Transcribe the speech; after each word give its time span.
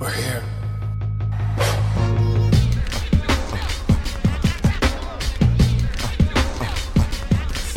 We're 0.00 0.10
here. 0.10 0.44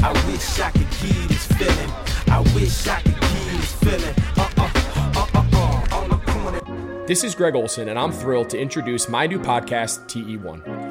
I 0.04 0.12
wish 0.28 0.60
I 0.60 0.70
could 0.72 0.82
give 1.02 1.28
this 1.30 1.48
feeling. 1.48 1.92
I 2.28 2.42
wish 2.54 2.88
I 2.88 3.02
could 3.02 3.20
give 3.20 3.52
this 3.58 3.74
feeling. 3.74 4.16
Uh 4.38 4.50
uh 4.58 4.70
uh 5.16 5.26
uh 5.34 5.46
uh. 5.54 5.96
On 5.96 6.10
the 6.10 6.18
corner. 6.18 7.06
This 7.08 7.24
is 7.24 7.34
Greg 7.34 7.56
Olsen, 7.56 7.90
and 7.90 7.98
I'm 7.98 8.12
thrilled 8.12 8.52
to 8.52 8.60
introduce 8.60 9.10
my 9.10 9.26
new 9.26 9.40
podcast, 9.40 10.06
TE1. 10.06 10.91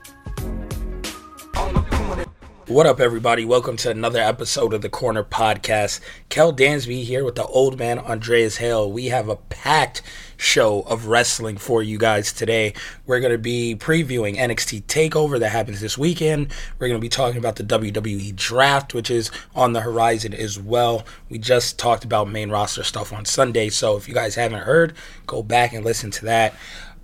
What 2.71 2.85
up, 2.85 3.01
everybody? 3.01 3.43
Welcome 3.43 3.75
to 3.77 3.89
another 3.89 4.21
episode 4.21 4.73
of 4.73 4.81
the 4.81 4.87
Corner 4.87 5.25
Podcast. 5.25 5.99
Kel 6.29 6.53
Dansby 6.53 7.03
here 7.03 7.25
with 7.25 7.35
the 7.35 7.45
old 7.45 7.77
man 7.77 7.99
Andreas 7.99 8.55
Hale. 8.57 8.89
We 8.89 9.07
have 9.07 9.27
a 9.27 9.35
packed 9.35 10.01
show 10.37 10.83
of 10.83 11.07
wrestling 11.07 11.57
for 11.57 11.83
you 11.83 11.97
guys 11.97 12.31
today. 12.31 12.73
We're 13.05 13.19
going 13.19 13.33
to 13.33 13.37
be 13.37 13.75
previewing 13.77 14.37
NXT 14.37 14.83
TakeOver 14.83 15.37
that 15.41 15.49
happens 15.49 15.81
this 15.81 15.97
weekend. 15.97 16.53
We're 16.79 16.87
going 16.87 16.97
to 16.97 17.03
be 17.03 17.09
talking 17.09 17.39
about 17.39 17.57
the 17.57 17.65
WWE 17.65 18.33
Draft, 18.37 18.93
which 18.93 19.11
is 19.11 19.31
on 19.53 19.73
the 19.73 19.81
horizon 19.81 20.33
as 20.33 20.57
well. 20.57 21.05
We 21.29 21.39
just 21.39 21.77
talked 21.77 22.05
about 22.05 22.29
main 22.29 22.51
roster 22.51 22.83
stuff 22.83 23.11
on 23.11 23.25
Sunday, 23.25 23.67
so 23.67 23.97
if 23.97 24.07
you 24.07 24.13
guys 24.13 24.35
haven't 24.35 24.61
heard, 24.61 24.93
go 25.27 25.43
back 25.43 25.73
and 25.73 25.83
listen 25.83 26.09
to 26.11 26.25
that 26.25 26.55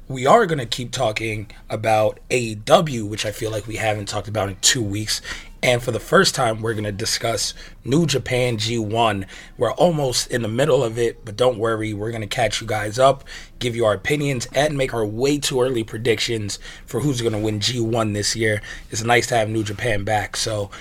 we 0.09 0.25
are 0.25 0.45
going 0.45 0.59
to 0.59 0.66
keep 0.66 0.91
talking 0.91 1.49
about 1.69 2.19
AEW, 2.29 3.07
which 3.09 3.25
I 3.25 3.31
feel 3.31 3.51
like 3.51 3.67
we 3.67 3.75
haven't 3.75 4.07
talked 4.07 4.28
about 4.28 4.49
in 4.49 4.55
two 4.61 4.81
weeks. 4.81 5.22
And 5.67 5.83
for 5.83 5.91
the 5.91 6.00
first 6.00 6.33
time, 6.33 6.61
we're 6.61 6.72
going 6.72 6.85
to 6.85 6.94
discuss 6.94 7.53
New 7.83 8.05
Japan 8.05 8.55
G1. 8.55 9.25
We're 9.57 9.73
almost 9.73 10.31
in 10.31 10.41
the 10.41 10.47
middle 10.47 10.81
of 10.81 10.97
it, 10.97 11.25
but 11.25 11.35
don't 11.35 11.59
worry, 11.59 11.94
we're 11.94 12.11
going 12.11 12.22
to 12.22 12.28
catch 12.28 12.61
you 12.61 12.67
guys 12.67 12.97
up, 12.97 13.25
give 13.59 13.75
you 13.75 13.83
our 13.83 13.95
opinions, 13.95 14.47
and 14.53 14.78
make 14.78 14.94
our 14.94 15.05
way 15.05 15.38
too 15.38 15.59
early 15.59 15.83
predictions 15.83 16.57
for 16.85 17.01
who's 17.01 17.19
going 17.19 17.33
to 17.33 17.39
win 17.39 17.59
G1 17.59 18.13
this 18.13 18.33
year. 18.33 18.61
It's 18.91 19.03
nice 19.03 19.28
to 19.28 19.35
have 19.35 19.50
New 19.50 19.61
Japan 19.61 20.05
back. 20.05 20.38
So, 20.38 20.72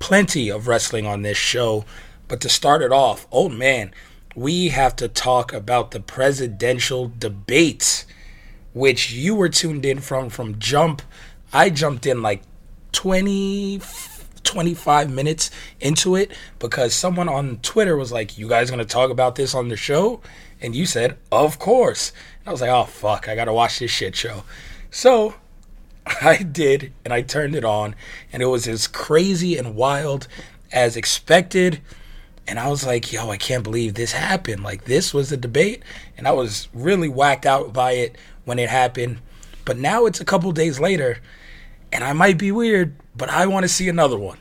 plenty 0.00 0.50
of 0.50 0.66
wrestling 0.66 1.06
on 1.06 1.22
this 1.22 1.38
show. 1.38 1.84
But 2.26 2.40
to 2.40 2.48
start 2.48 2.82
it 2.82 2.90
off, 2.90 3.28
oh 3.30 3.48
man, 3.48 3.92
we 4.34 4.70
have 4.70 4.96
to 4.96 5.06
talk 5.06 5.52
about 5.52 5.92
the 5.92 6.00
presidential 6.00 7.12
debates 7.20 8.04
which 8.72 9.12
you 9.12 9.36
were 9.36 9.48
tuned 9.48 9.84
in 9.84 10.00
from 10.00 10.28
from 10.28 10.58
jump. 10.58 11.02
I 11.52 11.70
jumped 11.70 12.04
in 12.04 12.20
like 12.20 12.42
20 12.98 13.80
25 14.42 15.10
minutes 15.10 15.52
into 15.78 16.16
it 16.16 16.32
because 16.58 16.92
someone 16.92 17.28
on 17.28 17.58
Twitter 17.58 17.96
was 17.96 18.10
like, 18.10 18.36
"You 18.36 18.48
guys 18.48 18.70
to 18.70 18.84
talk 18.84 19.10
about 19.10 19.36
this 19.36 19.54
on 19.54 19.68
the 19.68 19.76
show?" 19.76 20.20
And 20.60 20.74
you 20.74 20.84
said, 20.84 21.16
"Of 21.30 21.60
course." 21.60 22.10
And 22.40 22.48
I 22.48 22.50
was 22.50 22.60
like, 22.60 22.70
"Oh 22.70 22.86
fuck, 22.86 23.28
I 23.28 23.36
got 23.36 23.44
to 23.44 23.52
watch 23.52 23.78
this 23.78 23.92
shit 23.92 24.16
show." 24.16 24.42
So, 24.90 25.34
I 26.22 26.38
did 26.38 26.92
and 27.04 27.14
I 27.14 27.22
turned 27.22 27.54
it 27.54 27.64
on 27.64 27.94
and 28.32 28.42
it 28.42 28.46
was 28.46 28.66
as 28.66 28.88
crazy 28.88 29.56
and 29.56 29.76
wild 29.76 30.26
as 30.72 30.96
expected. 30.96 31.80
And 32.48 32.58
I 32.58 32.68
was 32.68 32.84
like, 32.84 33.12
yo, 33.12 33.30
I 33.30 33.36
can't 33.36 33.62
believe 33.62 33.94
this 33.94 34.12
happened. 34.12 34.64
Like, 34.64 34.86
this 34.86 35.14
was 35.14 35.28
the 35.28 35.36
debate. 35.36 35.84
And 36.16 36.26
I 36.26 36.32
was 36.32 36.66
really 36.72 37.08
whacked 37.08 37.46
out 37.46 37.72
by 37.72 37.92
it 37.92 38.16
when 38.44 38.58
it 38.58 38.70
happened. 38.70 39.18
But 39.64 39.76
now 39.76 40.06
it's 40.06 40.20
a 40.20 40.24
couple 40.24 40.50
days 40.52 40.80
later, 40.80 41.18
and 41.92 42.04
I 42.04 42.12
might 42.12 42.38
be 42.38 42.52
weird, 42.52 42.96
but 43.16 43.28
I 43.28 43.46
want 43.46 43.64
to 43.64 43.68
see 43.68 43.88
another 43.88 44.18
one. 44.18 44.38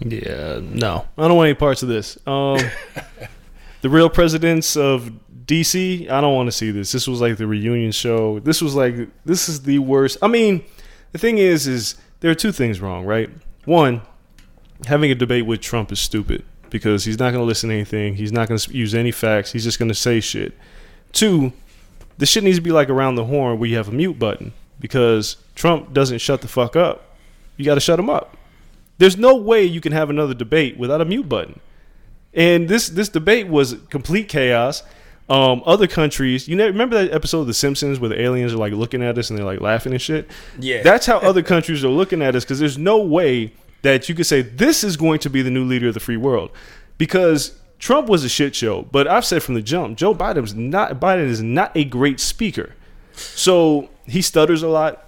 Yeah, 0.00 0.60
no, 0.62 1.06
I 1.16 1.28
don't 1.28 1.36
want 1.36 1.48
any 1.48 1.54
parts 1.54 1.82
of 1.82 1.88
this. 1.88 2.18
Um, 2.26 2.58
the 3.82 3.88
real 3.88 4.10
presidents 4.10 4.76
of 4.76 5.12
DC, 5.46 6.10
I 6.10 6.20
don't 6.20 6.34
want 6.34 6.48
to 6.48 6.52
see 6.52 6.70
this. 6.70 6.92
This 6.92 7.06
was 7.06 7.20
like 7.20 7.36
the 7.36 7.46
reunion 7.46 7.92
show. 7.92 8.40
This 8.40 8.60
was 8.60 8.74
like 8.74 8.94
this 9.24 9.48
is 9.48 9.62
the 9.62 9.78
worst. 9.78 10.18
I 10.20 10.28
mean, 10.28 10.64
the 11.12 11.18
thing 11.18 11.38
is, 11.38 11.66
is 11.66 11.96
there 12.20 12.30
are 12.30 12.34
two 12.34 12.52
things 12.52 12.80
wrong, 12.80 13.04
right? 13.04 13.30
One, 13.64 14.02
having 14.86 15.10
a 15.10 15.14
debate 15.14 15.46
with 15.46 15.60
Trump 15.60 15.92
is 15.92 16.00
stupid 16.00 16.44
because 16.70 17.04
he's 17.04 17.18
not 17.18 17.30
going 17.30 17.42
to 17.42 17.46
listen 17.46 17.68
to 17.70 17.74
anything. 17.74 18.16
He's 18.16 18.32
not 18.32 18.48
going 18.48 18.58
to 18.58 18.76
use 18.76 18.94
any 18.94 19.12
facts. 19.12 19.52
He's 19.52 19.64
just 19.64 19.78
going 19.78 19.90
to 19.90 19.94
say 19.94 20.20
shit. 20.20 20.54
Two, 21.12 21.52
this 22.18 22.28
shit 22.28 22.42
needs 22.42 22.58
to 22.58 22.62
be 22.62 22.72
like 22.72 22.90
around 22.90 23.14
the 23.14 23.26
horn 23.26 23.58
where 23.58 23.68
you 23.68 23.76
have 23.76 23.88
a 23.88 23.92
mute 23.92 24.18
button 24.18 24.52
because 24.78 25.36
Trump 25.54 25.92
doesn't 25.92 26.18
shut 26.18 26.40
the 26.40 26.48
fuck 26.48 26.76
up. 26.76 27.16
You 27.56 27.64
got 27.64 27.74
to 27.74 27.80
shut 27.80 27.98
him 27.98 28.10
up. 28.10 28.36
There's 28.98 29.16
no 29.16 29.34
way 29.34 29.64
you 29.64 29.80
can 29.80 29.92
have 29.92 30.10
another 30.10 30.34
debate 30.34 30.76
without 30.76 31.00
a 31.00 31.04
mute 31.04 31.28
button. 31.28 31.60
And 32.32 32.68
this 32.68 32.88
this 32.88 33.08
debate 33.08 33.48
was 33.48 33.76
complete 33.90 34.28
chaos. 34.28 34.82
Um, 35.28 35.62
other 35.64 35.86
countries, 35.86 36.48
you 36.48 36.54
know, 36.54 36.66
remember 36.66 37.02
that 37.02 37.14
episode 37.14 37.40
of 37.40 37.46
The 37.46 37.54
Simpsons 37.54 37.98
where 37.98 38.10
the 38.10 38.20
aliens 38.20 38.52
are 38.52 38.58
like 38.58 38.74
looking 38.74 39.02
at 39.02 39.16
us 39.16 39.30
and 39.30 39.38
they're 39.38 39.46
like 39.46 39.60
laughing 39.60 39.92
and 39.92 40.02
shit. 40.02 40.30
Yeah. 40.60 40.82
that's 40.82 41.06
how 41.06 41.18
other 41.18 41.42
countries 41.42 41.82
are 41.82 41.88
looking 41.88 42.20
at 42.20 42.36
us 42.36 42.44
because 42.44 42.58
there's 42.58 42.76
no 42.76 42.98
way 42.98 43.54
that 43.82 44.08
you 44.08 44.14
could 44.14 44.26
say 44.26 44.42
this 44.42 44.84
is 44.84 44.98
going 44.98 45.20
to 45.20 45.30
be 45.30 45.40
the 45.40 45.50
new 45.50 45.64
leader 45.64 45.88
of 45.88 45.94
the 45.94 46.00
free 46.00 46.18
world 46.18 46.50
because 46.98 47.58
Trump 47.78 48.08
was 48.08 48.24
a 48.24 48.28
shit 48.28 48.54
show. 48.54 48.82
But 48.82 49.06
I've 49.06 49.24
said 49.24 49.42
from 49.42 49.54
the 49.54 49.62
jump, 49.62 49.96
Joe 49.96 50.14
Biden's 50.14 50.54
not 50.54 51.00
Biden 51.00 51.26
is 51.28 51.42
not 51.42 51.72
a 51.74 51.84
great 51.84 52.20
speaker. 52.20 52.74
So 53.14 53.88
he 54.06 54.22
stutters 54.22 54.62
a 54.62 54.68
lot, 54.68 55.04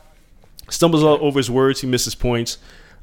stumbles 0.68 1.02
all 1.02 1.18
over 1.20 1.38
his 1.38 1.50
words, 1.50 1.80
he 1.80 1.86
misses 1.86 2.14
points. 2.14 2.58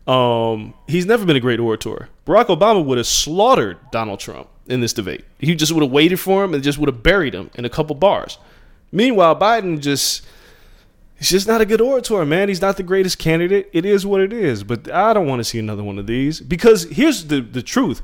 Um, 0.08 0.74
he's 0.88 1.06
never 1.06 1.26
been 1.26 1.36
a 1.36 1.42
great 1.42 1.60
orator. 1.60 2.10
Barack 2.26 2.48
Obama 2.48 2.84
would 2.84 2.98
have 2.98 3.08
slaughtered 3.08 3.78
Donald 3.92 4.20
Trump 4.20 4.50
in 4.68 4.82
this 4.82 4.94
debate. 4.94 5.24
He 5.40 5.56
just 5.56 5.72
would 5.72 5.84
have 5.84 5.92
waited 5.92 6.20
for 6.20 6.44
him 6.44 6.54
and 6.54 6.64
just 6.64 6.78
would 6.78 6.90
have 6.90 7.04
buried 7.04 7.34
him 7.34 7.50
in 7.56 7.66
a 7.66 7.70
couple 7.70 7.96
bars. 7.96 8.38
Meanwhile, 8.92 9.38
Biden 9.40 9.80
just 9.80 10.26
he's 11.18 11.30
just 11.30 11.48
not 11.48 11.62
a 11.62 11.66
good 11.66 11.82
orator, 11.82 12.26
man. 12.26 12.50
He's 12.50 12.62
not 12.62 12.78
the 12.78 12.84
greatest 12.84 13.18
candidate. 13.18 13.70
It 13.74 13.86
is 13.86 14.06
what 14.06 14.22
it 14.22 14.34
is. 14.34 14.64
But 14.64 14.92
I 14.92 15.14
don't 15.14 15.28
want 15.28 15.40
to 15.40 15.44
see 15.44 15.60
another 15.60 15.84
one 15.84 16.00
of 16.00 16.08
these 16.08 16.40
because 16.40 16.84
here's 16.84 17.26
the 17.26 17.42
the 17.42 17.62
truth. 17.62 18.02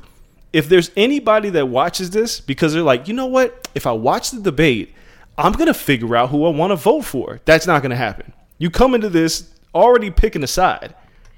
If 0.52 0.68
there's 0.68 0.90
anybody 0.96 1.50
that 1.50 1.68
watches 1.68 2.10
this 2.10 2.40
because 2.40 2.72
they're 2.72 2.82
like, 2.82 3.06
you 3.06 3.14
know 3.14 3.26
what? 3.26 3.68
If 3.74 3.86
I 3.86 3.92
watch 3.92 4.32
the 4.32 4.40
debate, 4.40 4.92
I'm 5.40 5.52
gonna 5.52 5.74
figure 5.74 6.14
out 6.16 6.28
who 6.28 6.44
I 6.44 6.50
want 6.50 6.70
to 6.70 6.76
vote 6.76 7.06
for. 7.06 7.40
That's 7.46 7.66
not 7.66 7.82
gonna 7.82 7.96
happen. 7.96 8.32
You 8.58 8.70
come 8.70 8.94
into 8.94 9.08
this 9.08 9.50
already 9.74 10.10
picking 10.10 10.42
a 10.42 10.46
side. 10.46 10.94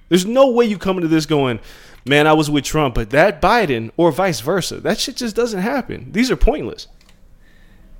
There's 0.08 0.26
no 0.26 0.50
way 0.50 0.64
you 0.64 0.76
come 0.76 0.96
into 0.96 1.08
this 1.08 1.24
going, 1.24 1.60
man, 2.04 2.26
I 2.26 2.32
was 2.32 2.50
with 2.50 2.64
Trump, 2.64 2.96
but 2.96 3.10
that 3.10 3.40
Biden 3.40 3.92
or 3.96 4.10
vice 4.10 4.40
versa. 4.40 4.80
That 4.80 4.98
shit 4.98 5.16
just 5.16 5.36
doesn't 5.36 5.60
happen. 5.60 6.10
These 6.12 6.30
are 6.30 6.36
pointless. 6.36 6.88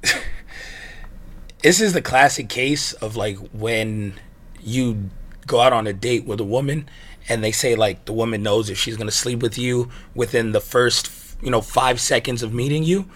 this 1.63 1.81
is 1.81 1.93
the 1.93 2.03
classic 2.03 2.49
case 2.49 2.93
of 2.95 3.17
like 3.17 3.37
when 3.53 4.15
you 4.61 5.11
go 5.47 5.61
out 5.61 5.73
on 5.73 5.87
a 5.87 5.93
date 5.93 6.25
with 6.25 6.41
a 6.41 6.45
woman 6.45 6.89
and 7.29 7.43
they 7.45 7.53
say 7.53 7.77
like 7.77 8.05
the 8.07 8.13
woman 8.13 8.43
knows 8.43 8.69
if 8.69 8.77
she's 8.77 8.97
going 8.97 9.09
to 9.09 9.15
sleep 9.15 9.41
with 9.41 9.57
you 9.57 9.89
within 10.15 10.53
the 10.53 10.61
first 10.61 11.11
you 11.41 11.51
know 11.51 11.61
5 11.61 12.01
seconds 12.01 12.43
of 12.43 12.53
meeting 12.53 12.83
you 12.83 13.09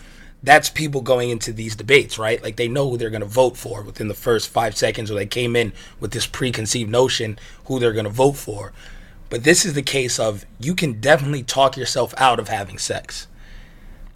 that's 0.46 0.70
people 0.70 1.02
going 1.02 1.28
into 1.28 1.52
these 1.52 1.76
debates 1.76 2.18
right 2.18 2.42
like 2.42 2.56
they 2.56 2.68
know 2.68 2.88
who 2.88 2.96
they're 2.96 3.10
going 3.10 3.20
to 3.20 3.26
vote 3.26 3.56
for 3.56 3.82
within 3.82 4.08
the 4.08 4.14
first 4.14 4.48
5 4.48 4.76
seconds 4.76 5.10
or 5.10 5.14
they 5.14 5.26
came 5.26 5.54
in 5.54 5.72
with 6.00 6.12
this 6.12 6.26
preconceived 6.26 6.88
notion 6.88 7.38
who 7.66 7.78
they're 7.78 7.92
going 7.92 8.04
to 8.04 8.10
vote 8.10 8.36
for 8.36 8.72
but 9.28 9.44
this 9.44 9.66
is 9.66 9.74
the 9.74 9.82
case 9.82 10.18
of 10.18 10.46
you 10.58 10.74
can 10.74 11.00
definitely 11.00 11.42
talk 11.42 11.76
yourself 11.76 12.14
out 12.16 12.38
of 12.38 12.48
having 12.48 12.78
sex 12.78 13.26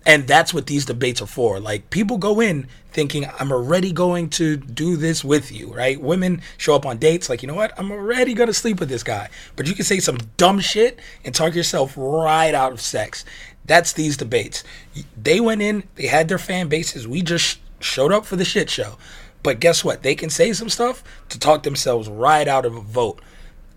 and 0.07 0.27
that's 0.27 0.55
what 0.55 0.67
these 0.67 0.87
debates 0.87 1.21
are 1.21 1.27
for. 1.27 1.61
Like 1.61 1.91
people 1.91 2.17
go 2.17 2.41
in 2.41 2.67
thinking 2.91 3.27
I'm 3.39 3.53
already 3.53 3.93
going 3.93 4.31
to 4.31 4.57
do 4.57 4.97
this 4.97 5.23
with 5.23 5.53
you, 5.53 5.73
right? 5.73 6.01
Women 6.01 6.41
show 6.57 6.75
up 6.75 6.87
on 6.87 6.99
dates 6.99 7.29
like, 7.29 7.43
you 7.43 7.49
know 7.49 7.55
what? 7.55 7.79
I'm 7.79 7.93
already 7.93 8.35
going 8.35 8.47
to 8.49 8.55
sleep 8.55 8.81
with 8.81 8.89
this 8.89 9.03
guy. 9.03 9.29
But 9.57 9.69
you 9.69 9.75
can 9.75 9.85
say 9.85 10.01
some 10.01 10.19
dumb 10.37 10.59
shit 10.61 10.99
and 11.25 11.35
talk 11.35 11.55
yourself 11.55 11.95
right 11.97 12.55
out 12.55 12.73
of 12.73 12.81
sex. 12.81 13.25
That's 13.65 13.93
these 13.93 14.17
debates. 14.17 14.65
They 15.17 15.41
went 15.41 15.63
in, 15.63 15.85
they 15.95 16.07
had 16.07 16.29
their 16.29 16.39
fan 16.39 16.69
bases. 16.69 17.07
We 17.07 17.23
just 17.23 17.59
showed 17.79 18.13
up 18.13 18.27
for 18.27 18.37
the 18.37 18.45
shit 18.45 18.71
show. 18.71 18.97
But 19.43 19.61
guess 19.61 19.85
what? 19.85 20.03
They 20.03 20.15
can 20.15 20.31
say 20.31 20.53
some 20.53 20.69
stuff 20.69 21.03
to 21.29 21.39
talk 21.39 21.63
themselves 21.63 22.09
right 22.09 22.47
out 22.47 22.67
of 22.67 22.77
a 22.77 22.81
vote. 22.81 23.21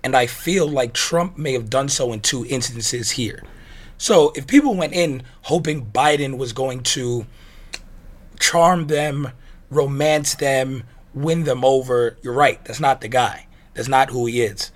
And 0.04 0.16
I 0.16 0.28
feel 0.28 0.68
like 0.68 0.94
Trump 0.94 1.38
may 1.38 1.54
have 1.54 1.70
done 1.70 1.88
so 1.90 2.12
in 2.12 2.20
two 2.20 2.46
instances 2.48 3.12
here. 3.12 3.44
So 3.98 4.34
if 4.36 4.48
people 4.48 4.76
went 4.76 4.94
in 4.94 5.24
hoping 5.44 5.86
Biden 5.86 6.38
was 6.38 6.52
going 6.52 6.84
to 6.84 7.26
charm 8.40 8.88
them, 8.88 9.30
romance 9.70 10.36
them, 10.36 10.84
win 11.14 11.46
them 11.46 11.64
over, 11.64 12.18
you're 12.22 12.34
right. 12.34 12.64
That's 12.66 12.82
not 12.82 13.00
the 13.00 13.08
guy. 13.08 13.48
That's 13.74 13.88
not 13.88 14.10
who 14.10 14.26
he 14.26 14.42
is. 14.42 14.72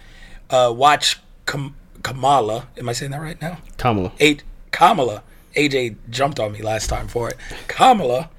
Uh, 0.50 0.74
watch 0.74 1.20
Kam- 1.46 1.76
Kamala. 2.04 2.68
Am 2.78 2.88
I 2.88 2.94
saying 2.94 3.12
that 3.12 3.22
right 3.22 3.42
now? 3.42 3.58
Kamala. 3.78 4.14
A- 4.22 4.40
Kamala. 4.78 5.24
AJ 5.56 5.96
jumped 6.10 6.40
on 6.40 6.52
me 6.52 6.62
last 6.62 6.88
time 6.88 7.08
for 7.08 7.30
it. 7.30 7.38
Kamala 7.68 8.30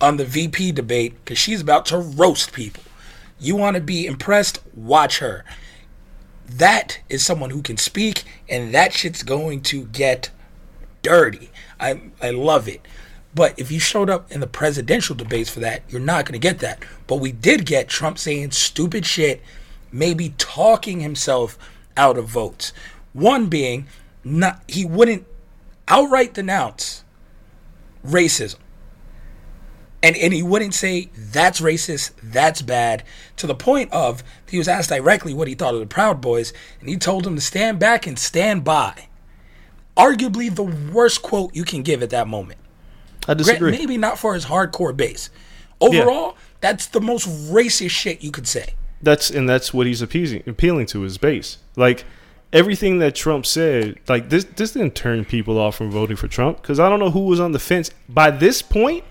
on 0.00 0.16
the 0.16 0.24
VP 0.24 0.72
debate 0.72 1.14
because 1.24 1.38
she's 1.38 1.60
about 1.60 1.86
to 1.86 1.98
roast 1.98 2.52
people. 2.52 2.82
You 3.38 3.54
want 3.56 3.76
to 3.76 3.80
be 3.80 4.06
impressed? 4.06 4.60
Watch 4.74 5.18
her 5.18 5.44
that 6.48 7.00
is 7.08 7.24
someone 7.24 7.50
who 7.50 7.62
can 7.62 7.76
speak, 7.76 8.24
and 8.48 8.72
that 8.74 8.92
shit's 8.92 9.22
going 9.22 9.62
to 9.62 9.84
get 9.86 10.30
dirty. 11.02 11.50
I 11.78 12.00
I 12.22 12.30
love 12.30 12.68
it. 12.68 12.86
But 13.34 13.58
if 13.58 13.70
you 13.70 13.78
showed 13.78 14.08
up 14.08 14.32
in 14.32 14.40
the 14.40 14.46
presidential 14.46 15.14
debates 15.14 15.50
for 15.50 15.60
that, 15.60 15.82
you're 15.88 16.00
not 16.00 16.24
going 16.24 16.40
to 16.40 16.48
get 16.48 16.60
that. 16.60 16.82
But 17.06 17.16
we 17.16 17.32
did 17.32 17.66
get 17.66 17.88
Trump 17.88 18.18
saying 18.18 18.52
stupid 18.52 19.04
shit, 19.04 19.42
maybe 19.92 20.34
talking 20.38 21.00
himself 21.00 21.58
out 21.98 22.16
of 22.16 22.26
votes. 22.28 22.72
One 23.12 23.46
being, 23.46 23.86
not 24.24 24.62
he 24.68 24.86
wouldn't 24.86 25.26
outright 25.88 26.34
denounce 26.34 27.04
racism 28.04 28.58
and 30.06 30.16
and 30.16 30.32
he 30.32 30.42
wouldn't 30.42 30.74
say 30.74 31.10
that's 31.16 31.60
racist, 31.60 32.12
that's 32.22 32.62
bad, 32.62 33.02
to 33.36 33.46
the 33.46 33.54
point 33.54 33.92
of 33.92 34.22
he 34.48 34.58
was 34.58 34.68
asked 34.68 34.90
directly 34.90 35.34
what 35.34 35.48
he 35.48 35.54
thought 35.54 35.74
of 35.74 35.80
the 35.80 35.86
Proud 35.86 36.20
Boys, 36.20 36.52
and 36.80 36.88
he 36.88 36.96
told 36.96 37.24
them 37.24 37.34
to 37.34 37.40
stand 37.40 37.78
back 37.78 38.06
and 38.06 38.18
stand 38.18 38.62
by. 38.62 39.08
Arguably 39.96 40.54
the 40.54 40.62
worst 40.62 41.22
quote 41.22 41.54
you 41.56 41.64
can 41.64 41.82
give 41.82 42.02
at 42.02 42.10
that 42.10 42.28
moment. 42.28 42.60
I 43.26 43.34
disagree. 43.34 43.72
Maybe 43.72 43.96
not 43.96 44.18
for 44.18 44.34
his 44.34 44.44
hardcore 44.44 44.96
base. 44.96 45.30
Overall, 45.80 46.32
yeah. 46.32 46.40
that's 46.60 46.86
the 46.86 47.00
most 47.00 47.26
racist 47.50 47.90
shit 47.90 48.22
you 48.22 48.30
could 48.30 48.46
say. 48.46 48.74
That's 49.02 49.30
and 49.30 49.48
that's 49.48 49.74
what 49.74 49.86
he's 49.86 50.02
appeasing, 50.02 50.42
appealing 50.46 50.86
to 50.86 51.00
his 51.00 51.18
base. 51.18 51.58
Like 51.74 52.04
everything 52.56 52.98
that 53.00 53.14
Trump 53.14 53.44
said, 53.44 53.98
like 54.08 54.30
this, 54.30 54.44
this 54.44 54.72
didn't 54.72 54.94
turn 54.94 55.26
people 55.26 55.58
off 55.58 55.76
from 55.76 55.90
voting 55.90 56.16
for 56.16 56.26
Trump 56.26 56.62
because 56.62 56.80
I 56.80 56.88
don't 56.88 56.98
know 56.98 57.10
who 57.10 57.26
was 57.26 57.38
on 57.38 57.52
the 57.52 57.58
fence 57.58 57.90
by 58.08 58.30
this 58.30 58.62
point 58.62 59.04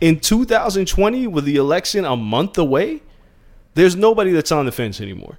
in 0.00 0.20
2020 0.20 1.26
with 1.26 1.44
the 1.44 1.56
election 1.56 2.04
a 2.04 2.16
month 2.16 2.56
away, 2.56 3.02
there's 3.74 3.96
nobody 3.96 4.30
that's 4.30 4.52
on 4.52 4.66
the 4.66 4.72
fence 4.72 5.00
anymore. 5.00 5.38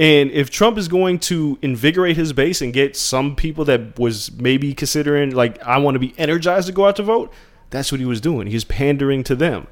And 0.00 0.32
if 0.32 0.50
Trump 0.50 0.76
is 0.76 0.88
going 0.88 1.20
to 1.20 1.56
invigorate 1.62 2.16
his 2.16 2.32
base 2.32 2.60
and 2.60 2.72
get 2.72 2.96
some 2.96 3.36
people 3.36 3.64
that 3.66 3.96
was 3.96 4.32
maybe 4.32 4.74
considering 4.74 5.32
like 5.32 5.62
I 5.62 5.78
want 5.78 5.94
to 5.94 6.00
be 6.00 6.12
energized 6.18 6.66
to 6.66 6.72
go 6.72 6.86
out 6.86 6.96
to 6.96 7.04
vote, 7.04 7.32
that's 7.70 7.92
what 7.92 8.00
he 8.00 8.06
was 8.06 8.20
doing. 8.20 8.48
He's 8.48 8.64
pandering 8.64 9.22
to 9.24 9.36
them. 9.36 9.68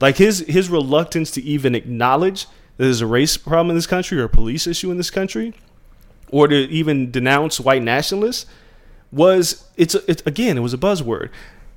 Like 0.00 0.16
his 0.16 0.40
his 0.40 0.68
reluctance 0.68 1.30
to 1.32 1.42
even 1.42 1.76
acknowledge 1.76 2.46
that 2.76 2.84
there's 2.84 3.00
a 3.00 3.06
race 3.06 3.36
problem 3.36 3.70
in 3.70 3.76
this 3.76 3.86
country 3.86 4.18
or 4.18 4.24
a 4.24 4.28
police 4.28 4.66
issue 4.66 4.90
in 4.90 4.96
this 4.96 5.10
country 5.10 5.54
or 6.30 6.48
to 6.48 6.54
even 6.54 7.10
denounce 7.10 7.60
white 7.60 7.82
nationalists 7.82 8.46
was 9.12 9.64
it's, 9.76 9.94
it's 9.94 10.22
again 10.24 10.56
it 10.56 10.60
was 10.60 10.72
a 10.72 10.78
buzzword 10.78 11.30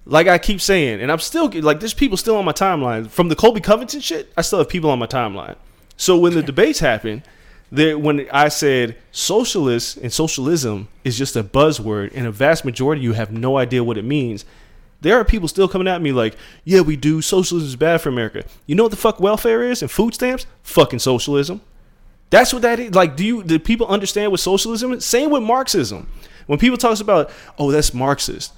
like 0.06 0.28
I 0.28 0.38
keep 0.38 0.60
saying, 0.60 1.02
and 1.02 1.12
I'm 1.12 1.20
still 1.20 1.50
like 1.62 1.80
there's 1.80 1.94
people 1.94 2.18
still 2.18 2.36
on 2.38 2.46
my 2.46 2.52
timeline 2.52 3.10
from 3.10 3.30
the 3.30 3.36
Colby 3.36 3.62
Covington 3.62 4.02
shit. 4.02 4.32
I 4.36 4.42
still 4.42 4.60
have 4.60 4.70
people 4.70 4.90
on 4.90 5.00
my 5.00 5.08
timeline. 5.08 5.56
So 5.96 6.18
when 6.18 6.34
the 6.34 6.44
debates 6.44 6.80
happen, 6.80 7.24
there 7.72 7.98
when 7.98 8.28
I 8.32 8.50
said 8.50 8.98
socialist 9.12 9.98
and 9.98 10.12
socialism 10.12 10.90
is 11.04 11.18
just 11.18 11.36
a 11.36 11.44
buzzword, 11.44 12.12
and 12.14 12.28
a 12.28 12.32
vast 12.32 12.66
majority 12.66 13.02
of 13.02 13.04
you 13.04 13.14
have 13.14 13.32
no 13.32 13.58
idea 13.58 13.84
what 13.84 13.98
it 13.98 14.04
means. 14.04 14.46
There 15.02 15.20
are 15.20 15.26
people 15.26 15.50
still 15.50 15.68
coming 15.68 15.90
at 15.90 16.02
me 16.02 16.14
like, 16.14 16.38
yeah, 16.64 16.80
we 16.80 16.96
do. 16.96 17.22
Socialism 17.22 17.68
is 17.68 17.76
bad 17.76 18.00
for 18.00 18.08
America. 18.08 18.46
You 18.66 18.76
know 18.76 18.84
what 18.84 18.92
the 18.92 18.98
fuck 18.98 19.20
welfare 19.20 19.62
is 19.62 19.82
and 19.82 19.92
food 19.92 20.14
stamps? 20.14 20.46
Fucking 20.64 21.00
socialism. 21.00 21.60
That's 22.30 22.52
what 22.52 22.64
that 22.64 22.80
is. 22.80 22.96
Like, 22.96 23.16
do 23.16 23.26
you 23.26 23.44
do 23.44 23.60
people 23.60 23.88
understand 23.88 24.32
what 24.32 24.40
socialism 24.40 24.94
is? 24.94 25.06
Same 25.06 25.30
with 25.30 25.44
Marxism. 25.44 26.10
When 26.48 26.60
people 26.60 26.78
talk 26.78 27.00
about, 27.00 27.32
oh, 27.58 27.72
that's 27.72 27.94
Marxist 27.94 28.54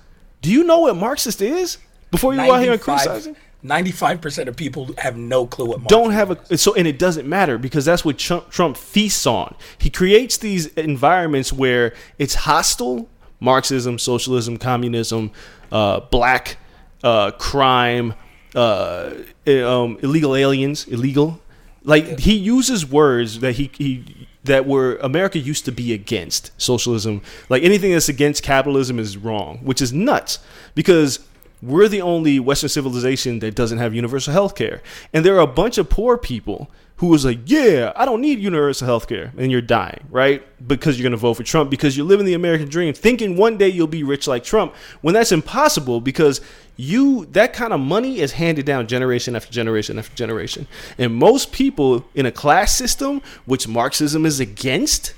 do 0.46 0.52
you 0.52 0.64
know 0.64 0.82
what 0.82 0.96
Marxist 0.96 1.42
is 1.42 1.80
before 2.12 2.36
you 2.36 2.40
go 2.40 2.54
out 2.54 2.62
here 2.62 2.74
and? 2.78 3.36
Ninety-five 3.64 4.22
percent 4.22 4.48
of 4.48 4.56
people 4.56 4.92
have 5.00 5.18
no 5.18 5.48
clue 5.48 5.66
what. 5.66 5.80
Marxism 5.80 6.04
Don't 6.04 6.12
have 6.12 6.30
a 6.30 6.58
so, 6.58 6.76
and 6.76 6.88
it 6.88 7.00
doesn't 7.00 7.28
matter 7.28 7.58
because 7.58 7.84
that's 7.84 8.06
what 8.06 8.20
Trump, 8.20 8.52
Trump 8.52 8.78
feasts 8.78 9.26
on. 9.26 9.56
He 9.80 9.90
creates 9.90 10.38
these 10.38 10.68
environments 10.68 11.52
where 11.52 11.96
it's 12.20 12.36
hostile 12.36 13.10
Marxism, 13.40 13.98
socialism, 13.98 14.58
communism, 14.58 15.32
uh, 15.72 16.02
black 16.02 16.58
uh, 17.04 17.32
crime, 17.32 18.14
uh, 18.54 19.16
um, 19.48 19.98
illegal 20.04 20.36
aliens, 20.36 20.86
illegal. 20.88 21.42
Like 21.86 22.20
he 22.20 22.36
uses 22.36 22.86
words 22.86 23.40
that 23.40 23.54
he 23.54 23.72
he 23.78 24.28
that 24.44 24.66
were 24.66 24.98
America 24.98 25.40
used 25.40 25.66
to 25.66 25.72
be 25.72 25.94
against 25.94 26.52
socialism. 26.62 27.22
Like 27.50 27.64
anything 27.64 27.92
that's 27.92 28.10
against 28.10 28.44
capitalism 28.44 29.00
is 29.00 29.18
wrong, 29.18 29.60
which 29.64 29.82
is 29.82 29.94
nuts 29.94 30.40
because 30.76 31.20
we're 31.62 31.88
the 31.88 32.02
only 32.02 32.40
Western 32.40 32.70
civilization 32.70 33.40
that 33.40 33.56
doesn't 33.56 33.78
have 33.78 33.94
universal 33.94 34.34
health 34.34 34.56
care. 34.56 34.82
And 35.14 35.26
there 35.26 35.36
are 35.36 35.42
a 35.42 35.48
bunch 35.48 35.78
of 35.78 35.90
poor 35.90 36.18
people 36.18 36.70
who 36.98 37.08
was 37.08 37.26
like, 37.26 37.40
yeah, 37.46 37.92
I 37.96 38.06
don't 38.06 38.22
need 38.22 38.40
universal 38.40 38.88
health 38.88 39.08
care. 39.08 39.34
And 39.38 39.52
you're 39.52 39.62
dying, 39.62 40.06
right? 40.10 40.42
Because 40.66 40.98
you're 40.98 41.04
going 41.04 41.12
to 41.12 41.18
vote 41.18 41.34
for 41.34 41.44
Trump 41.44 41.70
because 41.70 41.98
you're 41.98 42.06
living 42.06 42.26
the 42.26 42.36
American 42.36 42.70
dream, 42.70 42.94
thinking 42.94 43.36
one 43.36 43.58
day 43.58 43.68
you'll 43.68 43.88
be 43.88 44.04
rich 44.04 44.28
like 44.28 44.46
Trump, 44.46 44.74
when 45.02 45.14
that's 45.14 45.34
impossible 45.34 46.00
because 46.00 46.40
you, 46.78 47.26
that 47.32 47.52
kind 47.52 47.74
of 47.74 47.82
money 47.82 48.20
is 48.20 48.32
handed 48.34 48.66
down 48.66 48.88
generation 48.88 49.36
after 49.36 49.52
generation 49.52 50.00
after 50.00 50.16
generation. 50.16 50.68
And 50.98 51.14
most 51.14 51.52
people 51.52 52.06
in 52.16 52.26
a 52.26 52.32
class 52.32 52.74
system, 52.74 53.22
which 53.46 53.68
Marxism 53.68 54.26
is 54.26 54.40
against, 54.40 55.14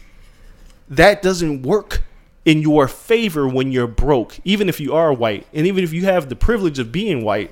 that 0.89 1.22
doesn't 1.22 1.62
work 1.62 2.03
in 2.43 2.62
your 2.62 2.88
favor 2.88 3.48
when 3.48 3.72
you're 3.72 3.88
broke, 3.88 4.39
even 4.43 4.67
if 4.67 4.79
you 4.79 4.96
are 4.96 5.13
white, 5.13 5.46
and 5.53 5.67
even 5.67 5.84
if 5.84 5.93
you 5.93 6.05
have 6.05 6.29
the 6.29 6.36
privilege 6.36 6.79
of 6.79 6.91
being 6.91 7.24
white, 7.24 7.51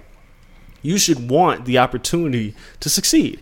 you 0.82 0.98
should 0.98 1.30
want 1.30 1.66
the 1.66 1.78
opportunity 1.78 2.56
to 2.80 2.90
succeed. 2.90 3.42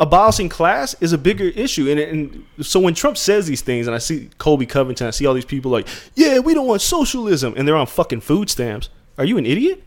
Abolishing 0.00 0.48
class 0.48 0.94
is 1.00 1.12
a 1.12 1.18
bigger 1.18 1.44
issue, 1.44 1.90
and, 1.90 1.98
and 1.98 2.44
so 2.60 2.78
when 2.80 2.94
Trump 2.94 3.16
says 3.16 3.46
these 3.46 3.62
things, 3.62 3.86
and 3.86 3.94
I 3.94 3.98
see 3.98 4.30
Colby 4.38 4.64
Covington, 4.66 5.06
I 5.06 5.10
see 5.10 5.26
all 5.26 5.34
these 5.34 5.44
people 5.44 5.70
like, 5.70 5.88
"Yeah, 6.14 6.38
we 6.38 6.54
don't 6.54 6.66
want 6.66 6.82
socialism," 6.82 7.54
and 7.56 7.66
they're 7.66 7.76
on 7.76 7.86
fucking 7.86 8.20
food 8.20 8.48
stamps. 8.48 8.90
Are 9.18 9.24
you 9.24 9.38
an 9.38 9.46
idiot? 9.46 9.82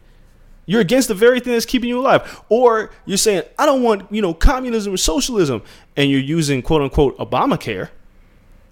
You're 0.65 0.81
against 0.81 1.07
the 1.07 1.13
very 1.13 1.39
thing 1.39 1.53
that's 1.53 1.65
keeping 1.65 1.89
you 1.89 1.99
alive. 1.99 2.43
Or 2.49 2.91
you're 3.05 3.17
saying, 3.17 3.43
I 3.57 3.65
don't 3.65 3.81
want, 3.81 4.11
you 4.11 4.21
know, 4.21 4.33
communism 4.33 4.93
or 4.93 4.97
socialism, 4.97 5.63
and 5.97 6.09
you're 6.09 6.19
using 6.19 6.61
quote 6.61 6.81
unquote 6.81 7.17
Obamacare. 7.17 7.89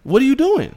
What 0.03 0.21
are 0.21 0.25
you 0.25 0.35
doing? 0.35 0.75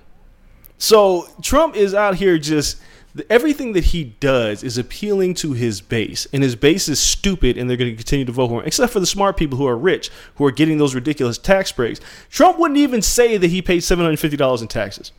So 0.79 1.29
Trump 1.43 1.77
is 1.77 1.95
out 1.95 2.17
here 2.17 2.39
just 2.39 2.81
everything 3.29 3.73
that 3.73 3.85
he 3.85 4.05
does 4.05 4.63
is 4.63 4.79
appealing 4.79 5.35
to 5.35 5.53
his 5.53 5.81
base, 5.81 6.27
and 6.33 6.43
his 6.43 6.57
base 6.57 6.89
is 6.89 6.99
stupid, 6.99 7.59
and 7.59 7.69
they're 7.69 7.77
going 7.77 7.91
to 7.91 7.97
continue 7.97 8.25
to 8.25 8.33
vote 8.33 8.49
for 8.49 8.61
him, 8.61 8.67
except 8.67 8.93
for 8.93 9.01
the 9.01 9.07
smart 9.07 9.37
people 9.37 9.59
who 9.59 9.67
are 9.67 9.77
rich, 9.77 10.11
who 10.37 10.47
are 10.47 10.51
getting 10.51 10.79
those 10.79 10.95
ridiculous 10.95 11.39
tax 11.39 11.73
breaks. 11.73 12.01
Trump 12.31 12.59
wouldn't 12.59 12.79
even 12.79 13.03
say 13.03 13.37
that 13.37 13.49
he 13.49 13.61
paid 13.61 13.81
seven 13.81 14.05
hundred 14.05 14.19
fifty 14.19 14.37
dollars 14.37 14.63
in 14.63 14.69
taxes. 14.69 15.13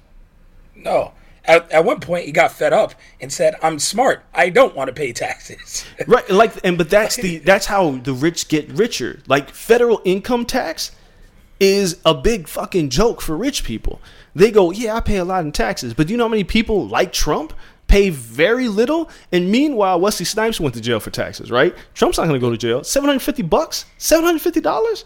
No. 0.76 1.14
At, 1.46 1.70
at 1.72 1.84
one 1.84 2.00
point, 2.00 2.26
he 2.26 2.32
got 2.32 2.54
fed 2.54 2.72
up 2.72 2.96
and 3.20 3.32
said, 3.32 3.56
"I'm 3.62 3.78
smart. 3.78 4.24
I 4.34 4.50
don't 4.50 4.76
want 4.76 4.88
to 4.88 4.94
pay 4.94 5.12
taxes." 5.12 5.86
right, 6.08 6.28
like, 6.30 6.54
and 6.64 6.78
but 6.78 6.90
that's 6.90 7.18
the 7.18 7.38
that's 7.40 7.66
how 7.66 7.92
the 7.92 8.14
rich 8.14 8.48
get 8.48 8.70
richer. 8.70 9.20
Like 9.28 9.50
federal 9.50 10.02
income 10.06 10.46
tax 10.46 10.92
is 11.60 12.00
a 12.06 12.14
big 12.14 12.48
fucking 12.48 12.90
joke 12.90 13.22
for 13.22 13.36
rich 13.36 13.64
people. 13.64 14.00
They 14.34 14.52
go, 14.52 14.72
"Yeah, 14.72 14.96
I 14.96 15.02
pay 15.02 15.18
a 15.18 15.26
lot 15.26 15.44
in 15.44 15.52
taxes," 15.52 15.94
but 15.94 16.08
do 16.08 16.14
you 16.14 16.18
know 16.18 16.26
how 16.26 16.30
many 16.30 16.46
people 16.46 16.88
like 16.88 17.12
Trump 17.12 17.54
pay 17.94 18.10
very 18.10 18.68
little? 18.68 19.10
And 19.32 19.52
meanwhile, 19.52 20.00
Wesley 20.00 20.26
Snipes 20.26 20.60
went 20.60 20.74
to 20.76 20.82
jail 20.82 21.00
for 21.00 21.12
taxes. 21.12 21.52
Right? 21.52 21.76
Trump's 21.94 22.18
not 22.18 22.28
going 22.28 22.40
to 22.40 22.46
go 22.46 22.50
to 22.50 22.58
jail. 22.58 22.84
Seven 22.84 23.08
hundred 23.08 23.22
fifty 23.22 23.44
bucks. 23.44 23.86
Seven 23.98 24.26
hundred 24.26 24.42
fifty 24.42 24.62
dollars. 24.62 25.06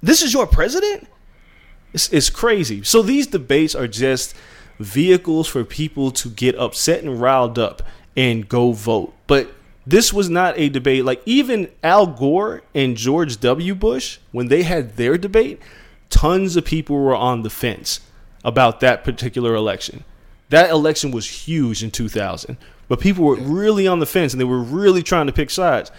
This 0.00 0.22
is 0.22 0.32
your 0.32 0.46
president. 0.46 1.08
It's, 1.92 2.12
it's 2.12 2.30
crazy. 2.30 2.82
So 2.82 3.02
these 3.02 3.26
debates 3.26 3.74
are 3.74 3.88
just 3.88 4.34
vehicles 4.78 5.48
for 5.48 5.64
people 5.64 6.10
to 6.10 6.28
get 6.28 6.56
upset 6.56 7.02
and 7.02 7.20
riled 7.20 7.58
up 7.58 7.82
and 8.16 8.48
go 8.48 8.72
vote. 8.72 9.14
But 9.26 9.52
this 9.86 10.12
was 10.12 10.28
not 10.28 10.58
a 10.58 10.68
debate. 10.68 11.04
Like 11.04 11.22
even 11.26 11.70
Al 11.82 12.06
Gore 12.06 12.62
and 12.74 12.96
George 12.96 13.40
W. 13.40 13.74
Bush, 13.74 14.18
when 14.32 14.48
they 14.48 14.62
had 14.62 14.96
their 14.96 15.16
debate, 15.18 15.60
tons 16.10 16.56
of 16.56 16.64
people 16.64 16.96
were 16.96 17.16
on 17.16 17.42
the 17.42 17.50
fence 17.50 18.00
about 18.44 18.80
that 18.80 19.04
particular 19.04 19.54
election. 19.54 20.04
That 20.50 20.70
election 20.70 21.10
was 21.10 21.26
huge 21.26 21.82
in 21.82 21.90
2000, 21.90 22.56
but 22.88 23.00
people 23.00 23.24
were 23.24 23.36
really 23.36 23.86
on 23.86 23.98
the 23.98 24.06
fence 24.06 24.32
and 24.32 24.40
they 24.40 24.44
were 24.44 24.60
really 24.60 25.02
trying 25.02 25.26
to 25.26 25.32
pick 25.32 25.50
sides. 25.50 25.90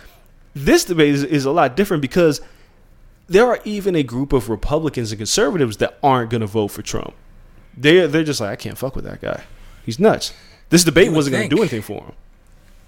This 0.53 0.85
debate 0.85 1.13
is, 1.13 1.23
is 1.23 1.45
a 1.45 1.51
lot 1.51 1.75
different 1.75 2.01
because 2.01 2.41
there 3.27 3.45
are 3.45 3.59
even 3.65 3.95
a 3.95 4.03
group 4.03 4.31
of 4.33 4.49
Republicans 4.49 5.11
and 5.11 5.19
conservatives 5.19 5.77
that 5.77 5.97
aren't 6.03 6.29
going 6.29 6.41
to 6.41 6.47
vote 6.47 6.69
for 6.69 6.81
Trump 6.81 7.13
they 7.77 8.05
they're 8.07 8.23
just 8.23 8.41
like 8.41 8.51
I 8.51 8.55
can't 8.55 8.77
fuck 8.77 8.95
with 8.95 9.05
that 9.05 9.21
guy. 9.21 9.43
He's 9.85 9.99
nuts. 9.99 10.33
This 10.69 10.83
debate 10.83 11.11
wasn't 11.11 11.35
going 11.35 11.49
to 11.49 11.55
do 11.55 11.61
anything 11.61 11.81
for 11.81 12.05
him. 12.05 12.13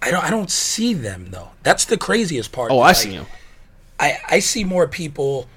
I 0.01 0.11
don't. 0.11 0.23
I 0.23 0.29
don't 0.29 0.51
see 0.51 0.93
them 0.93 1.31
though. 1.31 1.49
That's 1.63 1.85
the 1.85 1.97
craziest 1.97 2.51
part. 2.51 2.71
Oh, 2.71 2.79
I 2.79 2.87
like, 2.87 2.95
see 2.95 3.11
him. 3.13 3.25
I 3.99 4.17
I 4.27 4.39
see 4.39 4.63
more 4.63 4.87
people, 4.87 5.47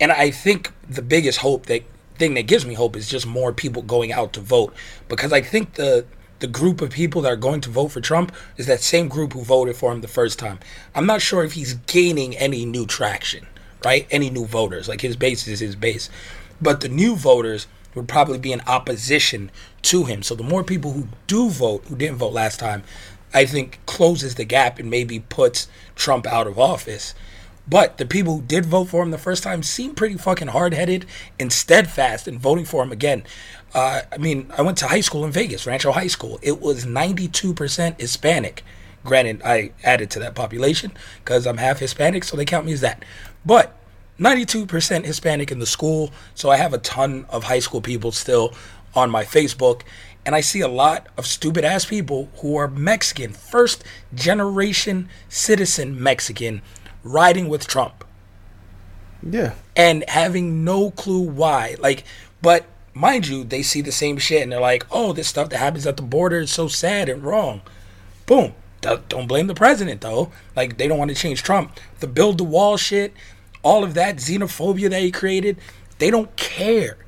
and 0.00 0.12
I 0.12 0.30
think 0.30 0.72
the 0.88 1.02
biggest 1.02 1.38
hope 1.38 1.66
that 1.66 1.82
thing 2.24 2.34
that 2.34 2.46
gives 2.46 2.64
me 2.64 2.74
hope 2.74 2.96
is 2.96 3.08
just 3.08 3.26
more 3.26 3.52
people 3.52 3.82
going 3.82 4.10
out 4.12 4.32
to 4.32 4.40
vote 4.40 4.74
because 5.08 5.32
I 5.32 5.42
think 5.42 5.74
the 5.74 6.06
the 6.40 6.46
group 6.46 6.80
of 6.80 6.90
people 6.90 7.22
that 7.22 7.32
are 7.32 7.36
going 7.36 7.60
to 7.60 7.70
vote 7.70 7.88
for 7.88 8.00
Trump 8.00 8.32
is 8.56 8.66
that 8.66 8.80
same 8.80 9.08
group 9.08 9.32
who 9.32 9.42
voted 9.42 9.76
for 9.76 9.92
him 9.92 10.00
the 10.00 10.08
first 10.08 10.38
time. 10.38 10.58
I'm 10.94 11.06
not 11.06 11.22
sure 11.22 11.44
if 11.44 11.52
he's 11.52 11.74
gaining 11.74 12.36
any 12.36 12.66
new 12.66 12.86
traction, 12.86 13.46
right? 13.84 14.06
Any 14.10 14.30
new 14.30 14.44
voters. 14.44 14.88
Like 14.88 15.00
his 15.00 15.16
base 15.16 15.46
is 15.46 15.60
his 15.60 15.76
base. 15.76 16.10
But 16.60 16.80
the 16.80 16.88
new 16.88 17.14
voters 17.14 17.66
would 17.94 18.08
probably 18.08 18.38
be 18.38 18.52
in 18.52 18.60
opposition 18.66 19.50
to 19.82 20.04
him. 20.04 20.22
So 20.22 20.34
the 20.34 20.42
more 20.42 20.64
people 20.64 20.92
who 20.92 21.08
do 21.26 21.48
vote, 21.48 21.84
who 21.86 21.96
didn't 21.96 22.18
vote 22.18 22.32
last 22.32 22.58
time, 22.58 22.82
I 23.32 23.46
think 23.46 23.78
closes 23.86 24.34
the 24.34 24.44
gap 24.44 24.78
and 24.78 24.90
maybe 24.90 25.20
puts 25.20 25.68
Trump 25.94 26.26
out 26.26 26.46
of 26.46 26.58
office. 26.58 27.14
But 27.66 27.96
the 27.96 28.04
people 28.04 28.36
who 28.36 28.42
did 28.42 28.66
vote 28.66 28.86
for 28.86 29.02
him 29.02 29.10
the 29.10 29.18
first 29.18 29.42
time 29.42 29.62
seem 29.62 29.94
pretty 29.94 30.16
fucking 30.16 30.48
hard 30.48 30.74
headed 30.74 31.06
and 31.40 31.52
steadfast 31.52 32.28
in 32.28 32.38
voting 32.38 32.64
for 32.64 32.82
him 32.82 32.92
again. 32.92 33.24
Uh, 33.72 34.02
I 34.12 34.18
mean, 34.18 34.50
I 34.56 34.62
went 34.62 34.78
to 34.78 34.86
high 34.86 35.00
school 35.00 35.24
in 35.24 35.30
Vegas, 35.32 35.66
Rancho 35.66 35.92
High 35.92 36.08
School. 36.08 36.38
It 36.42 36.60
was 36.60 36.84
92% 36.84 38.00
Hispanic. 38.00 38.62
Granted, 39.04 39.42
I 39.44 39.72
added 39.82 40.10
to 40.12 40.18
that 40.20 40.34
population 40.34 40.92
because 41.22 41.46
I'm 41.46 41.56
half 41.56 41.78
Hispanic, 41.78 42.24
so 42.24 42.36
they 42.36 42.44
count 42.44 42.66
me 42.66 42.72
as 42.72 42.80
that. 42.82 43.04
But 43.44 43.74
92% 44.18 45.04
Hispanic 45.04 45.50
in 45.50 45.58
the 45.58 45.66
school, 45.66 46.12
so 46.34 46.50
I 46.50 46.56
have 46.56 46.72
a 46.72 46.78
ton 46.78 47.26
of 47.28 47.44
high 47.44 47.58
school 47.58 47.80
people 47.80 48.12
still 48.12 48.54
on 48.94 49.10
my 49.10 49.24
Facebook, 49.24 49.82
and 50.24 50.34
I 50.34 50.40
see 50.40 50.60
a 50.60 50.68
lot 50.68 51.08
of 51.18 51.26
stupid 51.26 51.64
ass 51.64 51.84
people 51.84 52.30
who 52.36 52.56
are 52.56 52.68
Mexican, 52.68 53.32
first 53.32 53.82
generation 54.14 55.08
citizen 55.28 56.00
Mexican, 56.00 56.62
riding 57.04 57.48
with 57.48 57.68
Trump. 57.68 58.04
Yeah. 59.22 59.54
And 59.76 60.04
having 60.08 60.64
no 60.64 60.90
clue 60.90 61.20
why. 61.20 61.76
Like, 61.78 62.02
but 62.42 62.64
mind 62.92 63.28
you, 63.28 63.44
they 63.44 63.62
see 63.62 63.80
the 63.80 63.92
same 63.92 64.18
shit 64.18 64.42
and 64.42 64.50
they're 64.50 64.60
like, 64.60 64.84
oh, 64.90 65.12
this 65.12 65.28
stuff 65.28 65.50
that 65.50 65.58
happens 65.58 65.86
at 65.86 65.96
the 65.96 66.02
border 66.02 66.40
is 66.40 66.50
so 66.50 66.66
sad 66.66 67.08
and 67.08 67.22
wrong. 67.22 67.62
Boom. 68.26 68.54
Don't 68.80 69.26
blame 69.26 69.46
the 69.46 69.54
president, 69.54 70.02
though. 70.02 70.30
Like, 70.54 70.76
they 70.76 70.88
don't 70.88 70.98
want 70.98 71.10
to 71.10 71.16
change 71.16 71.42
Trump. 71.42 71.78
The 72.00 72.06
build 72.06 72.36
the 72.36 72.44
wall 72.44 72.76
shit, 72.76 73.14
all 73.62 73.82
of 73.82 73.94
that 73.94 74.16
xenophobia 74.16 74.90
that 74.90 75.00
he 75.00 75.10
created, 75.10 75.56
they 75.98 76.10
don't 76.10 76.36
care. 76.36 76.98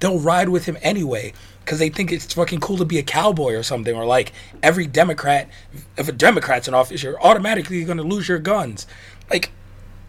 They'll 0.00 0.18
ride 0.18 0.48
with 0.48 0.66
him 0.66 0.76
anyway 0.82 1.32
because 1.60 1.78
they 1.78 1.88
think 1.88 2.10
it's 2.10 2.34
fucking 2.34 2.58
cool 2.58 2.78
to 2.78 2.84
be 2.84 2.98
a 2.98 3.02
cowboy 3.04 3.54
or 3.54 3.62
something. 3.62 3.94
Or 3.94 4.04
like 4.04 4.32
every 4.60 4.88
Democrat, 4.88 5.48
if 5.96 6.08
a 6.08 6.12
Democrat's 6.12 6.66
in 6.66 6.74
office, 6.74 7.04
you're 7.04 7.22
automatically 7.22 7.84
going 7.84 7.98
to 7.98 8.02
lose 8.02 8.28
your 8.28 8.40
guns. 8.40 8.86
Like 9.30 9.52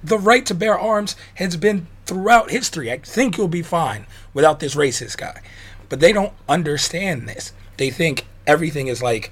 the 0.03 0.19
right 0.19 0.45
to 0.45 0.53
bear 0.53 0.77
arms 0.77 1.15
has 1.35 1.57
been 1.57 1.87
throughout 2.05 2.51
history. 2.51 2.91
I 2.91 2.99
think 2.99 3.37
you'll 3.37 3.47
be 3.47 3.63
fine 3.63 4.05
without 4.33 4.59
this 4.59 4.75
racist 4.75 5.17
guy. 5.17 5.41
But 5.89 5.99
they 5.99 6.13
don't 6.13 6.33
understand 6.47 7.27
this. 7.27 7.53
They 7.77 7.89
think 7.89 8.25
everything 8.47 8.87
is 8.87 9.01
like 9.01 9.31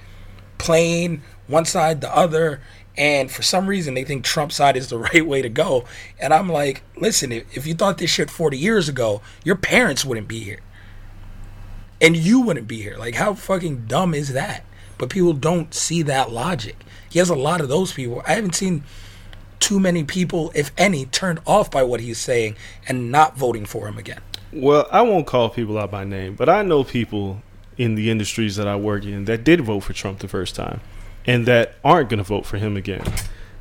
plain, 0.58 1.22
one 1.48 1.66
side, 1.66 2.02
the 2.02 2.16
other, 2.16 2.62
and 2.98 3.32
for 3.32 3.42
some 3.42 3.68
reason, 3.68 3.96
they 3.96 4.04
think 4.04 4.24
Trump's 4.24 4.56
side 4.56 4.78
is 4.78 4.90
the 4.90 4.98
right 5.14 5.26
way 5.26 5.42
to 5.42 5.50
go. 5.50 5.86
And 6.20 6.34
I'm 6.34 6.50
like, 6.50 6.84
listen, 6.96 7.32
if, 7.32 7.66
you 7.66 7.74
thought 7.74 7.98
this 7.98 8.10
shit 8.10 8.30
40 8.30 8.58
years 8.58 8.88
ago, 8.88 9.22
your 9.44 9.56
parents 9.56 10.06
wouldn't 10.06 10.28
be 10.28 10.40
here. 10.40 10.60
And 12.02 12.18
you 12.18 12.42
wouldn't 12.42 12.68
be 12.68 12.82
here. 12.82 12.98
Like, 12.98 13.16
how 13.16 13.34
fucking 13.34 13.86
dumb 13.88 14.14
is 14.14 14.34
that? 14.34 14.66
But 14.98 15.10
people 15.10 15.34
don't 15.34 15.74
see 15.74 16.02
that 16.04 16.32
logic. 16.32 16.76
He 17.10 17.20
has 17.20 17.30
a 17.30 17.36
lot 17.36 17.62
of 17.62 17.70
those 17.70 17.94
people. 17.94 18.22
I 18.28 18.34
haven't 18.34 18.56
seen 18.56 18.84
too 19.64 19.80
many 19.80 20.04
people, 20.04 20.52
if 20.54 20.72
any, 20.78 21.06
turned 21.06 21.40
off 21.48 21.72
by 21.72 21.84
what 21.84 22.02
he's 22.02 22.18
saying 22.18 22.58
and 22.86 23.10
not 23.10 23.38
voting 23.38 23.66
for 23.66 23.88
him 23.88 23.98
again. 23.98 24.20
Well, 24.52 24.86
I 24.92 25.04
won't 25.04 25.26
call 25.26 25.50
people 25.50 25.78
out 25.78 25.90
by 25.90 26.04
name, 26.04 26.36
but 26.36 26.50
I 26.50 26.64
know 26.64 26.84
people 26.84 27.42
in 27.78 27.96
the 27.96 28.12
industries 28.12 28.58
that 28.58 28.68
I 28.68 28.76
work 28.76 29.06
in 29.06 29.24
that 29.24 29.46
did 29.46 29.62
vote 29.62 29.80
for 29.80 29.94
Trump 29.94 30.20
the 30.20 30.28
first 30.28 30.54
time 30.54 30.82
and 31.26 31.46
that 31.46 31.76
aren't 31.82 32.10
going 32.10 32.18
to 32.18 32.26
vote 32.26 32.46
for 32.46 32.58
him 32.58 32.76
again 32.76 33.06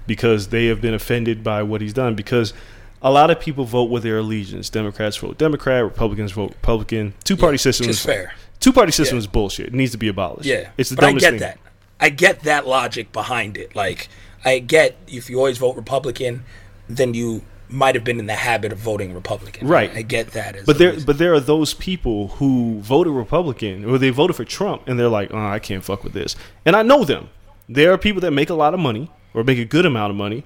because 0.09 0.49
they 0.49 0.67
have 0.67 0.81
been 0.81 0.93
offended 0.93 1.45
by 1.45 1.63
what 1.63 1.81
he's 1.81 1.93
done. 1.93 2.17
Because 2.17 2.53
a 3.01 3.13
lot 3.13 3.31
of 3.31 3.39
people 3.39 3.65
vote 3.65 3.89
with 3.89 4.03
their 4.03 4.19
allegiance. 4.19 4.69
Democrats 4.71 5.17
vote 5.17 5.39
Democrat, 5.39 5.85
Republicans 5.85 6.33
vote 6.33 6.51
Republican. 6.51 7.15
Two 7.23 7.37
party 7.37 7.55
yeah, 7.55 7.59
system 7.59 7.89
is 7.89 8.05
fair. 8.05 8.35
Two 8.59 8.73
party 8.73 8.91
system 8.91 9.19
yeah. 9.19 9.21
is 9.21 9.27
bullshit. 9.29 9.69
It 9.69 9.75
needs 9.75 9.93
to 9.93 9.99
be 9.99 10.09
abolished. 10.09 10.49
Yeah, 10.49 10.71
it's 10.77 10.91
the 10.91 10.97
but 10.97 11.03
dumbest 11.03 11.27
I 11.27 11.31
get 11.31 11.39
thing. 11.39 11.49
that. 11.49 11.59
I 12.01 12.09
get 12.09 12.41
that 12.41 12.67
logic 12.67 13.13
behind 13.13 13.57
it. 13.57 13.77
Like 13.77 14.09
I 14.45 14.59
get 14.59 14.97
if 15.07 15.31
you 15.31 15.39
always 15.39 15.59
vote 15.59 15.77
Republican, 15.77 16.45
then 16.89 17.15
you 17.15 17.43
might 17.69 17.95
have 17.95 18.05
been 18.05 18.19
in 18.19 18.27
the 18.27 18.35
habit 18.35 18.71
of 18.73 18.79
voting 18.79 19.15
Republican. 19.15 19.67
Right. 19.67 19.91
I 19.95 20.03
get 20.03 20.33
that. 20.33 20.67
but 20.67 20.79
there, 20.79 21.01
but 21.01 21.19
there 21.19 21.33
are 21.33 21.41
those 21.41 21.73
people 21.73 22.29
who 22.29 22.81
voted 22.81 23.13
Republican 23.15 23.85
or 23.85 23.99
they 23.99 24.11
voted 24.11 24.37
for 24.37 24.45
Trump, 24.45 24.83
and 24.87 24.99
they're 24.99 25.09
like, 25.09 25.33
"Oh, 25.33 25.39
I 25.39 25.59
can't 25.59 25.83
fuck 25.83 26.05
with 26.05 26.13
this," 26.13 26.37
and 26.67 26.77
I 26.77 26.83
know 26.83 27.05
them. 27.05 27.31
There 27.69 27.93
are 27.93 27.99
people 27.99 28.21
that 28.23 28.33
make 28.33 28.51
a 28.51 28.55
lot 28.55 28.75
of 28.75 28.81
money 28.81 29.11
or 29.35 29.45
make 29.45 29.59
a 29.59 29.65
good 29.65 29.87
amount 29.87 30.11
of 30.11 30.17
money, 30.17 30.45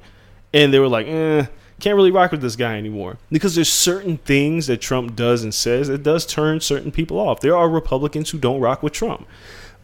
and 0.53 0.73
they 0.73 0.79
were 0.79 0.89
like, 0.89 1.07
eh, 1.07 1.47
can't 1.81 1.97
really 1.97 2.11
rock 2.11 2.31
with 2.31 2.41
this 2.41 2.57
guy 2.57 2.77
anymore. 2.79 3.19
Because 3.31 3.55
there's 3.55 3.69
certain 3.69 4.19
things 4.19 4.67
that 4.67 4.81
Trump 4.81 5.15
does 5.15 5.43
and 5.43 5.53
says 5.53 5.89
that 5.89 6.03
does 6.03 6.25
turn 6.25 6.61
certain 6.61 6.91
people 6.91 7.19
off. 7.19 7.41
There 7.41 7.57
are 7.57 7.69
Republicans 7.69 8.31
who 8.31 8.39
don't 8.39 8.61
rock 8.61 8.83
with 8.83 8.93
Trump. 8.93 9.27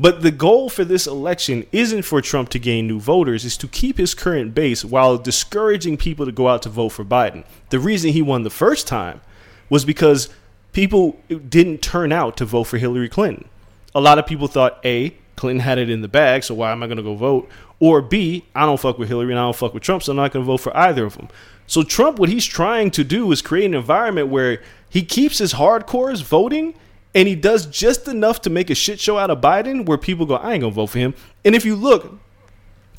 But 0.01 0.23
the 0.23 0.31
goal 0.31 0.69
for 0.69 0.85
this 0.85 1.07
election 1.07 1.67
isn't 1.71 2.03
for 2.03 2.21
Trump 2.21 2.49
to 2.51 2.59
gain 2.59 2.87
new 2.87 2.99
voters, 2.99 3.45
it's 3.45 3.57
to 3.59 3.69
keep 3.69 3.99
his 3.99 4.15
current 4.15 4.55
base 4.55 4.85
while 4.85 5.19
discouraging 5.19 5.97
people 5.97 6.27
to 6.27 6.33
go 6.33 6.49
out 6.49 6.63
to 6.63 6.69
vote 6.69 6.91
for 6.91 7.05
Biden. 7.05 7.45
The 7.71 7.79
reason 7.79 8.13
he 8.13 8.23
won 8.23 8.43
the 8.43 8.51
first 8.51 8.87
time 8.87 9.21
was 9.69 9.85
because 9.85 10.29
people 10.73 11.21
didn't 11.49 11.83
turn 11.83 12.13
out 12.13 12.37
to 12.39 12.45
vote 12.45 12.65
for 12.65 12.79
Hillary 12.79 13.09
Clinton. 13.09 13.49
A 13.95 14.01
lot 14.01 14.19
of 14.19 14.27
people 14.27 14.49
thought 14.49 14.81
A, 14.85 15.15
Clinton 15.37 15.61
had 15.61 15.79
it 15.79 15.91
in 15.91 16.03
the 16.03 16.09
bag, 16.09 16.45
so 16.45 16.55
why 16.55 16.73
am 16.73 16.83
I 16.83 16.87
going 16.87 16.97
to 16.97 17.03
go 17.03 17.15
vote? 17.15 17.49
Or 17.79 18.01
B, 18.01 18.45
I 18.55 18.65
don't 18.65 18.81
fuck 18.81 18.99
with 18.99 19.09
Hillary 19.09 19.33
and 19.33 19.39
I 19.39 19.45
don't 19.45 19.57
fuck 19.57 19.75
with 19.75 19.83
Trump, 19.83 20.03
so 20.03 20.13
I'm 20.13 20.17
not 20.17 20.33
going 20.33 20.45
to 20.45 20.47
vote 20.47 20.61
for 20.61 20.77
either 20.77 21.05
of 21.05 21.17
them. 21.17 21.29
So 21.67 21.83
Trump, 21.83 22.19
what 22.19 22.29
he's 22.29 22.47
trying 22.47 22.91
to 22.93 23.05
do 23.05 23.31
is 23.33 23.43
create 23.43 23.67
an 23.67 23.75
environment 23.75 24.29
where 24.29 24.63
he 24.89 25.03
keeps 25.03 25.39
his 25.39 25.55
hardcores 25.55 26.23
voting 26.23 26.75
and 27.15 27.29
he 27.29 27.35
does 27.35 27.67
just 27.67 28.09
enough 28.09 28.41
to 28.43 28.51
make 28.51 28.71
a 28.71 28.75
shit 28.75 28.99
show 28.99 29.19
out 29.19 29.31
of 29.31 29.41
Biden 29.41 29.87
where 29.87 29.99
people 29.99 30.27
go, 30.27 30.37
I 30.37 30.55
ain't 30.55 30.63
gonna 30.63 30.73
vote 30.73 30.87
for 30.87 30.99
him. 30.99 31.15
And 31.45 31.55
if 31.55 31.65
you 31.65 31.77
look, 31.77 32.19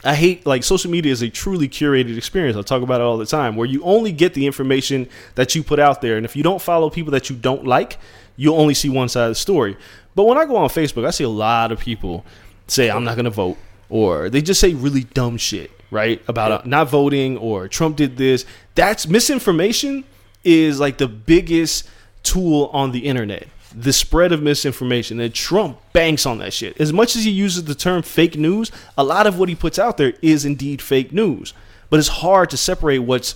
I 0.04 0.16
hate 0.16 0.46
like 0.46 0.64
social 0.64 0.92
media 0.92 1.12
is 1.12 1.22
a 1.22 1.30
truly 1.30 1.68
curated 1.68 2.18
experience. 2.18 2.58
I 2.58 2.62
talk 2.62 2.82
about 2.82 3.02
it 3.02 3.06
all 3.06 3.18
the 3.18 3.26
time 3.26 3.56
where 3.56 3.68
you 3.68 3.82
only 3.84 4.12
get 4.12 4.34
the 4.34 4.46
information 4.46 5.08
that 5.36 5.56
you 5.56 5.64
put 5.64 5.80
out 5.80 6.02
there. 6.02 6.18
And 6.18 6.26
if 6.26 6.36
you 6.36 6.44
don't 6.44 6.62
follow 6.62 6.90
people 6.90 7.12
that 7.12 7.30
you 7.30 7.36
don't 7.36 7.66
like, 7.66 7.98
you'll 8.36 8.60
only 8.60 8.74
see 8.74 8.90
one 8.90 9.10
side 9.10 9.24
of 9.24 9.32
the 9.32 9.36
story. 9.36 9.78
But 10.14 10.26
when 10.26 10.38
I 10.38 10.46
go 10.46 10.58
on 10.58 10.70
Facebook, 10.70 11.08
I 11.08 11.12
see 11.12 11.24
a 11.24 11.30
lot 11.30 11.72
of 11.72 11.80
people 11.80 12.26
say, 12.68 12.92
I'm 12.92 13.04
not 13.04 13.16
gonna 13.16 13.30
vote, 13.30 13.58
or 13.90 14.30
they 14.30 14.42
just 14.42 14.60
say 14.60 14.74
really 14.74 15.06
dumb 15.06 15.38
shit, 15.38 15.72
right? 15.90 16.22
About 16.28 16.52
uh, 16.52 16.62
not 16.66 16.90
voting 16.90 17.38
or 17.38 17.68
Trump 17.68 17.96
did 17.96 18.18
this. 18.18 18.46
That's 18.76 19.08
misinformation 19.08 20.04
is 20.44 20.80
like 20.80 20.98
the 20.98 21.08
biggest 21.08 21.90
tool 22.24 22.70
on 22.74 22.92
the 22.92 23.00
internet 23.00 23.48
the 23.76 23.94
spread 23.94 24.32
of 24.32 24.42
misinformation 24.42 25.20
and 25.20 25.34
Trump 25.34 25.80
banks 25.94 26.26
on 26.26 26.38
that 26.40 26.54
shit. 26.54 26.80
As 26.80 26.94
much 26.94 27.16
as 27.16 27.24
he 27.24 27.32
uses 27.32 27.64
the 27.64 27.76
term 27.76 28.02
fake 28.02 28.36
news, 28.36 28.72
a 28.98 29.04
lot 29.04 29.28
of 29.28 29.40
what 29.40 29.50
he 29.50 29.56
puts 29.56 29.80
out 29.80 29.98
there 29.98 30.14
is 30.22 30.46
indeed 30.46 30.82
fake 30.82 31.12
news. 31.12 31.54
But 31.90 32.00
it's 32.00 32.08
hard 32.08 32.50
to 32.52 32.58
separate 32.58 33.00
what's 33.00 33.36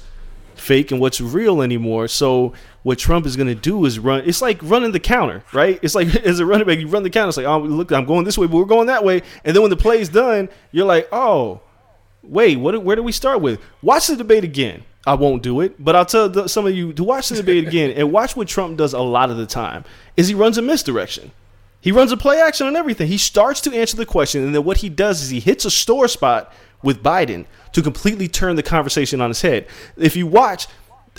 fake 0.55 0.91
and 0.91 0.99
what's 0.99 1.21
real 1.21 1.61
anymore. 1.61 2.07
So 2.07 2.53
what 2.83 2.97
Trump 2.97 3.25
is 3.25 3.35
going 3.35 3.47
to 3.47 3.55
do 3.55 3.85
is 3.85 3.99
run. 3.99 4.23
It's 4.25 4.41
like 4.41 4.59
running 4.63 4.91
the 4.91 4.99
counter, 4.99 5.43
right? 5.53 5.79
It's 5.81 5.95
like 5.95 6.15
as 6.25 6.39
a 6.39 6.45
running 6.45 6.67
back, 6.67 6.79
you 6.79 6.87
run 6.87 7.03
the 7.03 7.09
counter. 7.09 7.29
It's 7.29 7.37
like, 7.37 7.45
oh, 7.45 7.59
look, 7.59 7.91
I'm 7.91 8.05
going 8.05 8.25
this 8.25 8.37
way, 8.37 8.47
but 8.47 8.57
we're 8.57 8.65
going 8.65 8.87
that 8.87 9.03
way. 9.03 9.21
And 9.43 9.55
then 9.55 9.61
when 9.61 9.69
the 9.69 9.77
play's 9.77 10.09
done, 10.09 10.49
you're 10.71 10.85
like, 10.85 11.07
oh, 11.11 11.61
wait, 12.23 12.57
what? 12.57 12.83
Where 12.83 12.95
do 12.95 13.03
we 13.03 13.11
start 13.11 13.41
with? 13.41 13.59
Watch 13.81 14.07
the 14.07 14.15
debate 14.15 14.43
again. 14.43 14.83
I 15.07 15.13
won't 15.13 15.41
do 15.41 15.61
it, 15.61 15.81
but 15.83 15.95
I'll 15.95 16.05
tell 16.05 16.27
the, 16.27 16.47
some 16.49 16.67
of 16.67 16.75
you 16.75 16.91
to 16.91 17.03
watch 17.03 17.29
the 17.29 17.37
debate 17.37 17.65
again 17.65 17.91
and 17.91 18.11
watch 18.11 18.35
what 18.35 18.49
Trump 18.49 18.77
does 18.77 18.91
a 18.91 18.99
lot 18.99 19.31
of 19.31 19.37
the 19.37 19.45
time. 19.45 19.85
Is 20.17 20.27
he 20.27 20.35
runs 20.35 20.57
a 20.57 20.61
misdirection. 20.61 21.31
He 21.79 21.93
runs 21.93 22.11
a 22.11 22.17
play 22.17 22.41
action 22.41 22.67
on 22.67 22.75
everything. 22.75 23.07
He 23.07 23.17
starts 23.17 23.61
to 23.61 23.73
answer 23.73 23.95
the 23.95 24.05
question, 24.05 24.43
and 24.43 24.53
then 24.53 24.65
what 24.65 24.77
he 24.77 24.89
does 24.89 25.21
is 25.21 25.29
he 25.29 25.39
hits 25.39 25.63
a 25.63 25.71
store 25.71 26.09
spot 26.09 26.51
with 26.83 27.01
Biden 27.01 27.45
to 27.71 27.81
completely 27.81 28.27
turn 28.27 28.57
the 28.57 28.63
conversation 28.63 29.21
on 29.21 29.29
his 29.29 29.41
head. 29.41 29.67
If 29.95 30.17
you 30.17 30.27
watch, 30.27 30.67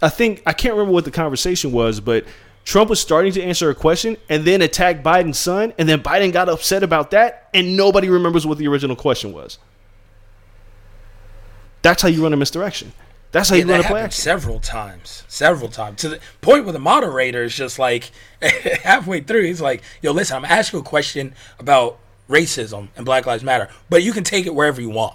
I 0.02 0.10
think 0.10 0.42
I 0.44 0.52
can't 0.52 0.74
remember 0.74 0.92
what 0.92 1.06
the 1.06 1.10
conversation 1.10 1.72
was, 1.72 1.98
but 1.98 2.26
Trump 2.64 2.90
was 2.90 3.00
starting 3.00 3.32
to 3.32 3.42
answer 3.42 3.70
a 3.70 3.74
question 3.74 4.18
and 4.28 4.44
then 4.44 4.60
attacked 4.60 5.02
Biden's 5.02 5.38
son, 5.38 5.72
and 5.78 5.88
then 5.88 6.02
Biden 6.02 6.30
got 6.30 6.50
upset 6.50 6.82
about 6.82 7.12
that, 7.12 7.48
and 7.54 7.74
nobody 7.74 8.10
remembers 8.10 8.46
what 8.46 8.58
the 8.58 8.68
original 8.68 8.96
question 8.96 9.32
was. 9.32 9.58
That's 11.80 12.02
how 12.02 12.08
you 12.08 12.22
run 12.22 12.34
a 12.34 12.36
misdirection. 12.36 12.92
That's 13.32 13.50
how 13.50 13.56
Yeah, 13.56 13.64
you 13.64 13.70
run 13.70 13.78
that 13.80 13.84
a 13.86 13.88
play 13.90 14.00
happened 14.00 14.14
several 14.14 14.58
times, 14.60 15.22
several 15.28 15.68
times. 15.68 16.00
To 16.00 16.08
the 16.08 16.20
point 16.40 16.64
where 16.64 16.72
the 16.72 16.78
moderator 16.78 17.42
is 17.42 17.54
just 17.54 17.78
like 17.78 18.10
halfway 18.82 19.20
through, 19.20 19.44
he's 19.44 19.60
like, 19.60 19.82
"Yo, 20.02 20.12
listen, 20.12 20.36
I'm 20.36 20.44
asking 20.44 20.80
a 20.80 20.82
question 20.82 21.34
about 21.58 21.98
racism 22.28 22.88
and 22.96 23.04
Black 23.04 23.26
Lives 23.26 23.44
Matter, 23.44 23.68
but 23.90 24.02
you 24.02 24.12
can 24.12 24.24
take 24.24 24.46
it 24.46 24.54
wherever 24.54 24.80
you 24.80 24.90
want." 24.90 25.14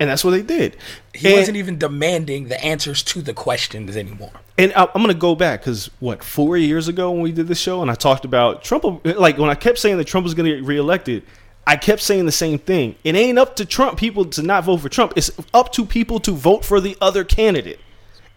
And 0.00 0.08
that's 0.08 0.22
what 0.22 0.30
they 0.30 0.42
did. 0.42 0.76
He 1.12 1.26
And- 1.28 1.38
wasn't 1.38 1.56
even 1.56 1.76
demanding 1.76 2.46
the 2.46 2.62
answers 2.64 3.02
to 3.02 3.20
the 3.20 3.34
questions 3.34 3.96
anymore. 3.96 4.30
And 4.56 4.72
I- 4.76 4.82
I'm 4.94 5.02
going 5.02 5.08
to 5.08 5.14
go 5.14 5.34
back 5.34 5.60
because 5.62 5.90
what 5.98 6.22
four 6.22 6.56
years 6.56 6.86
ago 6.86 7.10
when 7.10 7.20
we 7.22 7.32
did 7.32 7.48
this 7.48 7.58
show 7.58 7.82
and 7.82 7.90
I 7.90 7.94
talked 7.96 8.24
about 8.24 8.62
Trump, 8.62 8.84
like 9.04 9.38
when 9.38 9.50
I 9.50 9.56
kept 9.56 9.78
saying 9.80 9.96
that 9.98 10.04
Trump 10.06 10.22
was 10.22 10.34
going 10.34 10.48
to 10.48 10.56
get 10.56 10.64
reelected, 10.64 11.24
I 11.68 11.76
kept 11.76 12.00
saying 12.00 12.24
the 12.24 12.32
same 12.32 12.58
thing. 12.58 12.94
It 13.04 13.14
ain't 13.14 13.38
up 13.38 13.56
to 13.56 13.66
Trump 13.66 13.98
people 13.98 14.24
to 14.24 14.42
not 14.42 14.64
vote 14.64 14.78
for 14.78 14.88
Trump. 14.88 15.12
It's 15.16 15.30
up 15.52 15.70
to 15.72 15.84
people 15.84 16.18
to 16.20 16.32
vote 16.32 16.64
for 16.64 16.80
the 16.80 16.96
other 16.98 17.24
candidate. 17.24 17.78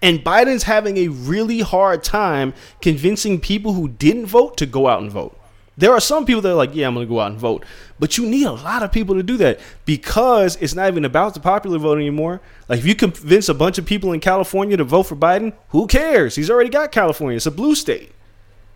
And 0.02 0.20
Biden's 0.20 0.64
having 0.64 0.98
a 0.98 1.08
really 1.08 1.62
hard 1.62 2.04
time 2.04 2.54
convincing 2.82 3.40
people 3.40 3.72
who 3.72 3.88
didn't 3.88 4.26
vote 4.26 4.58
to 4.58 4.66
go 4.66 4.90
out 4.90 5.02
and 5.02 5.10
vote. 5.10 5.40
There 5.78 5.94
are 5.94 6.02
some 6.02 6.26
people 6.26 6.42
that 6.42 6.52
are 6.52 6.56
like, 6.56 6.76
yeah, 6.76 6.88
I'm 6.88 6.94
going 6.94 7.08
to 7.08 7.10
go 7.10 7.22
out 7.22 7.32
and 7.32 7.40
vote. 7.40 7.64
But 8.00 8.18
you 8.18 8.26
need 8.26 8.48
a 8.48 8.52
lot 8.52 8.84
of 8.84 8.92
people 8.92 9.16
to 9.16 9.24
do 9.24 9.38
that 9.38 9.62
because 9.86 10.58
it's 10.58 10.76
not 10.76 10.90
even 10.90 11.06
about 11.06 11.34
the 11.34 11.40
popular 11.40 11.80
vote 11.80 12.00
anymore. 12.00 12.42
Like, 12.68 12.80
if 12.80 12.86
you 12.86 12.96
convince 12.96 13.48
a 13.48 13.54
bunch 13.54 13.78
of 13.78 13.86
people 13.86 14.12
in 14.12 14.20
California 14.20 14.76
to 14.76 14.84
vote 14.84 15.04
for 15.04 15.16
Biden, 15.16 15.54
who 15.70 15.88
cares? 15.88 16.36
He's 16.36 16.50
already 16.50 16.70
got 16.70 16.92
California. 16.92 17.38
It's 17.38 17.46
a 17.46 17.52
blue 17.52 17.76
state. 17.76 18.12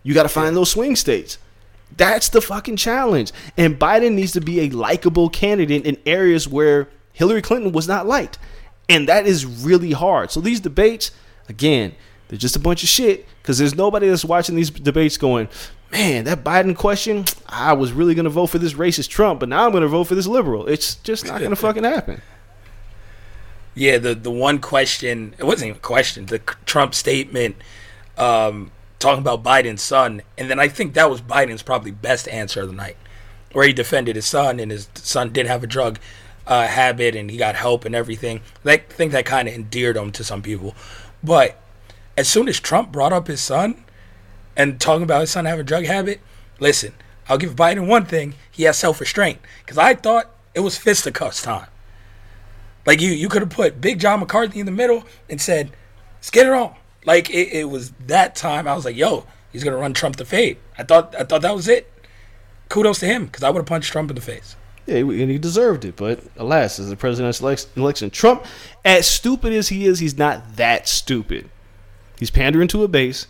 You 0.02 0.14
got 0.14 0.22
to 0.22 0.30
find 0.30 0.56
those 0.56 0.70
swing 0.70 0.96
states. 0.96 1.36
That's 1.94 2.28
the 2.28 2.40
fucking 2.40 2.76
challenge. 2.76 3.32
And 3.56 3.78
Biden 3.78 4.14
needs 4.14 4.32
to 4.32 4.40
be 4.40 4.60
a 4.60 4.70
likable 4.70 5.28
candidate 5.28 5.86
in 5.86 5.96
areas 6.06 6.48
where 6.48 6.88
Hillary 7.12 7.42
Clinton 7.42 7.72
was 7.72 7.88
not 7.88 8.06
liked. 8.06 8.38
And 8.88 9.08
that 9.08 9.26
is 9.26 9.44
really 9.46 9.92
hard. 9.92 10.30
So 10.30 10.40
these 10.40 10.60
debates, 10.60 11.10
again, 11.48 11.94
they're 12.28 12.38
just 12.38 12.56
a 12.56 12.60
bunch 12.60 12.82
of 12.82 12.88
shit 12.88 13.26
because 13.40 13.58
there's 13.58 13.74
nobody 13.74 14.08
that's 14.08 14.24
watching 14.24 14.56
these 14.56 14.70
debates 14.70 15.16
going, 15.16 15.48
man, 15.92 16.24
that 16.24 16.44
Biden 16.44 16.76
question, 16.76 17.24
I 17.48 17.72
was 17.72 17.92
really 17.92 18.14
going 18.14 18.24
to 18.24 18.30
vote 18.30 18.46
for 18.46 18.58
this 18.58 18.74
racist 18.74 19.08
Trump, 19.08 19.40
but 19.40 19.48
now 19.48 19.64
I'm 19.64 19.70
going 19.70 19.82
to 19.82 19.88
vote 19.88 20.04
for 20.04 20.14
this 20.14 20.26
liberal. 20.26 20.66
It's 20.66 20.96
just 20.96 21.26
not 21.26 21.38
going 21.38 21.50
to 21.50 21.56
fucking 21.56 21.84
happen. 21.84 22.22
Yeah, 23.74 23.98
the 23.98 24.14
the 24.14 24.30
one 24.30 24.58
question 24.58 25.34
it 25.38 25.44
wasn't 25.44 25.68
even 25.68 25.76
a 25.76 25.80
question. 25.80 26.26
The 26.26 26.38
Trump 26.38 26.94
statement 26.94 27.56
um, 28.16 28.72
talking 28.98 29.20
about 29.20 29.42
Biden's 29.42 29.82
son, 29.82 30.22
and 30.38 30.50
then 30.50 30.58
I 30.58 30.68
think 30.68 30.94
that 30.94 31.10
was 31.10 31.20
Biden's 31.20 31.62
probably 31.62 31.90
best 31.90 32.28
answer 32.28 32.62
of 32.62 32.68
the 32.68 32.74
night, 32.74 32.96
where 33.52 33.66
he 33.66 33.72
defended 33.72 34.16
his 34.16 34.26
son, 34.26 34.58
and 34.60 34.70
his 34.70 34.88
son 34.94 35.32
did 35.32 35.46
have 35.46 35.62
a 35.62 35.66
drug 35.66 35.98
uh, 36.46 36.66
habit, 36.66 37.14
and 37.14 37.30
he 37.30 37.36
got 37.36 37.54
help 37.54 37.84
and 37.84 37.94
everything. 37.94 38.40
I 38.64 38.78
think 38.78 39.12
that 39.12 39.26
kind 39.26 39.48
of 39.48 39.54
endeared 39.54 39.96
him 39.96 40.12
to 40.12 40.24
some 40.24 40.42
people, 40.42 40.74
but 41.22 41.60
as 42.16 42.28
soon 42.28 42.48
as 42.48 42.58
Trump 42.58 42.92
brought 42.92 43.12
up 43.12 43.26
his 43.26 43.40
son 43.40 43.84
and 44.56 44.80
talking 44.80 45.02
about 45.02 45.20
his 45.20 45.30
son 45.30 45.44
having 45.44 45.60
a 45.60 45.64
drug 45.64 45.84
habit, 45.84 46.20
listen, 46.58 46.94
I'll 47.28 47.38
give 47.38 47.56
Biden 47.56 47.86
one 47.86 48.06
thing: 48.06 48.34
he 48.50 48.64
has 48.64 48.78
self 48.78 49.00
restraint. 49.00 49.38
Because 49.64 49.78
I 49.78 49.94
thought 49.94 50.30
it 50.54 50.60
was 50.60 50.78
fisticuffs 50.78 51.42
time. 51.42 51.68
Like 52.86 53.00
you, 53.00 53.10
you 53.10 53.28
could 53.28 53.42
have 53.42 53.50
put 53.50 53.80
Big 53.80 53.98
John 53.98 54.20
McCarthy 54.20 54.60
in 54.60 54.66
the 54.66 54.72
middle 54.72 55.04
and 55.28 55.40
said, 55.40 55.72
"Let's 56.16 56.30
get 56.30 56.46
it 56.46 56.52
on." 56.52 56.74
Like 57.06 57.30
it, 57.30 57.52
it 57.52 57.70
was 57.70 57.92
that 58.06 58.36
time. 58.36 58.68
I 58.68 58.74
was 58.74 58.84
like, 58.84 58.96
"Yo, 58.96 59.24
he's 59.50 59.64
gonna 59.64 59.78
run 59.78 59.94
Trump 59.94 60.16
to 60.16 60.26
fade." 60.26 60.58
I 60.76 60.82
thought, 60.82 61.14
I 61.18 61.24
thought 61.24 61.40
that 61.42 61.54
was 61.54 61.68
it. 61.68 61.90
Kudos 62.68 62.98
to 62.98 63.06
him 63.06 63.26
because 63.26 63.42
I 63.42 63.48
would 63.48 63.60
have 63.60 63.66
punched 63.66 63.92
Trump 63.92 64.10
in 64.10 64.16
the 64.16 64.20
face. 64.20 64.56
Yeah, 64.86 64.96
and 64.98 65.30
he 65.30 65.38
deserved 65.38 65.84
it. 65.84 65.96
But 65.96 66.20
alas, 66.36 66.78
as 66.78 66.90
a 66.90 66.96
presidential 66.96 67.54
election, 67.76 68.10
Trump, 68.10 68.44
as 68.84 69.06
stupid 69.06 69.52
as 69.52 69.68
he 69.68 69.86
is, 69.86 69.98
he's 69.98 70.18
not 70.18 70.56
that 70.56 70.88
stupid. 70.88 71.48
He's 72.18 72.30
pandering 72.30 72.68
to 72.68 72.82
a 72.84 72.88
base, 72.88 73.26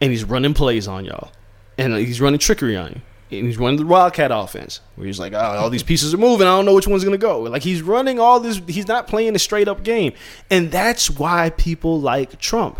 and 0.00 0.10
he's 0.10 0.24
running 0.24 0.54
plays 0.54 0.88
on 0.88 1.04
y'all, 1.04 1.32
and 1.78 1.92
uh, 1.92 1.96
he's 1.96 2.20
running 2.20 2.38
trickery 2.38 2.76
on 2.76 2.90
you. 2.90 3.00
And 3.38 3.46
he's 3.46 3.56
running 3.56 3.80
the 3.80 3.86
Wildcat 3.86 4.30
offense, 4.30 4.80
where 4.96 5.06
he's 5.06 5.18
like, 5.18 5.32
"Oh, 5.32 5.38
all 5.38 5.70
these 5.70 5.82
pieces 5.82 6.12
are 6.12 6.18
moving. 6.18 6.46
I 6.46 6.56
don't 6.56 6.66
know 6.66 6.74
which 6.74 6.86
one's 6.86 7.04
gonna 7.04 7.18
go." 7.18 7.40
Like 7.40 7.62
he's 7.62 7.82
running 7.82 8.20
all 8.20 8.40
this. 8.40 8.60
He's 8.68 8.86
not 8.88 9.06
playing 9.06 9.34
a 9.34 9.38
straight 9.38 9.68
up 9.68 9.82
game, 9.82 10.12
and 10.50 10.70
that's 10.70 11.10
why 11.10 11.50
people 11.50 12.00
like 12.00 12.38
Trump, 12.40 12.78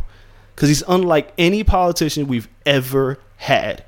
because 0.54 0.68
he's 0.68 0.82
unlike 0.86 1.32
any 1.38 1.64
politician 1.64 2.26
we've 2.26 2.48
ever 2.66 3.18
had. 3.36 3.84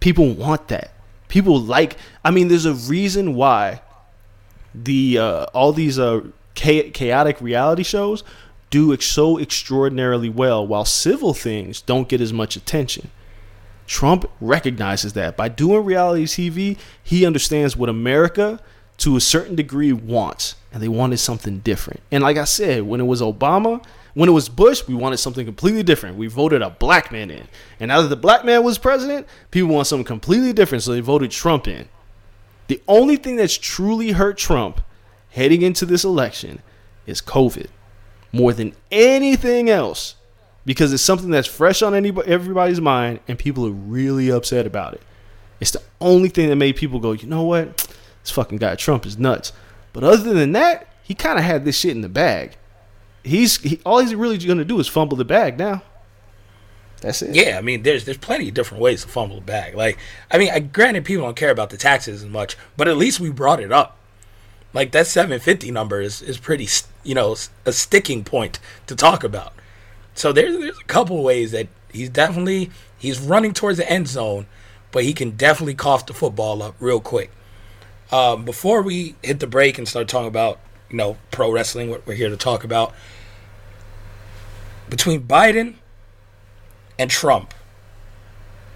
People 0.00 0.32
want 0.34 0.68
that. 0.68 0.92
People 1.28 1.60
like. 1.60 1.96
I 2.24 2.30
mean, 2.30 2.48
there's 2.48 2.66
a 2.66 2.74
reason 2.74 3.34
why 3.34 3.82
the 4.74 5.18
uh, 5.18 5.44
all 5.54 5.72
these 5.72 5.98
uh, 5.98 6.22
cha- 6.54 6.90
chaotic 6.92 7.40
reality 7.40 7.82
shows 7.82 8.22
do 8.70 8.92
ex- 8.92 9.06
so 9.06 9.38
extraordinarily 9.38 10.28
well, 10.28 10.66
while 10.66 10.84
civil 10.84 11.34
things 11.34 11.80
don't 11.80 12.08
get 12.08 12.20
as 12.20 12.32
much 12.32 12.56
attention. 12.56 13.10
Trump 13.86 14.28
recognizes 14.40 15.12
that 15.12 15.36
by 15.36 15.48
doing 15.48 15.84
reality 15.84 16.24
TV, 16.24 16.78
he 17.02 17.24
understands 17.24 17.76
what 17.76 17.88
America, 17.88 18.60
to 18.98 19.16
a 19.16 19.20
certain 19.20 19.54
degree, 19.54 19.92
wants, 19.92 20.56
and 20.72 20.82
they 20.82 20.88
wanted 20.88 21.18
something 21.18 21.60
different. 21.60 22.00
And 22.10 22.22
like 22.22 22.36
I 22.36 22.44
said, 22.44 22.82
when 22.82 23.00
it 23.00 23.04
was 23.04 23.20
Obama, 23.20 23.84
when 24.16 24.30
it 24.30 24.32
was 24.32 24.48
Bush, 24.48 24.82
we 24.88 24.94
wanted 24.94 25.18
something 25.18 25.44
completely 25.44 25.82
different. 25.82 26.16
We 26.16 26.26
voted 26.26 26.62
a 26.62 26.70
black 26.70 27.12
man 27.12 27.30
in, 27.30 27.48
and 27.78 27.88
now 27.88 28.00
that 28.00 28.08
the 28.08 28.16
black 28.16 28.46
man 28.46 28.64
was 28.64 28.78
president, 28.78 29.26
people 29.50 29.68
want 29.68 29.88
something 29.88 30.06
completely 30.06 30.54
different, 30.54 30.82
so 30.82 30.92
they 30.92 31.00
voted 31.00 31.30
Trump 31.30 31.68
in. 31.68 31.86
The 32.68 32.80
only 32.88 33.16
thing 33.16 33.36
that's 33.36 33.58
truly 33.58 34.12
hurt 34.12 34.38
Trump 34.38 34.80
heading 35.32 35.60
into 35.60 35.84
this 35.84 36.02
election 36.02 36.62
is 37.04 37.20
COVID 37.20 37.66
more 38.32 38.54
than 38.54 38.72
anything 38.90 39.68
else 39.68 40.14
because 40.64 40.94
it's 40.94 41.02
something 41.02 41.30
that's 41.30 41.46
fresh 41.46 41.82
on 41.82 41.94
anybody, 41.94 42.26
everybody's 42.30 42.80
mind 42.80 43.20
and 43.28 43.38
people 43.38 43.66
are 43.66 43.70
really 43.70 44.30
upset 44.30 44.64
about 44.64 44.94
it. 44.94 45.02
It's 45.60 45.72
the 45.72 45.82
only 46.00 46.30
thing 46.30 46.48
that 46.48 46.56
made 46.56 46.76
people 46.76 47.00
go, 47.00 47.12
you 47.12 47.28
know 47.28 47.42
what? 47.42 47.86
This 48.22 48.30
fucking 48.30 48.56
guy 48.56 48.76
Trump 48.76 49.04
is 49.04 49.18
nuts. 49.18 49.52
But 49.92 50.04
other 50.04 50.32
than 50.32 50.52
that, 50.52 50.88
he 51.02 51.12
kind 51.12 51.38
of 51.38 51.44
had 51.44 51.66
this 51.66 51.78
shit 51.78 51.90
in 51.90 52.00
the 52.00 52.08
bag. 52.08 52.56
He's 53.26 53.58
he, 53.58 53.80
all 53.84 53.98
he's 53.98 54.14
really 54.14 54.38
going 54.38 54.58
to 54.58 54.64
do 54.64 54.78
is 54.78 54.86
fumble 54.86 55.16
the 55.16 55.24
bag 55.24 55.58
now. 55.58 55.82
That's 57.00 57.22
it. 57.22 57.34
Yeah, 57.34 57.58
I 57.58 57.60
mean, 57.60 57.82
there's 57.82 58.04
there's 58.04 58.18
plenty 58.18 58.48
of 58.48 58.54
different 58.54 58.82
ways 58.82 59.02
to 59.02 59.08
fumble 59.08 59.36
the 59.36 59.42
bag. 59.42 59.74
Like, 59.74 59.98
I 60.30 60.38
mean, 60.38 60.50
I, 60.52 60.60
granted, 60.60 61.04
people 61.04 61.24
don't 61.24 61.36
care 61.36 61.50
about 61.50 61.70
the 61.70 61.76
taxes 61.76 62.22
as 62.22 62.30
much, 62.30 62.56
but 62.76 62.88
at 62.88 62.96
least 62.96 63.20
we 63.20 63.30
brought 63.30 63.60
it 63.60 63.72
up. 63.72 63.98
Like 64.72 64.92
that 64.92 65.06
750 65.06 65.70
number 65.70 66.00
is 66.00 66.22
is 66.22 66.38
pretty, 66.38 66.68
you 67.02 67.14
know, 67.14 67.36
a 67.64 67.72
sticking 67.72 68.24
point 68.24 68.58
to 68.86 68.94
talk 68.94 69.24
about. 69.24 69.52
So 70.14 70.32
there's 70.32 70.58
there's 70.58 70.78
a 70.78 70.84
couple 70.84 71.22
ways 71.22 71.50
that 71.52 71.68
he's 71.92 72.08
definitely 72.08 72.70
he's 72.96 73.18
running 73.18 73.52
towards 73.52 73.78
the 73.78 73.90
end 73.90 74.08
zone, 74.08 74.46
but 74.92 75.04
he 75.04 75.12
can 75.12 75.32
definitely 75.32 75.74
cough 75.74 76.06
the 76.06 76.14
football 76.14 76.62
up 76.62 76.74
real 76.78 77.00
quick. 77.00 77.30
Um, 78.12 78.44
before 78.44 78.82
we 78.82 79.16
hit 79.22 79.40
the 79.40 79.46
break 79.46 79.78
and 79.78 79.88
start 79.88 80.08
talking 80.08 80.28
about 80.28 80.60
you 80.90 80.96
know 80.96 81.16
pro 81.30 81.50
wrestling, 81.50 81.90
what 81.90 82.06
we're 82.06 82.14
here 82.14 82.30
to 82.30 82.36
talk 82.36 82.64
about 82.64 82.94
between 84.88 85.22
Biden 85.26 85.74
and 86.98 87.10
Trump, 87.10 87.54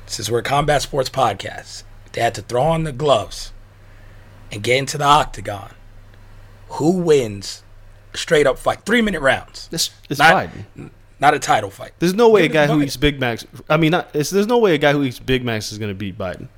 since 0.07 0.31
we're 0.31 0.38
a 0.40 0.42
combat 0.42 0.83
sports 0.83 1.09
podcast, 1.09 1.85
they 2.12 2.20
had 2.20 2.35
to 2.35 2.42
throw 2.42 2.62
on 2.62 2.85
the 2.85 2.92
gloves 2.92 3.53
and 4.51 4.62
get 4.62 4.77
into 4.79 4.99
the 4.99 5.05
octagon. 5.05 5.73
Who 6.70 6.99
wins 6.99 7.62
a 8.12 8.16
straight 8.16 8.46
up 8.46 8.59
fight? 8.59 8.85
Three 8.85 9.03
minute 9.03 9.20
rounds. 9.20 9.68
This 9.68 9.90
it's 10.09 10.18
Not- 10.18 10.49
Biden. 10.49 10.90
Not 11.20 11.35
a 11.35 11.38
title 11.38 11.68
fight. 11.68 11.92
There's 11.99 12.14
no 12.14 12.31
way 12.31 12.46
a 12.46 12.49
guy 12.49 12.66
who 12.66 12.81
eats 12.81 12.96
Big 12.96 13.20
Macs. 13.20 13.46
I 13.68 13.77
mean, 13.77 13.90
not, 13.90 14.09
it's, 14.14 14.31
there's 14.31 14.46
no 14.46 14.57
way 14.57 14.75
a 14.75 14.79
guy 14.79 14.92
who 14.92 15.05
eats 15.05 15.18
Big 15.18 15.44
Macs 15.44 15.70
is 15.70 15.77
going 15.77 15.90
to 15.90 15.94
beat 15.94 16.16
Biden. 16.16 16.49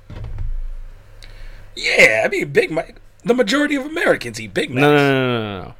Yeah, 1.75 2.21
I 2.25 2.29
mean, 2.29 2.51
Big 2.53 2.71
Mac. 2.71 2.95
The 3.25 3.33
majority 3.33 3.75
of 3.75 3.85
Americans 3.85 4.39
eat 4.39 4.53
Big 4.53 4.69
Macs. 4.69 4.81
No, 4.81 4.95
no, 4.95 5.11
no, 5.13 5.41
no, 5.41 5.61
no. 5.65 5.73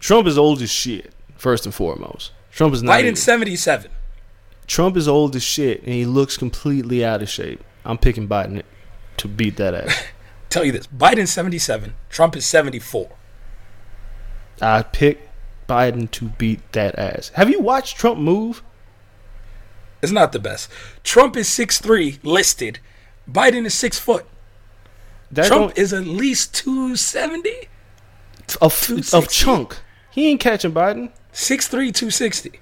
Trump 0.00 0.26
is 0.26 0.36
old 0.36 0.62
as 0.62 0.70
shit. 0.70 1.12
First 1.36 1.64
and 1.64 1.72
foremost, 1.74 2.32
Trump 2.54 2.72
is 2.72 2.84
not. 2.84 3.00
Biden's 3.00 3.20
77. 3.20 3.90
Trump 4.68 4.96
is 4.96 5.08
old 5.08 5.34
as 5.34 5.42
shit, 5.42 5.82
and 5.82 5.92
he 5.92 6.06
looks 6.06 6.36
completely 6.36 7.04
out 7.04 7.20
of 7.20 7.28
shape. 7.28 7.62
I'm 7.84 7.98
picking 7.98 8.28
Biden 8.28 8.62
to 9.16 9.28
beat 9.28 9.56
that 9.56 9.74
ass. 9.74 10.04
Tell 10.50 10.64
you 10.64 10.70
this 10.70 10.86
Biden's 10.86 11.32
77. 11.32 11.94
Trump 12.10 12.36
is 12.36 12.46
74. 12.46 13.10
I 14.62 14.82
pick 14.82 15.28
Biden 15.68 16.08
to 16.12 16.26
beat 16.26 16.60
that 16.72 16.96
ass. 16.96 17.30
Have 17.34 17.50
you 17.50 17.58
watched 17.58 17.96
Trump 17.96 18.20
move? 18.20 18.62
It's 20.00 20.12
not 20.12 20.30
the 20.30 20.38
best. 20.38 20.70
Trump 21.02 21.36
is 21.36 21.48
6'3 21.48 22.20
listed. 22.22 22.78
Biden 23.28 23.64
is 23.64 23.74
6 23.74 23.98
foot. 23.98 24.26
That 25.32 25.46
Trump 25.46 25.76
is 25.76 25.92
at 25.92 26.06
least 26.06 26.54
270. 26.54 27.68
of, 28.60 28.90
of 29.12 29.28
chunk. 29.28 29.80
He 30.12 30.28
ain't 30.28 30.40
catching 30.40 30.72
Biden. 30.72 31.10
6'3, 31.34 31.70
260. 31.92 32.60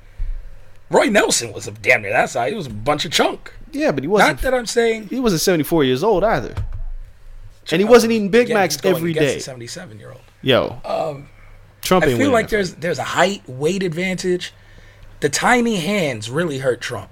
Roy 0.91 1.05
Nelson 1.05 1.53
was 1.53 1.69
a 1.69 1.71
damn 1.73 2.03
near 2.03 2.13
that 2.13 2.31
size. 2.31 2.51
He 2.51 2.57
was 2.57 2.67
a 2.67 2.71
bunch 2.71 3.05
of 3.05 3.13
chunk. 3.13 3.53
Yeah, 3.71 3.93
but 3.93 4.03
he 4.03 4.09
wasn't. 4.09 4.33
Not 4.37 4.43
that 4.43 4.55
I'm 4.55 4.67
saying. 4.67 5.09
he 5.09 5.21
wasn't 5.21 5.41
74 5.41 5.85
years 5.85 6.03
old 6.03 6.25
either. 6.25 6.55
And 7.71 7.81
he 7.81 7.87
wasn't 7.87 8.13
eating 8.13 8.29
Big 8.29 8.47
Again, 8.47 8.57
Macs 8.57 8.85
every 8.85 9.13
day. 9.13 9.37
a 9.37 9.41
77 9.41 9.99
year 9.99 10.11
old. 10.11 10.21
Yo, 10.43 10.81
Trump 11.81 12.05
Um, 12.05 12.09
I 12.09 12.13
ain't 12.13 12.19
feel 12.19 12.33
like 12.33 12.49
there's 12.49 12.75
there's 12.75 12.99
a 12.99 13.05
height 13.05 13.49
weight 13.49 13.83
advantage. 13.85 14.53
The 15.21 15.29
tiny 15.29 15.77
hands 15.77 16.29
really 16.29 16.59
hurt 16.59 16.81
Trump. 16.81 17.09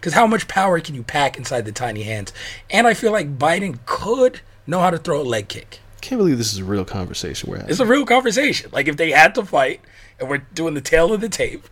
Because 0.00 0.14
how 0.14 0.26
much 0.26 0.48
power 0.48 0.80
can 0.80 0.94
you 0.94 1.02
pack 1.02 1.36
inside 1.36 1.66
the 1.66 1.72
tiny 1.72 2.02
hands? 2.02 2.32
And 2.70 2.86
I 2.86 2.94
feel 2.94 3.12
like 3.12 3.38
Biden 3.38 3.78
could 3.84 4.40
know 4.66 4.80
how 4.80 4.90
to 4.90 4.98
throw 4.98 5.20
a 5.20 5.22
leg 5.22 5.48
kick. 5.48 5.80
Can't 6.00 6.18
believe 6.18 6.38
this 6.38 6.52
is 6.52 6.58
a 6.58 6.64
real 6.64 6.84
conversation 6.84 7.50
we're 7.50 7.58
having. 7.58 7.70
It's 7.70 7.78
a 7.78 7.86
real 7.86 8.06
conversation. 8.06 8.70
Like 8.72 8.88
if 8.88 8.96
they 8.96 9.10
had 9.10 9.34
to 9.36 9.44
fight 9.44 9.80
and 10.22 10.30
we're 10.30 10.46
doing 10.54 10.74
the 10.74 10.80
tail 10.80 11.12
of 11.12 11.20
the 11.20 11.28
tape, 11.28 11.68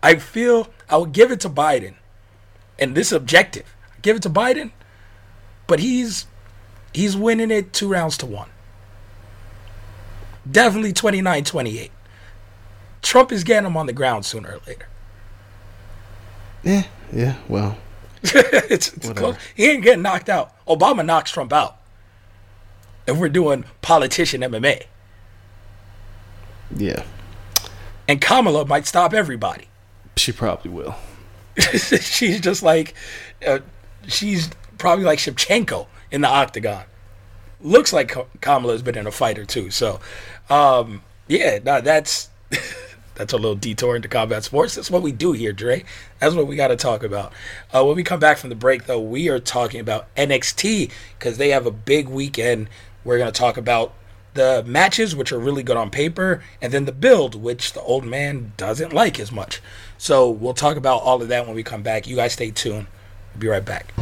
I 0.00 0.14
feel 0.14 0.68
I 0.88 0.96
would 0.96 1.12
give 1.12 1.32
it 1.32 1.40
to 1.40 1.50
Biden. 1.50 1.94
And 2.78 2.94
this 2.94 3.08
is 3.08 3.12
objective. 3.12 3.74
I 3.92 4.00
give 4.00 4.16
it 4.16 4.22
to 4.22 4.30
Biden, 4.30 4.70
but 5.66 5.80
he's 5.80 6.26
he's 6.94 7.16
winning 7.16 7.50
it 7.50 7.72
two 7.72 7.88
rounds 7.88 8.16
to 8.18 8.26
one. 8.26 8.48
Definitely 10.50 10.92
29-28. 10.92 11.90
Trump 13.02 13.32
is 13.32 13.44
getting 13.44 13.66
him 13.66 13.76
on 13.76 13.86
the 13.86 13.92
ground 13.92 14.24
sooner 14.24 14.50
or 14.52 14.60
later. 14.66 14.86
yeah, 16.62 16.84
yeah. 17.12 17.36
Well, 17.48 17.76
it's 18.22 18.92
it's 18.94 19.10
close. 19.10 19.36
He 19.54 19.68
ain't 19.68 19.82
getting 19.82 20.02
knocked 20.02 20.28
out. 20.28 20.54
Obama 20.66 21.04
knocks 21.04 21.32
Trump 21.32 21.52
out. 21.52 21.76
If 23.06 23.16
we're 23.16 23.28
doing 23.28 23.64
politician 23.82 24.42
MMA. 24.42 24.84
yeah. 26.76 27.02
And 28.10 28.20
Kamala 28.20 28.66
might 28.66 28.88
stop 28.88 29.14
everybody. 29.14 29.68
She 30.16 30.32
probably 30.32 30.72
will. 30.72 30.96
she's 31.56 32.40
just 32.40 32.60
like, 32.60 32.94
uh, 33.46 33.60
she's 34.08 34.50
probably 34.78 35.04
like 35.04 35.20
Shevchenko 35.20 35.86
in 36.10 36.20
the 36.20 36.26
octagon. 36.26 36.86
Looks 37.60 37.92
like 37.92 38.12
Kamala's 38.40 38.82
been 38.82 38.98
in 38.98 39.06
a 39.06 39.12
fight 39.12 39.38
or 39.38 39.44
two. 39.44 39.70
So, 39.70 40.00
um, 40.48 41.02
yeah, 41.28 41.60
no, 41.64 41.80
that's 41.80 42.30
that's 43.14 43.32
a 43.32 43.36
little 43.36 43.54
detour 43.54 43.94
into 43.94 44.08
combat 44.08 44.42
sports. 44.42 44.74
That's 44.74 44.90
what 44.90 45.02
we 45.02 45.12
do 45.12 45.30
here, 45.30 45.52
Dre. 45.52 45.84
That's 46.18 46.34
what 46.34 46.48
we 46.48 46.56
got 46.56 46.68
to 46.68 46.76
talk 46.76 47.04
about. 47.04 47.32
Uh, 47.72 47.84
when 47.84 47.94
we 47.94 48.02
come 48.02 48.18
back 48.18 48.38
from 48.38 48.50
the 48.50 48.56
break, 48.56 48.86
though, 48.86 48.98
we 48.98 49.28
are 49.28 49.38
talking 49.38 49.78
about 49.78 50.12
NXT 50.16 50.90
because 51.16 51.38
they 51.38 51.50
have 51.50 51.64
a 51.64 51.70
big 51.70 52.08
weekend. 52.08 52.68
We're 53.04 53.18
going 53.18 53.32
to 53.32 53.38
talk 53.38 53.56
about 53.56 53.94
the 54.34 54.62
matches, 54.66 55.14
which 55.16 55.32
are 55.32 55.38
really 55.38 55.62
good 55.62 55.76
on 55.76 55.90
paper, 55.90 56.42
and 56.60 56.72
then 56.72 56.84
the 56.84 56.92
build, 56.92 57.34
which 57.34 57.72
the 57.72 57.80
old 57.82 58.04
man 58.04 58.52
doesn't 58.56 58.92
like 58.92 59.18
as 59.18 59.32
much. 59.32 59.60
So 59.98 60.30
we'll 60.30 60.54
talk 60.54 60.76
about 60.76 61.02
all 61.02 61.20
of 61.22 61.28
that 61.28 61.46
when 61.46 61.54
we 61.54 61.62
come 61.62 61.82
back. 61.82 62.06
You 62.06 62.16
guys 62.16 62.32
stay 62.32 62.50
tuned. 62.50 62.86
We'll 63.34 63.40
be 63.40 63.48
right 63.48 63.64
back. 63.64 63.92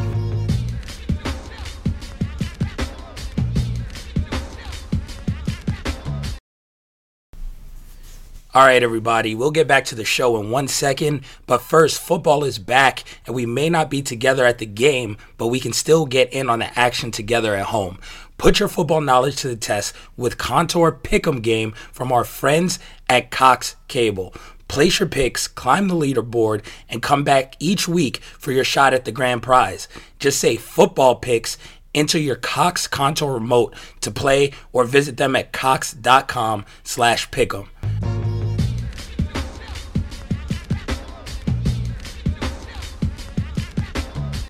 All 8.54 8.64
right, 8.64 8.82
everybody, 8.82 9.34
we'll 9.34 9.50
get 9.50 9.68
back 9.68 9.84
to 9.84 9.94
the 9.94 10.04
show 10.04 10.40
in 10.40 10.50
one 10.50 10.68
second. 10.68 11.20
But 11.46 11.62
first, 11.62 12.00
football 12.00 12.42
is 12.42 12.58
back, 12.58 13.04
and 13.24 13.34
we 13.36 13.46
may 13.46 13.68
not 13.68 13.88
be 13.88 14.02
together 14.02 14.44
at 14.44 14.58
the 14.58 14.66
game, 14.66 15.16
but 15.36 15.46
we 15.46 15.60
can 15.60 15.72
still 15.72 16.06
get 16.06 16.32
in 16.32 16.48
on 16.48 16.58
the 16.58 16.76
action 16.76 17.10
together 17.10 17.54
at 17.54 17.66
home. 17.66 18.00
Put 18.38 18.60
your 18.60 18.68
football 18.68 19.00
knowledge 19.00 19.36
to 19.36 19.48
the 19.48 19.56
test 19.56 19.94
with 20.16 20.38
Contour 20.38 20.92
Pick'em 20.92 21.42
game 21.42 21.72
from 21.92 22.12
our 22.12 22.24
friends 22.24 22.78
at 23.08 23.30
Cox 23.30 23.74
Cable. 23.88 24.32
Place 24.68 25.00
your 25.00 25.08
picks, 25.08 25.48
climb 25.48 25.88
the 25.88 25.94
leaderboard, 25.94 26.64
and 26.88 27.02
come 27.02 27.24
back 27.24 27.56
each 27.58 27.88
week 27.88 28.18
for 28.38 28.52
your 28.52 28.64
shot 28.64 28.94
at 28.94 29.04
the 29.04 29.12
grand 29.12 29.42
prize. 29.42 29.88
Just 30.18 30.38
say 30.38 30.56
football 30.56 31.16
picks 31.16 31.58
enter 31.94 32.18
your 32.18 32.36
Cox 32.36 32.86
Contour 32.86 33.34
remote 33.34 33.74
to 34.02 34.10
play 34.10 34.52
or 34.72 34.84
visit 34.84 35.16
them 35.16 35.34
at 35.34 35.52
cox.com 35.52 36.64
slash 36.84 37.28
pick'em. 37.30 37.66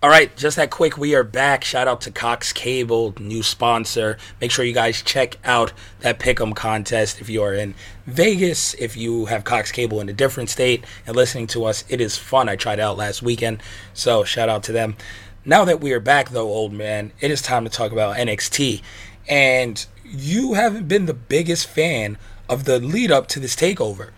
All 0.01 0.11
right, 0.11 0.35
just 0.37 0.57
that 0.59 0.71
quick, 0.71 0.97
we 0.97 1.17
are 1.17 1.25
back. 1.25 1.65
Shout 1.65 1.89
out 1.89 2.01
to 2.03 2.13
Cox 2.13 2.53
Cable, 2.53 3.15
new 3.19 3.43
sponsor. 3.43 4.17
Make 4.41 4.53
sure 4.53 4.65
you 4.65 4.73
guys 4.73 5.03
check 5.03 5.39
out 5.45 5.73
that 6.01 6.21
Pick'em 6.21 6.55
contest 6.55 7.21
if 7.21 7.29
you 7.29 7.43
are 7.43 7.53
in 7.53 7.75
Vegas, 8.07 8.75
if 8.75 8.97
you 8.97 9.27
have 9.27 9.43
Cox 9.43 9.73
Cable 9.73 10.01
in 10.01 10.09
a 10.09 10.13
different 10.13 10.51
state 10.51 10.85
and 11.05 11.17
listening 11.17 11.49
to 11.49 11.65
us. 11.65 11.85
It 11.89 12.01
is 12.01 12.17
fun. 12.17 12.49
I 12.49 12.55
tried 12.55 12.79
it 12.79 12.83
out 12.83 12.97
last 12.97 13.23
weekend, 13.23 13.61
so 13.93 14.23
shout 14.23 14.49
out 14.49 14.63
to 14.65 14.73
them. 14.73 14.97
Now 15.45 15.65
that 15.65 15.81
we 15.81 15.93
are 15.93 15.99
back, 15.99 16.29
though, 16.29 16.49
old 16.49 16.73
man, 16.73 17.11
it 17.19 17.33
is 17.33 17.43
time 17.43 17.65
to 17.65 17.71
talk 17.71 17.91
about 17.91 18.17
NXT. 18.19 18.83
And 19.29 19.85
you 20.05 20.55
haven't 20.55 20.87
been 20.87 21.07
the 21.07 21.15
biggest 21.15 21.67
fan 21.67 22.19
of 22.49 22.67
the 22.67 22.79
lead 22.79 23.11
up 23.11 23.27
to 23.29 23.41
this 23.41 23.57
takeover. 23.57 24.11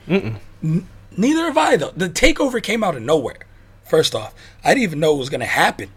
N- 0.62 0.88
neither 1.16 1.44
have 1.44 1.56
I, 1.56 1.76
though. 1.78 1.92
The 1.96 2.10
takeover 2.10 2.62
came 2.62 2.84
out 2.84 2.96
of 2.96 3.02
nowhere. 3.02 3.46
First 3.90 4.14
off, 4.14 4.32
I 4.62 4.68
didn't 4.68 4.84
even 4.84 5.00
know 5.00 5.16
it 5.16 5.18
was 5.18 5.30
going 5.30 5.40
to 5.40 5.46
happen. 5.46 5.90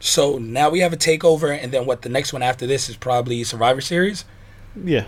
So 0.00 0.38
now 0.38 0.70
we 0.70 0.80
have 0.80 0.94
a 0.94 0.96
takeover, 0.96 1.54
and 1.62 1.70
then 1.70 1.84
what? 1.84 2.00
The 2.00 2.08
next 2.08 2.32
one 2.32 2.42
after 2.42 2.66
this 2.66 2.88
is 2.88 2.96
probably 2.96 3.44
Survivor 3.44 3.82
Series 3.82 4.24
Yeah. 4.74 5.04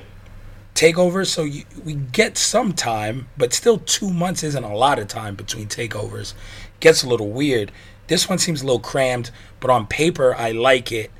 takeover. 0.74 1.26
So 1.26 1.42
you, 1.44 1.64
we 1.82 1.94
get 1.94 2.36
some 2.36 2.74
time, 2.74 3.28
but 3.38 3.54
still 3.54 3.78
two 3.78 4.10
months 4.10 4.42
isn't 4.44 4.62
a 4.62 4.76
lot 4.76 4.98
of 4.98 5.08
time 5.08 5.36
between 5.36 5.68
takeovers. 5.68 6.34
Gets 6.80 7.02
a 7.02 7.08
little 7.08 7.30
weird. 7.30 7.72
This 8.08 8.28
one 8.28 8.38
seems 8.38 8.60
a 8.60 8.66
little 8.66 8.78
crammed, 8.78 9.30
but 9.58 9.70
on 9.70 9.86
paper 9.86 10.34
I 10.34 10.50
like 10.52 10.92
it. 10.92 11.10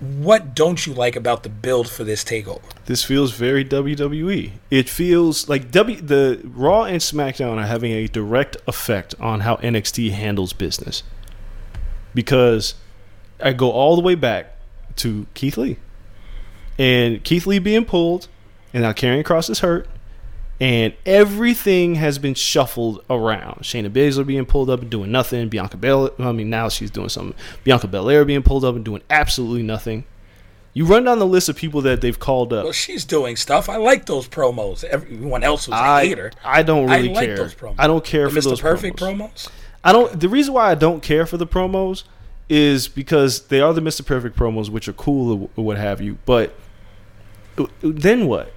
What 0.00 0.54
don't 0.54 0.86
you 0.86 0.92
like 0.92 1.16
about 1.16 1.42
the 1.42 1.48
build 1.48 1.88
for 1.88 2.04
this 2.04 2.22
takeover? 2.22 2.62
This 2.84 3.02
feels 3.02 3.32
very 3.32 3.64
WWE. 3.64 4.52
It 4.70 4.88
feels 4.88 5.48
like 5.48 5.70
W 5.70 6.00
the 6.00 6.40
Raw 6.44 6.84
and 6.84 7.00
SmackDown 7.00 7.56
are 7.56 7.66
having 7.66 7.92
a 7.92 8.06
direct 8.06 8.56
effect 8.66 9.14
on 9.18 9.40
how 9.40 9.56
NXT 9.56 10.10
handles 10.10 10.52
business. 10.52 11.02
Because 12.14 12.74
I 13.40 13.52
go 13.52 13.70
all 13.70 13.96
the 13.96 14.02
way 14.02 14.14
back 14.14 14.56
to 14.96 15.26
Keith 15.34 15.56
Lee. 15.56 15.78
And 16.78 17.24
Keith 17.24 17.46
Lee 17.46 17.58
being 17.58 17.84
pulled, 17.84 18.28
and 18.74 18.82
now 18.82 18.92
Karrion 18.92 19.24
Kross 19.24 19.48
is 19.48 19.60
hurt, 19.60 19.88
and 20.60 20.94
everything 21.04 21.96
has 21.96 22.18
been 22.18 22.34
shuffled 22.34 23.04
around. 23.10 23.60
Shayna 23.62 23.90
Baszler 23.90 24.26
being 24.26 24.46
pulled 24.46 24.70
up 24.70 24.80
and 24.80 24.90
doing 24.90 25.12
nothing. 25.12 25.48
Bianca 25.48 25.76
Belair, 25.76 26.10
I 26.18 26.32
mean, 26.32 26.48
now 26.50 26.68
she's 26.68 26.90
doing 26.90 27.08
something. 27.10 27.34
Bianca 27.64 27.86
Belair 27.88 28.24
being 28.24 28.42
pulled 28.42 28.64
up 28.64 28.74
and 28.74 28.84
doing 28.84 29.02
absolutely 29.10 29.62
nothing. 29.62 30.04
You 30.72 30.84
run 30.84 31.04
down 31.04 31.18
the 31.18 31.26
list 31.26 31.48
of 31.48 31.56
people 31.56 31.80
that 31.82 32.00
they've 32.02 32.18
called 32.18 32.52
up. 32.52 32.64
Well, 32.64 32.72
she's 32.72 33.04
doing 33.06 33.36
stuff. 33.36 33.68
I 33.70 33.76
like 33.76 34.04
those 34.06 34.28
promos. 34.28 34.84
Everyone 34.84 35.42
else 35.42 35.68
was 35.68 35.74
a 35.78 35.82
I, 35.82 36.06
hater. 36.06 36.32
I 36.44 36.62
don't 36.62 36.90
I 36.90 36.96
really 36.96 37.08
like 37.14 37.26
care. 37.26 37.36
those 37.36 37.54
promos. 37.54 37.76
I 37.78 37.86
don't 37.86 38.04
care 38.04 38.24
The 38.28 38.30
for 38.34 38.38
Mr. 38.40 38.44
those 38.44 38.60
Perfect 38.60 38.98
promos. 38.98 39.18
promos. 39.30 39.48
I 39.84 39.92
don't. 39.92 40.20
The 40.20 40.28
reason 40.28 40.52
why 40.52 40.70
I 40.70 40.74
don't 40.74 41.02
care 41.02 41.24
for 41.24 41.38
the 41.38 41.46
promos 41.46 42.04
is 42.50 42.88
because 42.88 43.46
they 43.46 43.60
are 43.60 43.72
the 43.72 43.80
Mr. 43.80 44.04
Perfect 44.04 44.36
promos, 44.36 44.68
which 44.68 44.86
are 44.86 44.92
cool 44.92 45.50
or 45.56 45.64
what 45.64 45.78
have 45.78 46.00
you. 46.02 46.18
But 46.26 46.54
uh, 47.56 47.66
then 47.80 48.26
what? 48.26 48.52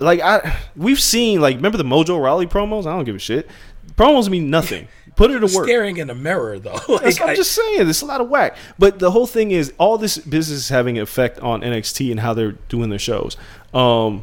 Like 0.00 0.20
I, 0.20 0.56
we've 0.76 1.00
seen 1.00 1.40
like 1.40 1.56
remember 1.56 1.78
the 1.78 1.84
Mojo 1.84 2.22
Rawley 2.22 2.46
promos? 2.46 2.86
I 2.86 2.92
don't 2.94 3.04
give 3.04 3.16
a 3.16 3.18
shit. 3.20 3.48
Promos 3.96 4.28
mean 4.28 4.50
nothing. 4.50 4.88
Put 5.16 5.32
it 5.32 5.40
to 5.40 5.46
work. 5.56 5.66
Staring 5.66 5.96
in 5.96 6.06
the 6.06 6.14
mirror 6.14 6.60
though. 6.60 6.78
That's 7.02 7.18
what 7.18 7.22
I'm 7.22 7.28
I- 7.30 7.34
just 7.34 7.50
saying. 7.52 7.88
It's 7.88 8.02
a 8.02 8.06
lot 8.06 8.20
of 8.20 8.28
whack. 8.28 8.56
But 8.78 9.00
the 9.00 9.10
whole 9.10 9.26
thing 9.26 9.50
is, 9.50 9.72
all 9.78 9.98
this 9.98 10.16
business 10.18 10.58
is 10.58 10.68
having 10.68 10.96
an 10.98 11.02
effect 11.02 11.40
on 11.40 11.62
NXT 11.62 12.12
and 12.12 12.20
how 12.20 12.34
they're 12.34 12.52
doing 12.68 12.90
their 12.90 13.00
shows. 13.00 13.36
Um, 13.74 14.22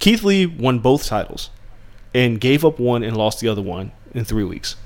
Keith 0.00 0.22
Lee 0.22 0.46
won 0.46 0.78
both 0.78 1.04
titles 1.06 1.50
and 2.14 2.40
gave 2.40 2.64
up 2.64 2.78
one 2.78 3.02
and 3.02 3.14
lost 3.16 3.40
the 3.40 3.48
other 3.48 3.60
one 3.62 3.92
in 4.14 4.24
three 4.24 4.44
weeks. 4.44 4.76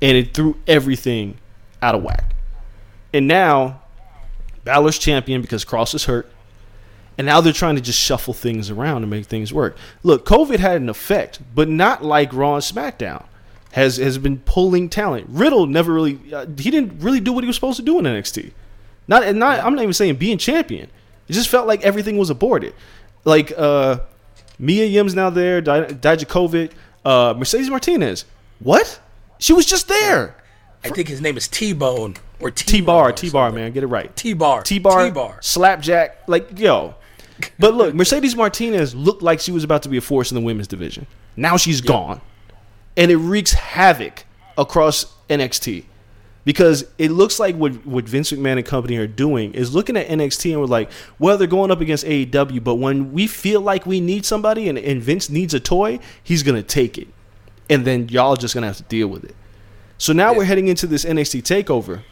And 0.00 0.16
it 0.16 0.34
threw 0.34 0.56
everything 0.68 1.38
out 1.82 1.94
of 1.96 2.02
whack. 2.04 2.34
And 3.12 3.26
now, 3.26 3.82
Balor's 4.64 4.98
champion 4.98 5.40
because 5.42 5.64
Kross 5.64 5.94
is 5.94 6.04
hurt. 6.04 6.30
And 7.16 7.26
now 7.26 7.40
they're 7.40 7.52
trying 7.52 7.76
to 7.76 7.80
just 7.80 7.98
shuffle 8.00 8.34
things 8.34 8.70
around 8.70 9.02
to 9.02 9.06
make 9.06 9.26
things 9.26 9.52
work. 9.52 9.76
Look, 10.02 10.26
COVID 10.26 10.58
had 10.58 10.80
an 10.80 10.88
effect, 10.88 11.40
but 11.54 11.68
not 11.68 12.02
like 12.04 12.32
Raw 12.32 12.54
and 12.54 12.62
SmackDown 12.64 13.24
has 13.72 13.96
has 13.98 14.18
been 14.18 14.38
pulling 14.38 14.88
talent. 14.88 15.26
Riddle 15.28 15.66
never 15.66 15.92
really 15.92 16.18
uh, 16.32 16.46
he 16.58 16.70
didn't 16.70 17.00
really 17.00 17.20
do 17.20 17.32
what 17.32 17.44
he 17.44 17.46
was 17.46 17.56
supposed 17.56 17.76
to 17.76 17.82
do 17.84 17.98
in 17.98 18.04
NXT. 18.04 18.52
Not 19.08 19.22
and 19.24 19.38
not 19.38 19.60
I'm 19.64 19.74
not 19.74 19.82
even 19.82 19.92
saying 19.94 20.16
being 20.16 20.38
champion. 20.38 20.88
It 21.28 21.32
just 21.32 21.48
felt 21.48 21.66
like 21.66 21.82
everything 21.82 22.16
was 22.16 22.30
aborted. 22.30 22.74
Like 23.24 23.52
uh 23.56 23.98
Mia 24.58 24.84
Yim's 24.86 25.14
now 25.14 25.30
there, 25.30 25.60
Di- 25.60 25.86
Dijakovic, 25.86 26.72
uh 27.04 27.34
Mercedes 27.36 27.70
Martinez. 27.70 28.24
What? 28.60 29.00
She 29.38 29.52
was 29.52 29.66
just 29.66 29.88
there. 29.88 30.36
I 30.84 30.90
think 30.90 31.08
his 31.08 31.20
name 31.20 31.36
is 31.36 31.48
T 31.48 31.72
Bone 31.72 32.14
or 32.40 32.50
T 32.50 32.64
T 32.64 32.80
bar, 32.80 33.10
T 33.12 33.30
bar, 33.30 33.50
man, 33.50 33.72
get 33.72 33.82
it 33.82 33.88
right. 33.88 34.14
T 34.14 34.34
bar. 34.34 34.62
T 34.62 34.78
bar, 34.78 35.04
T 35.04 35.10
bar. 35.10 35.38
slapjack, 35.40 36.28
like 36.28 36.58
yo. 36.58 36.94
But 37.58 37.74
look, 37.74 37.94
Mercedes 37.94 38.36
Martinez 38.36 38.94
looked 38.94 39.22
like 39.22 39.40
she 39.40 39.52
was 39.52 39.64
about 39.64 39.82
to 39.84 39.88
be 39.88 39.96
a 39.96 40.00
force 40.00 40.30
in 40.30 40.34
the 40.34 40.40
women's 40.40 40.68
division. 40.68 41.06
Now 41.36 41.56
she's 41.56 41.80
gone, 41.80 42.20
and 42.96 43.10
it 43.10 43.16
wreaks 43.16 43.52
havoc 43.52 44.24
across 44.56 45.06
NXT 45.28 45.84
because 46.44 46.84
it 46.98 47.10
looks 47.10 47.40
like 47.40 47.56
what 47.56 47.86
what 47.86 48.04
Vince 48.04 48.30
McMahon 48.32 48.58
and 48.58 48.66
company 48.66 48.96
are 48.96 49.06
doing 49.06 49.54
is 49.54 49.74
looking 49.74 49.96
at 49.96 50.06
NXT 50.08 50.52
and 50.52 50.60
we're 50.60 50.66
like, 50.66 50.90
well, 51.18 51.36
they're 51.38 51.46
going 51.48 51.70
up 51.70 51.80
against 51.80 52.04
AEW, 52.04 52.62
but 52.62 52.76
when 52.76 53.12
we 53.12 53.26
feel 53.26 53.60
like 53.60 53.86
we 53.86 54.00
need 54.00 54.24
somebody 54.24 54.68
and, 54.68 54.78
and 54.78 55.02
Vince 55.02 55.30
needs 55.30 55.54
a 55.54 55.60
toy, 55.60 55.98
he's 56.22 56.42
gonna 56.42 56.62
take 56.62 56.98
it, 56.98 57.08
and 57.68 57.84
then 57.84 58.08
y'all 58.08 58.36
just 58.36 58.54
gonna 58.54 58.66
have 58.66 58.76
to 58.76 58.82
deal 58.84 59.08
with 59.08 59.24
it. 59.24 59.34
So 59.98 60.12
now 60.12 60.34
we're 60.34 60.44
heading 60.44 60.68
into 60.68 60.86
this 60.86 61.04
NXT 61.04 61.42
takeover, 61.42 62.02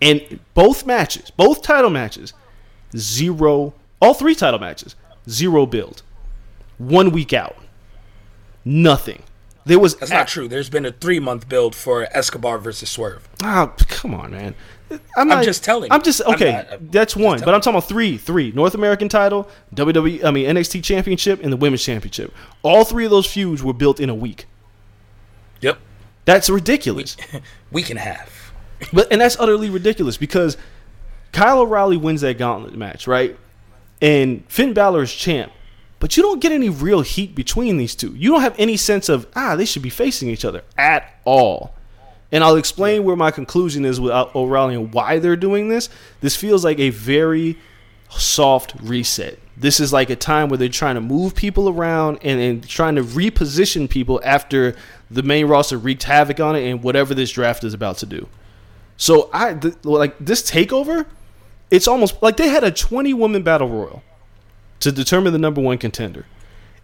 and 0.00 0.40
both 0.54 0.86
matches, 0.86 1.30
both 1.30 1.62
title 1.62 1.90
matches, 1.90 2.32
zero, 2.96 3.74
all 4.02 4.14
three 4.14 4.34
title 4.34 4.58
matches, 4.60 4.96
zero 5.28 5.64
build. 5.64 6.02
One 6.78 7.10
week 7.10 7.32
out. 7.32 7.56
Nothing. 8.64 9.22
There 9.64 9.78
was 9.78 9.94
That's 9.96 10.10
not 10.10 10.26
true. 10.26 10.48
There's 10.48 10.68
been 10.68 10.84
a 10.84 10.90
three 10.92 11.20
month 11.20 11.48
build 11.48 11.74
for 11.74 12.08
Escobar 12.16 12.58
versus 12.58 12.90
Swerve. 12.90 13.28
Ah, 13.42 13.72
come 13.88 14.12
on, 14.12 14.32
man. 14.32 14.54
I'm, 15.16 15.26
not, 15.26 15.42
just 15.42 15.64
telling 15.64 15.90
I'm 15.90 16.02
just 16.02 16.20
I'm 16.26 16.34
okay. 16.34 16.52
not- 16.52 16.72
I'm 16.72 16.88
that's 16.90 17.14
just 17.14 17.24
one, 17.24 17.40
but 17.40 17.54
I'm 17.54 17.60
talking 17.62 17.78
about 17.78 17.88
three. 17.88 18.18
Three 18.18 18.52
North 18.52 18.74
American 18.74 19.08
title, 19.08 19.48
WWE. 19.74 20.24
I 20.24 20.30
mean 20.30 20.46
NXT 20.46 20.82
Championship, 20.84 21.42
and 21.42 21.52
the 21.52 21.56
Women's 21.56 21.82
Championship. 21.82 22.34
All 22.62 22.84
three 22.84 23.04
of 23.04 23.10
those 23.10 23.26
feuds 23.26 23.62
were 23.62 23.72
built 23.72 24.00
in 24.00 24.10
a 24.10 24.14
week. 24.14 24.46
Yep. 25.60 25.78
That's 26.24 26.50
ridiculous. 26.50 27.16
Week 27.70 27.88
and 27.88 27.98
a 27.98 28.02
half. 28.02 28.52
But 28.92 29.10
and 29.12 29.20
that's 29.20 29.38
utterly 29.38 29.70
ridiculous 29.70 30.16
because 30.16 30.56
Kyle 31.32 31.60
O'Reilly 31.60 31.96
wins 31.96 32.20
that 32.20 32.36
gauntlet 32.36 32.76
match, 32.76 33.06
right? 33.06 33.36
And 34.02 34.44
Finn 34.48 34.74
Balor 34.74 35.04
is 35.04 35.14
champ. 35.14 35.52
But 36.00 36.16
you 36.16 36.22
don't 36.24 36.40
get 36.40 36.50
any 36.50 36.68
real 36.68 37.02
heat 37.02 37.34
between 37.34 37.76
these 37.76 37.94
two. 37.94 38.12
You 38.16 38.32
don't 38.32 38.40
have 38.42 38.56
any 38.58 38.76
sense 38.76 39.08
of 39.08 39.28
ah, 39.36 39.54
they 39.54 39.64
should 39.64 39.82
be 39.82 39.88
facing 39.88 40.28
each 40.28 40.44
other 40.44 40.64
at 40.76 41.08
all. 41.24 41.74
And 42.32 42.42
I'll 42.42 42.56
explain 42.56 43.04
where 43.04 43.14
my 43.14 43.30
conclusion 43.30 43.84
is 43.84 44.00
with 44.00 44.10
O'Reilly 44.10 44.74
and 44.74 44.92
why 44.92 45.18
they're 45.18 45.36
doing 45.36 45.68
this. 45.68 45.88
This 46.20 46.34
feels 46.34 46.64
like 46.64 46.80
a 46.80 46.90
very 46.90 47.56
soft 48.10 48.74
reset. 48.82 49.38
This 49.56 49.78
is 49.78 49.92
like 49.92 50.10
a 50.10 50.16
time 50.16 50.48
where 50.48 50.58
they're 50.58 50.68
trying 50.68 50.94
to 50.96 51.00
move 51.00 51.34
people 51.34 51.68
around 51.68 52.18
and, 52.22 52.40
and 52.40 52.68
trying 52.68 52.96
to 52.96 53.04
reposition 53.04 53.88
people 53.88 54.20
after 54.24 54.74
the 55.10 55.22
main 55.22 55.46
roster 55.46 55.76
wreaked 55.76 56.04
havoc 56.04 56.40
on 56.40 56.56
it 56.56 56.68
and 56.68 56.82
whatever 56.82 57.14
this 57.14 57.30
draft 57.30 57.62
is 57.64 57.74
about 57.74 57.98
to 57.98 58.06
do. 58.06 58.26
So 58.96 59.30
I 59.32 59.54
th- 59.54 59.84
like 59.84 60.16
this 60.18 60.42
takeover. 60.42 61.06
It's 61.72 61.88
almost 61.88 62.22
like 62.22 62.36
they 62.36 62.48
had 62.48 62.64
a 62.64 62.70
20 62.70 63.14
woman 63.14 63.42
battle 63.42 63.66
royal 63.66 64.02
to 64.80 64.92
determine 64.92 65.32
the 65.32 65.38
number 65.38 65.62
one 65.62 65.78
contender. 65.78 66.26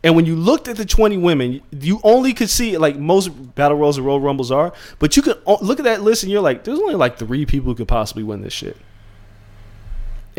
And 0.02 0.16
when 0.16 0.24
you 0.24 0.34
looked 0.34 0.66
at 0.66 0.78
the 0.78 0.86
20 0.86 1.18
women, 1.18 1.60
you 1.70 2.00
only 2.02 2.32
could 2.32 2.48
see 2.48 2.78
like 2.78 2.96
most 2.96 3.28
battle 3.54 3.76
royals 3.76 3.98
and 3.98 4.06
Royal 4.06 4.18
Rumbles 4.18 4.50
are, 4.50 4.72
but 4.98 5.14
you 5.14 5.22
could 5.22 5.36
uh, 5.46 5.58
look 5.60 5.78
at 5.78 5.84
that 5.84 6.00
list 6.00 6.22
and 6.22 6.32
you're 6.32 6.40
like, 6.40 6.64
there's 6.64 6.78
only 6.78 6.94
like 6.94 7.18
three 7.18 7.44
people 7.44 7.70
who 7.70 7.74
could 7.74 7.86
possibly 7.86 8.22
win 8.22 8.40
this 8.40 8.54
shit. 8.54 8.78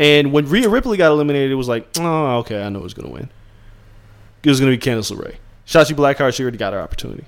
And 0.00 0.32
when 0.32 0.48
Rhea 0.48 0.68
Ripley 0.68 0.96
got 0.96 1.12
eliminated, 1.12 1.52
it 1.52 1.54
was 1.54 1.68
like, 1.68 1.86
oh, 2.00 2.38
okay, 2.38 2.60
I 2.60 2.70
know 2.70 2.80
who's 2.80 2.94
gonna 2.94 3.12
win. 3.12 3.30
It 4.42 4.48
was 4.48 4.58
gonna 4.58 4.72
be 4.72 4.78
Candice 4.78 5.14
LeRae. 5.16 5.36
Shotzi 5.64 5.94
Blackheart, 5.94 6.34
she 6.34 6.42
already 6.42 6.58
got 6.58 6.72
her 6.72 6.80
opportunity. 6.80 7.24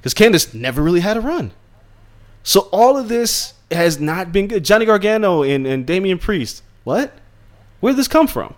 Because 0.00 0.12
Candice 0.12 0.52
never 0.54 0.82
really 0.82 1.00
had 1.00 1.16
a 1.16 1.20
run. 1.20 1.52
So 2.42 2.62
all 2.72 2.96
of 2.96 3.08
this 3.08 3.54
has 3.74 4.00
not 4.00 4.32
been 4.32 4.48
good. 4.48 4.64
Johnny 4.64 4.84
Gargano 4.84 5.42
and, 5.42 5.66
and 5.66 5.86
Damian 5.86 6.18
Priest. 6.18 6.62
What? 6.84 7.12
Where 7.80 7.92
did 7.92 7.98
this 7.98 8.08
come 8.08 8.26
from? 8.26 8.54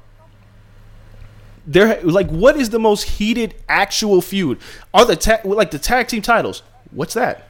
There, 1.67 2.01
like, 2.03 2.29
what 2.29 2.57
is 2.57 2.71
the 2.71 2.79
most 2.79 3.05
heated 3.05 3.55
actual 3.69 4.21
feud? 4.21 4.59
Are 4.93 5.07
the 5.07 5.17
ta- 5.17 5.41
like 5.45 5.71
the 5.71 5.79
tag 5.79 6.09
team 6.09 6.21
titles? 6.21 6.63
What's 6.91 7.15
that? 7.15 7.49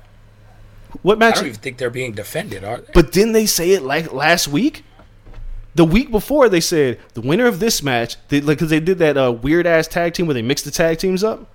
What 1.03 1.18
match? 1.18 1.35
I 1.35 1.40
don't 1.40 1.46
even 1.48 1.61
think 1.61 1.79
they're 1.79 1.90
being 1.90 2.12
defended, 2.12 2.62
are 2.62 2.79
they? 2.79 2.92
But 2.94 3.11
didn't 3.11 3.33
they 3.33 3.46
say 3.46 3.72
it 3.72 3.83
like 3.83 4.12
last 4.12 4.46
week? 4.46 4.85
The 5.74 5.85
week 5.85 6.12
before, 6.12 6.48
they 6.48 6.61
said 6.61 7.00
the 7.14 7.20
winner 7.20 7.46
of 7.46 7.59
this 7.59 7.83
match, 7.83 8.16
they, 8.29 8.40
like, 8.40 8.59
because 8.59 8.70
they 8.70 8.79
did 8.79 8.98
that 8.98 9.16
uh, 9.16 9.33
weird 9.33 9.66
ass 9.66 9.88
tag 9.88 10.14
team 10.14 10.27
where 10.27 10.35
they 10.35 10.42
mixed 10.42 10.64
the 10.64 10.70
tag 10.70 10.98
teams 10.98 11.24
up. 11.24 11.50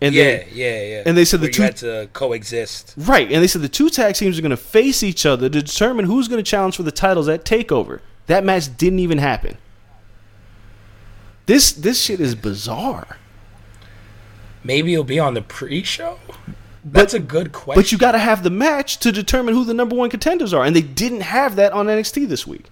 And 0.00 0.14
yeah, 0.14 0.24
then, 0.24 0.48
yeah, 0.52 0.82
yeah. 0.82 1.02
and 1.06 1.16
they 1.16 1.24
said 1.24 1.40
the 1.40 1.44
Where 1.44 1.48
you 1.50 1.54
two- 1.54 1.62
had 1.62 1.76
to 1.78 2.08
coexist. 2.12 2.94
Right, 2.98 3.32
and 3.32 3.42
they 3.42 3.46
said 3.46 3.62
the 3.62 3.68
two 3.68 3.88
tag 3.88 4.14
teams 4.14 4.38
are 4.38 4.42
going 4.42 4.50
to 4.50 4.56
face 4.56 5.02
each 5.02 5.24
other 5.24 5.48
to 5.48 5.62
determine 5.62 6.04
who's 6.04 6.28
going 6.28 6.42
to 6.42 6.48
challenge 6.48 6.76
for 6.76 6.82
the 6.82 6.92
titles 6.92 7.28
at 7.28 7.44
Takeover. 7.44 8.00
That 8.26 8.44
match 8.44 8.76
didn't 8.76 8.98
even 8.98 9.18
happen. 9.18 9.56
This 11.46 11.72
this 11.72 12.00
shit 12.02 12.20
is 12.20 12.34
bizarre. 12.34 13.16
Maybe 14.64 14.92
it'll 14.92 15.04
be 15.04 15.20
on 15.20 15.34
the 15.34 15.42
pre-show. 15.42 16.18
That's 16.84 17.14
a 17.14 17.20
good 17.20 17.52
question. 17.52 17.80
But 17.80 17.92
you 17.92 17.98
got 17.98 18.12
to 18.12 18.18
have 18.18 18.42
the 18.42 18.50
match 18.50 18.98
to 18.98 19.12
determine 19.12 19.54
who 19.54 19.64
the 19.64 19.74
number 19.74 19.96
one 19.96 20.10
contenders 20.10 20.52
are, 20.52 20.64
and 20.64 20.74
they 20.74 20.82
didn't 20.82 21.22
have 21.22 21.56
that 21.56 21.72
on 21.72 21.86
NXT 21.86 22.28
this 22.28 22.46
week. 22.46 22.66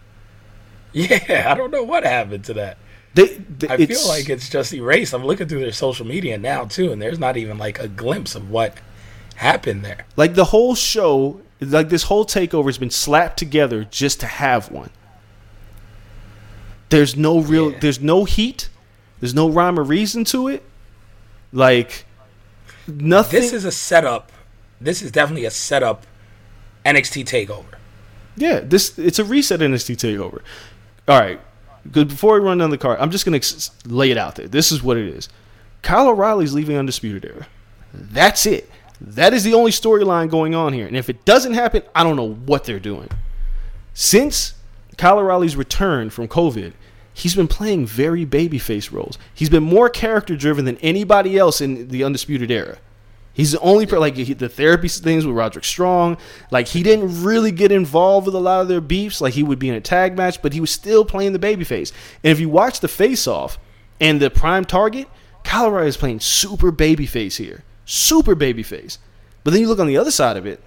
yeah, 0.92 1.46
I 1.48 1.54
don't 1.54 1.70
know 1.70 1.82
what 1.82 2.04
happened 2.04 2.44
to 2.44 2.54
that. 2.54 2.78
They, 3.14 3.26
they 3.26 3.68
I 3.68 3.76
feel 3.86 4.06
like 4.08 4.28
it's 4.28 4.48
just 4.48 4.72
erased. 4.72 5.12
I'm 5.14 5.24
looking 5.24 5.48
through 5.48 5.60
their 5.60 5.72
social 5.72 6.06
media 6.06 6.38
now 6.38 6.64
too, 6.64 6.92
and 6.92 7.02
there's 7.02 7.18
not 7.18 7.36
even 7.36 7.58
like 7.58 7.78
a 7.80 7.88
glimpse 7.88 8.34
of 8.36 8.50
what 8.50 8.78
happened 9.36 9.84
there. 9.84 10.06
Like 10.16 10.34
the 10.34 10.44
whole 10.46 10.74
show, 10.76 11.40
like 11.60 11.88
this 11.88 12.04
whole 12.04 12.24
takeover 12.24 12.66
has 12.66 12.78
been 12.78 12.90
slapped 12.90 13.36
together 13.38 13.84
just 13.84 14.20
to 14.20 14.26
have 14.26 14.70
one. 14.70 14.90
There's 16.90 17.16
no 17.16 17.38
real, 17.40 17.72
Yeah. 17.72 17.78
there's 17.80 18.00
no 18.00 18.24
heat, 18.24 18.68
there's 19.20 19.34
no 19.34 19.48
rhyme 19.48 19.78
or 19.78 19.82
reason 19.84 20.24
to 20.26 20.48
it. 20.48 20.62
Like 21.52 22.04
nothing. 22.86 23.40
This 23.40 23.52
is 23.52 23.64
a 23.64 23.72
setup. 23.72 24.30
This 24.80 25.02
is 25.02 25.10
definitely 25.12 25.44
a 25.44 25.50
setup 25.50 26.06
NXT 26.84 27.24
takeover. 27.26 27.74
yeah, 28.36 28.60
this 28.60 28.98
it's 28.98 29.18
a 29.18 29.24
reset 29.24 29.60
NXT 29.60 29.96
takeover. 29.96 30.40
All 31.06 31.18
right, 31.20 31.40
because 31.84 32.04
before 32.04 32.34
we 32.38 32.46
run 32.46 32.58
down 32.58 32.70
the 32.70 32.78
card, 32.78 32.98
I'm 33.00 33.10
just 33.10 33.24
gonna 33.24 33.36
ex- 33.36 33.70
lay 33.86 34.10
it 34.10 34.18
out 34.18 34.34
there. 34.34 34.48
This 34.48 34.72
is 34.72 34.82
what 34.82 34.96
it 34.96 35.06
is. 35.06 35.28
Kyle 35.82 36.08
O'Reilly's 36.08 36.54
leaving 36.54 36.76
Undisputed 36.76 37.24
Era. 37.24 37.46
That's 37.92 38.46
it. 38.46 38.70
That 39.00 39.32
is 39.32 39.44
the 39.44 39.54
only 39.54 39.70
storyline 39.70 40.28
going 40.28 40.54
on 40.54 40.72
here. 40.72 40.86
And 40.86 40.96
if 40.96 41.08
it 41.08 41.24
doesn't 41.24 41.54
happen, 41.54 41.82
I 41.94 42.04
don't 42.04 42.16
know 42.16 42.34
what 42.34 42.64
they're 42.64 42.78
doing. 42.78 43.08
Since 43.94 44.54
Kyle 44.98 45.18
O'Reilly's 45.18 45.56
return 45.56 46.10
from 46.10 46.28
COVID, 46.28 46.74
he's 47.14 47.34
been 47.34 47.48
playing 47.48 47.86
very 47.86 48.26
babyface 48.26 48.92
roles. 48.92 49.16
He's 49.34 49.48
been 49.48 49.62
more 49.62 49.88
character 49.88 50.36
driven 50.36 50.66
than 50.66 50.76
anybody 50.78 51.38
else 51.38 51.60
in 51.60 51.88
the 51.88 52.04
Undisputed 52.04 52.50
Era. 52.50 52.78
He's 53.40 53.52
the 53.52 53.60
only 53.60 53.86
like 53.86 54.16
he, 54.16 54.34
the 54.34 54.50
therapy 54.50 54.86
things 54.86 55.24
with 55.24 55.34
Roderick 55.34 55.64
Strong. 55.64 56.18
Like 56.50 56.68
he 56.68 56.82
didn't 56.82 57.22
really 57.22 57.50
get 57.50 57.72
involved 57.72 58.26
with 58.26 58.34
a 58.34 58.38
lot 58.38 58.60
of 58.60 58.68
their 58.68 58.82
beefs. 58.82 59.22
Like 59.22 59.32
he 59.32 59.42
would 59.42 59.58
be 59.58 59.70
in 59.70 59.74
a 59.74 59.80
tag 59.80 60.14
match, 60.14 60.42
but 60.42 60.52
he 60.52 60.60
was 60.60 60.70
still 60.70 61.06
playing 61.06 61.32
the 61.32 61.38
babyface. 61.38 61.90
And 62.22 62.30
if 62.30 62.38
you 62.38 62.50
watch 62.50 62.80
the 62.80 62.86
face 62.86 63.26
off 63.26 63.58
and 63.98 64.20
the 64.20 64.28
prime 64.28 64.66
target, 64.66 65.08
Kyle 65.42 65.68
O'Reilly 65.68 65.88
is 65.88 65.96
playing 65.96 66.20
super 66.20 66.70
babyface 66.70 67.38
here, 67.38 67.64
super 67.86 68.36
babyface. 68.36 68.98
But 69.42 69.52
then 69.52 69.62
you 69.62 69.68
look 69.68 69.78
on 69.78 69.86
the 69.86 69.96
other 69.96 70.10
side 70.10 70.36
of 70.36 70.44
it, 70.44 70.62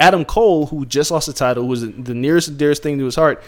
Adam 0.00 0.24
Cole, 0.24 0.66
who 0.66 0.86
just 0.86 1.12
lost 1.12 1.28
the 1.28 1.32
title, 1.32 1.68
was 1.68 1.82
the 1.82 2.14
nearest 2.14 2.48
and 2.48 2.58
dearest 2.58 2.82
thing 2.82 2.98
to 2.98 3.04
his 3.04 3.14
heart. 3.14 3.40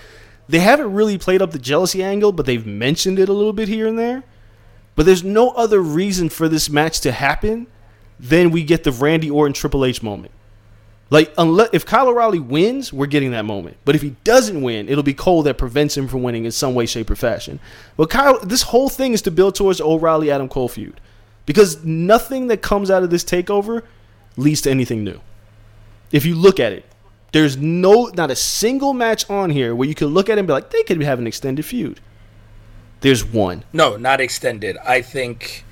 They 0.48 0.60
haven't 0.60 0.92
really 0.92 1.18
played 1.18 1.42
up 1.42 1.50
the 1.50 1.58
jealousy 1.58 2.04
angle, 2.04 2.30
but 2.30 2.46
they've 2.46 2.64
mentioned 2.64 3.18
it 3.18 3.28
a 3.28 3.32
little 3.32 3.52
bit 3.52 3.66
here 3.66 3.88
and 3.88 3.98
there. 3.98 4.22
But 4.94 5.06
there's 5.06 5.24
no 5.24 5.50
other 5.50 5.80
reason 5.80 6.28
for 6.28 6.48
this 6.48 6.70
match 6.70 7.00
to 7.00 7.10
happen 7.10 7.66
than 8.18 8.50
we 8.50 8.64
get 8.64 8.84
the 8.84 8.92
Randy 8.92 9.30
Orton 9.30 9.52
Triple 9.52 9.84
H 9.84 10.02
moment. 10.02 10.32
Like, 11.10 11.32
unless 11.38 11.70
if 11.72 11.86
Kyle 11.86 12.08
O'Reilly 12.08 12.38
wins, 12.38 12.92
we're 12.92 13.06
getting 13.06 13.30
that 13.30 13.46
moment. 13.46 13.78
But 13.84 13.94
if 13.94 14.02
he 14.02 14.10
doesn't 14.24 14.60
win, 14.60 14.88
it'll 14.88 15.02
be 15.02 15.14
Cole 15.14 15.42
that 15.44 15.56
prevents 15.56 15.96
him 15.96 16.06
from 16.06 16.22
winning 16.22 16.44
in 16.44 16.50
some 16.50 16.74
way, 16.74 16.84
shape, 16.84 17.10
or 17.10 17.16
fashion. 17.16 17.60
But 17.96 18.10
Kyle, 18.10 18.38
this 18.40 18.62
whole 18.62 18.90
thing 18.90 19.14
is 19.14 19.22
to 19.22 19.30
build 19.30 19.54
towards 19.54 19.80
O'Reilly 19.80 20.30
Adam 20.30 20.48
Cole 20.48 20.68
feud, 20.68 21.00
because 21.46 21.82
nothing 21.82 22.48
that 22.48 22.60
comes 22.60 22.90
out 22.90 23.02
of 23.02 23.08
this 23.08 23.24
takeover 23.24 23.84
leads 24.36 24.60
to 24.62 24.70
anything 24.70 25.02
new. 25.02 25.20
If 26.12 26.26
you 26.26 26.34
look 26.34 26.60
at 26.60 26.72
it, 26.72 26.84
there's 27.32 27.56
no 27.56 28.10
not 28.14 28.30
a 28.30 28.36
single 28.36 28.92
match 28.94 29.28
on 29.30 29.50
here 29.50 29.74
where 29.74 29.88
you 29.88 29.94
could 29.94 30.08
look 30.08 30.28
at 30.28 30.36
it 30.36 30.40
and 30.40 30.46
be 30.46 30.52
like, 30.52 30.70
they 30.70 30.82
could 30.82 31.02
have 31.02 31.18
an 31.18 31.26
extended 31.26 31.64
feud. 31.64 32.00
There's 33.00 33.24
one. 33.24 33.64
No, 33.72 33.96
not 33.96 34.20
extended. 34.20 34.76
I 34.78 35.02
think 35.02 35.64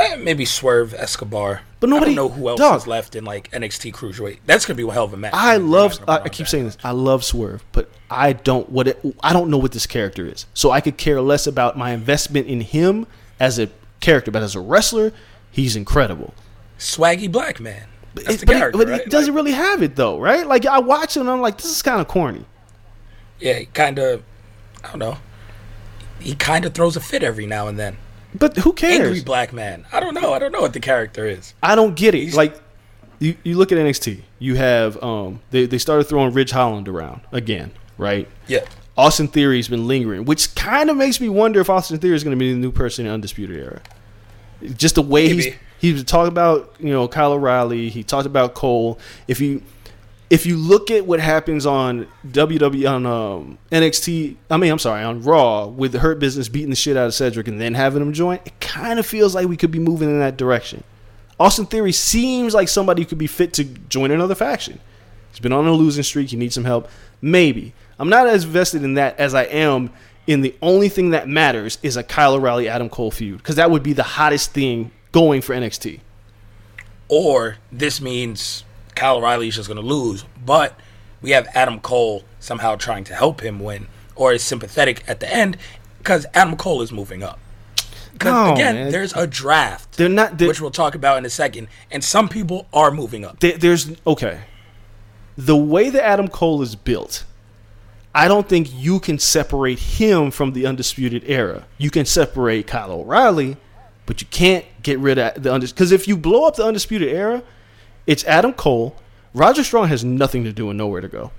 uh, 0.00 0.16
maybe 0.18 0.44
Swerve 0.44 0.94
Escobar. 0.94 1.62
But 1.80 1.88
nobody- 1.90 2.12
I 2.12 2.14
know 2.14 2.28
who 2.28 2.48
else 2.48 2.58
dog. 2.60 2.76
is 2.80 2.86
left 2.86 3.16
in 3.16 3.24
like 3.24 3.50
NXT 3.52 3.92
Cruiserweight. 3.92 4.38
That's 4.46 4.66
gonna 4.66 4.76
be 4.76 4.82
a 4.86 4.90
hell 4.90 5.04
of 5.04 5.14
a 5.14 5.16
match. 5.16 5.32
I 5.34 5.56
love. 5.56 5.98
I, 6.08 6.18
I 6.20 6.28
keep 6.28 6.46
saying 6.48 6.64
this. 6.66 6.76
I 6.84 6.90
love 6.92 7.24
Swerve, 7.24 7.64
but 7.72 7.88
I 8.10 8.32
don't 8.34 8.68
what 8.70 8.88
it, 8.88 9.00
I 9.22 9.32
don't 9.32 9.50
know 9.50 9.58
what 9.58 9.72
this 9.72 9.86
character 9.86 10.26
is. 10.26 10.46
So 10.54 10.70
I 10.70 10.80
could 10.80 10.96
care 10.96 11.20
less 11.20 11.46
about 11.46 11.76
my 11.78 11.92
investment 11.92 12.46
in 12.48 12.60
him 12.60 13.06
as 13.38 13.58
a 13.58 13.68
character, 14.00 14.30
but 14.30 14.42
as 14.42 14.54
a 14.54 14.60
wrestler, 14.60 15.12
he's 15.50 15.74
incredible. 15.76 16.34
Swaggy 16.78 17.30
black 17.30 17.60
man. 17.60 17.86
That's 18.14 18.28
It- 18.34 18.40
the 18.40 18.46
but 18.46 18.56
character, 18.56 18.78
but 18.78 18.88
right? 18.88 19.02
he 19.04 19.10
doesn't 19.10 19.34
Like, 19.34 19.44
really 19.44 19.52
have 19.56 19.82
it 19.82 19.96
though, 19.96 20.18
right? 20.18 20.46
Like 20.46 20.66
I 20.66 20.80
watch 20.80 21.16
him, 21.16 21.22
and 21.22 21.30
I'm 21.30 21.40
like, 21.40 21.56
this 21.58 21.70
is 21.76 21.82
kind 21.82 22.00
of 22.00 22.08
corny. 22.08 22.44
yeah, 23.38 23.62
kind 23.72 23.98
of. 23.98 24.22
I 24.84 24.88
don't 24.88 24.98
know. 24.98 25.18
He 26.18 26.34
kind 26.34 26.64
of 26.66 26.74
throws 26.74 26.96
a 26.96 27.00
fit 27.00 27.22
every 27.22 27.46
now 27.46 27.68
and 27.68 27.78
then. 27.78 27.96
But 28.38 28.56
who 28.58 28.72
cares? 28.72 29.00
Angry 29.00 29.22
black 29.22 29.52
man. 29.52 29.84
I 29.92 30.00
don't 30.00 30.14
know. 30.14 30.32
I 30.32 30.38
don't 30.38 30.52
know 30.52 30.60
what 30.60 30.72
the 30.72 30.80
character 30.80 31.26
is. 31.26 31.54
I 31.62 31.74
don't 31.74 31.96
get 31.96 32.14
it. 32.14 32.20
He's- 32.22 32.34
Like 32.36 32.60
you, 33.18 33.36
you 33.44 33.56
look 33.56 33.70
at 33.72 33.78
NXT, 33.78 34.22
you 34.38 34.54
have 34.56 35.02
um 35.02 35.40
they, 35.50 35.66
they 35.66 35.78
started 35.78 36.04
throwing 36.04 36.32
Ridge 36.32 36.50
Holland 36.52 36.88
around 36.88 37.20
again, 37.32 37.72
right? 37.98 38.28
Yeah. 38.46 38.64
Austin 38.96 39.28
Theory's 39.28 39.68
been 39.68 39.86
lingering, 39.88 40.24
which 40.26 40.54
kind 40.54 40.90
of 40.90 40.96
makes 40.96 41.20
me 41.20 41.28
wonder 41.28 41.60
if 41.60 41.70
Austin 41.70 41.98
Theory 41.98 42.16
is 42.16 42.22
going 42.24 42.36
to 42.36 42.38
be 42.38 42.52
the 42.52 42.58
new 42.58 42.70
person 42.72 43.06
in 43.06 43.12
Undisputed 43.12 43.56
Era. 43.56 43.80
Just 44.76 44.96
the 44.96 45.02
way 45.02 45.28
he's 45.28 45.46
Maybe. 45.46 45.56
he 45.78 45.92
was 45.94 46.04
talking 46.04 46.28
about, 46.28 46.74
you 46.78 46.90
know, 46.90 47.08
Kyle 47.08 47.32
O'Reilly. 47.32 47.88
He 47.88 48.02
talked 48.02 48.26
about 48.26 48.52
Cole. 48.54 48.98
If 49.26 49.40
you 49.40 49.62
if 50.30 50.46
you 50.46 50.56
look 50.56 50.92
at 50.92 51.04
what 51.04 51.18
happens 51.18 51.66
on 51.66 52.06
WWE 52.28 52.88
on 52.88 53.04
um, 53.04 53.58
NXT, 53.72 54.36
I 54.48 54.56
mean, 54.56 54.70
I'm 54.70 54.78
sorry, 54.78 55.02
on 55.02 55.22
Raw 55.22 55.66
with 55.66 55.90
the 55.90 55.98
Hurt 55.98 56.20
Business 56.20 56.48
beating 56.48 56.70
the 56.70 56.76
shit 56.76 56.96
out 56.96 57.08
of 57.08 57.14
Cedric 57.14 57.48
and 57.48 57.60
then 57.60 57.74
having 57.74 58.00
him 58.00 58.12
join, 58.12 58.36
it 58.44 58.58
kind 58.60 59.00
of 59.00 59.06
feels 59.06 59.34
like 59.34 59.48
we 59.48 59.56
could 59.56 59.72
be 59.72 59.80
moving 59.80 60.08
in 60.08 60.20
that 60.20 60.36
direction. 60.36 60.84
Austin 61.40 61.66
Theory 61.66 61.90
seems 61.90 62.54
like 62.54 62.68
somebody 62.68 63.02
who 63.02 63.08
could 63.08 63.18
be 63.18 63.26
fit 63.26 63.52
to 63.54 63.64
join 63.64 64.12
another 64.12 64.36
faction. 64.36 64.78
He's 65.30 65.40
been 65.40 65.52
on 65.52 65.66
a 65.66 65.72
losing 65.72 66.04
streak. 66.04 66.30
He 66.30 66.36
needs 66.36 66.54
some 66.54 66.64
help. 66.64 66.88
Maybe. 67.20 67.72
I'm 67.98 68.08
not 68.08 68.28
as 68.28 68.44
vested 68.44 68.84
in 68.84 68.94
that 68.94 69.18
as 69.18 69.34
I 69.34 69.44
am 69.44 69.90
in 70.26 70.42
the 70.42 70.54
only 70.62 70.88
thing 70.88 71.10
that 71.10 71.28
matters 71.28 71.78
is 71.82 71.96
a 71.96 72.04
Kyle 72.04 72.34
O'Reilly 72.34 72.68
Adam 72.68 72.88
Cole 72.88 73.10
feud 73.10 73.38
because 73.38 73.56
that 73.56 73.70
would 73.70 73.82
be 73.82 73.94
the 73.94 74.02
hottest 74.02 74.52
thing 74.52 74.92
going 75.10 75.42
for 75.42 75.54
NXT. 75.54 76.00
Or 77.08 77.56
this 77.72 78.00
means 78.00 78.64
Kyle 78.94 79.16
O'Reilly's 79.18 79.56
just 79.56 79.68
going 79.68 79.80
to 79.80 79.86
lose, 79.86 80.24
but 80.44 80.78
we 81.22 81.30
have 81.30 81.48
Adam 81.54 81.80
Cole 81.80 82.24
somehow 82.38 82.76
trying 82.76 83.04
to 83.04 83.14
help 83.14 83.42
him 83.42 83.60
win, 83.60 83.86
or 84.14 84.32
is 84.32 84.42
sympathetic 84.42 85.02
at 85.08 85.20
the 85.20 85.32
end 85.32 85.56
because 85.98 86.26
Adam 86.34 86.56
Cole 86.56 86.82
is 86.82 86.92
moving 86.92 87.22
up. 87.22 87.38
No, 88.22 88.52
again, 88.52 88.74
man. 88.74 88.92
there's 88.92 89.14
a 89.14 89.26
draft, 89.26 89.96
They're 89.96 90.08
not. 90.08 90.36
They're, 90.36 90.48
which 90.48 90.60
we'll 90.60 90.70
talk 90.70 90.94
about 90.94 91.16
in 91.18 91.24
a 91.24 91.30
second, 91.30 91.68
and 91.90 92.04
some 92.04 92.28
people 92.28 92.66
are 92.72 92.90
moving 92.90 93.24
up. 93.24 93.40
there- 93.40 93.56
there's 93.56 93.90
okay. 94.06 94.40
The 95.38 95.56
way 95.56 95.88
that 95.88 96.04
Adam 96.04 96.28
Cole 96.28 96.60
is 96.60 96.76
built, 96.76 97.24
I 98.14 98.28
don't 98.28 98.46
think 98.46 98.68
you 98.74 99.00
can 99.00 99.18
separate 99.18 99.78
him 99.78 100.30
from 100.30 100.52
the 100.52 100.66
undisputed 100.66 101.22
era. 101.26 101.66
You 101.78 101.90
can 101.90 102.04
separate 102.04 102.66
Kyle 102.66 102.90
O'Reilly, 102.92 103.56
but 104.04 104.20
you 104.20 104.26
can't 104.30 104.66
get 104.82 104.98
rid 104.98 105.18
of 105.18 105.42
the 105.42 105.50
undisputed. 105.52 105.76
Because 105.76 105.92
if 105.92 106.06
you 106.08 106.16
blow 106.18 106.44
up 106.44 106.56
the 106.56 106.64
undisputed 106.66 107.08
era, 107.08 107.42
it's 108.10 108.24
Adam 108.24 108.52
Cole. 108.52 108.96
Roddy 109.34 109.62
Strong 109.62 109.86
has 109.86 110.04
nothing 110.04 110.42
to 110.42 110.52
do 110.52 110.68
and 110.68 110.76
nowhere 110.76 111.00
to 111.00 111.06
go. 111.06 111.30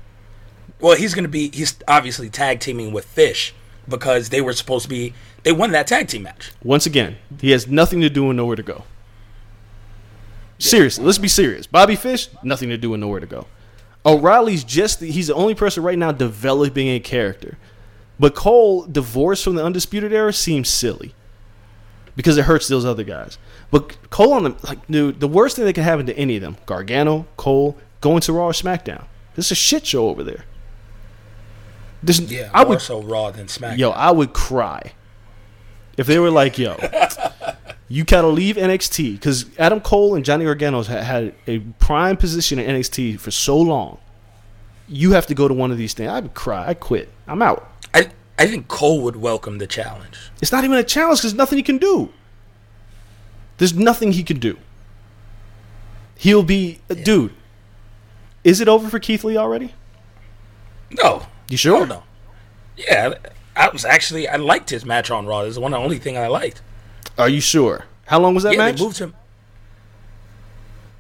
Well, 0.80 0.96
he's 0.96 1.14
going 1.14 1.26
to 1.26 1.30
be, 1.30 1.50
he's 1.50 1.76
obviously 1.86 2.30
tag 2.30 2.62
teaming 2.62 2.94
with 2.94 3.04
Fish 3.04 3.54
because 3.90 4.30
they 4.30 4.40
were 4.40 4.54
supposed 4.54 4.84
to 4.84 4.90
be, 4.90 5.14
they 5.44 5.52
won 5.52 5.72
that 5.72 5.86
tag 5.86 6.08
team 6.08 6.24
match. 6.24 6.54
Once 6.64 6.86
again, 6.86 7.18
he 7.42 7.52
has 7.52 7.68
nothing 7.68 8.00
to 8.00 8.10
do 8.10 8.30
and 8.30 8.38
nowhere 8.38 8.56
to 8.56 8.64
go. 8.64 8.86
Seriously, 10.60 11.04
let's 11.04 11.18
be 11.18 11.28
serious. 11.28 11.68
Bobby 11.68 11.98
Fish, 11.98 12.30
nothing 12.42 12.70
to 12.70 12.78
do 12.78 12.94
and 12.94 13.02
nowhere 13.02 13.20
to 13.20 13.28
go. 13.28 13.48
O'Reilly's 14.06 14.64
just 14.64 15.02
he's 15.02 15.28
the 15.28 15.36
only 15.36 15.54
person 15.54 15.84
right 15.84 15.98
now 15.98 16.14
developing 16.14 16.88
a 16.88 17.02
character. 17.02 17.58
But 18.18 18.34
Cole, 18.34 18.86
divorced 18.86 19.44
from 19.44 19.56
the 19.56 19.66
Undisputed 19.66 20.14
Era, 20.14 20.32
seems 20.32 20.70
silly. 20.70 21.14
Because 22.16 22.38
it 22.38 22.46
hurts 22.46 22.68
those 22.68 22.86
other 22.86 23.04
guys. 23.04 23.38
But 23.72 24.10
Cole 24.10 24.34
on 24.34 24.44
the 24.44 24.56
like 24.64 24.86
dude, 24.88 25.20
the 25.20 25.28
worst 25.28 25.56
thing 25.56 25.66
that 25.66 25.74
can 25.74 25.84
happen 25.84 26.06
to 26.08 26.18
any 26.18 26.36
of 26.36 26.42
them, 26.42 26.58
Gargano, 26.66 27.26
Cole, 27.38 27.78
going 28.02 28.22
to 28.22 28.34
Raw 28.34 28.48
or 28.48 28.52
SmackDown. 28.52 29.06
This 29.36 29.46
is 29.46 29.52
a 29.54 29.56
shit 29.56 29.86
show 29.86 30.10
over 30.10 30.24
there. 30.24 30.46
This, 32.04 32.20
Yeah, 32.20 32.50
I 32.54 32.64
would 32.64 32.82
so 32.82 33.02
Raw 33.02 33.32
than 33.32 33.46
SmackDown. 33.46 33.78
Yo, 33.78 33.90
I 33.92 34.12
would 34.12 34.34
cry 34.34 34.94
if 35.98 36.08
they 36.08 36.20
were 36.20 36.32
like, 36.32 36.58
"Yo, 36.58 36.78
you 37.88 38.04
gotta 38.04 38.28
leave 38.28 38.56
NXT," 38.56 39.14
because 39.14 39.46
Adam 39.58 39.80
Cole 39.80 40.16
and 40.16 40.26
Johnny 40.26 40.46
Gargano's 40.46 40.88
had, 40.88 41.04
had 41.04 41.36
a 41.48 41.60
prime 41.60 42.18
position 42.18 42.60
in 42.60 42.76
NXT 42.76 43.20
for 43.20 43.32
so 43.32 43.58
long. 43.58 44.00
You 44.88 45.12
have 45.12 45.28
to 45.28 45.36
go 45.36 45.48
to 45.48 45.54
one 45.54 45.72
of 45.72 45.78
these 45.78 45.94
things. 45.94 46.10
I 46.10 46.20
would 46.20 46.34
cry. 46.34 46.68
I 46.68 46.74
quit. 46.74 47.10
I'm 47.28 47.42
out. 47.42 47.72
I, 47.94 48.10
I 48.42 48.48
think 48.48 48.68
Cole 48.68 49.02
would 49.02 49.18
welcome 49.18 49.60
the 49.60 49.68
challenge. 49.68 50.32
It's 50.42 50.52
not 50.52 50.64
even 50.64 50.76
a 50.76 50.84
challenge 50.84 51.20
because 51.20 51.36
nothing 51.36 51.60
he 51.60 51.64
can 51.64 51.78
do. 51.78 52.12
There's 53.60 53.76
nothing 53.76 54.14
he 54.14 54.24
can 54.24 54.40
do. 54.40 54.58
He'll 56.18 56.42
be, 56.42 56.80
uh, 56.90 56.96
dude. 56.96 57.36
Is 58.44 58.60
it 58.60 58.68
over 58.68 58.90
for 58.90 58.98
Keith 58.98 59.24
Lee 59.24 59.38
already? 59.38 59.76
No. 60.90 61.28
You 61.50 61.58
sure? 61.58 61.84
Oh, 61.84 61.86
no. 61.86 62.02
Yeah, 62.76 63.14
I 63.56 63.70
was 63.70 63.86
actually, 63.86 64.28
I 64.28 64.38
liked 64.38 64.72
his 64.72 64.86
match 64.86 65.12
on 65.12 65.28
Raw. 65.28 65.44
This 65.44 65.52
is 65.52 65.60
one 65.60 65.76
of 65.76 65.80
the 65.80 65.84
only 65.84 66.00
thing 66.00 66.18
I 66.18 66.26
liked. 66.26 66.64
Are 67.20 67.30
you 67.30 67.42
sure? 67.42 67.86
How 68.08 68.20
long 68.20 68.34
was 68.34 68.42
that 68.42 68.54
yeah, 68.54 68.58
match? 68.58 68.78
they 68.78 68.84
moved 68.84 68.98
him. 68.98 69.14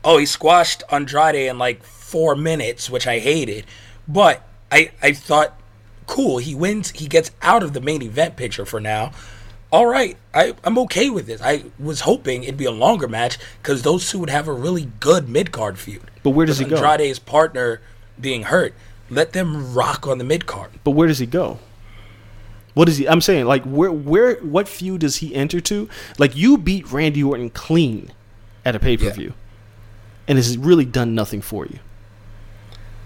Oh, 0.03 0.19
he 0.19 0.27
squashed 0.27 0.83
Andrade 0.91 1.47
in 1.47 1.57
like 1.57 1.81
four 1.81 2.35
minutes, 2.35 2.87
which 2.87 3.07
I 3.07 3.17
hated. 3.17 3.65
But 4.07 4.47
I, 4.71 4.91
I 5.01 5.13
thought, 5.13 5.59
cool, 6.07 6.37
he 6.37 6.55
wins. 6.55 6.91
He 6.91 7.07
gets 7.07 7.31
out 7.41 7.63
of 7.63 7.73
the 7.73 7.81
main 7.81 8.01
event 8.01 8.35
picture 8.35 8.65
for 8.65 8.79
now. 8.79 9.11
All 9.71 9.85
right, 9.85 10.17
I, 10.33 10.53
I'm 10.65 10.77
okay 10.79 11.09
with 11.09 11.27
this. 11.27 11.41
I 11.41 11.63
was 11.79 12.01
hoping 12.01 12.43
it'd 12.43 12.57
be 12.57 12.65
a 12.65 12.71
longer 12.71 13.07
match 13.07 13.37
because 13.61 13.83
those 13.83 14.09
two 14.09 14.19
would 14.19 14.29
have 14.29 14.47
a 14.47 14.53
really 14.53 14.89
good 14.99 15.29
mid 15.29 15.51
card 15.51 15.79
feud. 15.79 16.11
But 16.23 16.31
where 16.31 16.45
does 16.45 16.59
he 16.59 16.65
go? 16.65 16.75
Andrade's 16.75 17.19
partner 17.19 17.79
being 18.19 18.43
hurt. 18.43 18.73
Let 19.09 19.31
them 19.31 19.73
rock 19.73 20.07
on 20.07 20.17
the 20.17 20.23
mid 20.25 20.45
card. 20.45 20.71
But 20.83 20.91
where 20.91 21.07
does 21.07 21.19
he 21.19 21.25
go? 21.25 21.59
What 22.73 22.87
is 22.89 22.97
he? 22.97 23.07
I'm 23.07 23.21
saying, 23.21 23.45
like, 23.45 23.63
where, 23.63 23.91
where, 23.91 24.35
what 24.35 24.67
feud 24.67 25.01
does 25.01 25.17
he 25.17 25.35
enter 25.35 25.59
to? 25.61 25.89
Like, 26.17 26.35
you 26.35 26.57
beat 26.57 26.89
Randy 26.91 27.23
Orton 27.23 27.49
clean 27.49 28.11
at 28.63 28.75
a 28.75 28.79
pay 28.79 28.95
per 28.97 29.09
view, 29.09 29.33
and 30.27 30.37
it's 30.37 30.55
really 30.55 30.85
done 30.85 31.13
nothing 31.13 31.41
for 31.41 31.65
you. 31.65 31.79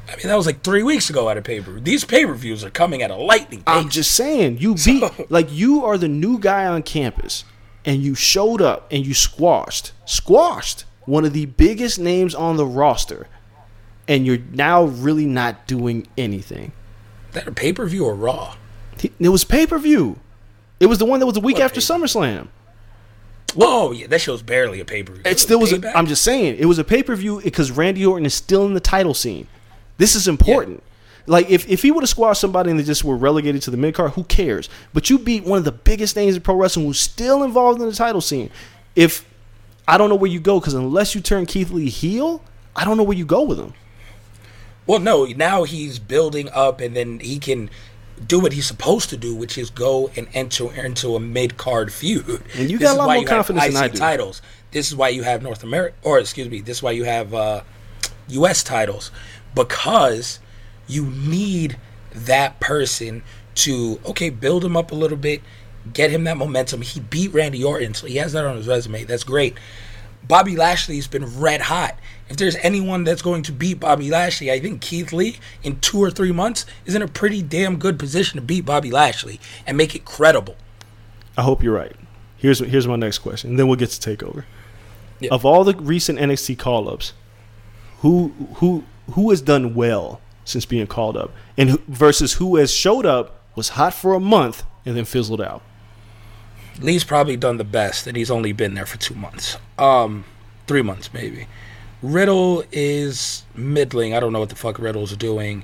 I 0.07 0.15
mean, 0.17 0.27
that 0.27 0.35
was 0.35 0.45
like 0.45 0.61
three 0.63 0.83
weeks 0.83 1.09
ago 1.09 1.29
at 1.29 1.37
a 1.37 1.41
pay 1.41 1.59
per 1.61 1.71
view. 1.71 1.79
These 1.79 2.05
pay 2.05 2.25
per 2.25 2.33
views 2.33 2.63
are 2.63 2.69
coming 2.69 3.01
at 3.01 3.11
a 3.11 3.15
lightning 3.15 3.59
pace. 3.59 3.75
I'm 3.75 3.89
just 3.89 4.11
saying, 4.11 4.59
you 4.59 4.75
beat, 4.75 5.03
like, 5.31 5.51
you 5.51 5.83
are 5.83 5.97
the 5.97 6.07
new 6.07 6.39
guy 6.39 6.65
on 6.67 6.83
campus, 6.83 7.43
and 7.85 8.01
you 8.01 8.15
showed 8.15 8.61
up 8.61 8.87
and 8.91 9.05
you 9.05 9.13
squashed, 9.13 9.93
squashed 10.05 10.85
one 11.05 11.25
of 11.25 11.33
the 11.33 11.45
biggest 11.45 11.99
names 11.99 12.35
on 12.35 12.57
the 12.57 12.65
roster, 12.65 13.27
and 14.07 14.25
you're 14.25 14.39
now 14.51 14.83
really 14.83 15.25
not 15.25 15.67
doing 15.67 16.07
anything. 16.17 16.71
that 17.33 17.47
a 17.47 17.51
pay 17.51 17.73
per 17.73 17.85
view 17.85 18.05
or 18.05 18.15
Raw? 18.15 18.55
It 19.19 19.29
was 19.29 19.43
pay 19.43 19.67
per 19.67 19.77
view. 19.77 20.19
It 20.79 20.87
was 20.87 20.99
the 20.99 21.05
one 21.05 21.19
that 21.19 21.25
was 21.25 21.35
the 21.35 21.41
week 21.41 21.55
What 21.55 21.63
after 21.63 21.81
pay-per-view? 21.81 22.05
SummerSlam. 22.05 22.47
Oh 23.57 23.91
yeah, 23.91 24.07
that 24.07 24.19
show's 24.19 24.41
barely 24.41 24.79
a 24.79 24.85
pay 24.85 25.03
per 25.03 25.13
view. 25.13 25.21
It 25.25 25.39
still 25.39 25.59
was. 25.59 25.71
A, 25.71 25.97
I'm 25.97 26.07
just 26.07 26.23
saying 26.23 26.57
it 26.59 26.65
was 26.65 26.79
a 26.79 26.83
pay 26.83 27.03
per 27.03 27.15
view 27.15 27.41
because 27.41 27.71
Randy 27.71 28.05
Orton 28.05 28.25
is 28.25 28.33
still 28.33 28.65
in 28.65 28.73
the 28.73 28.79
title 28.79 29.13
scene. 29.13 29.47
This 29.97 30.15
is 30.15 30.27
important. 30.27 30.83
Like 31.27 31.49
if, 31.49 31.67
if 31.67 31.81
he 31.81 31.91
would 31.91 32.03
have 32.03 32.09
squashed 32.09 32.41
somebody 32.41 32.69
and 32.69 32.79
they 32.79 32.83
just 32.83 33.03
were 33.03 33.17
relegated 33.17 33.61
to 33.63 33.71
the 33.71 33.77
mid 33.77 33.95
card, 33.95 34.11
who 34.11 34.23
cares? 34.25 34.69
But 34.93 35.09
you 35.09 35.17
beat 35.17 35.43
one 35.43 35.57
of 35.57 35.65
the 35.65 35.71
biggest 35.71 36.15
names 36.15 36.35
in 36.35 36.41
pro 36.41 36.55
wrestling 36.55 36.85
who's 36.85 36.99
still 36.99 37.43
involved 37.43 37.81
in 37.81 37.87
the 37.87 37.95
title 37.95 38.21
scene. 38.21 38.51
If 38.95 39.25
I 39.87 39.97
don't 39.97 40.09
know 40.09 40.15
where 40.15 40.29
you 40.29 40.39
go 40.39 40.59
because 40.59 40.73
unless 40.73 41.15
you 41.15 41.21
turn 41.21 41.45
Keith 41.45 41.71
Lee 41.71 41.89
heel, 41.89 42.43
I 42.75 42.85
don't 42.85 42.97
know 42.97 43.03
where 43.03 43.17
you 43.17 43.25
go 43.25 43.43
with 43.43 43.59
him. 43.59 43.73
Well, 44.87 44.99
no, 44.99 45.25
now 45.25 45.63
he's 45.63 45.97
building 45.97 46.47
up, 46.53 46.79
and 46.79 46.95
then 46.95 47.19
he 47.19 47.39
can 47.39 47.71
do 48.25 48.39
what 48.39 48.53
he's 48.53 48.67
supposed 48.67 49.09
to 49.09 49.17
do, 49.17 49.35
which 49.35 49.57
is 49.57 49.69
go 49.71 50.11
and 50.15 50.27
enter 50.33 50.71
into 50.73 51.15
a 51.15 51.19
mid 51.19 51.57
card 51.57 51.91
feud. 51.91 52.43
And 52.55 52.69
you 52.69 52.77
This 52.77 52.89
got 52.89 52.95
a 52.95 52.99
lot 52.99 53.15
more 53.15 53.25
confidence 53.25 53.65
than 53.65 53.77
I 53.77 53.87
do. 53.87 53.97
Titles. 53.97 54.41
This 54.71 54.87
is 54.87 54.95
why 54.95 55.09
you 55.09 55.23
have 55.23 55.41
North 55.41 55.63
America, 55.63 55.95
or 56.03 56.19
excuse 56.19 56.49
me, 56.49 56.61
this 56.61 56.77
is 56.77 56.83
why 56.83 56.91
you 56.91 57.05
have 57.05 57.33
uh, 57.33 57.61
U.S. 58.29 58.63
titles 58.63 59.11
because 59.55 60.39
you 60.87 61.05
need 61.05 61.77
that 62.13 62.59
person 62.59 63.23
to 63.55 63.99
okay 64.05 64.29
build 64.29 64.63
him 64.63 64.75
up 64.77 64.91
a 64.91 64.95
little 64.95 65.17
bit, 65.17 65.41
get 65.93 66.11
him 66.11 66.25
that 66.25 66.37
momentum. 66.37 66.81
He 66.81 66.99
beat 66.99 67.33
Randy 67.33 67.63
Orton, 67.63 67.93
so 67.93 68.07
he 68.07 68.17
has 68.17 68.33
that 68.33 68.45
on 68.45 68.57
his 68.57 68.67
resume. 68.67 69.03
That's 69.05 69.23
great. 69.23 69.55
Bobby 70.27 70.55
Lashley's 70.55 71.07
been 71.07 71.39
red 71.39 71.61
hot. 71.61 71.97
If 72.29 72.37
there's 72.37 72.55
anyone 72.57 73.03
that's 73.03 73.21
going 73.21 73.43
to 73.43 73.51
beat 73.51 73.79
Bobby 73.79 74.09
Lashley, 74.09 74.51
I 74.51 74.59
think 74.59 74.81
Keith 74.81 75.13
Lee 75.13 75.37
in 75.61 75.79
two 75.79 75.99
or 75.99 76.09
three 76.09 76.31
months 76.31 76.65
is 76.85 76.95
in 76.95 77.03
a 77.03 77.07
pretty 77.07 77.43
damn 77.43 77.77
good 77.77 77.99
position 77.99 78.39
to 78.39 78.41
beat 78.41 78.65
Bobby 78.65 78.89
Lashley 78.89 79.39
and 79.67 79.77
make 79.77 79.93
it 79.95 80.05
credible. 80.05 80.55
I 81.37 81.43
hope 81.43 81.61
you're 81.61 81.75
right. 81.75 81.95
Here's 82.37 82.59
here's 82.59 82.87
my 82.87 82.95
next 82.95 83.19
question, 83.19 83.51
and 83.51 83.59
then 83.59 83.67
we'll 83.67 83.77
get 83.77 83.89
to 83.91 84.17
takeover. 84.17 84.45
Yeah. 85.19 85.29
Of 85.31 85.45
all 85.45 85.63
the 85.63 85.75
recent 85.75 86.19
NXT 86.19 86.57
call 86.57 86.89
ups, 86.89 87.13
who 87.99 88.33
who 88.55 88.83
who 89.11 89.29
has 89.29 89.41
done 89.41 89.75
well 89.75 90.21
since 90.43 90.65
being 90.65 90.87
called 90.87 91.17
up, 91.17 91.31
and 91.57 91.69
who, 91.69 91.81
versus 91.87 92.33
who 92.33 92.55
has 92.57 92.71
showed 92.71 93.05
up, 93.05 93.39
was 93.55 93.69
hot 93.69 93.93
for 93.93 94.13
a 94.13 94.19
month, 94.19 94.63
and 94.85 94.95
then 94.95 95.05
fizzled 95.05 95.41
out. 95.41 95.61
Lee's 96.79 97.03
probably 97.03 97.37
done 97.37 97.57
the 97.57 97.63
best, 97.63 98.05
and 98.05 98.17
he's 98.17 98.29
only 98.29 98.51
been 98.51 98.73
there 98.73 98.85
for 98.85 98.97
two 98.97 99.15
months. 99.15 99.57
Um, 99.77 100.25
three 100.67 100.81
months 100.81 101.13
maybe. 101.13 101.47
Riddle 102.01 102.63
is 102.71 103.43
middling. 103.55 104.13
I 104.13 104.19
don't 104.19 104.33
know 104.33 104.39
what 104.39 104.49
the 104.49 104.55
fuck 104.55 104.77
Riddle's 104.77 105.15
doing 105.17 105.63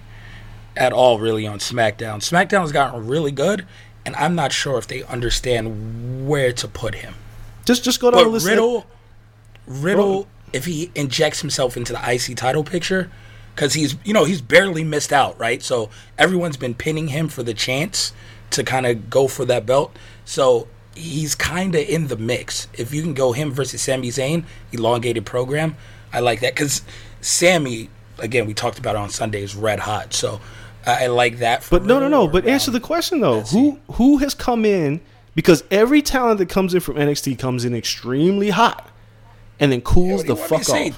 at 0.76 0.94
all, 0.94 1.20
really, 1.20 1.46
on 1.46 1.60
SmackDown. 1.60 2.20
SmackDown's 2.20 2.72
gotten 2.72 3.06
really 3.08 3.32
good, 3.32 3.68
and 4.06 4.16
I'm 4.16 4.36
not 4.36 4.52
sure 4.52 4.78
if 4.78 4.88
they 4.88 5.04
understand 5.04 6.28
where 6.28 6.54
to 6.54 6.68
put 6.68 6.96
him. 6.96 7.16
Just 7.66 7.84
just 7.84 8.00
go 8.00 8.10
down 8.10 8.22
But 8.22 8.24
the 8.24 8.30
list. 8.32 8.48
Riddle, 8.48 8.86
Riddle, 9.68 10.28
if 10.54 10.66
he 10.66 10.92
injects 10.96 11.42
himself 11.42 11.78
into 11.78 11.94
the 11.94 12.00
IC 12.12 12.38
title 12.38 12.64
picture, 12.64 13.12
because 13.56 13.74
he's 13.74 13.96
you 14.04 14.14
know 14.14 14.26
he's 14.26 14.42
barely 14.42 14.84
missed 14.84 15.14
out, 15.14 15.40
right? 15.40 15.62
So 15.62 15.90
everyone's 16.18 16.58
been 16.58 16.74
pinning 16.74 17.10
him 17.10 17.28
for 17.28 17.44
the 17.44 17.54
chance 17.54 18.14
to 18.52 18.64
kind 18.64 18.86
of 18.86 19.10
go 19.10 19.28
for 19.28 19.46
that 19.46 19.66
belt. 19.66 19.96
So 20.26 20.68
he's 20.96 21.36
kind 21.36 21.76
of 21.76 21.88
in 21.88 22.08
the 22.08 22.18
mix. 22.18 22.68
If 22.74 22.94
you 22.94 23.02
can 23.02 23.14
go 23.14 23.32
him 23.32 23.52
versus 23.52 23.82
Sami 23.82 24.10
Zayn, 24.10 24.44
elongated 24.72 25.26
program, 25.26 25.76
I 26.14 26.20
like 26.20 26.42
that 26.42 26.54
because 26.54 26.82
Sami, 27.22 27.90
again, 28.20 28.46
we 28.46 28.54
talked 28.54 28.80
about 28.80 28.96
it 28.96 29.00
on 29.00 29.10
Sunday, 29.10 29.44
is 29.44 29.56
red 29.56 29.80
hot. 29.80 30.14
So 30.14 30.42
I 30.86 31.08
like 31.08 31.40
that. 31.40 31.64
For 31.64 31.80
But 31.80 31.88
no, 31.88 32.00
no, 32.00 32.08
no. 32.08 32.28
But 32.28 32.46
answer 32.46 32.72
the 32.72 32.80
question 32.80 33.22
though. 33.22 33.42
Who 33.42 33.80
who 33.94 34.18
has 34.18 34.34
come 34.34 34.66
in 34.66 35.02
because 35.36 35.64
every 35.72 36.02
talent 36.02 36.40
that 36.40 36.50
comes 36.50 36.74
in 36.74 36.80
from 36.82 36.96
NXT 36.96 37.40
comes 37.40 37.66
in 37.66 37.76
extremely 37.76 38.50
hot, 38.50 38.90
and 39.60 39.72
then 39.72 39.82
cools 39.82 40.22
do 40.22 40.30
the 40.30 40.34
you 40.34 40.40
want 40.40 40.52
me 40.52 40.58
fuck 40.58 40.66
to 40.66 40.72
say, 40.72 40.90
off. 40.90 40.98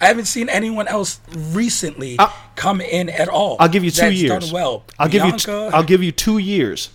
I 0.00 0.06
haven't 0.06 0.26
seen 0.26 0.48
anyone 0.48 0.86
else 0.88 1.20
recently 1.34 2.16
I- 2.18 2.32
come 2.54 2.80
in 2.80 3.08
at 3.08 3.28
all. 3.28 3.56
I'll 3.58 3.68
give 3.68 3.84
you 3.84 3.90
two 3.90 4.02
that's 4.02 4.16
years. 4.16 4.44
Done 4.44 4.52
well. 4.52 4.84
I'll 4.98 5.08
give 5.08 5.24
you. 5.24 5.32
T- 5.32 5.46
Bianca- 5.46 5.76
I'll 5.76 5.82
give 5.84 6.02
you 6.02 6.12
two 6.12 6.38
years. 6.38 6.90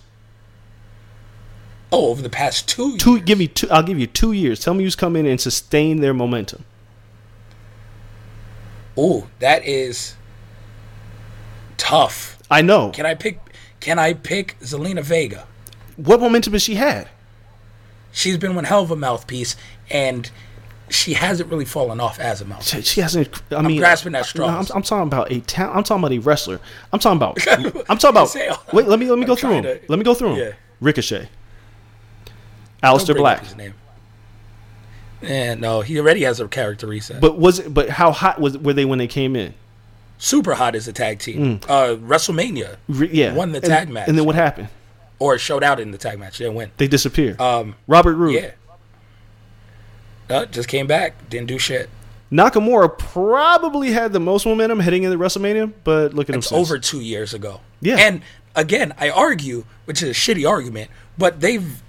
oh, 1.92 2.08
over 2.10 2.22
the 2.22 2.30
past 2.30 2.66
two. 2.68 2.96
Two. 2.96 3.20
Give 3.20 3.38
me 3.38 3.46
two. 3.46 3.68
I'll 3.70 3.82
give 3.82 3.98
you 3.98 4.06
two 4.06 4.32
years. 4.32 4.58
Tell 4.60 4.74
me 4.74 4.84
who's 4.84 4.96
come 4.96 5.16
in 5.16 5.26
and 5.26 5.40
sustain 5.40 6.00
their 6.00 6.14
momentum. 6.14 6.64
Oh, 8.96 9.28
that 9.40 9.64
is 9.66 10.14
tough. 11.76 12.38
I 12.50 12.62
know. 12.62 12.90
Can 12.90 13.06
I 13.06 13.14
pick? 13.14 13.38
Can 13.80 13.98
I 13.98 14.14
pick 14.14 14.56
Zelina 14.60 15.02
Vega? 15.02 15.46
What 15.96 16.20
momentum 16.20 16.52
has 16.54 16.62
she 16.62 16.76
had? 16.76 17.08
She's 18.12 18.38
been 18.38 18.54
one 18.54 18.64
hell 18.64 18.82
of 18.82 18.90
a 18.90 18.96
mouthpiece, 18.96 19.56
and 19.90 20.30
she 20.90 21.14
hasn't 21.14 21.50
really 21.50 21.64
fallen 21.64 21.98
off 22.00 22.20
as 22.20 22.40
a 22.40 22.44
mouthpiece. 22.44 22.68
She, 22.68 22.82
she 22.82 23.00
hasn't. 23.00 23.42
I 23.52 23.62
mean, 23.62 23.78
grasping 23.78 24.14
at 24.14 24.34
no, 24.34 24.44
I'm. 24.46 24.66
I'm 24.74 24.82
talking 24.82 25.06
about 25.06 25.32
a 25.32 25.40
talent. 25.40 25.76
I'm 25.76 25.82
talking 25.84 26.04
about 26.04 26.12
a 26.12 26.18
wrestler. 26.18 26.60
I'm 26.92 26.98
talking 26.98 27.16
about. 27.16 27.38
I'm 27.90 27.98
talking 27.98 28.10
about. 28.10 28.72
Wait. 28.74 28.86
Let 28.86 28.98
me 28.98 29.08
let 29.08 29.16
me 29.18 29.22
I'm 29.22 29.26
go 29.28 29.34
through 29.34 29.50
trying 29.50 29.62
them. 29.62 29.78
Let 29.88 29.98
me 29.98 30.04
go 30.04 30.14
through 30.14 30.30
them. 30.30 30.38
yeah. 30.38 30.52
Ricochet. 30.80 31.28
Aleister 32.82 33.06
bring 33.06 33.16
up 33.18 33.22
Black. 33.22 33.40
His 33.44 33.56
name. 33.56 33.74
Yeah, 35.22 35.54
no, 35.54 35.80
he 35.80 35.98
already 35.98 36.22
has 36.24 36.38
a 36.40 36.48
character 36.48 36.86
reset. 36.86 37.20
But 37.20 37.38
was 37.38 37.60
it? 37.60 37.72
But 37.72 37.88
how 37.88 38.12
hot 38.12 38.40
was 38.40 38.58
were 38.58 38.74
they 38.74 38.84
when 38.84 38.98
they 38.98 39.06
came 39.06 39.36
in? 39.36 39.54
Super 40.18 40.54
hot 40.54 40.74
as 40.74 40.86
a 40.86 40.92
tag 40.92 41.18
team. 41.18 41.60
Uh, 41.68 41.96
WrestleMania 41.98 42.76
Re- 42.88 43.10
yeah, 43.12 43.32
won 43.34 43.52
the 43.52 43.58
And- 43.58 43.66
tag 43.66 43.88
match, 43.88 44.08
And 44.08 44.16
then 44.18 44.24
what 44.24 44.34
happened? 44.34 44.68
or 45.18 45.38
showed 45.38 45.62
out 45.62 45.80
in 45.80 45.90
the 45.92 45.98
tag 45.98 46.18
match. 46.18 46.38
They 46.38 46.44
didn't 46.44 46.56
win. 46.56 46.70
They 46.76 46.88
disappeared. 46.88 47.40
Um, 47.40 47.76
Robert 47.86 48.16
Roode. 48.16 48.34
Yeah. 48.34 48.50
Uh, 50.34 50.46
just 50.46 50.68
came 50.68 50.86
back. 50.86 51.28
Didn't 51.30 51.46
do 51.46 51.58
shit. 51.58 51.88
Nakamura 52.32 52.98
probably 52.98 53.92
had 53.92 54.12
the 54.12 54.18
most 54.18 54.44
momentum 54.44 54.80
heading 54.80 55.04
into 55.04 55.16
WrestleMania, 55.16 55.72
but 55.84 56.14
look 56.14 56.28
at 56.28 56.34
him. 56.34 56.40
It's 56.40 56.48
since. 56.48 56.60
over 56.60 56.78
two 56.78 57.00
years 57.00 57.32
ago. 57.32 57.60
Yeah. 57.80 57.96
And 57.96 58.22
again, 58.56 58.92
I 58.98 59.10
argue, 59.10 59.64
which 59.84 60.02
is 60.02 60.08
a 60.08 60.12
shitty 60.12 60.48
argument, 60.48 60.90
but 61.16 61.40
they've 61.40 61.80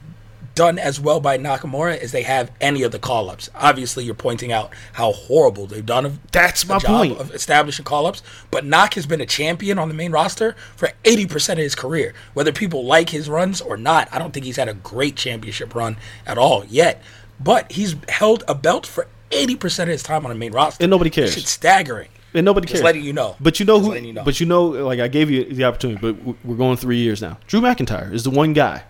done 0.55 0.79
as 0.79 0.99
well 0.99 1.19
by 1.19 1.37
Nakamura 1.37 1.97
as 1.97 2.11
they 2.11 2.23
have 2.23 2.49
any 2.61 2.83
of 2.83 2.91
the 2.91 2.99
call 2.99 3.29
ups. 3.29 3.49
Obviously, 3.55 4.05
you're 4.05 4.15
pointing 4.15 4.51
out 4.51 4.71
how 4.93 5.11
horrible 5.11 5.67
they've 5.67 5.85
done 5.85 6.05
of 6.05 6.31
That's 6.31 6.65
my 6.67 6.79
job 6.79 7.07
point. 7.07 7.19
of 7.19 7.33
establishing 7.33 7.83
call 7.83 8.05
ups. 8.05 8.23
But 8.51 8.65
Nak 8.65 8.93
has 8.93 9.05
been 9.05 9.21
a 9.21 9.25
champion 9.25 9.77
on 9.77 9.89
the 9.89 9.93
main 9.93 10.11
roster 10.11 10.55
for 10.75 10.91
80% 11.03 11.53
of 11.53 11.57
his 11.57 11.75
career. 11.75 12.13
Whether 12.33 12.53
people 12.53 12.85
like 12.85 13.09
his 13.09 13.29
runs 13.29 13.61
or 13.61 13.75
not, 13.75 14.07
I 14.11 14.17
don't 14.17 14.33
think 14.33 14.45
he's 14.45 14.55
had 14.55 14.69
a 14.69 14.73
great 14.73 15.15
championship 15.17 15.75
run 15.75 15.97
at 16.25 16.37
all 16.37 16.63
yet. 16.65 17.01
But 17.39 17.71
he's 17.71 17.95
held 18.09 18.43
a 18.47 18.55
belt 18.55 18.85
for 18.85 19.07
80% 19.31 19.83
of 19.83 19.87
his 19.89 20.03
time 20.03 20.25
on 20.25 20.29
the 20.29 20.35
main 20.37 20.51
roster. 20.51 20.83
And 20.83 20.89
nobody 20.89 21.09
cares. 21.09 21.35
It's 21.35 21.49
staggering. 21.51 22.09
and 22.33 22.45
nobody 22.45 22.65
cares. 22.67 22.73
Just 22.79 22.83
letting 22.83 23.03
you 23.03 23.13
know. 23.13 23.35
But 23.39 23.59
you 23.59 23.65
know 23.65 23.79
Just 23.79 23.91
who? 23.91 23.95
you 24.07 24.13
know. 24.13 24.23
But 24.23 24.39
you 24.39 24.45
know, 24.45 24.65
like 24.67 24.99
I 24.99 25.07
gave 25.07 25.29
you 25.29 25.43
the 25.45 25.63
opportunity, 25.65 25.99
but 25.99 26.37
we're 26.45 26.55
going 26.55 26.77
three 26.77 26.97
years 26.97 27.21
now. 27.21 27.37
Drew 27.47 27.61
McIntyre 27.61 28.11
is 28.13 28.23
the 28.23 28.29
one 28.29 28.53
guy, 28.53 28.83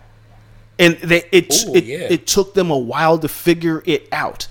and 0.78 0.96
they 0.98 1.24
it 1.32 1.54
Ooh, 1.68 1.76
it, 1.76 1.84
yeah. 1.86 2.08
it 2.10 2.28
took 2.28 2.54
them 2.54 2.70
a 2.72 2.78
while 2.78 3.18
to 3.20 3.28
figure 3.28 3.82
it 3.86 4.08
out. 4.12 4.48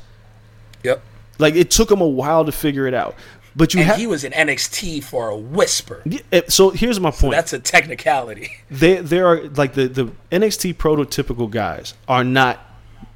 Yep. 0.83 1.03
Like 1.39 1.55
it 1.55 1.71
took 1.71 1.89
them 1.89 2.01
a 2.01 2.09
while 2.09 2.45
to 2.45 2.53
figure 2.53 2.87
it 2.87 2.95
out. 2.95 3.15
But 3.57 3.73
you 3.75 3.81
And 3.81 3.89
have 3.91 3.97
he 3.99 4.09
was 4.09 4.25
in 4.25 4.33
NXT 4.33 5.05
for 5.05 5.29
a 5.29 5.37
whisper. 5.37 6.03
Eh, 6.33 6.43
so 6.49 6.71
here's 6.71 6.99
my 6.99 7.13
point. 7.13 7.35
That's 7.37 7.53
a 7.53 7.61
technicality. 7.61 8.51
they 8.71 8.97
there 8.97 9.27
are 9.27 9.45
like 9.51 9.75
the 9.75 9.87
the 9.87 10.07
NXT 10.33 10.75
prototypical 10.75 11.49
guys 11.51 11.95
are 12.09 12.25
not 12.25 12.59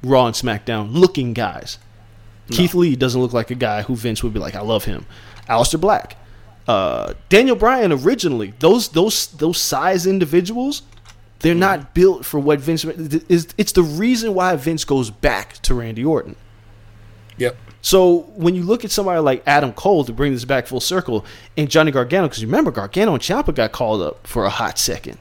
Raw 0.03 0.27
and 0.27 0.35
SmackDown 0.35 0.93
looking 0.93 1.33
guys. 1.33 1.77
Keith 2.49 2.73
Lee 2.73 2.95
doesn't 2.95 3.21
look 3.21 3.33
like 3.33 3.51
a 3.51 3.55
guy 3.55 3.83
who 3.83 3.95
Vince 3.95 4.23
would 4.23 4.33
be 4.33 4.39
like, 4.39 4.55
I 4.55 4.61
love 4.61 4.85
him. 4.85 5.05
Aleister 5.47 5.79
Black, 5.79 6.17
uh, 6.67 7.13
Daniel 7.29 7.55
Bryan 7.55 7.91
originally 7.91 8.53
those 8.59 8.89
those 8.89 9.27
those 9.27 9.59
size 9.59 10.05
individuals, 10.05 10.83
they're 11.39 11.55
not 11.55 11.93
built 11.93 12.25
for 12.25 12.39
what 12.39 12.59
Vince 12.59 12.85
is. 12.85 13.47
It's 13.57 13.71
the 13.71 13.83
reason 13.83 14.33
why 14.33 14.55
Vince 14.55 14.83
goes 14.83 15.09
back 15.09 15.53
to 15.63 15.73
Randy 15.73 16.03
Orton. 16.03 16.35
Yep. 17.37 17.57
So 17.81 18.31
when 18.35 18.55
you 18.55 18.63
look 18.63 18.83
at 18.83 18.91
somebody 18.91 19.19
like 19.21 19.41
Adam 19.47 19.71
Cole 19.71 20.03
to 20.03 20.11
bring 20.11 20.33
this 20.33 20.45
back 20.45 20.67
full 20.67 20.81
circle, 20.81 21.25
and 21.57 21.69
Johnny 21.69 21.91
Gargano, 21.91 22.27
because 22.27 22.43
remember 22.43 22.71
Gargano 22.71 23.13
and 23.13 23.23
Ciampa 23.23 23.55
got 23.55 23.71
called 23.71 24.01
up 24.01 24.27
for 24.27 24.45
a 24.45 24.49
hot 24.49 24.77
second, 24.77 25.17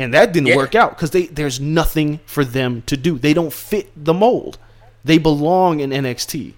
and 0.00 0.14
that 0.14 0.32
didn't 0.32 0.48
Yeah. 0.48 0.56
work 0.56 0.74
out 0.74 0.96
because 0.96 1.10
they 1.10 1.26
there's 1.26 1.60
nothing 1.60 2.20
for 2.24 2.44
them 2.44 2.82
to 2.86 2.96
do. 2.96 3.18
They 3.18 3.34
don't 3.34 3.52
fit 3.52 3.92
the 3.94 4.14
mold. 4.14 4.58
They 5.04 5.18
belong 5.18 5.80
in 5.80 5.92
NXT. 5.92 6.54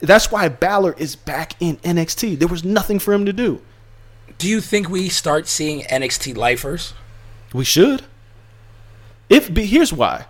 That's 0.00 0.30
why 0.30 0.48
Balor 0.48 0.94
is 0.98 1.16
back 1.16 1.54
in 1.60 1.78
NXT. 1.78 2.36
There 2.36 2.48
was 2.48 2.62
nothing 2.62 2.98
for 2.98 3.12
him 3.14 3.24
to 3.24 3.32
do. 3.32 3.60
Do 4.38 4.48
you 4.48 4.60
think 4.60 4.88
we 4.88 5.08
start 5.08 5.48
seeing 5.48 5.82
NXT 5.82 6.36
lifers? 6.36 6.92
We 7.52 7.64
should. 7.64 8.02
If 9.28 9.48
here's 9.48 9.92
why. 9.92 10.26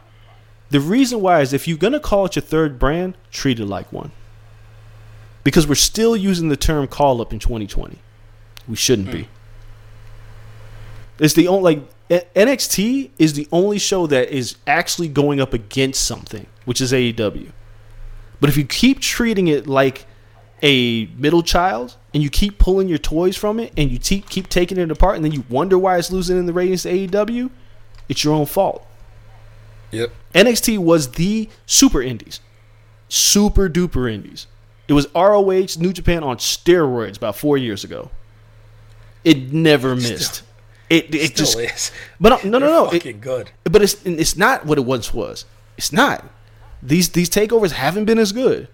The 0.71 0.81
reason 0.81 1.21
why 1.21 1.41
is 1.41 1.53
if 1.53 1.67
you're 1.67 1.77
gonna 1.77 2.01
call 2.01 2.27
it 2.27 2.37
your 2.37 2.43
third 2.43 2.79
brand, 2.79 3.17
treat 3.31 3.59
it 3.59 3.67
like 3.67 3.93
one. 3.93 4.13
Because 5.45 5.67
we're 5.67 5.75
still 5.75 6.17
using 6.17 6.49
the 6.49 6.57
term 6.57 6.87
call 6.87 7.21
up 7.21 7.33
in 7.33 7.41
2020. 7.41 7.99
We 8.69 8.77
shouldn't 8.77 9.09
hmm. 9.09 9.15
be. 9.15 9.29
It's 11.19 11.35
the 11.35 11.49
only 11.49 11.77
like 11.77 11.85
NXT 12.11 13.11
is 13.19 13.35
the 13.35 13.49
only 13.53 13.79
show 13.79 14.07
that 14.07 14.29
is 14.31 14.57
actually 14.67 15.09
going 15.09 15.41
up 15.41 15.55
against 15.55 16.05
something, 16.05 16.47
which 16.65 16.81
is 16.81 16.93
AEW. 16.93 17.53
But 18.41 18.51
if 18.51 18.57
you 18.57 18.65
keep 18.65 19.01
treating 19.01 19.49
it 19.49 19.67
like 19.67 20.07
a 20.63 21.07
middle 21.17 21.43
child 21.43 21.97
and 22.13 22.23
you 22.23 22.31
keep 22.31 22.59
pulling 22.59 22.89
your 22.89 22.99
toys 22.99 23.37
from 23.37 23.59
it 23.59 23.73
and 23.77 23.91
you 23.91 23.99
te- 23.99 24.21
keep 24.21 24.49
taking 24.49 24.79
it 24.79 24.91
apart 24.91 25.17
and 25.17 25.25
then 25.25 25.33
you 25.33 25.45
wonder 25.49 25.79
why 25.79 25.97
it's 25.97 26.11
losing 26.11 26.39
in 26.39 26.47
the 26.47 26.53
ratings 26.53 26.83
to 26.83 26.91
AEW, 26.91 27.51
it's 28.09 28.23
your 28.25 28.35
own 28.35 28.47
fault. 28.47 28.87
Yep. 29.91 30.13
NXT 30.35 30.79
was 30.79 31.13
the 31.13 31.49
super 31.67 32.03
indies, 32.03 32.41
super 33.09 33.69
duper 33.69 34.13
indies. 34.13 34.47
It 34.89 34.95
was 34.95 35.07
ROH 35.15 35.79
New 35.79 35.93
Japan 35.93 36.23
on 36.23 36.39
steroids 36.39 37.17
about 37.17 37.37
four 37.37 37.57
years 37.57 37.85
ago. 37.85 38.11
It 39.25 39.53
never 39.53 39.95
missed. 39.95 40.43
It 40.93 41.15
it 41.15 41.27
Still 41.39 41.47
just 41.47 41.59
is. 41.59 41.91
but 42.21 42.33
uh, 42.33 42.39
no 42.49 42.59
no 42.59 42.89
They're 42.91 43.03
no. 43.03 43.11
It- 43.11 43.21
good. 43.21 43.51
but 43.65 43.83
it's 43.83 43.95
it's 44.05 44.37
not 44.37 44.67
what 44.67 44.79
it 44.79 44.83
once 44.85 45.13
was. 45.15 45.45
It's 45.77 45.93
not. 45.93 46.25
These 46.83 47.11
these 47.11 47.31
takeovers 47.31 47.73
haven't 47.73 48.05
been 48.07 48.19
as 48.19 48.33
good. 48.33 48.69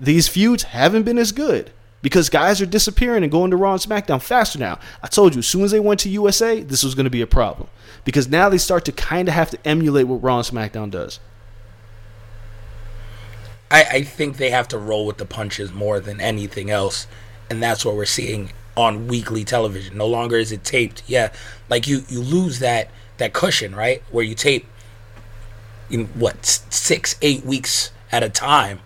These 0.00 0.28
feuds 0.28 0.62
haven't 0.62 1.02
been 1.02 1.18
as 1.18 1.32
good 1.32 1.72
because 2.02 2.30
guys 2.30 2.62
are 2.62 2.66
disappearing 2.66 3.22
and 3.22 3.30
going 3.30 3.50
to 3.50 3.56
Raw 3.56 3.72
and 3.74 3.80
SmackDown 3.82 4.22
faster 4.22 4.58
now. 4.58 4.78
I 5.02 5.08
told 5.08 5.34
you, 5.34 5.40
as 5.40 5.46
soon 5.46 5.62
as 5.64 5.72
they 5.72 5.80
went 5.80 6.00
to 6.00 6.08
USA, 6.08 6.62
this 6.62 6.82
was 6.82 6.94
going 6.94 7.04
to 7.04 7.10
be 7.10 7.20
a 7.20 7.26
problem 7.26 7.68
because 8.06 8.26
now 8.28 8.48
they 8.48 8.56
start 8.58 8.86
to 8.86 8.92
kind 8.92 9.28
of 9.28 9.34
have 9.34 9.50
to 9.50 9.58
emulate 9.66 10.06
what 10.06 10.22
Raw 10.22 10.38
and 10.38 10.46
SmackDown 10.46 10.90
does. 10.90 11.20
I, 13.70 13.84
I 13.84 14.02
think 14.02 14.36
they 14.36 14.50
have 14.50 14.68
to 14.68 14.78
roll 14.78 15.06
with 15.06 15.18
the 15.18 15.24
punches 15.26 15.72
more 15.72 16.00
than 16.00 16.20
anything 16.20 16.70
else, 16.70 17.06
and 17.48 17.62
that's 17.62 17.84
what 17.84 17.94
we're 17.94 18.04
seeing 18.06 18.52
on 18.80 19.06
weekly 19.06 19.44
television. 19.44 19.96
No 19.96 20.06
longer 20.06 20.36
is 20.36 20.52
it 20.52 20.64
taped. 20.64 21.02
Yeah, 21.06 21.32
like 21.68 21.86
you 21.86 22.02
you 22.08 22.20
lose 22.20 22.58
that 22.58 22.90
that 23.18 23.32
cushion, 23.32 23.74
right? 23.74 24.02
Where 24.10 24.24
you 24.24 24.34
tape 24.34 24.66
in 25.90 26.06
what 26.06 26.44
six 26.46 27.16
eight 27.22 27.44
weeks 27.44 27.92
at 28.10 28.22
a 28.22 28.28
time, 28.28 28.80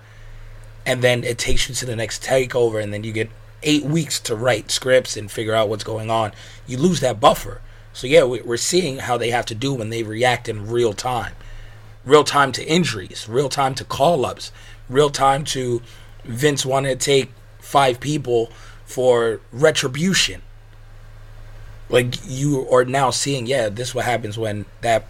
and 0.85 1.03
then 1.03 1.25
it 1.25 1.39
takes 1.39 1.69
you 1.69 1.75
to 1.75 1.87
the 1.87 1.97
next 1.97 2.23
takeover, 2.23 2.83
and 2.83 2.93
then 2.93 3.05
you 3.05 3.13
get 3.13 3.31
eight 3.63 3.85
weeks 3.85 4.21
to 4.21 4.37
write 4.37 4.71
scripts 4.71 5.17
and 5.17 5.31
figure 5.31 5.55
out 5.55 5.69
what's 5.69 5.85
going 5.85 6.11
on. 6.11 6.33
You 6.67 6.77
lose 6.77 7.01
that 7.01 7.21
buffer. 7.21 7.63
So 7.95 8.07
yeah, 8.07 8.25
we- 8.25 8.43
we're 8.43 8.57
seeing 8.59 8.99
how 8.99 9.17
they 9.17 9.31
have 9.31 9.47
to 9.47 9.55
do 9.55 9.73
when 9.73 9.89
they 9.89 10.03
react 10.03 10.49
in 10.49 10.69
real 10.69 10.93
time 10.93 11.35
real 12.05 12.25
time 12.25 12.53
to 12.53 12.65
injuries, 12.67 13.27
real 13.29 13.49
time 13.49 13.75
to 13.75 13.85
call 13.85 14.27
ups, 14.27 14.53
real 14.89 15.11
time 15.11 15.45
to 15.45 15.81
Vince 16.25 16.65
wanting 16.65 16.97
to 16.97 17.05
take 17.05 17.31
five 17.61 18.01
people 18.01 18.51
for 18.95 19.41
retribution. 19.51 20.41
Like 21.89 22.15
you 22.25 22.69
are 22.71 22.85
now 22.85 23.11
seeing, 23.11 23.49
yeah, 23.49 23.69
this 23.69 23.89
is 23.89 23.95
what 23.95 24.05
happens 24.05 24.39
when 24.39 24.67
that 24.83 25.05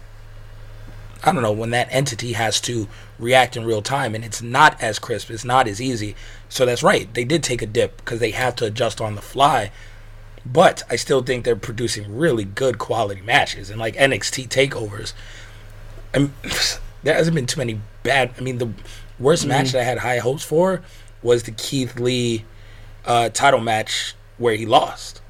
I 1.23 1.31
don't 1.31 1.43
know, 1.43 1.51
when 1.51 1.69
that 1.69 1.87
entity 1.91 2.33
has 2.33 2.59
to 2.61 2.87
react 3.19 3.55
in 3.55 3.63
real 3.63 3.83
time 3.83 4.15
and 4.15 4.25
it's 4.25 4.41
not 4.41 4.81
as 4.81 4.97
crisp, 4.97 5.29
it's 5.29 5.45
not 5.45 5.67
as 5.67 5.79
easy. 5.79 6.15
So 6.49 6.65
that's 6.65 6.81
right. 6.81 7.11
They 7.13 7.23
did 7.23 7.43
take 7.43 7.61
a 7.61 7.67
dip 7.67 7.97
because 7.97 8.19
they 8.19 8.31
have 8.31 8.55
to 8.57 8.65
adjust 8.65 8.99
on 8.99 9.13
the 9.13 9.21
fly. 9.21 9.71
But 10.43 10.81
I 10.89 10.95
still 10.95 11.21
think 11.21 11.45
they're 11.45 11.55
producing 11.55 12.17
really 12.17 12.43
good 12.43 12.79
quality 12.79 13.21
matches 13.21 13.69
and 13.69 13.79
like 13.79 13.95
NXT 13.95 14.47
takeovers. 14.49 15.13
I'm, 16.11 16.33
there 17.03 17.13
hasn't 17.13 17.35
been 17.35 17.45
too 17.45 17.59
many 17.59 17.79
bad. 18.01 18.33
I 18.35 18.41
mean, 18.41 18.57
the 18.57 18.71
worst 19.19 19.43
mm-hmm. 19.43 19.49
match 19.49 19.73
that 19.73 19.81
I 19.81 19.83
had 19.83 19.99
high 19.99 20.17
hopes 20.17 20.43
for 20.43 20.81
was 21.21 21.43
the 21.43 21.51
Keith 21.51 21.99
Lee 21.99 22.45
uh, 23.05 23.29
title 23.29 23.59
match 23.59 24.15
where 24.37 24.55
he 24.55 24.65
lost. 24.65 25.21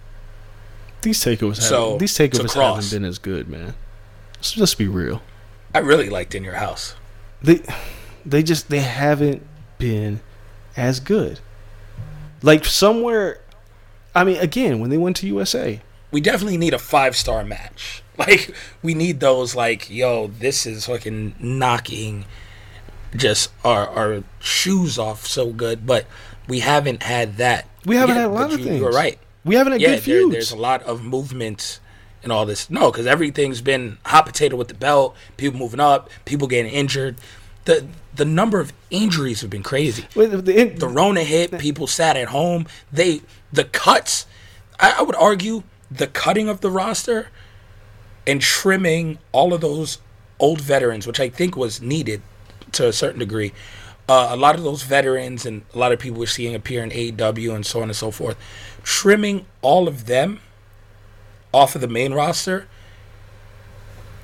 These 1.01 1.19
takeovers, 1.23 1.61
So, 1.61 1.83
haven't, 1.83 1.97
these 1.99 2.13
takeovers 2.17 2.53
haven't 2.53 2.89
been 2.89 3.05
as 3.05 3.19
good, 3.19 3.47
man. 3.47 3.75
Let's 4.37 4.53
just 4.53 4.77
be 4.77 4.87
real. 4.87 5.21
I 5.73 5.79
really 5.79 6.09
liked 6.09 6.33
In 6.33 6.43
Your 6.43 6.55
House. 6.55 6.95
They 7.41 7.61
they 8.25 8.41
just 8.41 8.69
they 8.69 8.79
haven't 8.79 9.45
been 9.77 10.21
as 10.75 10.99
good. 10.99 11.39
Like 12.41 12.65
somewhere, 12.65 13.41
I 14.15 14.23
mean, 14.23 14.37
again, 14.37 14.79
when 14.79 14.89
they 14.89 14.97
went 14.97 15.17
to 15.17 15.27
USA, 15.27 15.81
We 16.11 16.21
definitely 16.21 16.57
need 16.57 16.73
a 16.73 16.79
five 16.79 17.15
star 17.15 17.43
match. 17.43 18.01
Like 18.17 18.55
we 18.81 18.93
need 18.93 19.19
those. 19.19 19.55
Like 19.55 19.89
yo, 19.89 20.27
this 20.27 20.65
is 20.65 20.85
fucking 20.85 21.35
knocking 21.37 22.23
just 23.13 23.51
our 23.65 23.89
our 23.89 24.23
shoes 24.39 24.97
off 24.97 25.27
so 25.27 25.51
good. 25.51 25.85
But 25.85 26.05
we 26.47 26.59
haven't 26.59 27.03
had 27.03 27.37
that. 27.37 27.67
we 27.85 27.95
haven't 27.95 28.15
Yeah, 28.15 28.21
had 28.23 28.31
a 28.31 28.33
lot 28.33 28.53
of 28.53 28.59
you- 28.59 28.65
things. 28.65 28.79
You're 28.81 28.91
right. 28.91 29.17
We 29.43 29.55
haven't 29.55 29.73
had 29.73 29.81
yeah, 29.81 29.87
good 29.89 29.95
there, 29.97 30.21
feuds. 30.21 30.31
there's 30.31 30.51
a 30.51 30.55
lot 30.57 30.81
of 30.83 31.03
movement 31.03 31.79
and 32.23 32.31
all 32.31 32.45
this. 32.47 32.69
No, 32.69 32.91
because 32.91 33.05
everything's 33.05 33.61
been 33.61 33.99
hot 34.05 34.25
potato 34.25 34.55
with 34.55 34.69
the 34.69 34.73
belt. 34.73 35.15
People 35.37 35.59
moving 35.59 35.79
up, 35.79 36.09
people 36.25 36.47
getting 36.47 36.71
injured. 36.71 37.15
The 37.65 37.85
the 38.15 38.25
number 38.25 38.59
of 38.59 38.73
injuries 38.89 39.41
have 39.41 39.49
been 39.49 39.61
crazy. 39.63 40.05
Wait, 40.15 40.27
the, 40.31 40.37
the, 40.37 40.63
The 40.69 40.87
Rona 40.87 41.23
hit, 41.23 41.57
people 41.59 41.85
sat 41.87 42.15
at 42.17 42.29
home. 42.29 42.65
They 42.91 43.21
the 43.53 43.65
cuts. 43.65 44.25
I, 44.79 44.95
I 44.99 45.01
would 45.03 45.15
argue 45.15 45.63
the 45.91 46.07
cutting 46.07 46.49
of 46.49 46.61
the 46.61 46.71
roster 46.71 47.29
and 48.25 48.41
trimming 48.41 49.19
all 49.31 49.53
of 49.53 49.61
those 49.61 49.99
old 50.39 50.59
veterans, 50.61 51.05
which 51.05 51.19
I 51.19 51.29
think 51.29 51.55
was 51.55 51.81
needed 51.81 52.21
to 52.73 52.87
a 52.87 52.93
certain 52.93 53.19
degree. 53.19 53.53
Uh, 54.07 54.29
a 54.31 54.35
lot 54.35 54.55
of 54.55 54.63
those 54.63 54.83
veterans 54.83 55.45
and 55.45 55.63
a 55.73 55.77
lot 55.77 55.91
of 55.91 55.99
people 55.99 56.19
we're 56.19 56.27
seeing 56.27 56.53
appear 56.53 56.83
in 56.83 56.91
AEW 56.91 57.55
and 57.55 57.65
so 57.65 57.81
on 57.81 57.89
and 57.89 57.95
so 57.95 58.11
forth. 58.11 58.37
Trimming 58.83 59.47
all 59.61 59.87
of 59.87 60.05
them 60.05 60.41
off 61.51 61.73
of 61.73 61.81
the 61.81 61.87
main 61.87 62.13
roster 62.13 62.67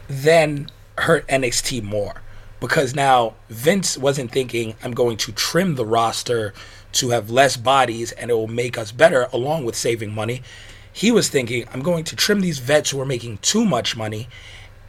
then 0.07 0.69
hurt 0.97 1.27
NXT 1.27 1.81
more 1.81 2.21
because 2.59 2.93
now 2.93 3.33
Vince 3.49 3.97
wasn't 3.97 4.31
thinking 4.31 4.75
I'm 4.83 4.93
going 4.93 5.17
to 5.17 5.31
trim 5.31 5.75
the 5.75 5.85
roster 5.85 6.53
to 6.93 7.09
have 7.09 7.29
less 7.29 7.57
bodies 7.57 8.11
and 8.11 8.29
it 8.29 8.33
will 8.33 8.47
make 8.47 8.77
us 8.77 8.91
better 8.91 9.27
along 9.33 9.65
with 9.65 9.75
saving 9.75 10.13
money. 10.13 10.41
He 10.93 11.11
was 11.11 11.29
thinking 11.29 11.65
I'm 11.73 11.81
going 11.81 12.03
to 12.05 12.15
trim 12.15 12.41
these 12.41 12.59
vets 12.59 12.91
who 12.91 12.99
are 12.99 13.05
making 13.05 13.39
too 13.39 13.65
much 13.65 13.95
money 13.95 14.27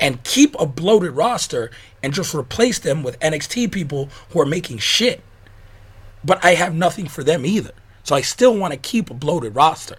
and 0.01 0.23
keep 0.25 0.59
a 0.59 0.67
bloated 0.67 1.13
roster 1.13 1.71
and 2.03 2.13
just 2.13 2.35
replace 2.35 2.79
them 2.79 3.03
with 3.03 3.19
NXT 3.21 3.71
people 3.71 4.09
who 4.31 4.41
are 4.41 4.47
making 4.47 4.79
shit. 4.79 5.23
But 6.25 6.45
I 6.45 6.55
have 6.55 6.75
nothing 6.75 7.07
for 7.09 7.23
them 7.25 7.45
either. 7.47 7.73
So 8.05 8.15
I 8.17 8.21
still 8.21 8.57
want 8.57 8.73
to 8.73 8.79
keep 8.79 9.11
a 9.11 9.15
bloated 9.15 9.55
roster. 9.55 9.99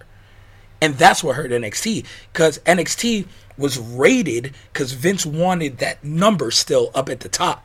And 0.81 0.95
that's 0.95 1.23
what 1.23 1.37
hurt 1.37 1.51
NXT 1.51 2.05
because 2.33 2.59
NXT 2.59 3.25
was 3.57 3.79
rated 3.79 4.53
because 4.73 4.91
Vince 4.91 5.25
wanted 5.25 5.77
that 5.77 6.03
number 6.03 6.51
still 6.51 6.91
up 6.93 7.07
at 7.07 7.21
the 7.21 7.29
top. 7.29 7.63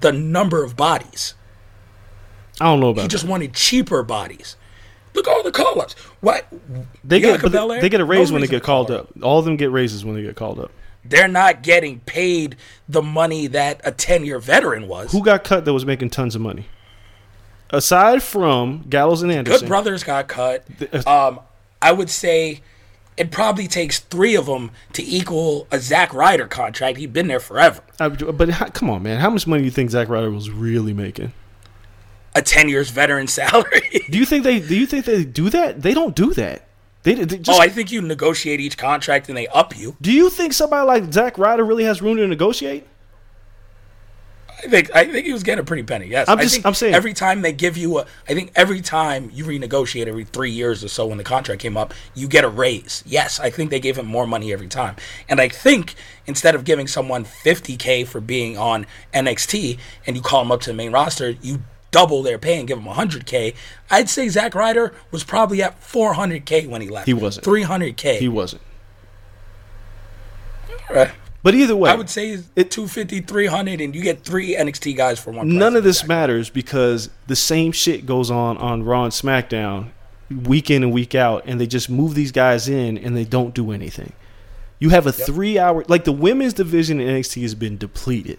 The 0.00 0.12
number 0.12 0.64
of 0.64 0.76
bodies. 0.76 1.34
I 2.58 2.66
don't 2.66 2.80
know 2.80 2.88
about 2.90 3.02
He 3.02 3.08
that. 3.08 3.10
just 3.12 3.24
wanted 3.24 3.52
cheaper 3.52 4.02
bodies. 4.02 4.56
Look 5.14 5.26
at 5.26 5.34
all 5.36 5.42
the 5.42 5.50
call 5.50 5.80
ups. 5.80 5.94
What? 6.20 6.46
They 7.04 7.20
get 7.20 7.40
they, 7.42 7.80
they 7.80 7.88
get 7.88 8.00
a 8.00 8.04
raise 8.04 8.30
when 8.32 8.40
they 8.40 8.46
get 8.46 8.62
called 8.62 8.88
her 8.90 9.00
up. 9.00 9.08
All 9.22 9.38
of 9.40 9.44
them 9.44 9.56
get 9.56 9.70
raises 9.70 10.04
when 10.04 10.14
they 10.14 10.22
get 10.22 10.36
called 10.36 10.58
up. 10.60 10.70
They're 11.04 11.28
not 11.28 11.62
getting 11.62 12.00
paid 12.00 12.56
the 12.88 13.02
money 13.02 13.46
that 13.48 13.80
a 13.84 13.90
10 13.92 14.24
year 14.24 14.38
veteran 14.38 14.86
was. 14.88 15.12
Who 15.12 15.22
got 15.24 15.44
cut 15.44 15.64
that 15.64 15.72
was 15.72 15.86
making 15.86 16.10
tons 16.10 16.34
of 16.34 16.40
money? 16.40 16.66
Aside 17.70 18.22
from 18.22 18.82
Gallows 18.88 19.22
and 19.22 19.30
Anderson, 19.30 19.60
Good 19.60 19.68
Brothers 19.68 20.02
got 20.02 20.28
cut. 20.28 20.64
The- 20.78 21.08
Um, 21.08 21.40
I 21.80 21.92
would 21.92 22.10
say 22.10 22.62
it 23.16 23.30
probably 23.30 23.68
takes 23.68 24.00
three 24.00 24.34
of 24.36 24.46
them 24.46 24.70
to 24.94 25.04
equal 25.04 25.66
a 25.70 25.78
Zack 25.78 26.12
Ryder 26.12 26.46
contract. 26.48 26.98
He'd 26.98 27.12
been 27.12 27.28
there 27.28 27.40
forever. 27.40 27.80
I- 28.00 28.08
but 28.08 28.48
how, 28.50 28.66
come 28.66 28.90
on, 28.90 29.02
man, 29.02 29.20
how 29.20 29.30
much 29.30 29.46
money 29.46 29.62
do 29.62 29.66
you 29.66 29.70
think 29.70 29.90
Zack 29.90 30.08
Ryder 30.08 30.30
was 30.30 30.50
really 30.50 30.92
making? 30.92 31.32
A 32.34 32.42
10 32.42 32.68
years 32.68 32.90
veteran 32.90 33.26
salary. 33.28 34.04
Do 34.10 34.18
you 34.18 34.26
think 34.26 34.44
they? 34.44 34.60
Do 34.60 34.76
you 34.76 34.86
think 34.86 35.04
they 35.04 35.24
do 35.24 35.48
that? 35.50 35.82
They 35.82 35.94
don't 35.94 36.14
do 36.16 36.32
that. 36.34 36.66
They, 37.02 37.14
they 37.14 37.38
just. 37.38 37.58
oh, 37.58 37.62
I 37.62 37.68
think 37.68 37.90
you 37.90 38.02
negotiate 38.02 38.60
each 38.60 38.76
contract 38.76 39.28
and 39.28 39.36
they 39.36 39.46
up 39.48 39.76
you. 39.76 39.96
do 40.00 40.12
you 40.12 40.28
think 40.30 40.52
somebody 40.52 40.86
like 40.86 41.12
Zack 41.12 41.38
Ryder 41.38 41.64
really 41.64 41.84
has 41.84 42.02
room 42.02 42.16
to 42.18 42.26
negotiate? 42.26 42.86
I 44.62 44.68
think 44.68 44.94
I 44.94 45.06
think 45.06 45.24
he 45.24 45.32
was 45.32 45.42
getting 45.42 45.62
a 45.62 45.64
pretty 45.64 45.84
penny. 45.84 46.06
Yes, 46.08 46.28
I'm 46.28 46.38
I 46.38 46.42
just- 46.42 46.54
think 46.56 46.66
I'm 46.66 46.74
saying- 46.74 46.92
every 46.92 47.14
time 47.14 47.40
they 47.40 47.52
give 47.52 47.78
you 47.78 47.98
a, 48.00 48.06
I 48.28 48.34
think 48.34 48.52
every 48.54 48.82
time 48.82 49.30
you 49.32 49.46
renegotiate 49.46 50.06
every 50.06 50.24
three 50.24 50.50
years 50.50 50.84
or 50.84 50.88
so 50.88 51.06
when 51.06 51.16
the 51.16 51.24
contract 51.24 51.62
came 51.62 51.78
up, 51.78 51.94
you 52.14 52.28
get 52.28 52.44
a 52.44 52.48
raise. 52.48 53.02
Yes, 53.06 53.40
I 53.40 53.48
think 53.48 53.70
they 53.70 53.80
gave 53.80 53.96
him 53.96 54.04
more 54.04 54.26
money 54.26 54.52
every 54.52 54.68
time, 54.68 54.96
and 55.30 55.40
I 55.40 55.48
think 55.48 55.94
instead 56.26 56.54
of 56.54 56.64
giving 56.64 56.86
someone 56.86 57.24
50k 57.24 58.06
for 58.06 58.20
being 58.20 58.58
on 58.58 58.84
NXT 59.14 59.78
and 60.06 60.14
you 60.14 60.20
call 60.20 60.42
them 60.42 60.52
up 60.52 60.60
to 60.62 60.70
the 60.70 60.74
main 60.76 60.92
roster, 60.92 61.30
you 61.40 61.62
double 61.90 62.22
their 62.22 62.38
pay 62.38 62.58
and 62.58 62.68
give 62.68 62.82
them 62.82 62.92
100k. 62.92 63.54
I'd 63.90 64.08
say 64.08 64.28
Zack 64.28 64.54
Ryder 64.54 64.94
was 65.10 65.24
probably 65.24 65.62
at 65.62 65.80
400k 65.80 66.68
when 66.68 66.80
he 66.82 66.88
left. 66.88 67.06
He 67.06 67.14
wasn't. 67.14 67.46
300k. 67.46 68.18
He 68.18 68.28
wasn't. 68.28 68.62
Right. 70.88 71.10
But 71.42 71.54
either 71.54 71.74
way, 71.74 71.90
I 71.90 71.94
would 71.94 72.10
say 72.10 72.38
It- 72.54 72.70
250, 72.70 73.20
300, 73.20 73.80
and 73.80 73.94
you 73.94 74.02
get 74.02 74.24
three 74.24 74.54
NXT 74.56 74.94
guys 74.94 75.18
for 75.18 75.30
one. 75.30 75.48
none 75.56 75.74
of 75.74 75.84
this 75.84 76.06
matters 76.06 76.50
because 76.50 77.08
the 77.28 77.36
same 77.36 77.72
shit 77.72 78.04
goes 78.04 78.30
on 78.30 78.58
on 78.58 78.82
Raw 78.82 79.04
and 79.04 79.12
SmackDown 79.12 79.86
week 80.44 80.70
in 80.70 80.82
and 80.82 80.92
week 80.92 81.14
out, 81.14 81.42
and 81.46 81.58
they 81.60 81.66
just 81.66 81.88
move 81.88 82.14
these 82.14 82.30
guys 82.30 82.68
in 82.68 82.98
and 82.98 83.16
they 83.16 83.24
don't 83.24 83.54
do 83.54 83.72
anything. 83.72 84.12
You 84.78 84.90
have 84.90 85.06
a 85.06 85.12
three 85.12 85.58
hour 85.58 85.84
like 85.88 86.04
the 86.04 86.12
women's 86.12 86.52
division 86.52 87.00
in 87.00 87.08
NXT 87.08 87.40
has 87.42 87.54
been 87.54 87.78
depleted, 87.78 88.38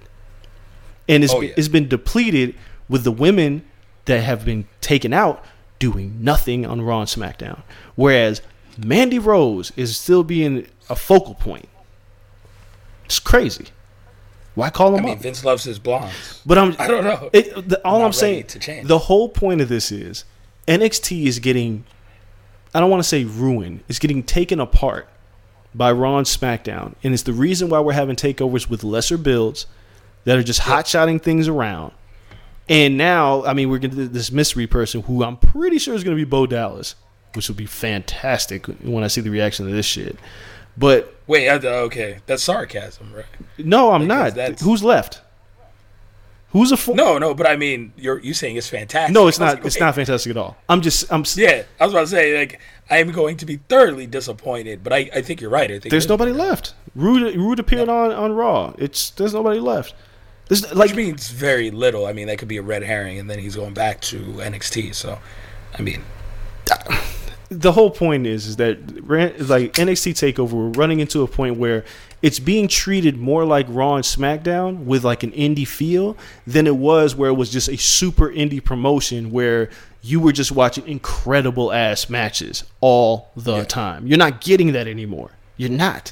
and 1.09 1.23
it's 1.23 1.33
Oh, 1.33 1.41
yeah. 1.41 1.53
it's 1.57 1.67
been 1.67 1.87
depleted 1.87 2.53
with 2.91 3.05
the 3.05 3.11
women 3.11 3.63
that 4.05 4.21
have 4.21 4.43
been 4.43 4.67
taken 4.81 5.13
out 5.13 5.43
doing 5.79 6.17
nothing 6.21 6.65
on 6.65 6.81
Raw 6.81 6.99
and 6.99 7.09
SmackDown, 7.09 7.61
whereas 7.95 8.41
Mandy 8.77 9.17
Rose 9.17 9.71
is 9.77 9.97
still 9.97 10.23
being 10.23 10.67
a 10.89 10.95
focal 10.95 11.33
point. 11.33 11.69
It's 13.05 13.19
crazy. 13.19 13.67
Why 14.55 14.69
call 14.69 14.93
I 14.93 14.97
them 14.97 15.05
mean, 15.05 15.17
up? 15.17 15.23
Vince 15.23 15.45
loves 15.45 15.63
his 15.63 15.79
blondes. 15.79 16.41
But 16.45 16.57
I'm 16.57 16.75
I 16.77 16.87
don't 16.87 17.05
know. 17.05 17.29
It, 17.33 17.69
the, 17.69 17.81
all 17.85 17.97
I'm 17.97 18.01
ready 18.03 18.13
saying, 18.17 18.47
to 18.47 18.59
change. 18.59 18.87
the 18.87 18.99
whole 18.99 19.29
point 19.29 19.61
of 19.61 19.69
this 19.69 19.91
is 19.91 20.25
NXT 20.67 21.25
is 21.25 21.39
getting, 21.39 21.85
I 22.73 22.81
don't 22.81 22.89
want 22.89 23.01
to 23.01 23.07
say 23.07 23.23
ruined, 23.23 23.85
it's 23.87 23.99
getting 23.99 24.21
taken 24.21 24.59
apart 24.59 25.07
by 25.73 25.93
Raw 25.93 26.17
and 26.17 26.27
SmackDown, 26.27 26.95
and 27.01 27.13
it's 27.13 27.23
the 27.23 27.31
reason 27.31 27.69
why 27.69 27.79
we're 27.79 27.93
having 27.93 28.17
takeovers 28.17 28.69
with 28.69 28.83
lesser 28.83 29.17
builds 29.17 29.65
that 30.25 30.37
are 30.37 30.43
just 30.43 30.59
hot 30.59 30.85
shotting 30.85 31.19
things 31.19 31.47
around. 31.47 31.93
And 32.71 32.97
now, 32.97 33.43
I 33.43 33.53
mean, 33.53 33.69
we're 33.69 33.79
going 33.79 33.91
to 33.91 34.07
this 34.07 34.31
mystery 34.31 34.65
person 34.65 35.01
who 35.01 35.23
I'm 35.23 35.35
pretty 35.37 35.77
sure 35.77 35.93
is 35.93 36.03
going 36.05 36.15
to 36.15 36.25
be 36.25 36.27
Bo 36.29 36.47
Dallas, 36.47 36.95
which 37.35 37.49
will 37.49 37.55
be 37.55 37.65
fantastic 37.65 38.65
when 38.65 39.03
I 39.03 39.07
see 39.07 39.19
the 39.19 39.29
reaction 39.29 39.65
to 39.67 39.71
this 39.73 39.85
shit. 39.85 40.17
But 40.77 41.13
Wait, 41.27 41.49
uh, 41.49 41.59
okay, 41.67 42.19
that's 42.27 42.43
sarcasm, 42.43 43.13
right? 43.13 43.25
no, 43.57 43.91
I'm 43.91 44.03
Because 44.07 44.07
not. 44.31 44.35
that's- 44.35 44.61
Who's 44.61 44.83
left? 44.83 45.21
Who's 46.51 46.71
a 46.71 46.77
fo- 46.77 46.93
No, 46.93 47.17
no, 47.17 47.33
but 47.33 47.45
I 47.47 47.55
mean, 47.55 47.93
you're 47.95 48.19
you 48.19 48.33
saying 48.33 48.57
it's 48.57 48.67
fantastic. 48.67 49.13
No, 49.13 49.27
it's 49.27 49.39
not. 49.39 49.55
like, 49.55 49.65
It's 49.65 49.79
not 49.79 49.95
fantastic 49.95 50.31
at 50.31 50.37
all. 50.37 50.57
I'm 50.67 50.81
just. 50.81 51.11
I'm. 51.11 51.23
Yeah, 51.35 51.63
I 51.79 51.85
was 51.85 51.93
about 51.93 52.01
to 52.01 52.07
say 52.07 52.37
like 52.37 52.59
I 52.89 52.97
am 52.97 53.11
going 53.11 53.37
to 53.37 53.45
be 53.45 53.57
thoroughly 53.69 54.05
disappointed, 54.05 54.83
but 54.83 54.91
I, 54.91 55.09
I 55.15 55.21
think 55.21 55.39
you're 55.39 55.49
right. 55.49 55.71
I 55.71 55.79
think 55.79 55.91
There's 55.91 56.09
nobody 56.09 56.33
left. 56.33 56.73
Roode. 56.93 57.35
Roode 57.37 57.59
appeared 57.59 57.87
on 57.87 58.11
on 58.11 58.33
Raw. 58.33 58.73
It's 58.77 59.11
there's 59.11 59.33
nobody 59.33 59.61
left. 59.61 59.93
There's 60.51 60.75
like 60.75 60.89
Which 60.89 60.97
means 60.97 61.29
very 61.29 61.71
little. 61.71 62.05
I 62.05 62.11
mean, 62.11 62.27
that 62.27 62.37
could 62.37 62.49
be 62.49 62.57
a 62.57 62.61
red 62.61 62.83
herring, 62.83 63.17
and 63.17 63.29
then 63.29 63.39
he's 63.39 63.55
going 63.55 63.73
back 63.73 64.01
to 64.01 64.17
NXT. 64.17 64.93
So, 64.93 65.17
I 65.73 65.81
mean, 65.81 66.03
the 67.47 67.71
whole 67.71 67.89
point 67.89 68.27
is 68.27 68.47
is 68.47 68.57
that 68.57 69.07
like 69.07 69.71
NXT 69.75 70.11
Takeover, 70.11 70.51
we're 70.51 70.67
running 70.71 70.99
into 70.99 71.21
a 71.21 71.27
point 71.27 71.55
where 71.55 71.85
it's 72.21 72.37
being 72.37 72.67
treated 72.67 73.15
more 73.15 73.45
like 73.45 73.65
Raw 73.69 73.95
and 73.95 74.03
SmackDown 74.03 74.83
with 74.83 75.05
like 75.05 75.23
an 75.23 75.31
indie 75.31 75.65
feel 75.65 76.17
than 76.45 76.67
it 76.67 76.75
was 76.75 77.15
where 77.15 77.29
it 77.29 77.35
was 77.35 77.49
just 77.49 77.69
a 77.69 77.77
super 77.77 78.29
indie 78.29 78.61
promotion 78.61 79.31
where 79.31 79.69
you 80.01 80.19
were 80.19 80.33
just 80.33 80.51
watching 80.51 80.85
incredible 80.85 81.71
ass 81.71 82.09
matches 82.09 82.65
all 82.81 83.29
the 83.37 83.63
time. 83.63 84.05
You're 84.05 84.17
not 84.17 84.41
getting 84.41 84.73
that 84.73 84.89
anymore. 84.89 85.31
You're 85.55 85.69
not. 85.69 86.11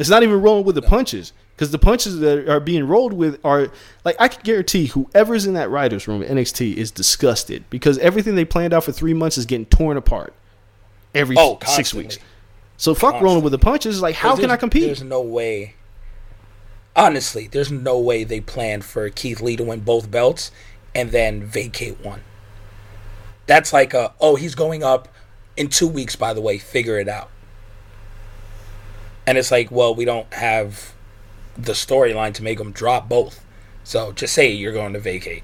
It's 0.00 0.10
not 0.10 0.24
even 0.24 0.42
rolling 0.42 0.64
with 0.64 0.74
the 0.74 0.82
punches 0.82 1.32
because 1.54 1.70
the 1.70 1.78
punches 1.78 2.18
that 2.20 2.48
are 2.48 2.60
being 2.60 2.86
rolled 2.88 3.12
with 3.12 3.38
are 3.44 3.68
like 4.04 4.16
I 4.18 4.28
can 4.28 4.40
guarantee 4.42 4.86
whoever's 4.86 5.46
in 5.46 5.54
that 5.54 5.70
writers 5.70 6.08
room 6.08 6.22
at 6.22 6.28
NXT 6.28 6.74
is 6.74 6.90
disgusted 6.90 7.64
because 7.70 7.98
everything 7.98 8.34
they 8.34 8.44
planned 8.44 8.72
out 8.72 8.84
for 8.84 8.92
three 8.92 9.14
months 9.14 9.38
is 9.38 9.46
getting 9.46 9.66
torn 9.66 9.96
apart 9.96 10.34
every 11.14 11.36
Oh, 11.38 11.58
six 11.66 11.94
weeks. 11.94 12.18
So 12.76 12.94
fuck 12.94 13.20
rolling 13.20 13.44
with 13.44 13.52
the 13.52 13.58
punches. 13.58 14.02
Like 14.02 14.16
how 14.16 14.34
can 14.36 14.50
I 14.50 14.56
compete? 14.56 14.84
There's 14.84 15.02
no 15.02 15.20
way. 15.20 15.74
Honestly, 16.94 17.46
there's 17.46 17.70
no 17.70 17.98
way 17.98 18.24
they 18.24 18.40
planned 18.40 18.84
for 18.84 19.08
Keith 19.08 19.40
Lee 19.40 19.56
to 19.56 19.64
win 19.64 19.80
both 19.80 20.10
belts 20.10 20.50
and 20.94 21.10
then 21.10 21.42
vacate 21.42 22.04
one. 22.04 22.20
That's 23.46 23.72
like 23.72 23.94
a 23.94 24.12
oh 24.20 24.36
he's 24.36 24.54
going 24.54 24.82
up 24.82 25.08
in 25.56 25.68
two 25.68 25.86
weeks. 25.88 26.16
By 26.16 26.34
the 26.34 26.40
way, 26.40 26.58
figure 26.58 26.98
it 26.98 27.08
out. 27.08 27.30
And 29.26 29.38
it's 29.38 29.50
like, 29.52 29.70
well, 29.70 29.94
we 29.94 30.04
don't 30.04 30.32
have 30.34 30.91
the 31.56 31.72
storyline 31.72 32.34
to 32.34 32.42
make 32.42 32.58
them 32.58 32.72
drop 32.72 33.08
both. 33.08 33.44
So 33.84 34.12
just 34.12 34.34
say 34.34 34.50
you're 34.50 34.72
going 34.72 34.92
to 34.92 35.00
vacate. 35.00 35.42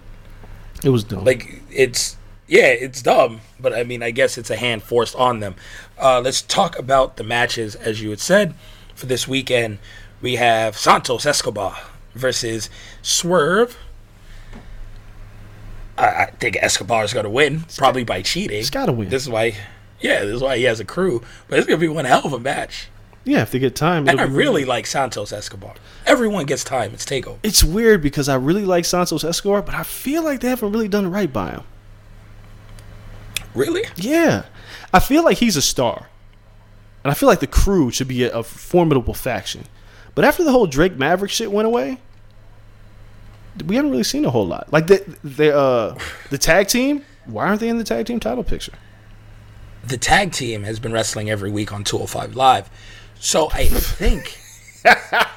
It 0.85 0.91
was 0.91 1.05
dumb. 1.05 1.25
Like 1.25 1.63
it's 1.71 2.17
yeah, 2.47 2.69
it's 2.69 3.03
dumb, 3.03 3.43
but 3.61 3.75
I 3.75 3.85
mean, 3.85 4.03
I 4.03 4.11
guess 4.11 4.39
it's 4.39 4.51
a 4.51 4.57
hand 4.57 4.83
forced 4.83 5.15
on 5.17 5.41
them. 5.41 5.55
Uh, 5.99 6.21
let's 6.21 6.41
talk 6.41 6.79
about 6.79 7.17
the 7.17 7.25
matches, 7.25 7.75
as 7.75 8.01
you 8.01 8.11
had 8.11 8.21
said, 8.21 8.55
for 8.95 9.07
this 9.07 9.29
weekend. 9.29 9.79
We 10.23 10.37
have 10.37 10.77
Santos 10.77 11.27
Escobar 11.27 11.77
versus 12.15 12.71
Swerve. 13.03 13.77
I, 15.99 16.07
I 16.07 16.27
think 16.41 16.57
Escobar 16.61 17.05
is 17.05 17.13
going 17.13 17.25
to 17.25 17.31
win, 17.31 17.65
probably 17.77 18.05
by 18.05 18.23
cheating. 18.23 18.57
He's 18.57 18.71
gotta 18.71 18.93
win. 18.93 19.11
This 19.11 19.25
is 19.25 19.29
why, 19.29 19.55
yeah, 20.01 20.25
this 20.25 20.37
is 20.37 20.43
why 20.43 20.57
he 20.57 20.65
has 20.65 20.81
a 20.81 20.85
crew. 20.85 21.23
But 21.49 21.59
it's 21.59 21.69
going 21.69 21.79
to 21.79 21.87
be 21.87 21.93
one 21.93 22.07
hell 22.07 22.23
of 22.25 22.33
a 22.33 22.41
match. 22.41 22.89
Yeah, 23.29 23.43
if 23.43 23.51
they 23.51 23.59
get 23.59 23.77
time. 23.77 24.09
And 24.09 24.21
I 24.21 24.25
really 24.25 24.65
like 24.65 24.87
Santos 24.87 25.33
Escobar. 25.33 25.75
Everyone 26.07 26.47
gets 26.47 26.65
time. 26.65 26.93
It's 26.95 27.05
takeover. 27.05 27.39
It's 27.43 27.63
weird 27.63 28.03
because 28.03 28.29
I 28.29 28.37
really 28.37 28.65
like 28.65 28.85
Santos 28.85 29.25
Escobar, 29.25 29.63
but 29.63 29.75
I 29.75 29.83
feel 29.83 30.23
like 30.23 30.41
they 30.41 30.49
haven't 30.49 30.73
really 30.73 30.89
done 30.89 31.11
right 31.11 31.33
by 31.33 31.51
him. 31.51 31.63
Really? 33.55 33.85
Yeah, 33.97 34.45
I 34.93 35.01
feel 35.01 35.25
like 35.25 35.39
he's 35.39 35.57
a 35.57 35.63
star, 35.63 36.09
and 37.05 37.11
I 37.11 37.15
feel 37.15 37.29
like 37.29 37.41
the 37.41 37.47
crew 37.47 37.91
should 37.91 38.09
be 38.09 38.25
a, 38.25 38.33
a 38.33 38.43
formidable 38.43 39.15
faction. 39.15 39.65
But 40.15 40.25
after 40.25 40.45
the 40.45 40.53
whole 40.53 40.67
Drake 40.67 40.97
Maverick 40.97 41.31
shit 41.31 41.53
went 41.53 41.67
away, 41.67 41.99
we 43.67 43.77
haven't 43.77 43.91
really 43.91 44.05
seen 44.05 44.25
a 44.25 44.31
whole 44.31 44.47
lot. 44.47 44.73
Like 44.73 44.87
the 44.87 45.05
the 45.23 45.57
uh, 45.57 45.99
the 46.31 46.39
tag 46.39 46.69
team, 46.69 47.05
why 47.27 47.49
aren't 47.49 47.61
they 47.61 47.69
in 47.69 47.79
the 47.79 47.85
tag 47.85 48.07
team 48.07 48.21
title 48.21 48.45
picture? 48.45 48.75
the 49.89 49.97
tag 49.97 50.33
team 50.33 50.65
has 50.65 50.79
been 50.79 50.93
wrestling 50.93 51.31
every 51.31 51.51
week 51.51 51.73
on 51.73 51.85
205 51.85 52.37
Live. 52.37 52.69
So 53.21 53.49
I 53.53 53.67
think. 53.67 54.39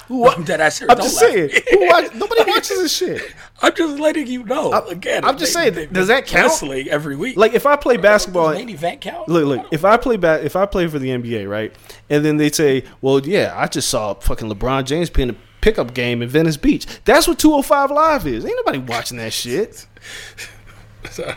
I'm 0.08 0.44
dead 0.44 0.60
ass 0.60 0.76
serious. 0.76 0.94
I'm 0.96 1.02
just 1.02 1.18
saying, 1.18 1.50
who 1.70 1.86
watch, 1.88 2.14
nobody 2.14 2.48
watches 2.48 2.78
this 2.80 2.96
shit. 2.96 3.20
I'm 3.62 3.74
just 3.74 3.98
letting 3.98 4.28
you 4.28 4.44
know. 4.44 4.72
I'm- 4.72 4.86
Again, 4.88 5.24
I'm 5.24 5.36
just 5.36 5.52
they- 5.52 5.60
saying, 5.62 5.74
they've 5.74 5.92
does 5.92 6.06
that 6.08 6.26
count? 6.26 6.44
Wrestling 6.44 6.88
every 6.88 7.16
week. 7.16 7.36
Like 7.36 7.52
if 7.52 7.66
I 7.66 7.74
play 7.76 7.96
basketball, 7.96 8.50
Does 8.50 8.58
main 8.58 8.68
event 8.68 9.00
count? 9.00 9.28
Look, 9.28 9.44
look. 9.46 9.66
If 9.72 9.84
I 9.84 9.96
play 9.96 10.16
ba- 10.16 10.44
if 10.44 10.54
I 10.54 10.64
play 10.66 10.86
for 10.86 10.98
the 11.00 11.08
NBA, 11.08 11.48
right, 11.50 11.74
and 12.08 12.24
then 12.24 12.36
they 12.36 12.50
say, 12.50 12.84
"Well, 13.00 13.20
yeah, 13.26 13.52
I 13.56 13.66
just 13.66 13.88
saw 13.88 14.14
fucking 14.14 14.48
LeBron 14.48 14.84
James 14.84 15.10
playing 15.10 15.30
a 15.30 15.36
pickup 15.60 15.92
game 15.92 16.22
in 16.22 16.28
Venice 16.28 16.56
Beach." 16.56 16.86
That's 17.04 17.26
what 17.26 17.38
205 17.40 17.90
Live 17.90 18.26
is. 18.28 18.44
Ain't 18.46 18.56
nobody 18.56 18.78
watching 18.78 19.18
that 19.18 19.32
shit. 19.32 19.86
I 21.18 21.34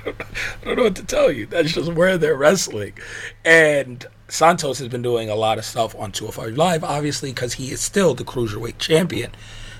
don't 0.63 0.77
know 0.77 0.83
what 0.83 0.95
to 0.97 1.03
tell 1.03 1.31
you. 1.31 1.47
That's 1.47 1.73
just 1.73 1.91
where 1.93 2.17
they're 2.19 2.35
wrestling. 2.35 2.93
And 3.43 4.05
Santos 4.27 4.79
has 4.79 4.87
been 4.87 5.01
doing 5.01 5.29
a 5.29 5.35
lot 5.35 5.57
of 5.57 5.65
stuff 5.65 5.95
on 5.95 6.11
205 6.11 6.57
Live, 6.57 6.83
obviously, 6.83 7.31
because 7.31 7.53
he 7.53 7.71
is 7.71 7.79
still 7.81 8.13
the 8.15 8.23
cruiserweight 8.23 8.79
champion. 8.79 9.31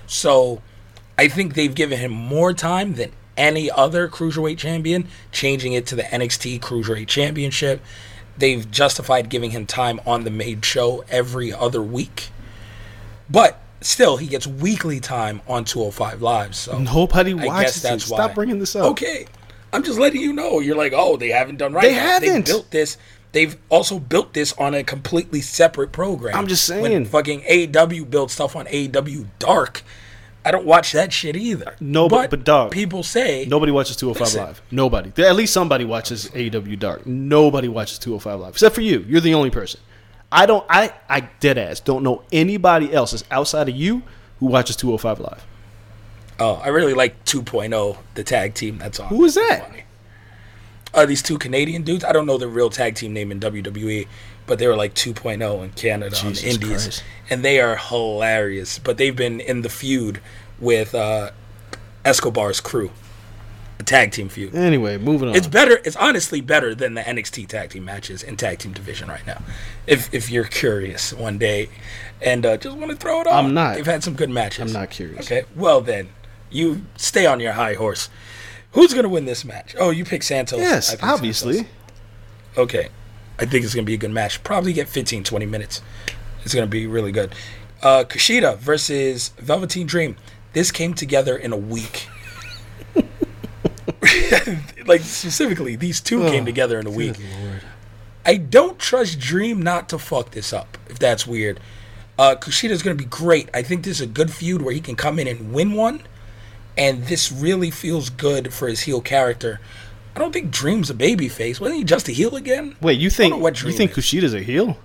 So 0.07 0.61
I 1.17 1.27
think 1.27 1.55
they've 1.55 1.73
given 1.73 1.97
him 1.99 2.11
more 2.11 2.53
time 2.53 2.93
than 2.93 3.11
any 3.37 3.69
other 3.71 4.07
cruiserweight 4.07 4.57
champion, 4.57 5.07
changing 5.31 5.73
it 5.73 5.85
to 5.87 5.95
the 5.95 6.03
NXT 6.03 6.59
Cruiserweight 6.61 7.07
Championship. 7.07 7.81
They've 8.37 8.69
justified 8.69 9.29
giving 9.29 9.51
him 9.51 9.65
time 9.65 9.99
on 10.05 10.23
the 10.25 10.29
main 10.31 10.61
show 10.61 11.03
every 11.09 11.51
other 11.51 11.81
week. 11.81 12.29
But 13.29 13.59
still, 13.81 14.17
he 14.17 14.27
gets 14.27 14.45
weekly 14.45 14.99
time 14.99 15.41
on 15.47 15.65
205 15.65 16.21
Live. 16.21 16.55
So 16.55 16.77
Nobody 16.79 17.31
I 17.31 17.45
watches 17.45 17.73
guess 17.73 17.81
that's 17.81 18.05
it. 18.07 18.11
why. 18.11 18.17
Stop 18.17 18.35
bringing 18.35 18.59
this 18.59 18.75
up. 18.75 18.85
Okay, 18.91 19.25
I'm 19.73 19.83
just 19.83 19.99
letting 19.99 20.21
you 20.21 20.31
know. 20.33 20.59
You're 20.59 20.75
like, 20.77 20.93
oh, 20.95 21.17
they 21.17 21.29
haven't 21.29 21.57
done 21.57 21.73
right. 21.73 21.81
They 21.81 21.95
Now, 21.95 22.19
They 22.19 22.27
haven't. 22.27 22.45
built 22.45 22.71
this. 22.71 22.97
They've 23.36 23.57
also 23.67 23.99
built 23.99 24.33
this 24.33 24.53
on 24.53 24.73
a 24.73 24.81
completely 24.81 25.41
separate 25.41 25.91
program. 25.91 26.38
I'm 26.38 26.47
just 26.47 26.63
saying. 26.63 26.81
When 26.83 27.03
fucking 27.03 27.41
AEW 27.41 28.09
built 28.09 28.31
stuff 28.31 28.55
on 28.55 28.65
AEW 28.67 29.25
Dark. 29.39 29.83
I 30.45 30.51
don't 30.51 30.65
watch 30.65 30.93
that 30.93 31.11
shit 31.11 31.36
either. 31.36 31.75
No, 31.81 32.07
but- 32.07 32.29
but 32.29 32.45
dog, 32.45 32.71
people 32.71 33.03
say 33.03 33.45
Nobody 33.45 33.73
watches 33.73 33.97
205 33.97 34.21
Listen. 34.27 34.43
Live. 34.45 34.61
Nobody. 34.71 35.11
At 35.21 35.36
least 35.36 35.51
somebody 35.51 35.83
watches 35.83 36.29
AEW 36.33 36.79
Dark. 36.79 37.05
Nobody 37.05 37.67
watches 37.67 37.99
205 37.99 38.39
Live 38.39 38.53
except 38.53 38.73
for 38.73 38.79
you. 38.79 39.03
You're 39.05 39.19
the 39.19 39.33
only 39.33 39.49
person. 39.49 39.81
I 40.31 40.45
don't. 40.45 40.65
I 40.69 40.93
I 41.09 41.27
dead 41.41 41.57
ass 41.57 41.81
don't 41.81 42.03
know 42.03 42.23
anybody 42.31 42.93
else 42.93 43.11
that's 43.11 43.25
outside 43.31 43.67
of 43.67 43.75
you 43.75 44.01
who 44.39 44.45
watches 44.45 44.77
205 44.77 45.19
Live. 45.19 45.45
Oh, 46.39 46.61
I 46.63 46.69
really 46.69 46.93
like 46.93 47.25
2.0, 47.25 47.97
the 48.13 48.23
tag 48.23 48.53
team 48.53 48.77
that's 48.77 48.99
on. 49.01 49.07
Who 49.09 49.25
is 49.25 49.36
that? 49.36 49.67
Funny. 49.67 49.83
Uh, 50.95 51.05
these 51.05 51.21
two 51.21 51.37
Canadian 51.37 51.83
dudes. 51.83 52.03
I 52.03 52.11
don't 52.13 52.25
know 52.25 52.37
the 52.37 52.47
real 52.47 52.69
tag 52.69 52.95
team 52.95 53.13
name 53.13 53.31
in 53.31 53.39
WWE, 53.39 54.07
but 54.47 54.57
they 54.59 54.67
were 54.67 54.75
like 54.75 54.93
2.0 54.95 55.63
in 55.63 55.69
Canada 55.71 56.15
on 56.23 56.33
the 56.33 56.47
Indies, 56.47 56.83
Christ. 56.83 57.03
and 57.29 57.43
they 57.43 57.59
are 57.59 57.75
hilarious. 57.75 58.79
But 58.79 58.97
they've 58.97 59.15
been 59.15 59.39
in 59.41 59.61
the 59.61 59.69
feud 59.69 60.21
with 60.59 60.95
uh, 60.95 61.31
Escobar's 62.05 62.61
crew, 62.61 62.91
a 63.79 63.83
tag 63.83 64.11
team 64.11 64.29
feud. 64.29 64.55
Anyway, 64.55 64.97
moving 64.97 65.29
on. 65.29 65.35
It's 65.35 65.47
better. 65.47 65.79
It's 65.83 65.97
honestly 65.97 66.39
better 66.39 66.73
than 66.73 66.93
the 66.93 67.01
NXT 67.01 67.47
tag 67.47 67.71
team 67.71 67.83
matches 67.85 68.23
in 68.23 68.37
tag 68.37 68.59
team 68.59 68.71
division 68.71 69.09
right 69.09 69.25
now. 69.27 69.41
If 69.87 70.13
if 70.13 70.29
you're 70.31 70.45
curious 70.45 71.11
one 71.11 71.37
day, 71.37 71.69
and 72.21 72.45
uh, 72.45 72.57
just 72.57 72.77
want 72.77 72.91
to 72.91 72.97
throw 72.97 73.21
it 73.21 73.27
off. 73.27 73.33
I'm 73.43 73.53
not. 73.53 73.75
They've 73.75 73.85
had 73.85 74.03
some 74.03 74.13
good 74.13 74.29
matches. 74.29 74.61
I'm 74.61 74.71
not 74.81 74.91
curious. 74.91 75.25
Okay, 75.25 75.43
well 75.55 75.81
then, 75.81 76.09
you 76.49 76.85
stay 76.95 77.25
on 77.25 77.39
your 77.41 77.53
high 77.53 77.73
horse. 77.73 78.09
Who's 78.76 78.93
gonna 78.93 79.09
win 79.09 79.23
this 79.23 79.45
match? 79.45 79.73
Oh, 79.80 79.89
you 79.89 80.03
pick 80.03 80.21
Santos. 80.21 80.59
Yes, 80.59 80.95
obviously. 81.01 81.55
Santos. 81.55 81.71
Okay, 82.57 82.89
I 83.39 83.45
think 83.45 83.63
it's 83.63 83.73
gonna 83.73 83.86
be 83.86 83.93
a 83.93 83.97
good 83.97 84.11
match. 84.11 84.43
Probably 84.43 84.73
get 84.73 84.89
15, 84.89 85.23
20 85.23 85.45
minutes. 85.45 85.82
It's 86.43 86.53
gonna 86.53 86.67
be 86.67 86.86
really 86.86 87.13
good. 87.13 87.34
Uh, 87.82 88.03
Kushida 88.03 88.57
versus 88.57 89.30
Velveteen 89.38 89.88
Dream. 89.88 90.17
This 90.51 90.71
came 90.71 90.93
together 90.93 91.38
in 91.38 91.53
a 91.53 91.57
week. 91.57 92.09
like 94.86 95.01
specifically, 95.01 95.78
these 95.78 96.01
two 96.01 96.26
came 96.30 96.45
together 96.45 96.78
in 96.78 96.86
a 96.86 96.91
week. 96.91 97.15
I 98.26 98.36
don't 98.36 98.78
trust 98.78 99.19
Dream 99.19 99.61
not 99.61 99.88
to 99.89 99.97
fuck 99.97 100.32
this 100.32 100.51
up. 100.51 100.78
If 100.89 100.99
that's 100.99 101.26
weird, 101.26 101.61
uh, 102.19 102.36
Kushida's 102.36 102.84
gonna 102.84 102.95
be 102.95 103.05
great. 103.05 103.49
I 103.53 103.61
think 103.61 103.86
this 103.86 104.01
is 104.01 104.01
a 104.01 104.07
good 104.07 104.32
feud 104.32 104.61
where 104.61 104.73
he 104.73 104.82
can 104.82 104.95
come 104.97 105.17
in 105.17 105.28
and 105.30 105.53
win 105.53 105.73
one, 105.73 106.01
and 106.78 107.05
this 107.05 107.32
really 107.32 107.71
feels 107.71 108.09
good 108.09 108.53
for 108.53 108.67
his 108.67 108.82
heel 108.82 109.01
character. 109.01 109.59
I 110.15 110.19
don't 110.19 110.32
think 110.32 110.51
Dream's 110.51 110.89
a 110.89 110.93
baby 110.93 111.28
babyface. 111.28 111.59
Wasn't 111.59 111.78
he 111.78 111.84
just 111.84 112.07
a 112.07 112.11
heel 112.11 112.36
again? 112.36 112.76
Wait, 112.82 112.99
you 112.99 113.09
think 113.09 113.38
what 113.38 113.61
you 113.61 113.71
think 113.71 113.97
is. 113.97 113.97
Kushida's 113.97 114.34
a 114.34 114.41
heel? 114.41 114.78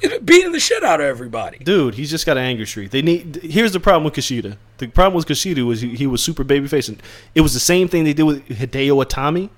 He's 0.00 0.16
beating 0.20 0.52
the 0.52 0.60
shit 0.60 0.84
out 0.84 1.00
of 1.00 1.06
everybody. 1.06 1.58
Dude, 1.58 1.94
he's 1.94 2.10
just 2.10 2.24
got 2.24 2.36
an 2.36 2.44
anger 2.44 2.64
streak. 2.66 2.90
They 2.90 3.02
need. 3.02 3.40
Here's 3.42 3.72
the 3.72 3.80
problem 3.80 4.04
with 4.04 4.14
Kushida. 4.14 4.56
The 4.78 4.86
problem 4.86 5.14
with 5.14 5.26
Kushida 5.26 5.66
was 5.66 5.80
he, 5.80 5.96
he 5.96 6.06
was 6.06 6.22
super 6.22 6.44
babyface, 6.44 6.88
and 6.88 7.02
it 7.34 7.40
was 7.40 7.52
the 7.52 7.60
same 7.60 7.88
thing 7.88 8.04
they 8.04 8.12
did 8.12 8.22
with 8.22 8.46
Hideo 8.48 9.04
Itami, 9.04 9.50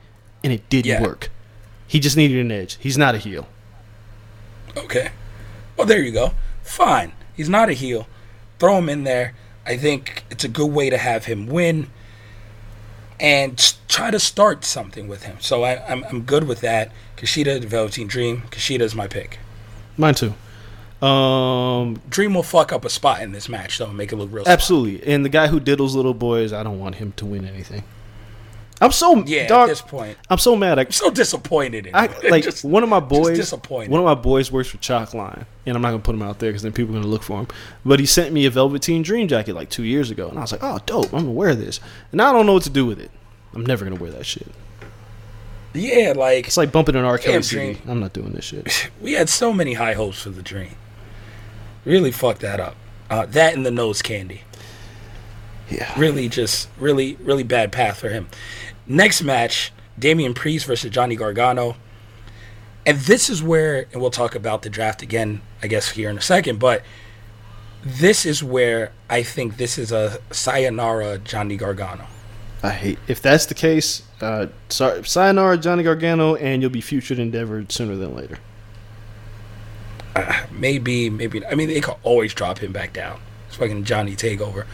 and 0.43 0.53
it 0.53 0.69
didn't 0.71 0.87
Yeah. 0.87 1.03
work. 1.03 1.31
He 1.87 2.01
just 2.01 2.17
needed 2.17 2.39
an 2.39 2.51
edge. 2.51 2.79
He's 2.81 2.97
not 2.97 3.15
a 3.15 3.19
heel. 3.19 3.49
Okay. 4.77 5.11
Well, 5.77 5.87
there 5.87 6.01
you 6.03 6.13
go. 6.13 6.33
Fine. 6.63 7.13
He's 7.37 7.49
not 7.49 7.69
a 7.69 7.73
heel. 7.73 8.07
Throw 8.59 8.79
him 8.79 8.89
in 8.89 9.05
there. 9.05 9.35
I 9.67 9.77
think 9.77 10.25
it's 10.31 10.45
a 10.45 10.49
good 10.49 10.71
way 10.71 10.91
to 10.91 10.99
have 10.99 11.27
him 11.27 11.47
win 11.47 11.89
and 13.19 13.75
try 13.89 14.11
to 14.11 14.19
start 14.19 14.65
something 14.65 15.07
with 15.07 15.25
him. 15.25 15.37
So 15.41 15.63
I, 15.63 15.87
I'm, 15.87 16.05
I'm 16.05 16.23
good 16.23 16.49
with 16.49 16.61
that. 16.63 16.91
Kushida, 17.17 17.63
Velveteen 17.65 18.07
Dream. 18.09 18.43
Kushida 18.51 18.81
is 18.81 18.95
my 18.95 19.07
pick. 19.07 19.39
Mine 19.97 20.15
too. 20.15 20.35
Um, 21.07 22.01
Dream 22.09 22.35
will 22.35 22.43
fuck 22.43 22.73
up 22.73 22.85
a 22.85 22.91
spot 22.91 23.23
in 23.23 23.33
this 23.33 23.49
match, 23.49 23.79
though, 23.79 23.87
and 23.87 23.97
make 23.97 24.13
it 24.13 24.17
look 24.17 24.33
real. 24.33 24.45
spot. 24.45 24.53
absolutely. 24.53 25.13
And 25.13 25.25
the 25.25 25.29
guy 25.29 25.49
who 25.49 25.61
diddles 25.61 25.95
little 25.95 26.15
boys, 26.15 26.53
I 26.53 26.63
don't 26.63 26.79
want 26.79 26.97
him 26.97 27.13
to 27.17 27.27
win 27.27 27.47
anything. 27.47 27.85
I'm 28.83 28.93
so 28.93 29.23
Yeah, 29.25 29.47
dog, 29.47 29.69
at 29.69 29.73
this 29.73 29.83
point. 29.83 30.17
I'm 30.31 30.39
so 30.39 30.57
mad. 30.57 30.79
I, 30.79 30.83
I'm 30.83 30.91
so 30.91 31.11
disappointed 31.11 31.87
in 31.87 31.95
I 31.95 32.07
like 32.31 32.45
Just- 32.45 32.65
one 32.65 32.83
of 32.83 32.89
my 32.89 33.01
boys. 33.01 33.37
disappointed. 33.37 33.91
One 33.91 34.01
of 34.01 34.07
my 34.07 34.15
boys 34.15 34.51
works 34.51 34.69
for 34.71 34.79
Chalkline, 34.79 35.45
and 35.67 35.77
I'm 35.77 35.83
not 35.83 35.91
gonna 35.91 36.03
put 36.03 36.15
him 36.15 36.23
out 36.23 36.39
there 36.39 36.51
because 36.51 36.63
then 36.63 36.73
people 36.73 36.95
are 36.95 36.99
gonna 36.99 37.11
look 37.11 37.23
for 37.23 37.41
him. 37.41 37.49
But 37.85 38.01
he 38.01 38.07
sent 38.07 38.33
me 38.33 38.47
a 38.47 38.51
Velveteen 38.51 39.03
Dream 39.03 39.29
jacket 39.29 39.55
like 39.55 39.69
two 39.69 39.85
years 39.85 40.11
ago, 40.11 40.29
and 40.29 40.39
I 40.39 40.43
was 40.43 40.53
like, 40.53 40.63
"Oh, 40.65 40.79
dope! 40.87 41.13
I'm 41.13 41.21
gonna 41.21 41.31
wear 41.33 41.55
this." 41.55 41.79
And 42.11 42.19
now 42.19 42.31
I 42.31 42.33
don't 42.33 42.47
know 42.47 42.55
what 42.55 42.63
to 42.63 42.71
do 42.71 42.87
with 42.87 42.99
it. 43.01 43.11
I'm 43.55 43.67
never 43.67 43.85
gonna 43.85 44.01
wear 44.01 44.11
that 44.13 44.25
shit. 44.25 44.47
yeah, 45.75 46.15
like 46.17 46.47
It's 46.47 46.57
like 46.57 46.73
bumping 46.73 46.97
an 46.97 47.05
R. 47.05 47.19
Kelly 47.19 47.43
CD. 47.43 47.79
I'm 47.87 48.01
not 48.01 48.13
doing 48.13 48.33
this 48.33 48.45
shit. 48.47 48.91
we 49.01 49.13
had 49.13 49.29
so 49.29 49.53
many 49.53 49.75
high 49.75 49.93
hopes 49.93 50.23
for 50.23 50.31
the 50.31 50.43
Dream. 50.43 50.75
Really 51.85 52.11
fucked 52.13 52.41
that 52.41 52.61
up. 52.61 52.77
Uh, 53.11 53.27
that 53.27 53.55
and 53.55 53.67
the 53.67 53.71
nose 53.71 54.01
candy. 54.03 54.43
Yeah. 55.69 55.93
really 55.97 56.29
just 56.29 56.69
really 56.79 57.15
really 57.21 57.45
bad 57.45 57.71
path 57.71 57.99
for 58.01 58.09
him. 58.09 58.29
Next 58.91 59.23
match, 59.23 59.73
Damian 59.97 60.35
Priest 60.35 60.67
versus 60.67 60.91
Johnny 60.91 61.15
Gargano. 61.15 61.77
And 62.85 62.99
this 62.99 63.31
is 63.31 63.41
where 63.41 63.87
and 63.93 64.01
we'll 64.01 64.11
talk 64.11 64.35
about 64.35 64.63
the 64.63 64.69
draft 64.69 65.01
again 65.01 65.43
I 65.63 65.69
guess 65.69 65.91
here 65.91 66.11
in 66.11 66.19
a 66.19 66.21
second, 66.21 66.59
but 66.59 66.83
this 67.85 68.27
is 68.27 68.43
where 68.43 68.91
I 69.09 69.23
think 69.23 69.59
this 69.59 69.79
is 69.79 69.93
a 69.93 70.19
sayonara 70.33 71.19
Johnny 71.19 71.57
Gargano. 71.57 72.07
I 72.65 72.71
hate 72.71 72.99
if 73.07 73.23
that's 73.23 73.47
the 73.47 73.55
case. 73.55 74.03
Uh, 74.21 74.49
sorry, 74.69 75.05
sayonara, 75.05 75.57
Johnny 75.57 75.85
Gargano, 75.85 76.35
and 76.35 76.61
you'll 76.61 76.73
be 76.73 76.81
featured 76.81 77.21
endeavored 77.21 77.71
sooner 77.71 77.95
than 77.95 78.17
later. 78.17 78.39
Maybe 80.51 81.09
maybe 81.09 81.47
I 81.47 81.55
mean 81.55 81.69
they 81.69 81.81
could 81.81 81.95
always 82.03 82.35
drop 82.35 82.59
him 82.59 82.73
back 82.73 82.93
down. 82.93 83.21
It's 83.47 83.55
fucking 83.55 83.85
Johnny 83.85 84.17
takeover. 84.17 84.67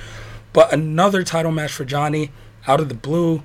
But 0.55 0.73
another 0.73 1.23
title 1.23 1.53
match 1.53 1.73
for 1.73 1.85
Johnny 1.85 2.31
out 2.67 2.81
of 2.81 2.89
the 2.89 2.95
blue 2.95 3.43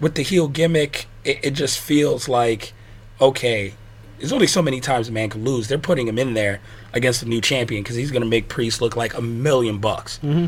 with 0.00 0.14
the 0.14 0.22
heel 0.22 0.48
gimmick, 0.48 1.06
it, 1.24 1.38
it 1.42 1.50
just 1.52 1.78
feels 1.78 2.28
like 2.28 2.72
okay, 3.20 3.74
there's 4.18 4.32
only 4.32 4.46
so 4.46 4.62
many 4.62 4.80
times 4.80 5.08
a 5.08 5.12
man 5.12 5.28
can 5.28 5.44
lose. 5.44 5.68
They're 5.68 5.78
putting 5.78 6.08
him 6.08 6.18
in 6.18 6.34
there 6.34 6.60
against 6.92 7.20
the 7.20 7.26
new 7.26 7.40
champion 7.40 7.82
because 7.82 7.96
he's 7.96 8.10
going 8.10 8.22
to 8.22 8.28
make 8.28 8.48
Priest 8.48 8.80
look 8.80 8.96
like 8.96 9.14
a 9.14 9.20
million 9.20 9.78
bucks. 9.78 10.18
Mm-hmm. 10.22 10.46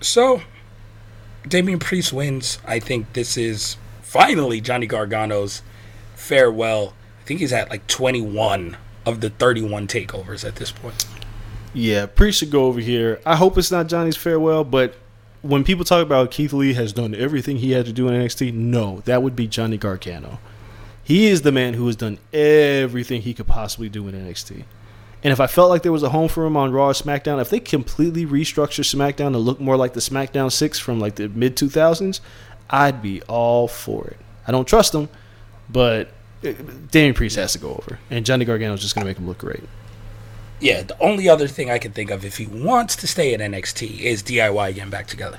So, 0.00 0.42
Damian 1.46 1.78
Priest 1.78 2.12
wins. 2.12 2.58
I 2.66 2.80
think 2.80 3.12
this 3.12 3.36
is 3.36 3.76
finally 4.02 4.60
Johnny 4.60 4.86
Gargano's 4.86 5.62
farewell. 6.14 6.94
I 7.20 7.24
think 7.24 7.40
he's 7.40 7.52
at 7.52 7.70
like 7.70 7.86
21 7.86 8.76
of 9.06 9.20
the 9.20 9.30
31 9.30 9.86
takeovers 9.86 10.46
at 10.46 10.56
this 10.56 10.72
point. 10.72 11.06
Yeah, 11.74 12.06
Priest 12.06 12.40
should 12.40 12.50
go 12.50 12.66
over 12.66 12.80
here. 12.80 13.20
I 13.24 13.36
hope 13.36 13.56
it's 13.56 13.70
not 13.70 13.86
Johnny's 13.86 14.16
farewell, 14.16 14.64
but 14.64 14.94
when 15.42 15.64
people 15.64 15.84
talk 15.84 16.02
about 16.02 16.30
Keith 16.30 16.52
Lee 16.52 16.74
has 16.74 16.92
done 16.92 17.14
everything 17.14 17.56
he 17.58 17.72
had 17.72 17.84
to 17.86 17.92
do 17.92 18.08
in 18.08 18.14
NXT, 18.14 18.54
no, 18.54 19.00
that 19.04 19.22
would 19.22 19.36
be 19.36 19.46
Johnny 19.46 19.76
Gargano. 19.76 20.38
He 21.04 21.26
is 21.26 21.42
the 21.42 21.52
man 21.52 21.74
who 21.74 21.86
has 21.86 21.96
done 21.96 22.18
everything 22.32 23.22
he 23.22 23.34
could 23.34 23.48
possibly 23.48 23.88
do 23.88 24.06
in 24.06 24.14
NXT. 24.14 24.64
And 25.24 25.32
if 25.32 25.40
I 25.40 25.46
felt 25.46 25.70
like 25.70 25.82
there 25.82 25.92
was 25.92 26.02
a 26.02 26.10
home 26.10 26.28
for 26.28 26.46
him 26.46 26.56
on 26.56 26.72
Raw 26.72 26.88
or 26.88 26.92
SmackDown, 26.92 27.40
if 27.40 27.50
they 27.50 27.60
completely 27.60 28.24
restructure 28.24 28.84
SmackDown 28.84 29.32
to 29.32 29.38
look 29.38 29.60
more 29.60 29.76
like 29.76 29.94
the 29.94 30.00
SmackDown 30.00 30.50
6 30.50 30.78
from 30.78 31.00
like 31.00 31.16
the 31.16 31.28
mid 31.28 31.56
2000s, 31.56 32.20
I'd 32.70 33.02
be 33.02 33.22
all 33.22 33.68
for 33.68 34.06
it. 34.06 34.18
I 34.46 34.52
don't 34.52 34.66
trust 34.66 34.94
him, 34.94 35.08
but 35.68 36.08
uh, 36.44 36.52
Damian 36.90 37.14
Priest 37.14 37.36
has 37.36 37.52
to 37.52 37.58
go 37.58 37.70
over. 37.70 37.98
And 38.10 38.24
Johnny 38.26 38.44
Gargano 38.44 38.74
is 38.74 38.80
just 38.80 38.94
going 38.94 39.04
to 39.04 39.10
make 39.10 39.18
him 39.18 39.28
look 39.28 39.38
great. 39.38 39.62
Yeah, 40.62 40.82
the 40.82 40.96
only 41.00 41.28
other 41.28 41.48
thing 41.48 41.70
I 41.70 41.78
can 41.78 41.90
think 41.92 42.10
of 42.10 42.24
if 42.24 42.36
he 42.36 42.46
wants 42.46 42.94
to 42.96 43.08
stay 43.08 43.34
at 43.34 43.40
NXT 43.40 43.98
is 44.00 44.22
DIY 44.22 44.74
getting 44.76 44.90
back 44.90 45.08
together 45.08 45.38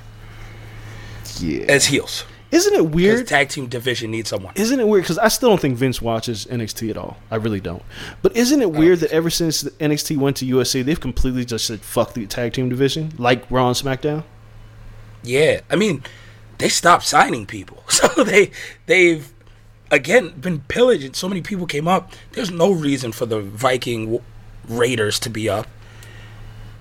Yeah. 1.39 1.63
as 1.69 1.85
heels. 1.85 2.25
Isn't 2.51 2.73
it 2.75 2.87
weird? 2.91 3.25
tag 3.27 3.49
team 3.49 3.65
division 3.67 4.11
needs 4.11 4.29
someone. 4.29 4.53
Isn't 4.55 4.79
it 4.79 4.87
weird? 4.87 5.05
Because 5.05 5.17
I 5.17 5.29
still 5.29 5.49
don't 5.49 5.61
think 5.61 5.75
Vince 5.77 6.01
watches 6.01 6.45
NXT 6.51 6.91
at 6.91 6.97
all. 6.97 7.17
I 7.31 7.37
really 7.37 7.59
don't. 7.61 7.81
But 8.21 8.35
isn't 8.37 8.61
it 8.61 8.71
weird 8.71 8.99
that 8.99 9.11
ever 9.11 9.29
since 9.31 9.63
NXT 9.63 10.17
went 10.17 10.37
to 10.37 10.45
USA, 10.45 10.81
they've 10.83 10.99
completely 10.99 11.45
just 11.45 11.65
said 11.65 11.79
fuck 11.81 12.13
the 12.13 12.27
tag 12.27 12.53
team 12.53 12.69
division, 12.69 13.13
like 13.17 13.49
Raw 13.49 13.67
and 13.69 13.75
SmackDown? 13.77 14.23
Yeah, 15.23 15.61
I 15.71 15.77
mean, 15.77 16.03
they 16.59 16.67
stopped 16.69 17.05
signing 17.07 17.45
people, 17.47 17.83
so 17.87 18.07
they 18.25 18.51
they've 18.85 19.31
again 19.89 20.33
been 20.39 20.59
pillaged, 20.67 21.05
and 21.05 21.15
so 21.15 21.27
many 21.29 21.41
people 21.41 21.65
came 21.65 21.87
up. 21.87 22.11
There's 22.33 22.51
no 22.51 22.71
reason 22.71 23.13
for 23.13 23.25
the 23.25 23.39
Viking 23.39 24.19
Raiders 24.67 25.19
to 25.19 25.29
be 25.29 25.49
up, 25.49 25.67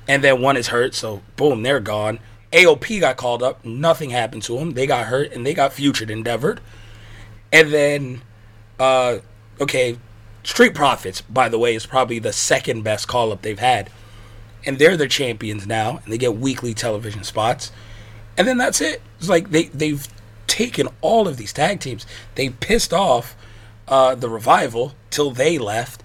and 0.08 0.22
then 0.22 0.40
one 0.40 0.56
is 0.56 0.68
hurt, 0.68 0.94
so 0.94 1.22
boom, 1.36 1.62
they're 1.62 1.80
gone. 1.80 2.18
AOP 2.52 3.00
got 3.00 3.16
called 3.16 3.42
up, 3.42 3.64
nothing 3.64 4.10
happened 4.10 4.42
to 4.44 4.58
them. 4.58 4.72
They 4.72 4.86
got 4.86 5.06
hurt, 5.06 5.32
and 5.32 5.46
they 5.46 5.54
got 5.54 5.72
futured 5.72 6.10
endeavored, 6.10 6.60
and 7.52 7.72
then 7.72 8.22
uh, 8.78 9.18
okay, 9.60 9.98
Street 10.44 10.74
Profits, 10.74 11.20
by 11.22 11.48
the 11.48 11.58
way, 11.58 11.74
is 11.74 11.86
probably 11.86 12.18
the 12.18 12.32
second 12.32 12.82
best 12.82 13.08
call 13.08 13.32
up 13.32 13.42
they've 13.42 13.58
had, 13.58 13.90
and 14.66 14.78
they're 14.78 14.96
the 14.96 15.08
champions 15.08 15.66
now, 15.66 16.00
and 16.04 16.12
they 16.12 16.18
get 16.18 16.36
weekly 16.36 16.74
television 16.74 17.24
spots 17.24 17.72
and 18.36 18.46
then 18.46 18.58
that's 18.58 18.80
it. 18.80 19.02
It's 19.18 19.28
like 19.28 19.50
they 19.50 19.64
they've 19.64 20.06
taken 20.46 20.88
all 21.00 21.28
of 21.28 21.36
these 21.36 21.52
tag 21.52 21.80
teams. 21.80 22.06
They 22.34 22.50
pissed 22.50 22.92
off 22.92 23.36
uh, 23.88 24.14
the 24.14 24.28
revival 24.28 24.94
till 25.10 25.30
they 25.30 25.58
left. 25.58 26.01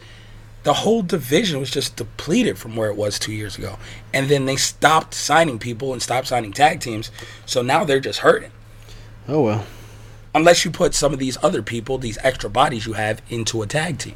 The 0.67 0.73
whole 0.73 1.01
division 1.01 1.61
was 1.61 1.71
just 1.71 1.95
depleted 1.95 2.57
from 2.57 2.75
where 2.75 2.89
it 2.89 2.97
was 2.97 3.17
two 3.17 3.31
years 3.31 3.57
ago, 3.57 3.79
and 4.13 4.27
then 4.27 4.47
they 4.47 4.57
stopped 4.57 5.13
signing 5.13 5.59
people 5.59 5.93
and 5.93 6.01
stopped 6.01 6.27
signing 6.27 6.51
tag 6.51 6.81
teams. 6.81 7.09
So 7.45 7.61
now 7.61 7.85
they're 7.85 8.01
just 8.01 8.19
hurting. 8.19 8.51
Oh 9.29 9.43
well. 9.43 9.65
Unless 10.35 10.65
you 10.65 10.71
put 10.71 10.93
some 10.93 11.13
of 11.13 11.19
these 11.19 11.37
other 11.41 11.61
people, 11.61 11.97
these 11.97 12.17
extra 12.21 12.49
bodies 12.49 12.85
you 12.85 12.93
have, 12.93 13.21
into 13.29 13.61
a 13.61 13.65
tag 13.65 13.97
team. 13.97 14.15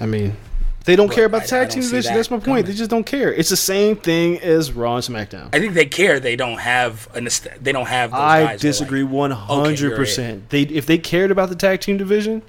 I 0.00 0.06
mean, 0.06 0.36
they 0.84 0.96
don't 0.96 1.06
But 1.06 1.14
care 1.14 1.26
about 1.26 1.42
the 1.42 1.48
tag 1.48 1.68
don't 1.68 1.74
team 1.74 1.82
see 1.84 1.90
division. 1.90 2.12
that 2.12 2.16
That's 2.16 2.30
my 2.32 2.38
point. 2.38 2.44
coming. 2.44 2.64
They 2.64 2.72
just 2.74 2.90
don't 2.90 3.06
care. 3.06 3.32
It's 3.32 3.50
the 3.50 3.56
same 3.56 3.94
thing 3.94 4.40
as 4.40 4.72
Raw 4.72 4.96
and 4.96 5.04
SmackDown. 5.04 5.54
I 5.54 5.60
think 5.60 5.74
they 5.74 5.86
care. 5.86 6.18
They 6.18 6.34
don't 6.34 6.58
have 6.58 7.08
an. 7.14 7.28
They 7.62 7.70
don't 7.70 7.86
have. 7.86 8.10
Those 8.10 8.18
I 8.18 8.24
guys 8.24 8.40
who 8.40 8.46
are 8.46 8.50
like, 8.54 8.60
disagree 8.60 9.04
one 9.04 9.30
hundred 9.30 9.94
percent. 9.94 10.50
They 10.50 10.62
if 10.62 10.86
they 10.86 10.98
cared 10.98 11.30
about 11.30 11.50
the 11.50 11.54
tag 11.54 11.82
team 11.82 11.98
division, 11.98 12.42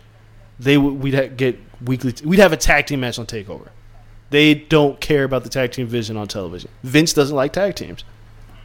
they 0.60 0.78
would 0.78 1.02
we'd 1.02 1.14
ha- 1.14 1.28
get 1.28 1.60
weekly. 1.84 2.14
we'd 2.24 2.40
have 2.40 2.54
a 2.54 2.58
tag 2.58 2.88
team 2.88 3.00
match 3.00 3.18
on 3.18 3.26
Takeover. 3.26 3.70
They 4.30 4.54
don't 4.54 5.00
care 5.00 5.24
about 5.24 5.44
the 5.44 5.50
tag 5.50 5.72
team 5.72 5.86
division 5.86 6.18
on 6.18 6.28
television. 6.28 6.70
Vince 6.84 7.14
doesn't 7.14 7.36
like 7.36 7.54
tag 7.54 7.76
teams. 7.76 8.04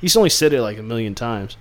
He's 0.00 0.16
only 0.16 0.28
said 0.28 0.52
it 0.52 0.60
like 0.60 0.76
a 0.78 0.82
million 0.82 1.14
times. 1.14 1.56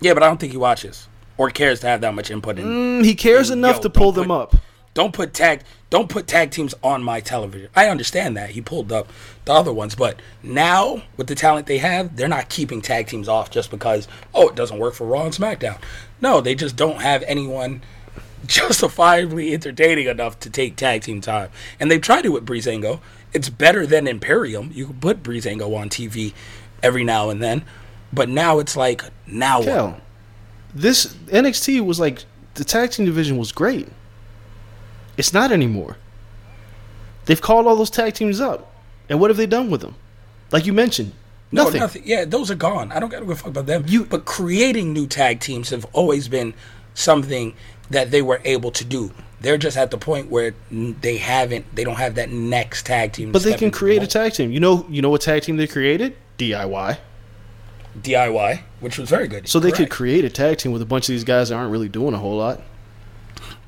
Yeah, 0.00 0.12
but 0.12 0.22
I 0.22 0.26
don't 0.26 0.38
think 0.38 0.52
he 0.52 0.58
watches 0.58 1.08
or 1.38 1.50
cares 1.50 1.80
to 1.80 1.86
have 1.86 2.00
that 2.02 2.14
much 2.14 2.30
input 2.30 2.58
in. 2.58 2.66
Mm, 2.66 3.04
he 3.04 3.14
cares 3.14 3.48
Yo, 3.48 3.54
enough 3.54 3.76
to 3.80 3.88
don't 3.88 3.94
pull 3.94 4.12
them 4.12 4.30
up. 4.30 4.54
Don't 4.92 5.12
put 5.12 5.34
tag 5.34 5.62
don't 5.90 6.08
put 6.08 6.26
tag 6.26 6.50
teams 6.50 6.74
on 6.82 7.02
my 7.02 7.20
television. 7.20 7.68
I 7.74 7.88
understand 7.88 8.36
that. 8.36 8.50
He 8.50 8.60
pulled 8.60 8.92
up 8.92 9.08
the 9.44 9.52
other 9.52 9.72
ones, 9.72 9.94
but 9.94 10.20
now 10.42 11.02
with 11.16 11.26
the 11.26 11.34
talent 11.34 11.66
they 11.66 11.78
have, 11.78 12.16
they're 12.16 12.28
not 12.28 12.48
keeping 12.48 12.82
tag 12.82 13.06
teams 13.06 13.28
off 13.28 13.50
just 13.50 13.70
because 13.70 14.08
oh, 14.34 14.48
it 14.48 14.54
doesn't 14.54 14.78
work 14.78 14.94
for 14.94 15.06
Raw 15.06 15.24
and 15.24 15.34
SmackDown. 15.34 15.78
No, 16.20 16.40
they 16.40 16.54
just 16.54 16.76
don't 16.76 17.00
have 17.00 17.22
anyone 17.24 17.82
justifiably 18.46 19.52
entertaining 19.54 20.06
enough 20.06 20.38
to 20.40 20.50
take 20.50 20.76
tag 20.76 21.02
team 21.02 21.20
time. 21.20 21.50
And 21.80 21.90
they've 21.90 22.00
tried 22.00 22.24
it 22.24 22.30
with 22.30 22.46
Breezango. 22.46 23.00
It's 23.32 23.48
better 23.48 23.86
than 23.86 24.06
Imperium. 24.06 24.70
You 24.74 24.86
can 24.86 25.00
put 25.00 25.22
Breezango 25.22 25.76
on 25.76 25.88
TV 25.88 26.32
every 26.82 27.04
now 27.04 27.30
and 27.30 27.42
then. 27.42 27.64
But 28.12 28.28
now 28.28 28.58
it's 28.60 28.76
like, 28.76 29.02
now 29.26 29.60
what? 29.60 30.00
This 30.74 31.06
NXT 31.26 31.84
was 31.84 31.98
like 32.00 32.24
the 32.54 32.64
tag 32.64 32.90
team 32.90 33.06
division 33.06 33.36
was 33.36 33.52
great. 33.52 33.88
It's 35.16 35.32
not 35.32 35.52
anymore. 35.52 35.96
They've 37.26 37.40
called 37.40 37.66
all 37.66 37.76
those 37.76 37.90
tag 37.90 38.14
teams 38.14 38.40
up, 38.40 38.70
and 39.08 39.18
what 39.20 39.30
have 39.30 39.36
they 39.36 39.46
done 39.46 39.70
with 39.70 39.80
them? 39.80 39.94
Like 40.50 40.66
you 40.66 40.72
mentioned, 40.72 41.12
No, 41.50 41.64
nothing. 41.64 41.80
nothing. 41.80 42.02
Yeah, 42.04 42.24
those 42.24 42.50
are 42.50 42.54
gone. 42.56 42.92
I 42.92 43.00
don't 43.00 43.08
gotta 43.08 43.24
give 43.24 43.30
a 43.30 43.36
fuck 43.36 43.46
about 43.48 43.66
them. 43.66 43.84
You- 43.86 44.04
but 44.04 44.24
creating 44.24 44.92
new 44.92 45.06
tag 45.06 45.40
teams 45.40 45.70
have 45.70 45.86
always 45.92 46.28
been 46.28 46.52
something 46.92 47.54
that 47.90 48.10
they 48.10 48.22
were 48.22 48.40
able 48.44 48.70
to 48.72 48.84
do. 48.84 49.10
They're 49.40 49.58
just 49.58 49.76
at 49.76 49.90
the 49.90 49.98
point 49.98 50.30
where 50.30 50.54
they 50.70 51.18
haven't. 51.18 51.66
They 51.74 51.84
don't 51.84 51.96
have 51.96 52.14
that 52.14 52.30
next 52.30 52.86
tag 52.86 53.12
team. 53.12 53.30
But 53.30 53.42
they 53.42 53.52
can 53.54 53.64
into 53.64 53.76
the 53.76 53.78
create 53.78 54.02
a 54.02 54.06
tag 54.06 54.32
team. 54.32 54.50
You 54.50 54.60
know, 54.60 54.86
you 54.88 55.02
know 55.02 55.10
what 55.10 55.20
tag 55.20 55.42
team 55.42 55.56
they 55.58 55.66
created? 55.66 56.16
DIY. 56.38 56.98
DIY, 58.00 58.60
which 58.80 58.98
was 58.98 59.08
very 59.08 59.28
good. 59.28 59.48
So 59.48 59.60
they 59.60 59.70
could 59.70 59.90
create 59.90 60.24
a 60.24 60.30
tag 60.30 60.58
team 60.58 60.72
with 60.72 60.82
a 60.82 60.86
bunch 60.86 61.04
of 61.08 61.12
these 61.12 61.24
guys 61.24 61.50
that 61.50 61.56
aren't 61.56 61.70
really 61.70 61.88
doing 61.88 62.14
a 62.14 62.18
whole 62.18 62.36
lot. 62.36 62.60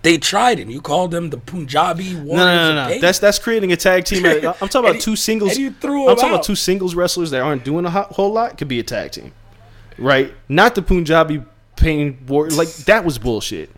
They 0.02 0.18
tried 0.18 0.58
it. 0.60 0.68
You 0.68 0.80
called 0.80 1.10
them 1.10 1.30
the 1.30 1.38
Punjabi 1.38 2.14
Warriors. 2.14 2.36
No, 2.36 2.44
no, 2.46 2.74
no, 2.74 2.88
no. 2.88 2.98
That's 3.00 3.18
that's 3.18 3.38
creating 3.38 3.72
a 3.72 3.76
tag 3.76 4.04
team. 4.04 4.24
I'm 4.26 4.40
talking 4.54 4.78
about 4.80 4.94
you- 4.96 5.00
two 5.00 5.16
singles. 5.16 5.52
and 5.52 5.60
you 5.60 5.70
threw 5.72 6.08
I'm 6.08 6.16
talking 6.16 6.30
out. 6.30 6.34
about 6.36 6.44
two 6.44 6.54
singles 6.54 6.94
wrestlers 6.94 7.30
that 7.32 7.42
aren't 7.42 7.64
doing 7.64 7.84
a 7.84 7.90
ho- 7.90 8.06
whole 8.10 8.32
lot. 8.32 8.56
Could 8.56 8.68
be 8.68 8.78
a 8.78 8.84
tag 8.84 9.12
team, 9.12 9.32
right? 9.98 10.32
Not 10.48 10.74
the 10.74 10.82
Punjabi 10.82 11.42
pain 11.76 12.18
war. 12.26 12.48
Like 12.48 12.68
that 12.86 13.04
was 13.04 13.18
bullshit. 13.18 13.70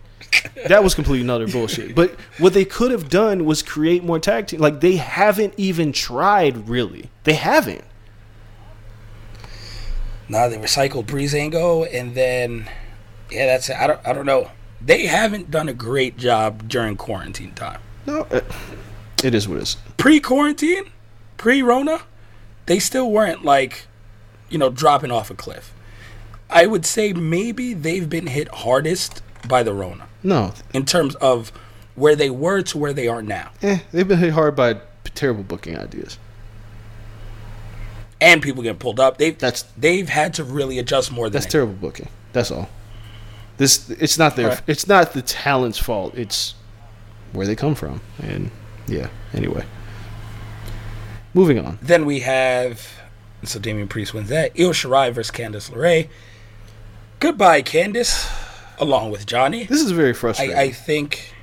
That 0.68 0.84
was 0.84 0.94
completely 0.94 1.22
another 1.22 1.48
bullshit. 1.48 1.94
But 1.94 2.12
what 2.38 2.52
they 2.52 2.64
could 2.64 2.90
have 2.90 3.08
done 3.08 3.44
was 3.44 3.62
create 3.62 4.04
more 4.04 4.18
tag 4.18 4.48
team. 4.48 4.60
Like 4.60 4.80
they 4.80 4.96
haven't 4.96 5.54
even 5.56 5.92
tried. 5.92 6.68
Really, 6.68 7.10
they 7.24 7.34
haven't. 7.34 7.84
Nah, 10.28 10.48
they 10.48 10.58
recycled 10.58 11.06
Breezango, 11.06 11.88
and 11.92 12.14
then 12.14 12.68
yeah, 13.30 13.46
that's 13.46 13.70
it. 13.70 13.76
I 13.76 13.86
don't. 13.86 14.00
I 14.06 14.12
don't 14.12 14.26
know. 14.26 14.50
They 14.80 15.06
haven't 15.06 15.50
done 15.50 15.68
a 15.68 15.74
great 15.74 16.16
job 16.18 16.68
during 16.68 16.96
quarantine 16.96 17.52
time. 17.52 17.80
No, 18.06 18.26
it 19.24 19.34
is 19.34 19.48
what 19.48 19.58
it 19.58 19.62
is. 19.62 19.76
pre-quarantine, 19.96 20.84
pre-Rona, 21.36 22.02
they 22.66 22.78
still 22.78 23.10
weren't 23.10 23.44
like, 23.44 23.86
you 24.48 24.56
know, 24.58 24.70
dropping 24.70 25.10
off 25.10 25.30
a 25.30 25.34
cliff. 25.34 25.74
I 26.48 26.66
would 26.66 26.86
say 26.86 27.12
maybe 27.12 27.74
they've 27.74 28.08
been 28.08 28.28
hit 28.28 28.48
hardest 28.48 29.22
by 29.46 29.62
the 29.62 29.72
Rona 29.72 30.06
No, 30.22 30.52
in 30.74 30.84
terms 30.84 31.14
of 31.16 31.52
where 31.94 32.16
they 32.16 32.30
were 32.30 32.62
to 32.62 32.78
where 32.78 32.92
they 32.92 33.06
are 33.08 33.22
now, 33.22 33.50
eh, 33.62 33.78
they've 33.92 34.06
been 34.08 34.18
hit 34.18 34.32
hard 34.32 34.56
by 34.56 34.78
terrible 35.14 35.42
booking 35.42 35.76
ideas. 35.78 36.18
and 38.20 38.42
people 38.42 38.62
get 38.64 38.78
pulled 38.80 38.98
up. 38.98 39.18
They've 39.18 39.38
That's- 39.38 39.64
they've 39.76 40.08
had 40.08 40.34
to 40.34 40.44
really 40.44 40.78
adjust 40.78 41.12
more 41.12 41.28
than 41.30 41.40
That's 41.40 41.52
terrible 41.52 41.74
booking. 41.74 42.08
That's 42.32 42.50
all. 42.50 42.68
This 43.58 43.88
it's 43.90 44.18
not 44.18 44.34
their 44.36 44.48
Right. 44.48 44.60
it's 44.66 44.86
not 44.88 45.12
the 45.12 45.22
talent's 45.22 45.78
fault. 45.78 46.14
It's 46.16 46.54
where 47.32 47.46
they 47.46 47.54
come 47.56 47.74
from. 47.74 48.00
And 48.20 48.50
yeah. 48.88 49.08
Anyway, 49.34 49.64
moving 51.34 51.58
on. 51.64 51.78
Then 51.82 52.06
we 52.06 52.20
have 52.20 52.88
so 53.44 53.58
Damian 53.60 53.86
Priest 53.88 54.14
wins 54.14 54.28
that. 54.30 54.50
Io 54.58 54.70
Shirai 54.70 55.12
versus 55.12 55.30
Candice 55.30 55.70
LeRae. 55.70 56.08
Goodbye, 57.20 57.62
Candice, 57.62 58.26
along 58.80 59.10
with 59.10 59.26
Johnny. 59.26 59.64
This 59.64 59.82
is 59.82 59.90
very 59.90 60.14
frustrating. 60.14 60.56
I, 60.56 60.62
I 60.62 60.70
think 60.72 61.34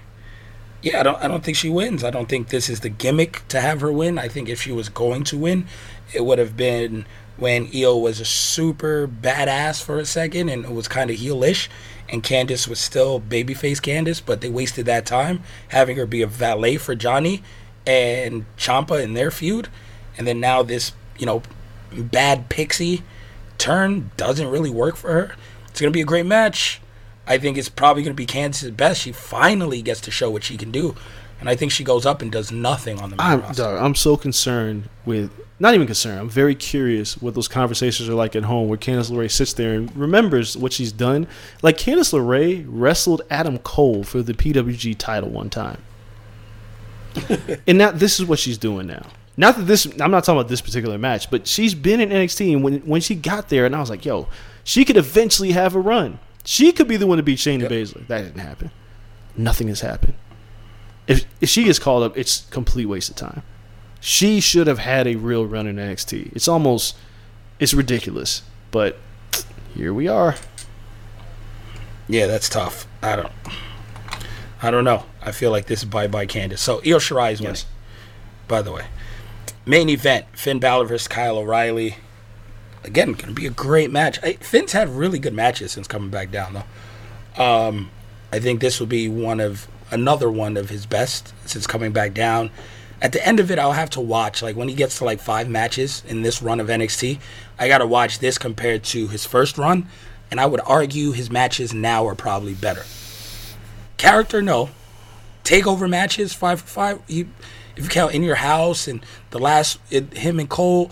yeah, 0.82 1.00
I 1.00 1.04
don't 1.04 1.24
I 1.24 1.28
don't 1.28 1.44
think 1.44 1.58
she 1.58 1.70
wins. 1.70 2.04
I 2.04 2.12
don't 2.12 2.30
think 2.30 2.50
this 2.50 2.70
is 2.70 2.82
the 2.82 2.90
gimmick 2.90 3.48
to 3.48 3.60
have 3.60 3.82
her 3.82 3.92
win. 3.92 4.20
I 4.20 4.28
think 4.28 4.50
if 4.50 4.62
she 4.62 4.72
was 4.72 4.88
going 4.88 5.24
to 5.26 5.38
win, 5.38 5.66
it 6.14 6.24
would 6.24 6.38
have 6.38 6.56
been 6.56 7.06
when 7.38 7.70
Io 7.76 7.98
was 7.98 8.20
a 8.20 8.26
super 8.26 9.08
badass 9.08 9.84
for 9.84 10.00
a 10.00 10.06
second 10.06 10.50
and 10.50 10.64
it 10.64 10.72
was 10.72 10.88
kind 10.88 11.10
of 11.10 11.18
heelish 11.18 11.68
and 12.08 12.24
Candice 12.24 12.68
was 12.68 12.80
still 12.80 13.20
babyface 13.20 13.82
Candice, 13.82 14.22
but 14.24 14.42
they 14.42 14.50
wasted 14.50 14.86
that 14.86 15.06
time 15.06 15.42
having 15.70 15.98
her 15.98 16.06
be 16.06 16.22
a 16.22 16.28
valet 16.28 16.78
for 16.78 16.96
Johnny 16.96 17.42
and 17.86 18.46
Ciampa 18.58 19.04
in 19.04 19.16
their 19.16 19.32
feud. 19.32 19.70
And 20.18 20.28
then 20.28 20.40
now 20.40 20.64
this, 20.64 20.94
you 21.18 21.26
know, 21.26 21.42
bad 21.92 22.48
pixie 22.50 23.04
turn 23.58 24.12
doesn't 24.18 24.48
really 24.48 24.70
work 24.70 24.96
for 24.96 25.12
her. 25.12 25.36
It's 25.68 25.82
going 25.82 25.92
to 25.92 25.98
be 25.98 26.02
a 26.02 26.06
great 26.06 26.26
match. 26.26 26.80
I 27.28 27.38
think 27.38 27.58
it's 27.58 27.70
probably 27.70 28.04
going 28.04 28.16
to 28.16 28.18
be 28.18 28.26
Candice's 28.26 28.72
best. 28.72 29.02
She 29.02 29.12
finally 29.12 29.82
gets 29.82 30.02
to 30.02 30.12
show 30.12 30.30
what 30.30 30.44
she 30.44 30.58
can 30.58 30.72
do. 30.72 30.96
And 31.40 31.50
I 31.50 31.56
think 31.56 31.72
she 31.72 31.84
goes 31.84 32.06
up 32.06 32.22
and 32.22 32.32
does 32.32 32.52
nothing 32.52 33.00
on 33.00 33.10
the 33.10 33.18
main 33.18 33.26
I'm 33.26 33.42
roster. 33.42 33.64
dog, 33.64 33.82
I'm 33.82 33.96
so 33.96 34.16
concerned 34.16 34.90
with 35.06 35.32
not 35.60 35.74
even 35.74 35.86
concerned. 35.86 36.20
I'm 36.20 36.30
very 36.30 36.56
curious 36.56 37.22
what 37.22 37.34
those 37.34 37.48
conversations 37.48 38.08
are 38.10 38.14
like 38.14 38.36
at 38.36 38.44
home 38.44 38.68
where 38.68 38.78
Candice 38.78 39.12
LeRae 39.12 39.32
sits 39.32 39.54
there 39.54 39.74
and 39.74 39.96
remembers 39.96 40.58
what 40.58 40.74
she's 40.74 40.92
done. 40.92 41.28
Like 41.62 41.78
Candice 41.78 42.14
LeRae 42.14 42.66
wrestled 42.68 43.22
Adam 43.30 43.58
Cole 43.60 44.04
for 44.04 44.22
the 44.22 44.34
PWG 44.34 44.98
title 44.98 45.30
one 45.30 45.50
time. 45.50 45.82
and 47.68 47.78
now 47.78 47.92
this 47.92 48.20
is 48.20 48.26
what 48.26 48.40
she's 48.40 48.58
doing 48.58 48.88
now. 48.88 49.06
Not 49.38 49.58
that 49.58 49.64
this 49.64 49.86
I'm 50.00 50.12
not 50.12 50.24
talking 50.24 50.40
about 50.40 50.50
this 50.50 50.62
particular 50.62 50.98
match, 50.98 51.30
but 51.30 51.48
she's 51.48 51.76
been 51.76 52.00
in 52.00 52.10
NXT 52.10 52.54
and 52.54 52.64
when 52.64 52.80
when 52.80 53.02
she 53.02 53.16
got 53.16 53.50
there 53.50 53.66
and 53.66 53.76
I 53.76 53.80
was 53.80 53.90
like, 53.90 54.06
yo, 54.06 54.28
she 54.64 54.86
could 54.86 54.98
eventually 54.98 55.52
have 55.52 55.76
a 55.76 55.80
run. 55.80 56.20
She 56.46 56.72
could 56.72 56.88
be 56.88 56.96
the 56.96 57.08
one 57.08 57.18
to 57.18 57.24
beat 57.24 57.39
Shayna 57.39 57.68
Baszler. 57.68 58.08
That 58.08 58.22
didn't 58.22 58.39
happen. 58.39 58.72
Nothing 59.36 59.68
has 59.68 59.82
happened. 59.82 60.14
If 61.08 61.26
if 61.41 61.50
she 61.50 61.66
gets 61.66 61.80
called 61.80 62.04
up, 62.04 62.18
it's 62.18 62.46
complete 62.52 62.86
waste 62.86 63.10
of 63.10 63.16
time. 63.16 63.43
She 64.00 64.39
should 64.39 64.68
have 64.68 64.80
had 64.80 65.08
a 65.08 65.16
real 65.16 65.46
run 65.46 65.68
in 65.68 65.76
NXT. 65.78 66.36
It's 66.36 66.48
almost 66.48 66.96
it's 67.60 67.74
ridiculous, 67.74 68.43
but 68.72 68.98
here 69.74 69.93
we 69.93 70.08
are. 70.08 70.36
Yeah, 72.08 72.28
that's 72.28 72.48
tough. 72.48 72.88
I 73.02 73.16
don't. 73.16 73.32
I 74.62 74.72
don't 74.72 74.84
know. 74.84 75.06
I 75.22 75.32
feel 75.32 75.52
like 75.52 75.66
this 75.66 75.80
is 75.80 75.86
bye 75.86 76.08
bye 76.08 76.28
Candice. 76.28 76.60
So 76.60 76.78
Io 76.78 76.98
Shirai 76.98 77.34
is 77.34 77.41
winning. 77.41 77.56
Yes. 77.56 77.66
By 78.48 78.62
the 78.62 78.72
way, 78.72 78.86
main 79.66 79.89
event: 79.89 80.26
Finn 80.34 80.60
Balor 80.60 80.86
versus 80.86 81.08
Kyle 81.08 81.38
O'Reilly. 81.38 81.98
Again, 82.86 83.14
going 83.14 83.30
to 83.30 83.34
be 83.34 83.48
a 83.48 83.52
great 83.52 83.92
match. 83.92 84.20
I, 84.24 84.34
Finn's 84.34 84.72
had 84.72 84.90
really 84.90 85.20
good 85.20 85.34
matches 85.34 85.72
since 85.72 85.88
coming 85.88 86.10
back 86.10 86.32
down, 86.32 86.54
though. 86.54 87.44
Um, 87.44 87.90
I 88.32 88.40
think 88.40 88.62
this 88.62 88.80
will 88.80 88.88
be 88.88 89.10
one 89.10 89.40
of 89.40 89.68
another 89.92 90.30
one 90.30 90.58
of 90.58 90.70
his 90.70 90.86
best 90.86 91.34
since 91.46 91.68
coming 91.68 91.92
back 91.92 92.14
down. 92.14 92.52
At 93.02 93.12
the 93.12 93.26
end 93.26 93.40
of 93.40 93.52
it, 93.52 93.60
I'll 93.60 93.74
have 93.74 93.90
to 93.92 94.02
watch 94.02 94.42
like 94.42 94.56
when 94.56 94.70
he 94.70 94.76
gets 94.76 95.00
to 95.00 95.06
like 95.06 95.20
five 95.20 95.50
matches 95.50 96.04
in 96.08 96.22
this 96.22 96.42
run 96.42 96.60
of 96.60 96.68
NXT. 96.68 97.20
I 97.60 97.68
got 97.68 97.80
to 97.80 97.88
watch 97.88 98.20
this 98.20 98.38
compared 98.38 98.84
to 98.86 99.08
his 99.08 99.26
first 99.26 99.58
run, 99.58 99.88
and 100.32 100.40
I 100.40 100.46
would 100.46 100.62
argue 100.66 101.12
his 101.12 101.30
matches 101.30 101.74
now 101.74 102.08
are 102.08 102.16
probably 102.16 102.54
better. 102.54 102.84
Character, 103.98 104.42
no. 104.42 104.70
Takeover 105.44 105.90
matches, 105.90 106.34
five 106.34 106.62
for 106.62 106.68
five. 106.68 107.02
If 107.08 107.84
you 107.84 107.90
count 107.90 108.14
in 108.14 108.24
your 108.24 108.36
house 108.36 108.88
and 108.88 109.06
the 109.32 109.40
last 109.40 109.80
it, 109.90 110.14
him 110.14 110.40
and 110.40 110.50
Cole, 110.50 110.92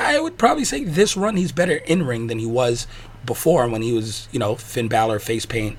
I 0.00 0.18
would 0.18 0.38
probably 0.38 0.64
say 0.64 0.84
this 0.84 1.16
run 1.16 1.36
he's 1.36 1.52
better 1.52 1.76
in 1.76 2.04
ring 2.04 2.26
than 2.28 2.38
he 2.38 2.46
was 2.46 2.86
before 3.26 3.68
when 3.68 3.82
he 3.82 3.92
was, 3.92 4.28
you 4.32 4.38
know, 4.38 4.54
Finn 4.56 4.88
Balor 4.88 5.18
face 5.18 5.44
paint, 5.46 5.76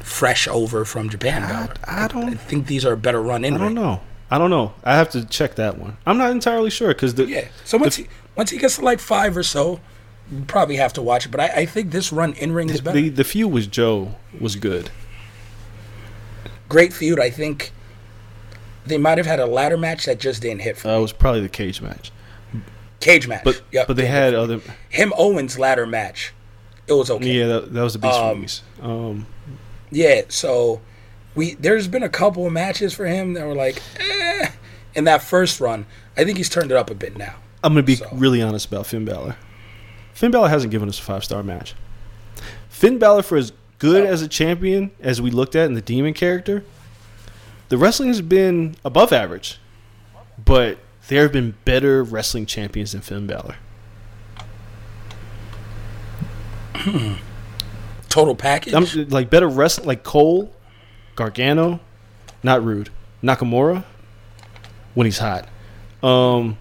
fresh 0.00 0.46
over 0.48 0.84
from 0.84 1.08
Japan. 1.08 1.42
Balor. 1.42 1.74
I 1.86 2.08
don't- 2.08 2.28
I 2.30 2.34
think 2.34 2.66
these 2.66 2.84
are 2.84 2.92
a 2.92 2.96
better 2.96 3.22
run 3.22 3.44
in 3.44 3.54
I 3.54 3.58
don't 3.58 3.74
know. 3.74 4.00
I 4.30 4.38
don't 4.38 4.50
know. 4.50 4.72
I 4.82 4.96
have 4.96 5.10
to 5.10 5.24
check 5.24 5.54
that 5.56 5.78
one. 5.78 5.96
I'm 6.06 6.18
not 6.18 6.30
entirely 6.32 6.70
sure 6.70 6.88
because 6.88 7.14
the 7.14 7.24
Yeah. 7.26 7.46
So 7.64 7.78
once 7.78 7.96
he 7.96 8.08
once 8.36 8.50
he 8.50 8.58
gets 8.58 8.76
to 8.76 8.82
like 8.82 8.98
five 8.98 9.36
or 9.36 9.42
so, 9.44 9.80
you 10.32 10.42
probably 10.46 10.76
have 10.76 10.92
to 10.94 11.02
watch 11.02 11.26
it. 11.26 11.28
But 11.30 11.40
I, 11.40 11.46
I 11.48 11.66
think 11.66 11.92
this 11.92 12.12
run 12.12 12.32
in 12.34 12.50
ring 12.52 12.68
is 12.70 12.80
better. 12.80 12.96
the 13.00 13.10
the 13.10 13.22
feud 13.24 13.52
with 13.52 13.70
Joe 13.70 14.16
was 14.40 14.56
good. 14.56 14.90
Great 16.68 16.92
feud. 16.92 17.20
I 17.20 17.30
think 17.30 17.70
they 18.86 18.98
might 18.98 19.18
have 19.18 19.26
had 19.26 19.38
a 19.38 19.46
ladder 19.46 19.76
match 19.76 20.06
that 20.06 20.18
just 20.18 20.42
didn't 20.42 20.62
hit 20.62 20.76
for 20.78 20.88
Uh, 20.88 20.98
was 21.00 21.12
probably 21.12 21.40
the 21.40 21.48
cage 21.48 21.80
match, 21.80 22.10
cage 23.04 23.28
match. 23.28 23.44
but 23.44 23.62
Yep, 23.70 23.86
but 23.86 23.96
they 23.96 24.06
had 24.06 24.32
hit. 24.32 24.34
other. 24.34 24.60
him 24.90 25.12
Owens 25.16 25.58
ladder 25.58 25.86
match. 25.86 26.32
It 26.86 26.92
was 26.92 27.10
okay. 27.10 27.32
Yeah, 27.38 27.46
that, 27.46 27.72
that 27.72 27.82
was 27.82 27.92
the 27.94 27.98
beast 28.00 28.14
Um, 28.18 28.34
movies. 28.36 28.62
Um, 28.82 29.26
Yeah, 29.90 30.22
so 30.28 30.80
we 31.34 31.54
there's 31.54 31.86
been 31.88 32.02
a 32.02 32.08
couple 32.08 32.46
of 32.46 32.52
matches 32.52 32.92
for 32.94 33.06
him 33.06 33.34
that 33.34 33.46
were 33.46 33.54
like, 33.54 33.80
eh, 34.00 34.48
in 34.94 35.04
that 35.04 35.22
first 35.22 35.60
run. 35.60 35.86
I 36.16 36.24
think 36.24 36.36
he's 36.38 36.48
turned 36.48 36.70
it 36.70 36.76
up 36.76 36.90
a 36.90 36.94
bit 36.94 37.16
now. 37.16 37.34
I'm 37.62 37.72
gonna 37.72 37.82
be 37.84 37.96
so- 37.96 38.08
really 38.12 38.42
honest 38.42 38.66
about 38.66 38.86
Finn 38.86 39.04
Balor. 39.04 39.36
Finn 40.12 40.30
Balor 40.30 40.48
hasn't 40.48 40.70
given 40.70 40.88
us 40.88 40.98
a 40.98 41.02
five 41.02 41.24
star 41.24 41.42
match. 41.42 41.74
Finn 42.68 42.98
Balor, 42.98 43.22
for 43.22 43.36
as 43.38 43.52
good 43.78 44.04
as 44.06 44.20
a 44.22 44.28
champion 44.28 44.90
as 45.00 45.20
we 45.22 45.30
looked 45.30 45.56
at 45.56 45.66
in 45.66 45.74
the 45.74 45.80
Demon 45.80 46.12
character, 46.14 46.64
the 47.68 47.78
wrestling 47.78 48.08
has 48.08 48.20
been 48.20 48.76
above 48.84 49.12
average. 49.12 49.58
But 50.44 50.78
there 51.08 51.22
have 51.22 51.32
been 51.32 51.54
better 51.64 52.02
wrestling 52.02 52.46
champions 52.46 52.92
than 52.92 53.00
Finn 53.00 53.26
Balor. 53.26 53.56
Total 58.08 58.34
package. 58.34 58.74
I'm 58.74 59.08
like 59.08 59.30
better 59.30 59.48
wrestling, 59.48 59.86
like 59.86 60.02
Cole. 60.04 60.52
Gargano, 61.16 61.78
not 62.42 62.64
Roode. 62.64 62.90
Nakamura 63.22 63.84
when 64.94 65.04
he's 65.06 65.18
hot. 65.18 65.48
Um, 66.02 66.58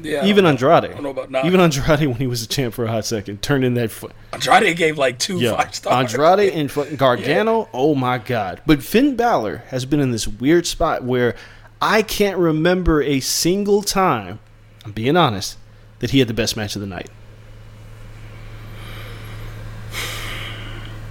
Yeah, 0.00 0.24
even. 0.24 0.46
Andrade. 0.46 0.84
I 0.84 0.88
don't 0.88 1.02
know 1.02 1.10
about 1.10 1.30
not. 1.30 1.44
Even 1.44 1.60
Andrade 1.60 2.06
when 2.06 2.16
he 2.16 2.26
was 2.26 2.42
a 2.42 2.48
champ 2.48 2.74
for 2.74 2.84
a 2.84 2.88
hot 2.88 3.04
second 3.04 3.42
turned 3.42 3.64
in 3.64 3.74
that. 3.74 3.90
Fu- 3.90 4.10
Andrade 4.32 4.76
gave 4.76 4.96
like 4.98 5.18
two 5.18 5.38
yeah, 5.38 5.54
five 5.56 5.74
stars. 5.74 6.14
Andrade 6.14 6.52
and 6.52 6.70
fucking 6.72 6.96
Gargano. 6.96 7.68
Oh 7.72 7.94
my 7.94 8.18
god! 8.18 8.62
But 8.66 8.82
Finn 8.82 9.16
Balor 9.16 9.58
has 9.68 9.84
been 9.84 10.00
in 10.00 10.10
this 10.10 10.26
weird 10.26 10.66
spot 10.66 11.04
where 11.04 11.36
I 11.80 12.02
can't 12.02 12.38
remember 12.38 13.02
a 13.02 13.20
single 13.20 13.82
time. 13.82 14.38
I'm 14.84 14.92
being 14.92 15.16
honest 15.16 15.58
that 15.98 16.10
he 16.10 16.20
had 16.20 16.28
the 16.28 16.34
best 16.34 16.56
match 16.56 16.74
of 16.74 16.80
the 16.80 16.86
night. 16.86 17.10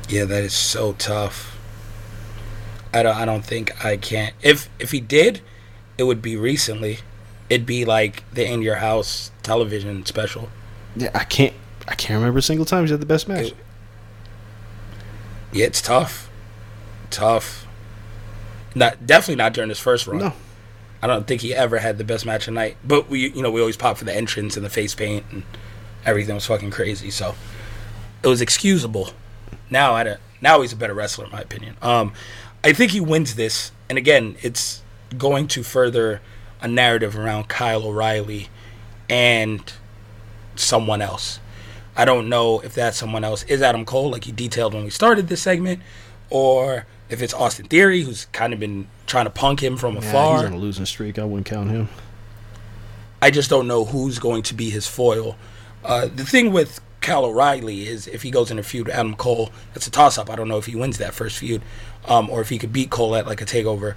Yeah, 0.08 0.26
that 0.26 0.44
is 0.44 0.54
so 0.54 0.94
tough. 0.94 1.58
I 2.94 3.04
don't. 3.04 3.16
I 3.16 3.26
don't 3.26 3.44
think 3.44 3.84
I 3.84 3.98
can. 3.98 4.32
If 4.42 4.70
if 4.80 4.92
he 4.92 5.02
did, 5.02 5.42
it 5.98 6.04
would 6.04 6.22
be 6.22 6.38
recently. 6.38 7.00
It'd 7.50 7.66
be 7.66 7.86
like 7.86 8.24
the 8.34 8.46
In 8.46 8.62
Your 8.62 8.78
House 8.78 9.32
television 9.44 10.06
special. 10.06 10.50
Yeah, 10.96 11.12
I 11.14 11.24
can't. 11.24 11.54
I 11.88 11.96
can't 11.96 12.20
remember 12.20 12.40
a 12.40 12.42
single 12.42 12.66
time 12.66 12.84
he's 12.84 12.92
had 12.92 13.02
the 13.02 13.06
best 13.06 13.28
match. 13.28 13.54
Yeah, 15.52 15.66
it's 15.66 15.82
tough. 15.82 16.30
Tough. 17.10 17.68
Not 18.74 19.06
definitely 19.06 19.36
not 19.36 19.54
during 19.54 19.70
his 19.70 19.80
first 19.80 20.08
run. 20.08 20.20
No. 20.20 20.34
I 21.02 21.08
don't 21.08 21.28
think 21.28 21.42
he 21.42 21.54
ever 21.54 21.80
had 21.80 21.98
the 21.98 22.04
best 22.04 22.26
match 22.26 22.48
of 22.48 22.54
the 22.54 22.60
night. 22.60 22.78
But 22.84 23.10
we, 23.10 23.30
you 23.30 23.42
know, 23.42 23.52
we 23.52 23.60
always 23.60 23.78
pop 23.78 23.98
for 23.98 24.06
the 24.06 24.16
entrance 24.16 24.58
and 24.58 24.66
the 24.66 24.70
face 24.70 24.96
paint 24.96 25.26
and 25.32 25.44
everything 26.06 26.36
was 26.36 26.46
fucking 26.46 26.72
crazy. 26.72 27.12
So 27.12 27.36
it 28.24 28.28
was 28.28 28.42
excusable. 28.42 29.10
Now 29.70 29.94
I 29.94 30.04
don't, 30.04 30.20
now 30.42 30.62
he's 30.62 30.74
a 30.74 30.76
better 30.76 30.94
wrestler 30.94 31.26
in 31.26 31.32
my 31.32 31.42
opinion. 31.42 31.76
Um, 31.82 32.14
I 32.64 32.74
think 32.74 32.92
he 32.92 33.00
wins 33.00 33.36
this, 33.36 33.72
and 33.90 33.98
again, 33.98 34.38
it's 34.42 34.82
going 35.18 35.48
to 35.50 35.62
further 35.62 36.22
a 36.62 36.68
narrative 36.68 37.18
around 37.18 37.48
Kyle 37.48 37.84
O'Reilly 37.84 38.50
and 39.08 39.72
someone 40.56 41.02
else. 41.02 41.40
I 41.96 42.06
don't 42.06 42.28
know 42.28 42.60
if 42.62 42.74
that 42.74 42.96
someone 42.96 43.24
else 43.24 43.44
is 43.44 43.62
Adam 43.62 43.86
Cole, 43.86 44.10
like 44.10 44.26
you 44.26 44.34
detailed 44.34 44.74
when 44.74 44.84
we 44.84 44.90
started 44.90 45.28
this 45.28 45.42
segment, 45.42 45.82
or 46.30 46.88
if 47.10 47.22
it's 47.22 47.34
Austin 47.34 47.68
Theory, 47.68 48.02
who's 48.02 48.26
kind 48.26 48.54
of 48.54 48.60
been 48.60 48.88
trying 49.06 49.26
to 49.26 49.32
punk 49.32 49.64
him 49.64 49.78
from 49.78 49.98
afar. 49.98 50.38
he's 50.38 50.46
on 50.48 50.54
a 50.54 50.58
losing 50.58 50.86
streak. 50.86 51.20
I 51.20 51.26
wouldn't 51.26 51.46
count 51.46 51.70
him. 51.70 51.90
I 53.22 53.32
just 53.32 53.50
don't 53.50 53.68
know 53.68 53.86
who's 53.86 54.20
going 54.20 54.44
to 54.44 54.54
be 54.54 54.70
his 54.70 54.88
foil. 54.88 55.36
Uh, 55.84 56.08
the 56.08 56.26
thing 56.26 56.52
with 56.52 56.82
Kyle 57.02 57.26
O'Reilly 57.26 57.88
is 57.88 58.08
if 58.08 58.24
he 58.24 58.32
goes 58.32 58.50
in 58.50 58.58
a 58.58 58.64
feud 58.64 58.88
with 58.88 58.96
Adam 58.96 59.16
Cole, 59.16 59.52
that's 59.74 59.86
a 59.86 59.92
toss 59.92 60.18
up. 60.18 60.30
I 60.30 60.36
don't 60.36 60.48
know 60.48 60.58
if 60.58 60.66
he 60.66 60.76
wins 60.76 60.98
that 60.98 61.14
first 61.14 61.38
feud, 61.38 61.62
um, 62.08 62.30
or 62.30 62.42
if 62.42 62.50
he 62.50 62.58
could 62.58 62.74
beat 62.74 62.90
Cole 62.90 63.16
at 63.16 63.28
like 63.28 63.42
a 63.42 63.46
takeover. 63.46 63.96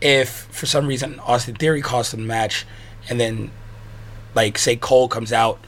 If 0.00 0.28
for 0.28 0.66
some 0.66 0.86
reason 0.86 1.18
Austin 1.20 1.56
Theory 1.56 1.82
costs 1.82 2.14
him 2.14 2.20
the 2.20 2.26
match, 2.26 2.64
and 3.08 3.18
then 3.18 3.50
like 4.34 4.58
say 4.58 4.76
Cole 4.76 5.08
comes 5.08 5.32
out 5.32 5.58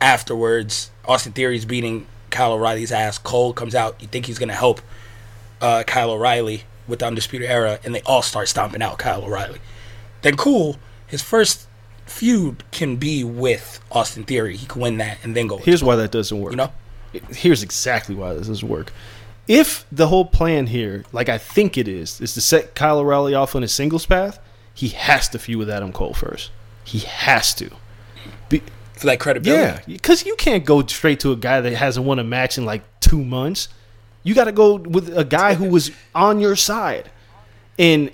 afterwards, 0.00 0.90
Austin 1.04 1.32
Theory's 1.32 1.64
beating 1.66 2.06
Kyle 2.30 2.52
O'Reilly's 2.52 2.92
ass. 2.92 3.18
Cole 3.18 3.52
comes 3.52 3.74
out. 3.74 4.00
You 4.00 4.08
think 4.08 4.26
he's 4.26 4.38
gonna 4.38 4.54
help 4.54 4.80
uh, 5.60 5.82
Kyle 5.86 6.10
O'Reilly 6.10 6.64
with 6.86 6.98
the 6.98 7.06
Undisputed 7.06 7.48
Era, 7.50 7.78
and 7.84 7.94
they 7.94 8.02
all 8.02 8.22
start 8.22 8.48
stomping 8.48 8.82
out 8.82 8.98
Kyle 8.98 9.22
O'Reilly. 9.24 9.60
Then 10.22 10.36
cool. 10.36 10.78
His 11.06 11.22
first 11.22 11.66
feud 12.06 12.62
can 12.70 12.96
be 12.96 13.24
with 13.24 13.80
Austin 13.90 14.24
Theory. 14.24 14.56
He 14.56 14.66
can 14.66 14.80
win 14.82 14.98
that 14.98 15.18
and 15.22 15.34
then 15.34 15.46
go. 15.46 15.58
Here's 15.58 15.82
why 15.82 15.96
that 15.96 16.10
doesn't 16.10 16.38
work. 16.40 16.52
you 16.52 16.56
know. 16.56 16.72
here's 17.30 17.62
exactly 17.62 18.14
why 18.14 18.34
this 18.34 18.48
doesn't 18.48 18.68
work. 18.68 18.92
If 19.46 19.84
the 19.92 20.08
whole 20.08 20.24
plan 20.24 20.66
here, 20.68 21.04
like 21.12 21.28
I 21.28 21.38
think 21.38 21.76
it 21.76 21.86
is, 21.86 22.20
is 22.20 22.34
to 22.34 22.40
set 22.40 22.74
Kyle 22.74 22.98
O'Reilly 22.98 23.34
off 23.34 23.54
on 23.54 23.62
a 23.62 23.68
singles 23.68 24.06
path, 24.06 24.38
he 24.72 24.88
has 24.88 25.28
to 25.30 25.38
feud 25.38 25.58
with 25.58 25.70
Adam 25.70 25.92
Cole 25.92 26.14
first. 26.14 26.50
He 26.84 27.00
has 27.00 27.54
to. 27.54 27.70
Be, 28.48 28.62
For 28.94 29.06
that 29.06 29.20
credibility. 29.20 29.62
yeah, 29.62 29.96
because 29.96 30.24
you 30.26 30.34
can't 30.36 30.64
go 30.64 30.84
straight 30.86 31.20
to 31.20 31.32
a 31.32 31.36
guy 31.36 31.60
that 31.60 31.74
hasn't 31.74 32.06
won 32.06 32.18
a 32.18 32.24
match 32.24 32.58
in 32.58 32.64
like 32.64 32.82
two 33.00 33.22
months. 33.22 33.68
You 34.24 34.34
got 34.34 34.44
to 34.44 34.52
go 34.52 34.74
with 34.74 35.16
a 35.16 35.24
guy 35.24 35.54
who 35.54 35.68
was 35.68 35.92
on 36.14 36.40
your 36.40 36.56
side. 36.56 37.10
And 37.78 38.10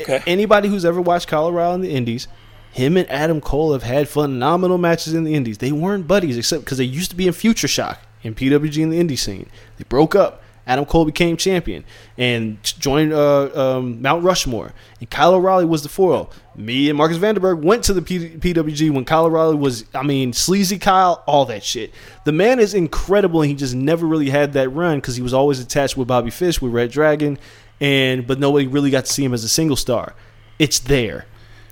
Okay. 0.00 0.20
anybody 0.26 0.68
who's 0.68 0.84
ever 0.84 1.00
watched 1.00 1.28
Kyle 1.28 1.46
O'Reilly 1.46 1.74
in 1.76 1.80
the 1.82 1.90
Indies, 1.94 2.26
him 2.72 2.96
and 2.96 3.08
Adam 3.10 3.40
Cole 3.40 3.72
have 3.72 3.82
had 3.84 4.08
phenomenal 4.08 4.78
matches 4.78 5.14
in 5.14 5.22
the 5.24 5.34
Indies. 5.34 5.58
They 5.58 5.70
weren't 5.70 6.08
buddies 6.08 6.36
except 6.36 6.64
because 6.64 6.78
they 6.78 6.84
used 6.84 7.10
to 7.10 7.16
be 7.16 7.26
in 7.28 7.32
Future 7.32 7.68
Shock 7.68 8.00
in 8.22 8.34
PWG 8.34 8.82
in 8.82 8.90
the 8.90 8.98
indie 8.98 9.18
scene. 9.18 9.48
They 9.76 9.84
broke 9.84 10.16
up. 10.16 10.42
Adam 10.66 10.84
Cole 10.84 11.04
became 11.04 11.36
champion 11.36 11.84
and 12.16 12.56
joined 12.62 13.12
uh, 13.12 13.50
um, 13.78 14.00
Mount 14.00 14.22
Rushmore. 14.24 14.72
And 15.00 15.10
Kyle 15.10 15.34
O'Reilly 15.34 15.64
was 15.64 15.82
the 15.82 15.88
foil. 15.88 16.30
Me 16.54 16.88
and 16.90 16.98
Marcus 16.98 17.16
Vanderberg 17.16 17.62
went 17.62 17.84
to 17.84 17.94
the 17.94 18.02
P- 18.02 18.36
PWG 18.36 18.90
when 18.90 19.06
O'Reilly 19.10 19.56
was, 19.56 19.86
I 19.94 20.02
mean, 20.02 20.32
sleazy 20.32 20.78
Kyle, 20.78 21.22
all 21.26 21.46
that 21.46 21.64
shit. 21.64 21.92
The 22.24 22.32
man 22.32 22.60
is 22.60 22.74
incredible, 22.74 23.40
and 23.42 23.48
he 23.50 23.56
just 23.56 23.74
never 23.74 24.06
really 24.06 24.28
had 24.28 24.52
that 24.52 24.68
run 24.68 24.98
because 24.98 25.16
he 25.16 25.22
was 25.22 25.32
always 25.32 25.60
attached 25.60 25.96
with 25.96 26.08
Bobby 26.08 26.30
Fish 26.30 26.60
with 26.60 26.72
Red 26.72 26.90
Dragon, 26.90 27.38
and 27.80 28.26
but 28.26 28.38
nobody 28.38 28.66
really 28.66 28.90
got 28.90 29.06
to 29.06 29.12
see 29.12 29.24
him 29.24 29.32
as 29.32 29.44
a 29.44 29.48
single 29.48 29.76
star. 29.76 30.14
It's 30.58 30.78
there. 30.78 31.26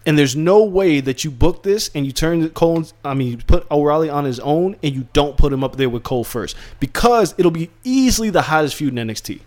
And 0.06 0.18
there's 0.18 0.34
no 0.34 0.64
way 0.64 1.00
that 1.00 1.24
you 1.24 1.30
book 1.30 1.62
this 1.62 1.90
and 1.94 2.06
you 2.06 2.12
turn 2.12 2.48
Cole. 2.50 2.84
I 3.04 3.12
mean, 3.12 3.42
put 3.46 3.70
O'Reilly 3.70 4.08
on 4.08 4.24
his 4.24 4.40
own 4.40 4.76
and 4.82 4.94
you 4.94 5.06
don't 5.12 5.36
put 5.36 5.52
him 5.52 5.62
up 5.62 5.76
there 5.76 5.90
with 5.90 6.04
Cole 6.04 6.24
first 6.24 6.56
because 6.80 7.34
it'll 7.36 7.50
be 7.50 7.68
easily 7.84 8.30
the 8.30 8.40
hottest 8.40 8.76
feud 8.76 8.98
in 8.98 9.08
NXT, 9.08 9.40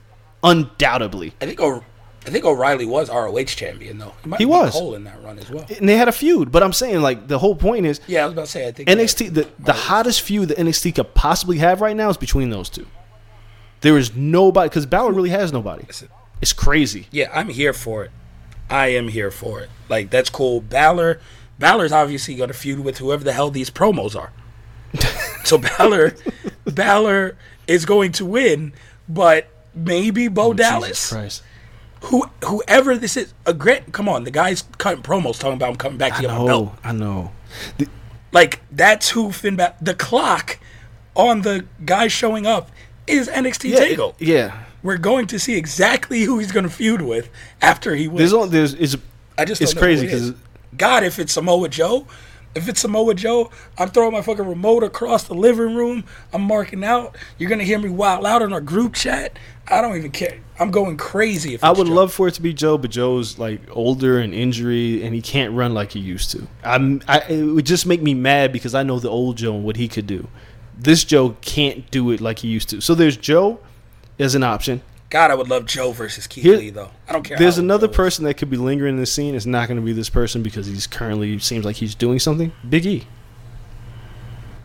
undoubtedly. 0.43 1.33
I 1.41 1.45
think 1.47 1.59
o- 1.59 1.83
I 2.25 2.29
think 2.29 2.45
O'Reilly 2.45 2.85
was 2.85 3.09
ROH 3.09 3.43
champion 3.45 3.97
though. 3.97 4.13
might 4.25 4.37
He 4.39 4.45
beat 4.45 4.51
was. 4.51 4.71
Cole 4.71 4.95
in 4.95 5.03
that 5.03 5.21
run 5.23 5.37
as 5.39 5.49
well. 5.49 5.65
And 5.77 5.89
they 5.89 5.97
had 5.97 6.07
a 6.07 6.11
feud, 6.13 6.51
but 6.51 6.63
I'm 6.63 6.73
saying 6.73 7.01
like 7.01 7.27
the 7.27 7.39
whole 7.39 7.55
point 7.55 7.85
is 7.85 7.99
Yeah, 8.07 8.23
I 8.23 8.25
was 8.25 8.33
about 8.33 8.45
to 8.45 8.51
say. 8.51 8.67
I 8.67 8.71
think 8.71 8.87
NXT. 8.89 9.33
The 9.33 9.49
the 9.59 9.73
hottest 9.73 10.21
feud 10.21 10.49
that 10.49 10.57
NXT 10.57 10.95
could 10.95 11.13
possibly 11.13 11.57
have 11.57 11.81
right 11.81 11.95
now 11.95 12.09
is 12.09 12.17
between 12.17 12.49
those 12.49 12.69
two. 12.69 12.87
There 13.81 13.97
is 13.97 14.15
nobody 14.15 14.69
because 14.69 14.85
Balor 14.85 15.11
really 15.11 15.31
has 15.31 15.51
nobody. 15.51 15.85
It's 16.41 16.53
crazy. 16.53 17.07
Yeah, 17.11 17.29
I'm 17.33 17.49
here 17.49 17.73
for 17.73 18.05
it. 18.05 18.11
I 18.69 18.87
am 18.87 19.09
here 19.09 19.29
for 19.31 19.59
it. 19.61 19.69
Like 19.89 20.09
that's 20.09 20.29
cool. 20.29 20.61
Balor, 20.61 21.19
Balor's 21.59 21.91
obviously 21.91 22.35
going 22.35 22.47
to 22.47 22.53
feud 22.53 22.79
with 22.79 22.99
whoever 22.99 23.23
the 23.23 23.33
hell 23.33 23.49
these 23.51 23.69
promos 23.69 24.15
are. 24.15 24.31
so 25.43 25.57
Balor, 25.57 26.15
Balor 26.65 27.35
is 27.67 27.85
going 27.85 28.13
to 28.13 28.25
win, 28.25 28.73
but 29.09 29.47
maybe 29.75 30.27
Bo 30.27 30.53
Dallas, 30.53 30.83
Oh, 30.83 30.87
Jesus 30.87 31.09
Christ. 31.11 31.43
Who 32.03 32.25
whoever 32.45 32.95
this 32.97 33.17
is, 33.17 33.33
a 33.45 33.53
great. 33.53 33.91
Come 33.91 34.07
on, 34.09 34.23
the 34.23 34.31
guy's 34.31 34.63
cutting 34.77 35.03
promos 35.03 35.39
talking 35.39 35.53
about 35.53 35.71
him 35.71 35.75
coming 35.77 35.97
back 35.97 36.13
to 36.13 36.17
I 36.19 36.21
get 36.21 36.27
my 36.29 36.45
belt. 36.45 36.47
know. 36.47 36.75
I 36.83 36.91
know. 36.91 37.31
Like 38.31 38.61
that's 38.71 39.09
who 39.09 39.31
Finn. 39.31 39.55
The 39.81 39.93
clock 39.97 40.59
on 41.15 41.41
the 41.41 41.65
guy 41.85 42.07
showing 42.07 42.45
up 42.47 42.71
is 43.07 43.27
NXT 43.29 43.69
Yeah, 43.69 43.79
Takeover. 43.79 44.15
yeah. 44.19 44.63
We're 44.81 44.97
going 44.97 45.27
to 45.27 45.39
see 45.39 45.55
exactly 45.55 46.23
who 46.23 46.39
he's 46.39 46.51
going 46.51 46.63
to 46.65 46.69
feud 46.69 47.01
with 47.01 47.29
after 47.61 47.95
he 47.95 48.07
wins. 48.07 48.19
There's 48.19 48.33
all 48.33 48.47
there's 48.47 48.73
is 48.73 48.97
I 49.37 49.45
just 49.45 49.61
it's 49.61 49.71
don't 49.73 49.81
know 49.81 49.85
crazy 49.87 50.07
who 50.07 50.11
it 50.11 50.15
is. 50.15 50.29
because 50.31 50.41
God, 50.75 51.03
if 51.03 51.19
it's 51.19 51.31
Samoa 51.33 51.69
Joe, 51.69 52.07
if 52.55 52.67
it's 52.67 52.81
Samoa 52.81 53.13
Joe, 53.13 53.51
I'm 53.77 53.89
throwing 53.89 54.11
my 54.13 54.21
fucking 54.21 54.45
remote 54.45 54.83
across 54.83 55.23
the 55.23 55.35
living 55.35 55.75
room. 55.75 56.03
I'm 56.33 56.41
marking 56.41 56.83
out. 56.83 57.15
You're 57.37 57.49
gonna 57.49 57.63
hear 57.63 57.79
me 57.79 57.89
wild 57.89 58.25
out 58.25 58.41
in 58.41 58.51
our 58.51 58.61
group 58.61 58.93
chat. 58.95 59.37
I 59.67 59.81
don't 59.81 59.95
even 59.95 60.11
care. 60.11 60.39
I'm 60.59 60.71
going 60.71 60.97
crazy. 60.97 61.53
If 61.53 61.63
I 61.63 61.71
would 61.71 61.87
Joe. 61.87 61.93
love 61.93 62.13
for 62.13 62.27
it 62.27 62.33
to 62.35 62.41
be 62.41 62.53
Joe, 62.53 62.77
but 62.77 62.91
Joe's 62.91 63.39
like 63.39 63.61
older 63.71 64.19
and 64.19 64.33
injury, 64.33 65.03
and 65.03 65.15
he 65.15 65.21
can't 65.21 65.53
run 65.53 65.73
like 65.73 65.91
he 65.93 65.99
used 65.99 66.31
to. 66.31 66.47
I'm, 66.63 67.01
I, 67.07 67.19
it 67.29 67.43
would 67.43 67.65
just 67.65 67.85
make 67.85 68.01
me 68.01 68.13
mad 68.13 68.51
because 68.51 68.75
I 68.75 68.83
know 68.83 68.99
the 68.99 69.09
old 69.09 69.37
Joe 69.37 69.55
and 69.55 69.63
what 69.63 69.77
he 69.77 69.87
could 69.87 70.05
do. 70.05 70.27
This 70.77 71.03
Joe 71.03 71.37
can't 71.41 71.89
do 71.91 72.11
it 72.11 72.19
like 72.19 72.39
he 72.39 72.49
used 72.49 72.69
to. 72.69 72.81
So 72.81 72.93
there's 72.93 73.15
Joe 73.17 73.59
as 74.19 74.35
an 74.35 74.43
option. 74.43 74.81
God, 75.09 75.31
I 75.31 75.35
would 75.35 75.47
love 75.49 75.65
Joe 75.65 75.91
versus 75.91 76.25
Keith 76.27 76.43
Here- 76.43 76.57
Lee 76.57 76.69
though. 76.71 76.89
I 77.07 77.13
don't 77.13 77.23
care. 77.23 77.37
There's 77.37 77.57
another 77.59 77.87
person 77.87 78.25
that 78.25 78.33
could 78.33 78.49
be 78.49 78.57
lingering 78.57 78.95
in 78.95 78.99
the 78.99 79.05
scene. 79.05 79.33
It's 79.35 79.45
not 79.45 79.67
going 79.67 79.79
to 79.79 79.85
be 79.85 79.93
this 79.93 80.09
person 80.09 80.43
because 80.43 80.65
he's 80.67 80.87
currently 80.87 81.37
seems 81.39 81.63
like 81.65 81.75
he's 81.77 81.95
doing 81.95 82.19
something. 82.19 82.51
Big 82.67 82.85
E. 82.85 83.07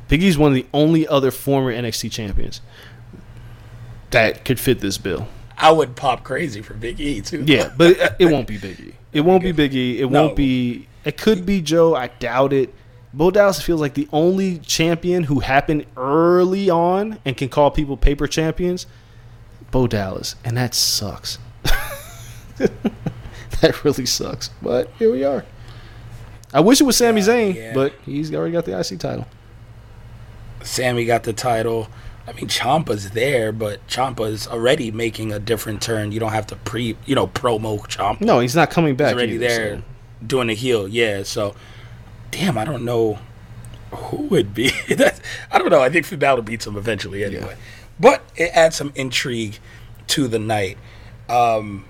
Big 0.09 0.23
E's 0.23 0.39
one 0.39 0.51
of 0.51 0.55
the 0.55 0.67
only 0.73 1.07
other 1.07 1.31
former 1.31 1.73
NXT 1.73 2.11
champions 2.11 2.63
that 4.11 4.45
could 4.45 4.59
fit 4.59 4.81
this 4.81 4.99
bill. 4.99 5.29
I 5.57 5.73
would 5.73 5.97
pop 5.97 6.23
crazy 6.23 6.63
for 6.63 6.75
Big 6.75 7.01
E 7.01 7.21
too. 7.21 7.43
Yeah, 7.47 7.73
but 7.77 8.17
it, 8.19 8.27
won't 8.27 8.47
be 8.47 8.59
Big 8.59 8.79
E. 8.79 8.95
It 9.13 9.23
won't 9.23 9.43
be 9.43 9.53
Big 9.53 9.75
E. 9.75 10.01
It 10.01 10.11
No. 10.11 10.25
won't 10.25 10.37
be. 10.37 10.87
It 11.05 11.17
could 11.17 11.45
be 11.45 11.61
Joe. 11.61 11.95
I 11.95 12.09
doubt 12.09 12.53
it. 12.53 12.75
Bo 13.13 13.31
Dallas 13.31 13.61
feels 13.61 13.81
like 13.81 13.95
the 13.95 14.09
only 14.13 14.59
champion 14.59 15.25
who 15.25 15.41
happened 15.41 15.87
early 15.97 16.69
on 16.71 17.19
and 17.25 17.37
can 17.37 17.49
call 17.49 17.71
people 17.71 17.97
paper 17.97 18.27
champions. 18.27 18.87
Bo 19.71 19.87
Dallas, 19.87 20.37
and 20.45 20.57
that 20.57 20.75
sucks. 20.75 21.39
that 22.57 23.85
really 23.85 24.07
sucks. 24.07 24.51
But 24.63 24.91
here 24.99 25.11
we 25.11 25.25
are. 25.25 25.45
I 26.53 26.61
wish 26.61 26.81
it 26.81 26.85
was 26.85 26.97
Sami 26.97 27.21
Zayn, 27.21 27.55
yeah. 27.55 27.75
but 27.75 27.93
he's 28.07 28.33
already 28.35 28.53
got 28.53 28.65
the 28.65 28.79
IC 28.79 28.99
title. 29.01 29.27
Sami 30.63 31.05
got 31.05 31.25
the 31.25 31.33
title. 31.33 31.89
I 32.29 32.33
mean, 32.33 32.47
Ciampa's 32.47 33.13
there, 33.13 33.53
but 33.53 33.85
Ciampa's 33.87 34.47
already 34.47 34.91
making 34.91 35.33
a 35.33 35.39
different 35.39 35.81
turn. 35.81 36.13
You 36.13 36.21
don't 36.21 36.33
have 36.33 36.47
to 36.49 36.57
pre, 36.57 36.95
you 37.07 37.15
know, 37.15 37.27
promo 37.27 37.79
Ciampa. 37.81 38.21
No, 38.21 38.41
he's 38.41 38.55
not 38.55 38.71
coming 38.71 38.97
back. 38.97 39.09
He's 39.09 39.17
already 39.17 39.35
either, 39.35 39.49
there 39.49 39.77
so. 39.77 39.83
doing 40.27 40.51
a 40.51 40.55
heel. 40.55 40.87
Yeah, 40.87 41.23
so 41.23 41.55
damn, 42.31 42.59
I 42.59 42.65
don't 42.65 42.85
know 42.85 43.19
who 43.93 44.25
would 44.25 44.53
be. 44.53 44.71
I 45.51 45.59
don't 45.59 45.71
know. 45.71 45.81
I 45.81 45.89
think 45.89 46.19
Balor 46.19 46.43
beats 46.43 46.67
him 46.67 46.77
eventually 46.77 47.25
anyway. 47.25 47.57
But 47.99 48.23
it 48.37 48.51
adds 48.55 48.77
some 48.77 48.93
intrigue 48.95 49.59
to 50.09 50.29
the 50.29 50.39
night. 50.39 50.77
Um, 51.29 51.87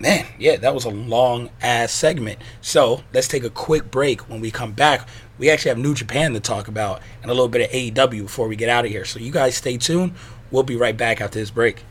man, 0.00 0.26
yeah, 0.38 0.56
that 0.56 0.74
was 0.74 0.84
a 0.84 0.90
long 0.90 1.50
ass 1.60 1.92
segment. 1.92 2.38
So 2.60 3.04
let's 3.12 3.28
take 3.28 3.44
a 3.44 3.50
quick 3.50 3.90
break. 3.90 4.28
When 4.28 4.40
we 4.40 4.50
come 4.50 4.72
back, 4.72 5.06
we 5.38 5.50
actually 5.50 5.70
have 5.70 5.78
New 5.78 5.94
Japan 5.94 6.32
to 6.34 6.40
talk 6.40 6.68
about 6.68 7.02
and 7.22 7.30
a 7.30 7.34
little 7.34 7.48
bit 7.48 7.62
of 7.62 7.70
AEW 7.70 8.22
before 8.22 8.48
we 8.48 8.56
get 8.56 8.68
out 8.68 8.84
of 8.84 8.90
here. 8.90 9.04
So 9.04 9.18
you 9.18 9.32
guys 9.32 9.56
stay 9.56 9.76
tuned. 9.76 10.14
We'll 10.50 10.62
be 10.62 10.76
right 10.76 10.96
back 10.96 11.20
after 11.20 11.38
this 11.38 11.50
break. 11.50 11.82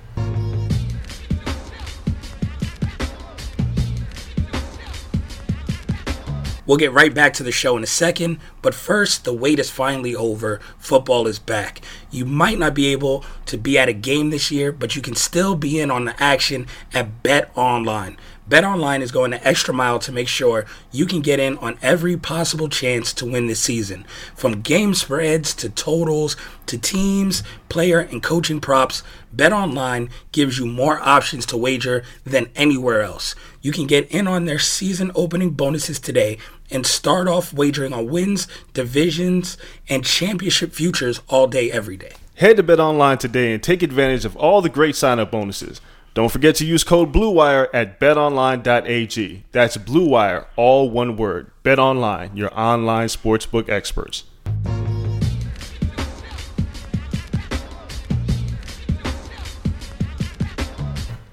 We'll 6.72 6.78
get 6.78 6.94
right 6.94 7.14
back 7.14 7.34
to 7.34 7.44
the 7.44 7.52
show 7.52 7.76
in 7.76 7.84
a 7.84 7.88
second, 7.88 8.40
but 8.62 8.74
first, 8.74 9.26
the 9.26 9.34
wait 9.34 9.60
is 9.60 9.70
finally 9.70 10.16
over. 10.16 10.62
Football 10.78 11.28
is 11.28 11.38
back. 11.38 11.82
You 12.12 12.26
might 12.26 12.60
not 12.60 12.74
be 12.74 12.88
able 12.94 13.26
to 13.48 13.58
be 13.58 13.78
at 13.78 13.90
a 13.90 13.94
game 13.94 14.30
this 14.30 14.52
year, 14.52 14.72
but 14.72 14.96
you 14.96 15.02
can 15.02 15.16
still 15.16 15.56
be 15.56 15.82
in 15.82 15.92
on 15.92 16.06
the 16.06 16.24
action 16.24 16.68
at 16.94 17.24
Bet 17.24 17.52
Online. 17.58 18.16
Bet 18.52 18.66
Online 18.66 19.02
is 19.02 19.14
going 19.14 19.32
the 19.32 19.48
extra 19.48 19.74
mile 19.74 19.98
to 20.00 20.12
make 20.12 20.28
sure 20.28 20.66
you 20.92 21.06
can 21.06 21.22
get 21.22 21.40
in 21.40 21.58
on 21.60 21.78
every 21.82 22.18
possible 22.18 22.68
chance 22.68 23.14
to 23.14 23.26
win 23.26 23.48
this 23.48 23.62
season. 23.62 24.04
From 24.36 24.60
game 24.60 24.94
spreads 24.94 25.54
to 25.54 25.70
totals 25.70 26.36
to 26.66 26.78
teams, 26.78 27.44
player, 27.70 28.00
and 28.00 28.22
coaching 28.22 28.60
props, 28.60 29.04
Bet 29.32 29.54
Online 29.54 30.10
gives 30.34 30.60
you 30.60 30.66
more 30.66 31.00
options 31.00 31.46
to 31.46 31.56
wager 31.56 32.04
than 32.26 32.50
anywhere 32.54 33.02
else. 33.02 33.36
You 33.62 33.72
can 33.72 33.88
get 33.88 34.12
in 34.12 34.28
on 34.28 34.44
their 34.44 34.60
season 34.60 35.14
opening 35.16 35.52
bonuses 35.52 35.98
today 35.98 36.38
and 36.70 36.86
start 36.86 37.30
off 37.30 37.54
wagering 37.54 37.94
on 37.94 38.10
wins, 38.10 38.50
divisions, 38.74 39.58
and 39.88 40.04
championship 40.04 40.74
futures 40.74 41.22
all 41.30 41.48
day, 41.48 41.72
every 41.72 41.96
day. 41.96 42.16
Head 42.36 42.58
to 42.58 42.64
Bet 42.64 42.82
Online 42.82 43.18
today 43.18 43.54
and 43.54 43.64
take 43.64 43.82
advantage 43.82 44.26
of 44.26 44.36
all 44.36 44.62
the 44.62 44.68
great 44.68 44.98
sign-up 44.98 45.32
bonuses. 45.32 45.80
Don't 46.14 46.30
forget 46.30 46.56
to 46.56 46.66
use 46.66 46.84
code 46.84 47.14
BLUEWIRE 47.14 47.70
at 47.74 47.98
betonline.ag. 47.98 49.46
That's 49.54 49.78
BLUEWIRE, 49.78 50.46
all 50.58 50.90
one 50.90 51.16
word. 51.16 51.52
BetOnline, 51.64 52.36
your 52.36 52.52
online 52.54 53.08
sportsbook 53.08 53.70
experts. 53.70 54.26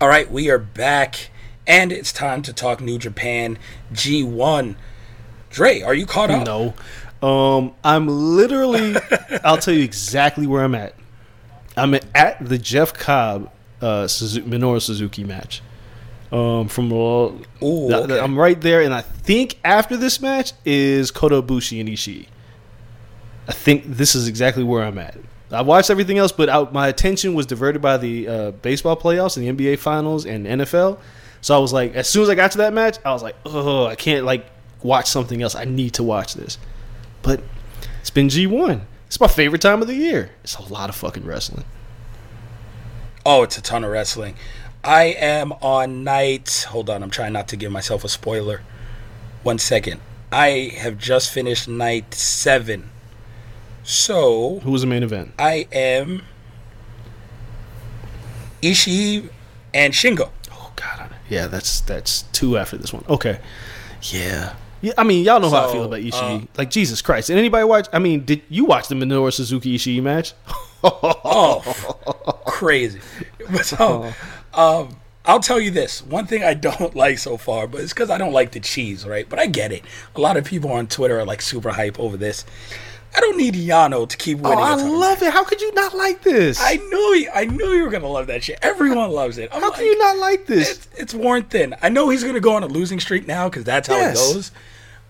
All 0.00 0.06
right, 0.06 0.30
we 0.30 0.48
are 0.48 0.58
back, 0.58 1.30
and 1.66 1.90
it's 1.90 2.12
time 2.12 2.42
to 2.42 2.52
talk 2.52 2.80
New 2.80 3.00
Japan 3.00 3.58
G1. 3.92 4.76
Dre, 5.50 5.82
are 5.82 5.94
you 5.94 6.06
caught 6.06 6.30
up? 6.30 6.46
No. 6.46 6.74
Um, 7.20 7.74
I'm 7.82 8.06
literally, 8.06 8.94
I'll 9.44 9.58
tell 9.58 9.74
you 9.74 9.82
exactly 9.82 10.46
where 10.46 10.62
I'm 10.62 10.76
at. 10.76 10.94
I'm 11.76 11.94
at 12.14 12.48
the 12.48 12.58
Jeff 12.58 12.94
Cobb 12.94 13.50
uh, 13.80 14.06
Suzuki, 14.06 14.48
Minoru 14.48 14.80
Suzuki 14.80 15.24
match. 15.24 15.62
Um, 16.30 16.68
from 16.68 16.92
Ooh, 16.92 17.40
okay. 17.62 18.20
I'm 18.20 18.38
right 18.38 18.60
there, 18.60 18.82
and 18.82 18.92
I 18.92 19.00
think 19.00 19.58
after 19.64 19.96
this 19.96 20.20
match 20.20 20.52
is 20.64 21.10
Kota 21.10 21.40
Ibushi 21.40 21.80
and 21.80 21.88
Ishii. 21.88 22.26
I 23.48 23.52
think 23.52 23.84
this 23.86 24.14
is 24.14 24.28
exactly 24.28 24.62
where 24.62 24.84
I'm 24.84 24.98
at. 24.98 25.16
I 25.50 25.62
watched 25.62 25.88
everything 25.88 26.18
else, 26.18 26.30
but 26.30 26.50
I, 26.50 26.68
my 26.70 26.88
attention 26.88 27.32
was 27.32 27.46
diverted 27.46 27.80
by 27.80 27.96
the 27.96 28.28
uh, 28.28 28.50
baseball 28.50 28.94
playoffs 28.94 29.38
and 29.38 29.58
the 29.58 29.70
NBA 29.70 29.78
finals 29.78 30.26
and 30.26 30.44
NFL. 30.46 30.98
So 31.40 31.54
I 31.54 31.58
was 31.58 31.72
like, 31.72 31.94
as 31.94 32.08
soon 32.08 32.24
as 32.24 32.28
I 32.28 32.34
got 32.34 32.52
to 32.52 32.58
that 32.58 32.74
match, 32.74 32.98
I 33.06 33.12
was 33.12 33.22
like, 33.22 33.36
oh, 33.46 33.86
I 33.86 33.94
can't 33.94 34.26
like 34.26 34.46
watch 34.82 35.06
something 35.06 35.40
else. 35.40 35.54
I 35.54 35.64
need 35.64 35.94
to 35.94 36.02
watch 36.02 36.34
this. 36.34 36.58
But 37.22 37.42
it's 38.00 38.10
been 38.10 38.28
G1. 38.28 38.82
It's 39.06 39.18
my 39.18 39.28
favorite 39.28 39.62
time 39.62 39.80
of 39.80 39.88
the 39.88 39.94
year. 39.94 40.30
It's 40.44 40.56
a 40.56 40.62
lot 40.62 40.90
of 40.90 40.96
fucking 40.96 41.24
wrestling. 41.24 41.64
Oh, 43.30 43.42
it's 43.42 43.58
a 43.58 43.60
ton 43.60 43.84
of 43.84 43.90
wrestling. 43.90 44.36
I 44.82 45.14
am 45.18 45.52
on 45.60 46.02
night. 46.02 46.64
Hold 46.70 46.88
on, 46.88 47.02
I'm 47.02 47.10
trying 47.10 47.34
not 47.34 47.46
to 47.48 47.58
give 47.58 47.70
myself 47.70 48.02
a 48.02 48.08
spoiler. 48.08 48.62
One 49.42 49.58
second. 49.58 50.00
I 50.32 50.72
have 50.78 50.96
just 50.96 51.30
finished 51.30 51.68
night 51.68 52.14
seven. 52.14 52.88
So 53.82 54.60
Who 54.60 54.70
was 54.70 54.80
the 54.80 54.86
main 54.86 55.02
event? 55.02 55.34
I 55.38 55.68
am 55.72 56.22
Ishii 58.62 59.28
and 59.74 59.92
Shingo. 59.92 60.30
Oh 60.50 60.72
God, 60.74 61.14
yeah, 61.28 61.48
that's 61.48 61.82
that's 61.82 62.22
two 62.32 62.56
after 62.56 62.78
this 62.78 62.94
one. 62.94 63.04
Okay, 63.10 63.40
yeah, 64.04 64.54
yeah. 64.80 64.94
I 64.96 65.04
mean, 65.04 65.22
y'all 65.22 65.38
know 65.38 65.50
how 65.50 65.68
I 65.68 65.72
feel 65.72 65.84
about 65.84 66.00
Ishii. 66.00 66.44
uh, 66.44 66.46
like 66.56 66.70
Jesus 66.70 67.02
Christ, 67.02 67.26
did 67.26 67.36
anybody 67.36 67.64
watch? 67.64 67.88
I 67.92 67.98
mean, 67.98 68.24
did 68.24 68.40
you 68.48 68.64
watch 68.64 68.88
the 68.88 68.94
Minoru 68.94 69.30
Suzuki 69.30 69.76
Ishii 69.76 70.02
match? 70.02 70.32
Oh, 70.84 72.40
crazy. 72.46 73.00
So, 73.62 74.12
um, 74.54 74.96
I'll 75.24 75.40
tell 75.40 75.60
you 75.60 75.70
this. 75.70 76.02
One 76.02 76.26
thing 76.26 76.42
I 76.42 76.54
don't 76.54 76.94
like 76.96 77.18
so 77.18 77.36
far, 77.36 77.66
but 77.66 77.80
it's 77.80 77.92
because 77.92 78.10
I 78.10 78.18
don't 78.18 78.32
like 78.32 78.52
the 78.52 78.60
cheese, 78.60 79.06
right? 79.06 79.28
But 79.28 79.38
I 79.38 79.46
get 79.46 79.72
it. 79.72 79.84
A 80.16 80.20
lot 80.20 80.36
of 80.36 80.44
people 80.44 80.70
on 80.72 80.86
Twitter 80.86 81.18
are 81.20 81.24
like 81.24 81.42
super 81.42 81.70
hype 81.70 81.98
over 81.98 82.16
this. 82.16 82.44
I 83.16 83.20
don't 83.20 83.38
need 83.38 83.54
Yano 83.54 84.06
to 84.06 84.16
keep 84.18 84.38
Oh, 84.44 84.50
winning. 84.50 84.58
I 84.64 84.76
ton 84.76 84.80
of 84.80 84.92
love 84.92 85.22
it. 85.22 85.32
How 85.32 85.42
could 85.42 85.60
you 85.62 85.72
not 85.74 85.94
like 85.94 86.22
this? 86.22 86.60
I 86.60 86.76
knew 86.76 87.14
you, 87.14 87.30
I 87.34 87.46
knew 87.46 87.72
you 87.72 87.84
were 87.84 87.90
gonna 87.90 88.06
love 88.06 88.26
that 88.26 88.44
shit. 88.44 88.58
Everyone 88.60 89.10
loves 89.10 89.38
it. 89.38 89.48
I'm 89.52 89.62
How 89.62 89.70
like, 89.70 89.78
can 89.78 89.86
you 89.86 89.98
not 89.98 90.18
like 90.18 90.46
this? 90.46 90.70
It's, 90.70 90.88
it's 90.96 91.14
worn 91.14 91.44
thin. 91.44 91.74
I 91.82 91.88
know 91.88 92.10
he's 92.10 92.22
gonna 92.22 92.38
go 92.40 92.54
on 92.54 92.62
a 92.62 92.66
losing 92.66 93.00
streak 93.00 93.26
now 93.26 93.48
because 93.48 93.64
that's 93.64 93.88
how 93.88 93.96
Yes. 93.96 94.12
it 94.30 94.34
goes. 94.34 94.50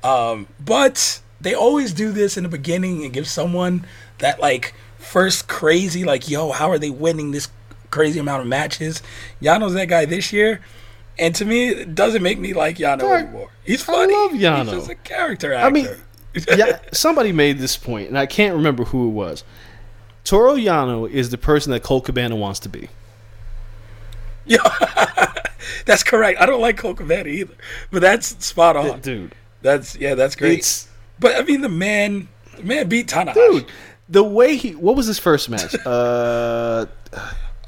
Um, 0.05 0.47
but 0.65 1.21
they 1.41 1.55
always 1.55 1.93
do 1.93 2.13
this 2.13 2.37
in 2.37 2.45
the 2.45 2.49
beginning 2.49 3.05
and 3.05 3.13
give 3.13 3.27
someone 3.27 3.85
that 4.19 4.39
like 4.41 4.75
first 5.09 5.49
crazy 5.49 6.05
like, 6.05 6.29
yo, 6.29 6.53
how 6.53 6.71
are 6.71 6.79
they 6.79 6.91
winning 6.91 7.31
this 7.31 7.49
crazy 7.91 8.19
amount 8.19 8.43
of 8.43 8.49
matches? 8.49 9.03
Yano's 9.43 9.75
that 9.75 9.87
guy 9.89 10.05
this 10.05 10.33
year. 10.33 10.61
And 11.19 11.35
to 11.35 11.45
me, 11.45 11.69
it 11.69 11.95
doesn't 11.95 12.23
make 12.23 12.39
me 12.39 12.55
like 12.55 12.77
Yano 12.77 13.01
Dog, 13.01 13.21
anymore. 13.23 13.51
He's 13.65 13.83
funny 13.83 14.15
I 14.15 14.17
love 14.17 14.33
Yano. 14.33 14.65
He's 14.67 14.75
just 14.75 14.91
a 14.91 14.95
character 14.95 15.53
actor. 15.53 15.67
I 15.67 15.71
mean, 15.71 15.89
yeah, 16.57 16.79
somebody 16.93 17.33
made 17.33 17.59
this 17.59 17.77
point, 17.77 18.09
and 18.09 18.17
I 18.17 18.27
can't 18.27 18.55
remember 18.55 18.85
who 18.85 19.09
it 19.09 19.13
was. 19.13 19.43
Toru 20.23 20.57
Yano 20.57 21.11
is 21.11 21.31
the 21.31 21.39
person 21.39 21.73
that 21.73 21.83
Colt 21.83 22.05
Cabana 22.05 22.37
wants 22.37 22.61
to 22.61 22.69
be. 22.69 22.89
Yeah 24.51 24.63
that's 25.85 26.03
correct. 26.03 26.41
I 26.41 26.47
don't 26.47 26.61
like 26.61 26.77
Colt 26.77 26.99
Cabana 26.99 27.29
either, 27.29 27.55
but 27.91 28.01
that's 28.01 28.45
spot 28.45 28.77
on. 28.77 29.01
Dude, 29.01 29.35
That's 29.63 29.97
yeah, 29.97 30.15
that's 30.15 30.37
great. 30.37 30.61
it's 30.61 30.89
but 31.19 31.35
I 31.37 31.43
mean, 31.43 31.63
the 31.63 31.69
man, 31.69 32.29
the 32.57 32.63
man 32.63 32.89
beat 32.89 33.09
Tanahashi. 33.09 33.35
dude. 33.35 33.67
The 34.09 34.23
way 34.23 34.57
he, 34.57 34.73
what 34.75 34.97
was 34.97 35.07
his 35.07 35.19
first 35.19 35.49
match? 35.51 35.75
Uh, 35.87 36.87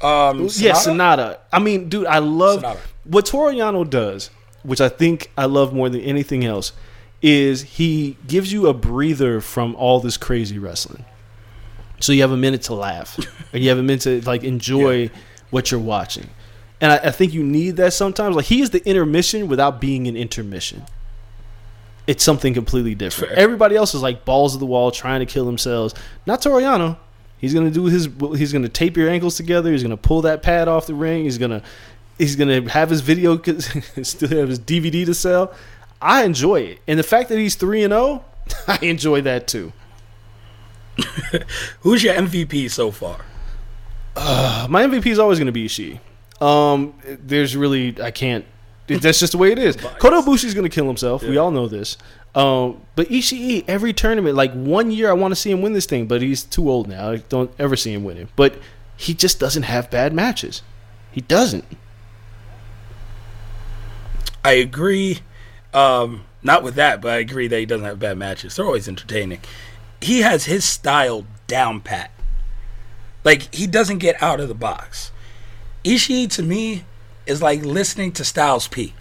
Um, 0.01 0.41
Yeah, 0.43 0.73
Sanada? 0.73 0.75
Sanada. 0.75 1.37
I 1.53 1.59
mean, 1.59 1.87
dude, 1.89 2.07
I 2.07 2.17
love 2.19 2.63
Sanada. 2.63 2.77
what 3.03 3.25
Toru 3.27 3.53
Yano 3.53 3.87
does, 3.87 4.31
which 4.63 4.81
I 4.81 4.89
think 4.89 5.31
I 5.37 5.45
love 5.45 5.73
more 5.73 5.89
than 5.89 6.01
anything 6.01 6.43
else, 6.43 6.71
is 7.21 7.61
he 7.61 8.17
gives 8.27 8.51
you 8.51 8.65
a 8.67 8.73
breather 8.73 9.41
from 9.41 9.75
all 9.75 9.99
this 9.99 10.17
crazy 10.17 10.57
wrestling. 10.57 11.05
So 11.99 12.13
you 12.13 12.21
have 12.23 12.31
a 12.31 12.37
minute 12.37 12.63
to 12.63 12.73
laugh, 12.73 13.15
and 13.53 13.61
you 13.63 13.69
have 13.69 13.77
a 13.77 13.83
minute 13.83 14.01
to 14.01 14.21
like 14.27 14.43
enjoy 14.43 15.11
what 15.51 15.69
you're 15.69 15.79
watching, 15.79 16.29
and 16.79 16.91
I, 16.93 16.95
I 17.09 17.11
think 17.11 17.31
you 17.31 17.43
need 17.43 17.75
that 17.75 17.93
sometimes. 17.93 18.35
Like 18.35 18.45
he 18.45 18.61
is 18.61 18.71
the 18.71 18.83
intermission 18.89 19.47
without 19.47 19.79
being 19.79 20.07
an 20.07 20.17
intermission. 20.17 20.83
It's 22.07 22.23
something 22.23 22.53
completely 22.53 22.95
different. 22.95 23.33
Fair. 23.33 23.39
Everybody 23.39 23.75
else 23.75 23.93
is 23.93 24.01
like 24.01 24.25
balls 24.25 24.53
of 24.53 24.59
the 24.59 24.65
wall 24.65 24.91
trying 24.91 25.19
to 25.19 25.25
kill 25.25 25.45
themselves. 25.45 25.93
Not 26.25 26.41
Toru 26.41 26.61
Yano. 26.61 26.97
He's 27.37 27.53
gonna 27.53 27.71
do 27.71 27.85
his. 27.85 28.07
He's 28.37 28.53
gonna 28.53 28.69
tape 28.69 28.95
your 28.95 29.09
ankles 29.09 29.35
together. 29.35 29.71
He's 29.71 29.81
gonna 29.81 29.97
pull 29.97 30.21
that 30.23 30.43
pad 30.43 30.67
off 30.67 30.85
the 30.87 30.93
ring. 30.93 31.23
He's 31.23 31.37
gonna. 31.37 31.63
He's 32.17 32.35
gonna 32.35 32.69
have 32.69 32.89
his 32.89 33.01
video. 33.01 33.41
Still 34.03 34.29
have 34.29 34.49
his 34.49 34.59
DVD 34.59 35.05
to 35.05 35.13
sell. 35.13 35.53
I 36.01 36.23
enjoy 36.23 36.61
it, 36.61 36.79
and 36.87 36.99
the 36.99 37.03
fact 37.03 37.29
that 37.29 37.37
he's 37.37 37.55
three 37.55 37.83
and 37.83 37.91
zero, 37.91 38.25
I 38.67 38.77
enjoy 38.81 39.21
that 39.21 39.47
too. 39.47 39.73
Who's 41.81 42.03
your 42.03 42.13
MVP 42.13 42.69
so 42.69 42.91
far? 42.91 43.25
Uh, 44.15 44.67
my 44.69 44.83
MVP 44.83 45.07
is 45.07 45.19
always 45.19 45.39
gonna 45.39 45.51
be 45.51 45.65
Ishii. 45.67 45.99
Um, 46.41 46.93
there's 47.05 47.55
really 47.55 47.99
I 48.01 48.11
can't. 48.11 48.45
That's 48.87 49.19
just 49.19 49.31
the 49.31 49.37
way 49.37 49.51
it 49.51 49.59
is. 49.59 49.75
Kota 49.75 50.17
Ibushi's 50.17 50.53
gonna 50.53 50.69
kill 50.69 50.87
himself. 50.87 51.23
We 51.23 51.37
all 51.37 51.51
know 51.51 51.67
this. 51.67 51.97
Um, 52.33 52.81
but 52.95 53.09
Ishii 53.09 53.65
every 53.67 53.93
tournament, 53.93 54.35
like 54.35 54.53
one 54.53 54.91
year, 54.91 55.09
I 55.09 55.13
want 55.13 55.31
to 55.31 55.35
see 55.35 55.51
him 55.51 55.61
win 55.61 55.73
this 55.73 55.85
thing, 55.85 56.07
but 56.07 56.21
he's 56.21 56.43
too 56.43 56.69
old 56.69 56.87
now. 56.87 57.11
I 57.11 57.17
don't 57.17 57.51
ever 57.59 57.75
see 57.75 57.93
him 57.93 58.03
winning. 58.03 58.29
But 58.35 58.55
he 58.97 59.13
just 59.13 59.39
doesn't 59.39 59.63
have 59.63 59.89
bad 59.89 60.13
matches. 60.13 60.61
He 61.11 61.21
doesn't. 61.21 61.65
I 64.43 64.53
agree. 64.53 65.19
Um, 65.73 66.25
not 66.43 66.63
with 66.63 66.75
that, 66.75 67.01
but 67.01 67.11
I 67.11 67.17
agree 67.17 67.47
that 67.47 67.57
he 67.59 67.65
doesn't 67.65 67.85
have 67.85 67.99
bad 67.99 68.17
matches. 68.17 68.55
They're 68.55 68.65
always 68.65 68.87
entertaining. 68.87 69.41
He 70.01 70.21
has 70.21 70.45
his 70.45 70.65
style 70.65 71.25
down 71.47 71.81
pat. 71.81 72.11
Like 73.23 73.53
he 73.53 73.67
doesn't 73.67 73.99
get 73.99 74.21
out 74.21 74.39
of 74.39 74.47
the 74.47 74.55
box. 74.55 75.11
Ishii 75.83 76.29
to 76.31 76.43
me 76.43 76.85
is 77.25 77.41
like 77.41 77.63
listening 77.63 78.11
to 78.13 78.23
Styles 78.23 78.67
P. 78.67 78.93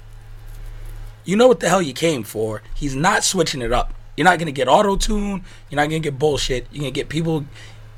You 1.24 1.36
know 1.36 1.48
what 1.48 1.60
the 1.60 1.68
hell 1.68 1.82
you 1.82 1.92
came 1.92 2.22
for. 2.22 2.62
He's 2.74 2.96
not 2.96 3.24
switching 3.24 3.62
it 3.62 3.72
up. 3.72 3.94
You're 4.16 4.24
not 4.24 4.38
gonna 4.38 4.52
get 4.52 4.68
auto 4.68 4.96
tune. 4.96 5.44
You're 5.68 5.76
not 5.76 5.84
gonna 5.84 6.00
get 6.00 6.18
bullshit. 6.18 6.66
You're 6.70 6.80
gonna 6.80 6.90
get 6.90 7.08
people 7.08 7.46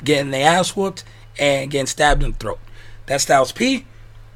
getting 0.04 0.30
their 0.30 0.48
ass 0.48 0.76
whooped 0.76 1.04
and 1.38 1.70
getting 1.70 1.86
stabbed 1.86 2.22
in 2.22 2.32
the 2.32 2.38
throat. 2.38 2.58
That's 3.06 3.24
Styles 3.24 3.52
P. 3.52 3.86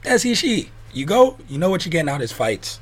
That's 0.03 0.25
Ishii. 0.25 0.69
You 0.93 1.05
go. 1.07 1.37
You 1.49 1.59
know 1.59 1.71
what 1.71 1.85
you're 1.85 1.91
getting 1.91 2.09
out 2.09 2.17
of 2.17 2.21
his 2.23 2.33
fights. 2.33 2.81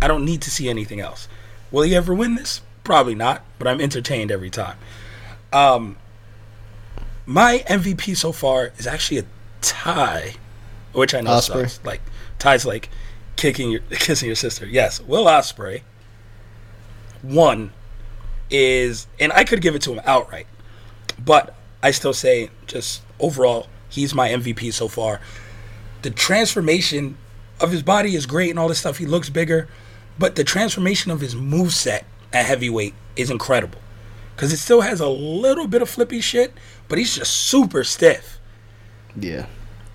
I 0.00 0.08
don't 0.08 0.24
need 0.24 0.42
to 0.42 0.50
see 0.50 0.68
anything 0.68 1.00
else. 1.00 1.28
Will 1.70 1.82
he 1.82 1.94
ever 1.94 2.14
win 2.14 2.34
this? 2.34 2.60
Probably 2.84 3.14
not. 3.14 3.42
But 3.58 3.68
I'm 3.68 3.80
entertained 3.80 4.30
every 4.30 4.50
time. 4.50 4.76
Um, 5.52 5.96
my 7.26 7.64
MVP 7.68 8.16
so 8.16 8.32
far 8.32 8.72
is 8.78 8.86
actually 8.86 9.18
a 9.18 9.24
tie, 9.60 10.34
which 10.92 11.14
I 11.14 11.20
know 11.20 11.30
Ospreay. 11.30 11.70
sucks. 11.70 11.80
Like 11.84 12.02
ties, 12.44 12.64
like 12.66 12.90
kicking 13.36 13.70
your 13.70 13.80
kissing 13.90 14.26
your 14.28 14.36
sister. 14.36 14.66
Yes, 14.66 15.00
Will 15.00 15.24
Ospreay. 15.24 15.82
One 17.22 17.72
is, 18.50 19.06
and 19.18 19.32
I 19.32 19.44
could 19.44 19.62
give 19.62 19.74
it 19.74 19.82
to 19.82 19.92
him 19.94 20.02
outright, 20.04 20.46
but 21.18 21.54
I 21.82 21.90
still 21.90 22.12
say 22.12 22.50
just 22.66 23.02
overall 23.18 23.68
he's 23.88 24.14
my 24.14 24.28
MVP 24.28 24.72
so 24.72 24.88
far. 24.88 25.20
The 26.02 26.10
transformation 26.10 27.16
of 27.60 27.70
his 27.72 27.82
body 27.82 28.14
is 28.14 28.26
great 28.26 28.50
and 28.50 28.58
all 28.58 28.68
this 28.68 28.80
stuff. 28.80 28.98
He 28.98 29.06
looks 29.06 29.30
bigger, 29.30 29.68
but 30.18 30.36
the 30.36 30.44
transformation 30.44 31.10
of 31.10 31.20
his 31.20 31.34
moveset 31.34 32.02
at 32.32 32.44
heavyweight 32.44 32.92
is 33.16 33.30
incredible 33.30 33.78
because 34.36 34.52
it 34.52 34.58
still 34.58 34.82
has 34.82 35.00
a 35.00 35.08
little 35.08 35.66
bit 35.66 35.80
of 35.80 35.88
flippy 35.88 36.20
shit, 36.20 36.52
but 36.88 36.98
he's 36.98 37.14
just 37.16 37.32
super 37.32 37.84
stiff, 37.84 38.38
Yeah. 39.16 39.46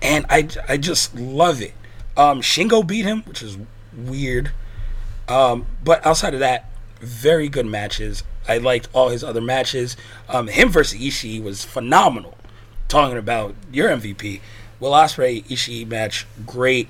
and 0.02 0.26
I 0.28 0.48
I 0.68 0.78
just 0.78 1.14
love 1.14 1.62
it. 1.62 1.74
Um, 2.16 2.40
Shingo 2.40 2.86
beat 2.86 3.04
him, 3.04 3.22
which 3.22 3.42
is 3.42 3.56
weird, 3.96 4.52
um, 5.28 5.66
but 5.84 6.04
outside 6.04 6.34
of 6.34 6.40
that, 6.40 6.70
very 7.00 7.48
good 7.48 7.66
matches. 7.66 8.24
I 8.48 8.58
liked 8.58 8.88
all 8.92 9.08
his 9.08 9.22
other 9.22 9.40
matches. 9.40 9.96
Um, 10.28 10.48
him 10.48 10.68
versus 10.70 11.00
Ishii 11.00 11.42
was 11.42 11.64
phenomenal. 11.64 12.36
Talking 12.88 13.16
about 13.16 13.54
your 13.72 13.88
MVP, 13.88 14.40
Will 14.80 14.92
Ospreay 14.92 15.44
Ishii 15.44 15.86
match, 15.86 16.26
great. 16.46 16.88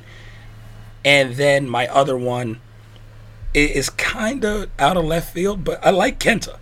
And 1.05 1.35
then 1.35 1.69
my 1.69 1.87
other 1.89 2.17
one 2.17 2.61
is 3.53 3.91
kind 3.91 4.45
of 4.45 4.71
out 4.79 4.97
of 4.97 5.05
left 5.05 5.35
field, 5.35 5.65
but 5.65 5.85
I 5.85 5.91
like 5.91 6.19
Kenta. 6.19 6.59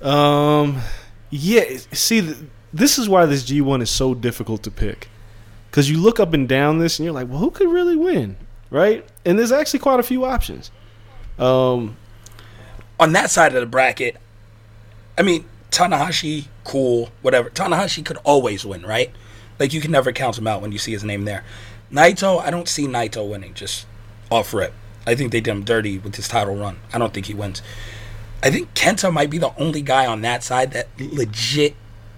Um, 0.00 0.80
yeah. 1.30 1.64
See, 1.92 2.34
this 2.72 2.98
is 2.98 3.08
why 3.08 3.26
this 3.26 3.44
G1 3.44 3.82
is 3.82 3.90
so 3.90 4.14
difficult 4.14 4.62
to 4.64 4.70
pick. 4.70 5.08
Because 5.70 5.88
you 5.88 5.98
look 5.98 6.18
up 6.18 6.32
and 6.32 6.48
down 6.48 6.78
this, 6.78 6.98
and 6.98 7.04
you're 7.04 7.14
like, 7.14 7.28
well, 7.28 7.38
who 7.38 7.50
could 7.50 7.68
really 7.68 7.96
win, 7.96 8.36
right? 8.70 9.06
And 9.24 9.38
there's 9.38 9.52
actually 9.52 9.78
quite 9.78 10.00
a 10.00 10.02
few 10.02 10.24
options. 10.24 10.70
Um, 11.38 11.96
on 12.98 13.12
that 13.12 13.30
side 13.30 13.54
of 13.54 13.60
the 13.60 13.66
bracket, 13.66 14.16
I 15.16 15.22
mean, 15.22 15.44
Tanahashi, 15.70 16.46
cool, 16.64 17.10
whatever. 17.22 17.50
Tanahashi 17.50 18.04
could 18.04 18.18
always 18.24 18.64
win, 18.64 18.82
right? 18.82 19.12
Like, 19.58 19.72
you 19.72 19.80
can 19.80 19.92
never 19.92 20.10
count 20.10 20.38
him 20.38 20.46
out 20.46 20.60
when 20.60 20.72
you 20.72 20.78
see 20.78 20.92
his 20.92 21.04
name 21.04 21.24
there. 21.24 21.44
Naito, 21.92 22.40
I 22.40 22.50
don't 22.50 22.68
see 22.68 22.86
Naito 22.86 23.28
winning, 23.28 23.54
just 23.54 23.86
off 24.30 24.52
rip. 24.52 24.72
I 25.06 25.14
think 25.14 25.32
they 25.32 25.40
did 25.40 25.52
him 25.52 25.64
dirty 25.64 25.98
with 25.98 26.16
his 26.16 26.28
title 26.28 26.56
run. 26.56 26.78
I 26.92 26.98
don't 26.98 27.12
think 27.12 27.26
he 27.26 27.34
wins. 27.34 27.62
I 28.42 28.50
think 28.50 28.74
Kenta 28.74 29.12
might 29.12 29.30
be 29.30 29.38
the 29.38 29.54
only 29.58 29.82
guy 29.82 30.06
on 30.06 30.22
that 30.22 30.42
side 30.42 30.72
that 30.72 30.88
legit 30.98 31.74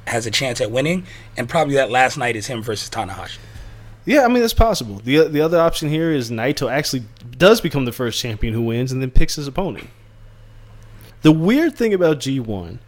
has 0.06 0.26
a 0.26 0.30
chance 0.30 0.60
at 0.60 0.70
winning, 0.70 1.06
and 1.36 1.48
probably 1.48 1.74
that 1.74 1.90
last 1.90 2.16
night 2.16 2.36
is 2.36 2.46
him 2.46 2.62
versus 2.62 2.90
Tanahashi. 2.90 3.38
yeah, 4.04 4.24
I 4.24 4.28
mean, 4.28 4.40
that's 4.40 4.54
possible. 4.54 4.96
the 5.04 5.28
The 5.28 5.40
other 5.40 5.58
option 5.60 5.88
here 5.88 6.10
is 6.10 6.30
Naito 6.30 6.70
actually 6.70 7.04
does 7.38 7.60
become 7.60 7.84
the 7.84 7.92
first 7.92 8.20
champion 8.20 8.52
who 8.54 8.62
wins, 8.62 8.92
and 8.92 9.00
then 9.00 9.10
picks 9.10 9.36
his 9.36 9.46
opponent. 9.46 9.88
The 11.22 11.32
weird 11.32 11.76
thing 11.76 11.94
about 11.94 12.18
G1 12.18 12.78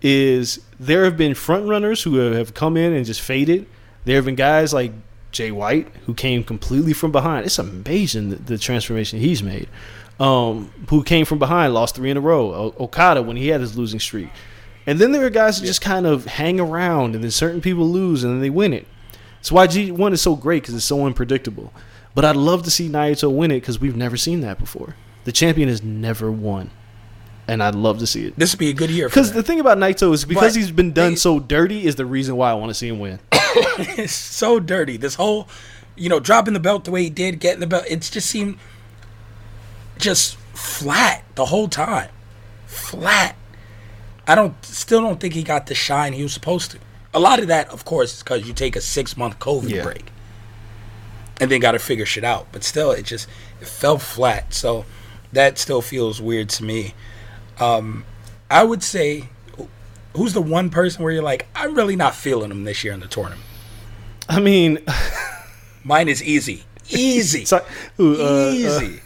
is 0.00 0.60
there 0.78 1.04
have 1.04 1.16
been 1.16 1.34
front 1.34 1.66
runners 1.66 2.02
who 2.02 2.16
have 2.16 2.54
come 2.54 2.76
in 2.76 2.92
and 2.92 3.04
just 3.04 3.20
faded. 3.20 3.66
There 4.04 4.16
have 4.16 4.26
been 4.26 4.34
guys 4.36 4.72
like 4.72 4.92
Jay 5.32 5.50
White 5.50 5.88
who 6.06 6.14
came 6.14 6.44
completely 6.44 6.92
from 6.92 7.10
behind. 7.10 7.46
It's 7.46 7.58
amazing 7.58 8.30
the, 8.30 8.36
the 8.36 8.58
transformation 8.58 9.18
he's 9.18 9.42
made. 9.42 9.68
Um, 10.20 10.70
who 10.88 11.02
came 11.02 11.24
from 11.24 11.40
behind, 11.40 11.74
lost 11.74 11.96
three 11.96 12.10
in 12.10 12.16
a 12.16 12.20
row. 12.20 12.54
O- 12.54 12.84
Okada 12.84 13.22
when 13.22 13.36
he 13.36 13.48
had 13.48 13.60
his 13.60 13.76
losing 13.76 13.98
streak, 13.98 14.28
and 14.86 14.98
then 14.98 15.12
there 15.12 15.24
are 15.24 15.30
guys 15.30 15.60
that 15.60 15.66
just 15.66 15.80
kind 15.80 16.06
of 16.06 16.24
hang 16.26 16.60
around, 16.60 17.14
and 17.14 17.24
then 17.24 17.30
certain 17.30 17.60
people 17.60 17.88
lose 17.88 18.24
and 18.24 18.32
then 18.34 18.40
they 18.40 18.50
win 18.50 18.72
it. 18.72 18.86
That's 19.36 19.52
why 19.52 19.66
G1 19.66 20.12
is 20.12 20.22
so 20.22 20.36
great 20.36 20.62
because 20.62 20.74
it's 20.74 20.84
so 20.84 21.04
unpredictable. 21.04 21.72
But 22.14 22.24
I'd 22.24 22.36
love 22.36 22.62
to 22.62 22.70
see 22.70 22.88
Naito 22.88 23.30
win 23.34 23.50
it 23.50 23.60
because 23.60 23.80
we've 23.80 23.96
never 23.96 24.16
seen 24.16 24.40
that 24.40 24.58
before. 24.58 24.94
The 25.24 25.32
champion 25.32 25.68
has 25.68 25.82
never 25.82 26.30
won, 26.30 26.70
and 27.48 27.62
I'd 27.62 27.74
love 27.74 27.98
to 27.98 28.06
see 28.06 28.26
it. 28.26 28.34
This 28.38 28.52
would 28.52 28.58
be 28.58 28.70
a 28.70 28.74
good 28.74 28.90
year 28.90 29.08
Because 29.08 29.32
the 29.32 29.42
thing 29.42 29.58
about 29.60 29.78
Naito 29.78 30.12
is 30.14 30.24
because 30.24 30.54
But 30.54 30.56
he's 30.60 30.70
been 30.70 30.92
done 30.92 31.12
they- 31.12 31.16
so 31.16 31.40
dirty 31.40 31.86
is 31.86 31.96
the 31.96 32.06
reason 32.06 32.36
why 32.36 32.50
I 32.50 32.54
want 32.54 32.70
to 32.70 32.74
see 32.74 32.88
him 32.88 33.00
win. 33.00 33.18
it's 33.32 34.12
so 34.12 34.60
dirty. 34.60 34.96
This 34.96 35.16
whole, 35.16 35.48
you 35.96 36.08
know, 36.08 36.20
dropping 36.20 36.54
the 36.54 36.60
belt 36.60 36.84
the 36.84 36.90
way 36.90 37.02
he 37.04 37.10
did, 37.10 37.40
getting 37.40 37.60
the 37.60 37.66
belt, 37.66 37.84
it's 37.88 38.08
just 38.10 38.28
seemed 38.30 38.58
just 39.98 40.36
flat 40.54 41.24
the 41.34 41.46
whole 41.46 41.68
time. 41.68 42.10
Flat. 42.66 43.36
I 44.26 44.34
don't, 44.34 44.54
still 44.64 45.00
don't 45.02 45.20
think 45.20 45.34
he 45.34 45.42
got 45.42 45.66
the 45.66 45.74
shine 45.74 46.12
he 46.12 46.22
was 46.22 46.32
supposed 46.32 46.70
to. 46.72 46.78
A 47.12 47.20
lot 47.20 47.38
of 47.40 47.48
that, 47.48 47.68
of 47.70 47.84
course, 47.84 48.14
is 48.16 48.22
because 48.22 48.46
you 48.46 48.52
take 48.54 48.74
a 48.76 48.80
six 48.80 49.16
month 49.16 49.38
COVID 49.38 49.70
Yeah. 49.70 49.82
break 49.84 50.06
and 51.40 51.50
then 51.50 51.60
got 51.60 51.72
to 51.72 51.78
figure 51.78 52.06
shit 52.06 52.24
out. 52.24 52.46
But 52.52 52.64
still, 52.64 52.90
it 52.90 53.04
just 53.04 53.28
it 53.60 53.66
fell 53.68 53.98
flat. 53.98 54.54
So 54.54 54.84
that 55.32 55.58
still 55.58 55.82
feels 55.82 56.20
weird 56.20 56.48
to 56.50 56.64
me. 56.64 56.94
Um, 57.60 58.04
I 58.50 58.64
would 58.64 58.82
say, 58.82 59.28
who's 60.16 60.32
the 60.32 60.42
one 60.42 60.70
person 60.70 61.02
where 61.04 61.12
you're 61.12 61.22
like, 61.22 61.46
I'm 61.54 61.74
really 61.74 61.96
not 61.96 62.14
feeling 62.14 62.50
him 62.50 62.64
this 62.64 62.82
year 62.84 62.92
in 62.92 63.00
the 63.00 63.06
tournament? 63.08 63.42
I 64.28 64.40
mean, 64.40 64.78
Mine 65.84 66.08
is 66.08 66.22
easy. 66.22 66.64
Easy. 66.88 67.44
who, 67.96 68.16
uh, 68.20 68.48
uh, 68.48 68.50
Easy. 68.52 69.00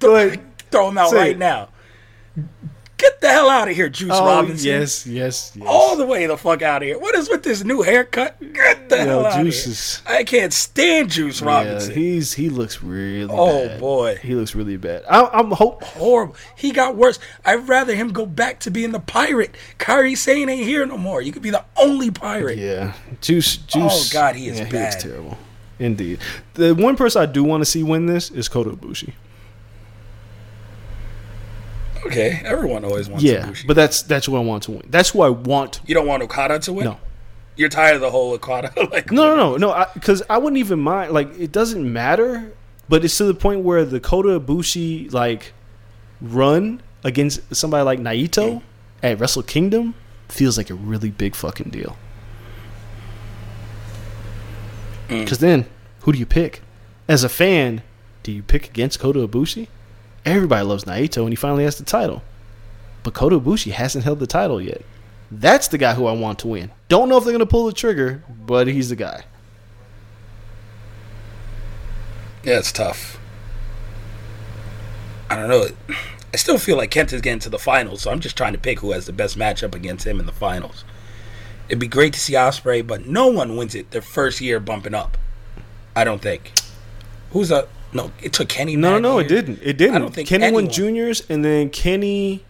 go 0.00 0.16
ahead. 0.16 0.40
Throw 0.70 0.88
him 0.88 0.98
out 0.98 1.10
say 1.10 1.16
right 1.16 1.30
it. 1.32 1.38
now. 1.38 1.68
Get 2.96 3.20
the 3.20 3.28
hell 3.28 3.48
out 3.48 3.68
of 3.68 3.76
here, 3.76 3.88
Juice 3.88 4.10
Oh, 4.12 4.26
Robinson. 4.26 4.66
yes, 4.66 5.06
yes, 5.06 5.52
yes. 5.54 5.64
All 5.68 5.96
the 5.96 6.04
way 6.04 6.26
the 6.26 6.36
fuck 6.36 6.62
out 6.62 6.82
of 6.82 6.86
here. 6.88 6.98
What 6.98 7.14
is 7.14 7.28
with 7.28 7.44
this 7.44 7.62
new 7.62 7.82
haircut? 7.82 8.40
Get 8.52 8.88
the 8.88 8.96
Yo, 8.96 9.04
hell 9.04 9.26
out 9.26 9.44
Juice 9.44 9.60
of 9.60 9.64
here. 9.66 9.72
is- 9.72 10.02
I 10.20 10.24
can't 10.24 10.52
stand 10.52 11.08
Juice 11.12 11.40
yeah, 11.40 11.46
Robinson. 11.46 11.94
he's 11.94 12.32
he 12.32 12.48
looks 12.48 12.82
really 12.82 13.32
Oh, 13.32 13.68
bad. 13.68 13.78
boy. 13.78 14.16
he 14.20 14.34
looks 14.34 14.56
really 14.56 14.76
bad. 14.76 15.04
I, 15.08 15.26
I'm 15.32 15.52
hope. 15.52 15.84
Horrible. 15.84 16.34
He 16.56 16.72
got 16.72 16.96
worse. 16.96 17.20
I'd 17.44 17.68
rather 17.68 17.94
him 17.94 18.08
go 18.12 18.26
back 18.26 18.58
to 18.60 18.70
being 18.72 18.90
the 18.90 18.98
pirate. 19.00 19.54
Kairi 19.78 20.16
Sane 20.16 20.48
ain't 20.48 20.66
here 20.66 20.84
no 20.84 20.98
more. 20.98 21.22
You 21.22 21.30
could 21.30 21.42
be 21.42 21.50
the 21.50 21.64
only 21.76 22.10
pirate. 22.10 22.58
Yeah, 22.58 22.94
Juice, 23.20 23.58
oh, 23.58 23.62
Juice. 23.68 24.10
Oh, 24.12 24.12
God, 24.12 24.34
he 24.34 24.48
is 24.48 24.58
yeah, 24.58 24.64
He 24.64 24.72
looks 24.76 24.96
terrible. 24.96 25.38
Indeed, 25.78 26.18
the 26.54 26.74
one 26.74 26.96
person 26.96 27.22
I 27.22 27.26
do 27.26 27.44
want 27.44 27.60
to 27.60 27.64
see 27.64 27.84
win 27.84 28.06
this 28.06 28.32
is 28.32 28.48
Kota 28.48 28.70
Ibushi. 28.70 29.12
Okay, 32.06 32.40
everyone 32.44 32.84
always 32.84 33.08
wants 33.08 33.24
Yeah, 33.24 33.46
Ibushi. 33.46 33.66
but 33.66 33.74
that's 33.74 34.02
that's 34.02 34.26
who 34.26 34.36
I 34.36 34.40
want 34.40 34.64
to 34.64 34.72
win. 34.72 34.82
That's 34.88 35.10
who 35.10 35.22
I 35.22 35.28
want. 35.28 35.80
you 35.86 35.94
don't 35.94 36.06
want 36.06 36.22
Okada 36.22 36.58
to 36.60 36.72
win. 36.72 36.84
No. 36.84 36.98
You're 37.56 37.68
tired 37.68 37.96
of 37.96 38.00
the 38.00 38.10
whole 38.10 38.32
Okada. 38.32 38.72
like 38.90 39.10
No, 39.10 39.34
no, 39.34 39.56
no, 39.56 39.56
no. 39.56 39.86
Because 39.92 40.22
I, 40.30 40.38
wouldn't 40.38 40.58
even 40.58 40.78
mind. 40.78 41.12
Like, 41.12 41.36
it 41.38 41.50
doesn't 41.50 41.92
matter. 41.92 42.52
But 42.88 43.04
it's 43.04 43.18
to 43.18 43.24
the 43.24 43.34
point 43.34 43.60
where 43.60 43.84
the 43.84 44.00
Kota 44.00 44.40
Ibushi 44.40 45.12
like 45.12 45.52
run 46.20 46.80
against 47.04 47.54
somebody 47.54 47.84
like 47.84 47.98
Naito 47.98 48.60
mm. 48.60 48.62
at 49.02 49.18
Wrestle 49.18 49.42
Kingdom 49.42 49.94
feels 50.28 50.56
like 50.56 50.70
a 50.70 50.74
really 50.74 51.10
big 51.10 51.34
fucking 51.34 51.70
deal. 51.70 51.96
Mm. 55.08 55.24
Because 55.24 55.38
then, 55.38 55.66
who 56.02 56.12
do 56.12 56.18
you 56.18 56.26
pick? 56.26 56.62
As 57.08 57.24
a 57.24 57.28
fan, 57.28 57.82
do 58.22 58.32
you 58.32 58.42
pick 58.42 58.68
against 58.68 59.00
Kota 59.00 59.26
Ibushi? 59.26 59.68
Everybody 60.24 60.64
loves 60.64 60.84
Naito, 60.84 61.22
and 61.22 61.30
he 61.30 61.36
finally 61.36 61.64
has 61.64 61.78
the 61.78 61.84
title. 61.84 62.22
But 63.02 63.14
Kota 63.14 63.38
Ibushi 63.38 63.72
hasn't 63.72 64.04
held 64.04 64.18
the 64.18 64.26
title 64.26 64.60
yet. 64.60 64.82
That's 65.30 65.68
the 65.68 65.78
guy 65.78 65.94
who 65.94 66.06
I 66.06 66.12
want 66.12 66.38
to 66.40 66.48
win. 66.48 66.70
Don't 66.88 67.08
know 67.08 67.16
if 67.18 67.24
they're 67.24 67.32
going 67.32 67.40
to 67.40 67.46
pull 67.46 67.66
the 67.66 67.72
trigger, 67.72 68.22
but 68.28 68.66
he's 68.66 68.88
the 68.88 68.96
guy. 68.96 69.24
Yeah, 72.42 72.58
it's 72.58 72.72
tough. 72.72 73.18
I 75.30 75.36
don't 75.36 75.48
know. 75.48 75.68
I 76.32 76.36
still 76.36 76.58
feel 76.58 76.76
like 76.76 76.90
Kent 76.90 77.12
is 77.12 77.20
getting 77.20 77.40
to 77.40 77.50
the 77.50 77.58
finals, 77.58 78.02
so 78.02 78.10
I'm 78.10 78.20
just 78.20 78.36
trying 78.36 78.52
to 78.52 78.58
pick 78.58 78.80
who 78.80 78.92
has 78.92 79.06
the 79.06 79.12
best 79.12 79.38
matchup 79.38 79.74
against 79.74 80.06
him 80.06 80.20
in 80.20 80.26
the 80.26 80.32
finals. 80.32 80.84
It'd 81.68 81.78
be 81.78 81.88
great 81.88 82.14
to 82.14 82.20
see 82.20 82.32
Ospreay, 82.34 82.86
but 82.86 83.06
no 83.06 83.26
one 83.26 83.56
wins 83.56 83.74
it 83.74 83.90
their 83.90 84.02
first 84.02 84.40
year 84.40 84.60
bumping 84.60 84.94
up. 84.94 85.18
I 85.94 86.04
don't 86.04 86.22
think. 86.22 86.52
Who's 87.32 87.50
a 87.50 87.68
no? 87.92 88.12
It 88.22 88.32
took 88.32 88.48
Kenny. 88.48 88.76
No, 88.76 88.92
mad 88.94 89.02
no, 89.02 89.18
it 89.18 89.28
didn't. 89.28 89.60
It 89.62 89.76
didn't. 89.78 89.96
I 89.96 89.98
don't 89.98 90.14
think 90.14 90.28
Kenny 90.28 90.50
won 90.52 90.68
juniors, 90.68 91.22
and 91.30 91.44
then 91.44 91.70
Kenny. 91.70 92.44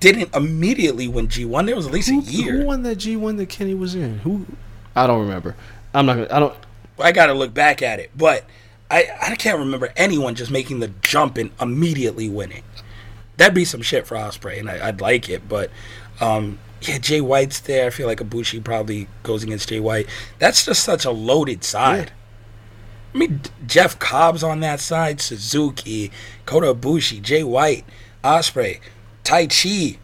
didn't 0.00 0.34
immediately 0.34 1.08
win 1.08 1.28
G1. 1.28 1.66
There 1.66 1.76
was 1.76 1.86
at 1.86 1.92
least 1.92 2.10
Who, 2.10 2.20
a 2.20 2.22
year. 2.22 2.58
who 2.58 2.66
won 2.66 2.82
that 2.82 2.96
G 2.96 3.16
one 3.16 3.36
that 3.36 3.48
Kenny 3.48 3.74
was 3.74 3.94
in? 3.94 4.18
Who? 4.20 4.46
I 4.94 5.06
don't 5.06 5.20
remember. 5.20 5.56
I'm 5.94 6.06
not. 6.06 6.14
Gonna, 6.14 6.28
I 6.30 6.40
don't. 6.40 6.54
I 6.98 7.12
got 7.12 7.26
to 7.26 7.34
look 7.34 7.52
back 7.54 7.82
at 7.82 7.98
it, 7.98 8.10
but 8.16 8.44
I 8.90 9.08
I 9.20 9.34
can't 9.36 9.58
remember 9.58 9.92
anyone 9.96 10.34
just 10.34 10.50
making 10.50 10.80
the 10.80 10.88
jump 11.02 11.38
and 11.38 11.50
immediately 11.60 12.28
winning. 12.28 12.62
That'd 13.36 13.54
be 13.54 13.64
some 13.64 13.82
shit 13.82 14.06
for 14.06 14.16
Ospreay, 14.16 14.60
and 14.60 14.70
I, 14.70 14.88
I'd 14.88 15.00
like 15.00 15.28
it, 15.28 15.48
but 15.48 15.70
um, 16.20 16.58
yeah, 16.82 16.98
Jay 16.98 17.20
White's 17.20 17.58
there. 17.60 17.86
I 17.86 17.90
feel 17.90 18.06
like 18.06 18.18
Ibushi 18.20 18.62
probably 18.62 19.08
goes 19.24 19.42
against 19.42 19.70
Jay 19.70 19.80
White. 19.80 20.06
That's 20.38 20.64
just 20.66 20.84
such 20.84 21.04
a 21.04 21.10
loaded 21.10 21.64
side. 21.64 22.12
I 23.14 23.18
mean, 23.18 23.40
Jeff 23.66 23.98
Cobb's 23.98 24.42
on 24.42 24.60
that 24.60 24.80
side, 24.80 25.20
Suzuki, 25.20 26.10
Kota 26.46 26.74
Ibushi, 26.74 27.22
Jay 27.22 27.44
White, 27.44 27.84
Ospreay, 28.24 28.80
Tai 29.22 29.46
Chi 29.46 29.98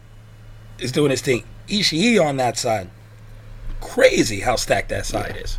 is 0.79 0.91
doing 0.93 1.11
his 1.11 1.21
thing. 1.21 1.43
Ishii 1.67 2.23
on 2.23 2.37
that 2.37 2.57
side. 2.57 2.89
Crazy 3.81 4.39
how 4.39 4.55
stacked 4.55 4.89
that 4.89 5.05
side 5.05 5.35
is. 5.37 5.57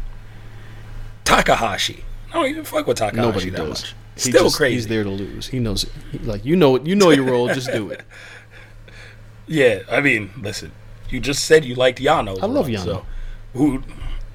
Takahashi. 1.25 2.05
I 2.31 2.35
don't 2.35 2.47
even 2.49 2.65
fuck 2.65 2.87
with 2.87 2.99
Takahashi 2.99 3.27
Nobody 3.27 3.51
that 3.51 3.57
does. 3.59 3.69
much. 3.69 3.95
He 4.15 4.21
Still 4.31 4.45
just- 4.45 4.57
crazy. 4.57 4.75
He's 4.77 4.87
there 4.89 5.05
to 5.05 5.11
lose. 5.11 5.49
He 5.49 5.59
knows 5.59 5.85
it. 5.85 5.91
He- 6.11 6.19
like 6.19 6.45
you 6.45 6.57
know, 6.57 6.79
you 6.83 6.95
know 6.95 7.11
your 7.11 7.25
role. 7.25 7.49
Just 7.49 7.71
do 7.73 7.91
it. 7.91 8.03
Yeah, 9.49 9.81
I 9.91 10.01
mean, 10.01 10.31
listen, 10.41 10.71
you 11.11 11.19
just 11.21 11.45
said 11.45 11.65
you 11.65 11.75
liked 11.75 11.99
Yano. 12.01 12.41
I 12.41 12.47
love 12.47 12.69
Yano. 12.69 12.85
So 12.85 13.07
who? 13.55 13.83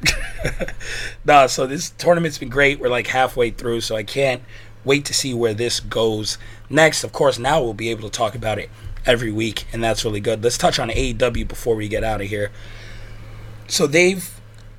nah, 1.25 1.47
so 1.47 1.65
this 1.67 1.91
tournament's 1.91 2.37
been 2.37 2.49
great. 2.49 2.79
We're 2.79 2.89
like 2.89 3.07
halfway 3.07 3.51
through, 3.51 3.81
so 3.81 3.95
I 3.95 4.03
can't 4.03 4.41
wait 4.83 5.05
to 5.05 5.13
see 5.13 5.33
where 5.33 5.53
this 5.53 5.79
goes 5.79 6.37
next. 6.69 7.03
Of 7.03 7.11
course, 7.11 7.37
now 7.37 7.61
we'll 7.61 7.73
be 7.73 7.89
able 7.89 8.03
to 8.03 8.15
talk 8.15 8.35
about 8.35 8.59
it 8.59 8.69
every 9.05 9.31
week, 9.31 9.65
and 9.73 9.83
that's 9.83 10.03
really 10.05 10.19
good. 10.19 10.43
Let's 10.43 10.57
touch 10.57 10.79
on 10.79 10.89
AEW 10.89 11.47
before 11.47 11.75
we 11.75 11.87
get 11.87 12.03
out 12.03 12.21
of 12.21 12.27
here. 12.27 12.51
So 13.67 13.87
they've 13.87 14.29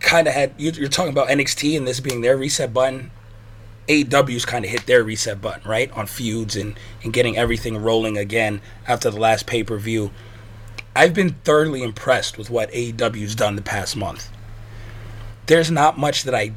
kind 0.00 0.28
of 0.28 0.34
had 0.34 0.54
you- 0.56 0.72
you're 0.72 0.88
talking 0.88 1.12
about 1.12 1.28
NXT 1.28 1.76
and 1.76 1.86
this 1.86 2.00
being 2.00 2.20
their 2.20 2.36
reset 2.36 2.72
button. 2.72 3.10
AEW's 3.88 4.44
kind 4.44 4.64
of 4.64 4.70
hit 4.70 4.86
their 4.86 5.02
reset 5.02 5.40
button, 5.40 5.68
right? 5.68 5.90
On 5.92 6.06
feuds 6.06 6.56
and, 6.56 6.78
and 7.02 7.12
getting 7.12 7.38
everything 7.38 7.76
rolling 7.78 8.18
again 8.18 8.60
after 8.86 9.10
the 9.10 9.18
last 9.18 9.46
pay 9.46 9.62
per 9.62 9.78
view. 9.78 10.10
I've 10.94 11.14
been 11.14 11.36
thoroughly 11.44 11.82
impressed 11.82 12.36
with 12.36 12.50
what 12.50 12.70
AEW's 12.72 13.34
done 13.34 13.56
the 13.56 13.62
past 13.62 13.96
month. 13.96 14.28
There's 15.48 15.70
not 15.70 15.98
much 15.98 16.24
that 16.24 16.34
I 16.34 16.52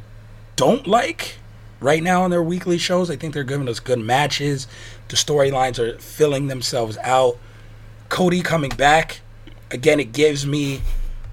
don't 0.57 0.85
like 0.85 1.37
right 1.79 2.03
now 2.03 2.23
on 2.23 2.29
their 2.29 2.43
weekly 2.43 2.77
shows. 2.77 3.09
I 3.09 3.15
think 3.15 3.33
they're 3.33 3.43
giving 3.43 3.69
us 3.69 3.79
good 3.79 3.99
matches. 3.99 4.67
The 5.07 5.15
storylines 5.15 5.79
are 5.79 5.97
filling 5.97 6.47
themselves 6.47 6.97
out. 6.99 7.37
Cody 8.09 8.41
coming 8.41 8.71
back, 8.71 9.21
again, 9.71 10.01
it 10.01 10.11
gives 10.11 10.45
me 10.45 10.81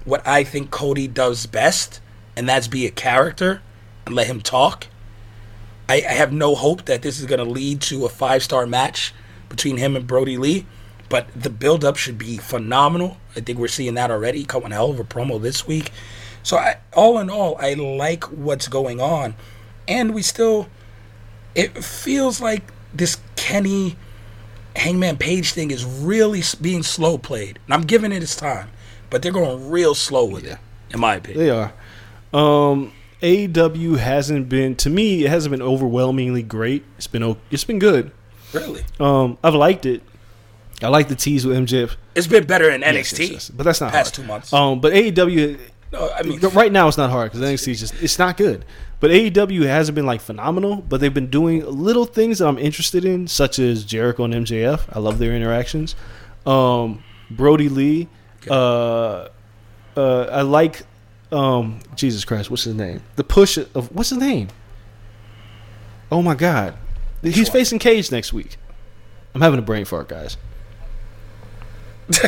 what 0.05 0.25
I 0.25 0.45
think 0.45 0.71
Cody 0.71 1.07
does 1.07 1.45
best, 1.45 1.99
and 2.37 2.47
that's 2.47 2.69
be 2.69 2.85
a 2.85 2.91
character 2.91 3.61
and 4.05 4.15
let 4.15 4.27
him 4.27 4.39
talk. 4.39 4.87
I, 5.89 5.95
I 5.95 6.13
have 6.13 6.31
no 6.31 6.55
hope 6.55 6.85
that 6.85 7.01
this 7.01 7.19
is 7.19 7.25
going 7.25 7.45
to 7.45 7.51
lead 7.51 7.81
to 7.81 8.05
a 8.05 8.09
five 8.09 8.41
star 8.41 8.65
match 8.65 9.13
between 9.49 9.75
him 9.75 9.97
and 9.97 10.07
Brodie 10.07 10.37
Lee, 10.37 10.65
but 11.09 11.27
the 11.35 11.49
build 11.49 11.83
up 11.83 11.97
should 11.97 12.17
be 12.17 12.37
phenomenal. 12.37 13.17
I 13.35 13.41
think 13.41 13.59
we're 13.59 13.67
seeing 13.67 13.95
that 13.95 14.11
already. 14.11 14.45
Coming 14.45 14.71
a 14.71 14.75
hell 14.75 14.91
of 14.91 14.99
a 14.99 15.03
promo 15.03 15.41
this 15.41 15.67
week. 15.67 15.91
So, 16.43 16.57
I, 16.57 16.77
all 16.93 17.17
in 17.19 17.29
all, 17.29 17.57
I 17.59 17.73
like 17.73 18.23
what's 18.25 18.67
going 18.67 18.99
on. 19.01 19.35
And 19.87 20.13
we 20.13 20.21
still, 20.21 20.67
it 21.55 21.83
feels 21.83 22.39
like 22.41 22.71
this 22.93 23.19
Kenny 23.35 23.95
Hangman 24.75 25.17
Page 25.17 25.51
thing 25.53 25.71
is 25.71 25.83
really 25.85 26.41
being 26.61 26.83
slow 26.83 27.17
played. 27.17 27.59
And 27.65 27.73
I'm 27.73 27.81
giving 27.81 28.11
it 28.11 28.21
its 28.23 28.35
time, 28.35 28.69
but 29.09 29.21
they're 29.21 29.31
going 29.31 29.69
real 29.69 29.95
slow 29.95 30.25
with 30.25 30.45
it, 30.45 30.57
in 30.91 30.99
my 30.99 31.15
opinion. 31.15 31.43
They 31.45 31.49
are. 31.51 31.73
Um, 32.33 32.93
AEW 33.21 33.97
hasn't 33.97 34.47
been 34.47 34.75
to 34.77 34.89
me. 34.89 35.25
It 35.25 35.29
hasn't 35.29 35.51
been 35.51 35.61
overwhelmingly 35.61 36.43
great. 36.43 36.85
It's 36.97 37.07
been 37.07 37.35
it's 37.51 37.63
been 37.63 37.79
good. 37.79 38.11
Really. 38.53 38.83
Um, 38.99 39.37
I've 39.43 39.55
liked 39.55 39.85
it. 39.85 40.01
I 40.81 40.87
like 40.87 41.09
the 41.09 41.15
tease 41.15 41.45
with 41.45 41.57
MJF. 41.57 41.95
It's 42.15 42.27
been 42.27 42.45
better 42.45 42.69
in 42.69 42.81
Yes, 42.81 43.11
NXT. 43.11 43.19
yes, 43.19 43.29
yes. 43.31 43.49
but 43.49 43.63
that's 43.63 43.81
not 43.81 43.91
past 43.91 44.15
hard. 44.15 44.25
two 44.25 44.31
months. 44.31 44.53
Um, 44.53 44.79
but 44.79 44.93
AEW 44.93 45.59
no, 45.91 46.11
I 46.11 46.23
mean, 46.23 46.39
right 46.39 46.71
now 46.71 46.87
it's 46.87 46.97
not 46.97 47.09
hard 47.09 47.31
because 47.31 47.47
NXT 47.47 47.71
is 47.71 47.79
just 47.79 48.01
it's 48.01 48.19
not 48.19 48.37
good. 48.37 48.65
But 48.99 49.11
AEW 49.11 49.65
hasn't 49.65 49.95
been 49.95 50.05
like 50.05 50.21
phenomenal, 50.21 50.77
but 50.77 50.99
they've 50.99 51.13
been 51.13 51.29
doing 51.29 51.65
little 51.65 52.05
things 52.05 52.39
that 52.39 52.47
I'm 52.47 52.57
interested 52.57 53.05
in, 53.05 53.27
such 53.27 53.57
as 53.57 53.85
Jericho 53.85 54.25
and 54.25 54.33
MJF. 54.33 54.81
I 54.91 54.99
love 54.99 55.19
their 55.19 55.33
interactions. 55.33 55.95
Um, 56.45 57.03
Brodie 57.31 57.69
Lee. 57.69 58.07
Uh, 58.49 59.29
uh, 59.95 60.21
I 60.31 60.41
like. 60.41 60.83
Um, 61.31 61.79
Jesus 61.95 62.25
Christ, 62.25 62.49
what's 62.49 62.63
his 62.63 62.73
name? 62.73 63.01
The 63.15 63.23
push 63.23 63.57
of 63.57 63.95
what's 63.95 64.09
his 64.09 64.17
name? 64.17 64.47
Oh 66.11 66.23
my 66.23 66.33
God, 66.33 66.73
he's 67.21 67.49
one? 67.49 67.53
facing 67.53 67.79
Cage 67.79 68.11
next 68.11 68.33
week. 68.33 68.57
I'm 69.35 69.41
having 69.41 69.59
a 69.59 69.63
brain 69.63 69.85
fart, 69.85 70.09
guys. 70.09 70.37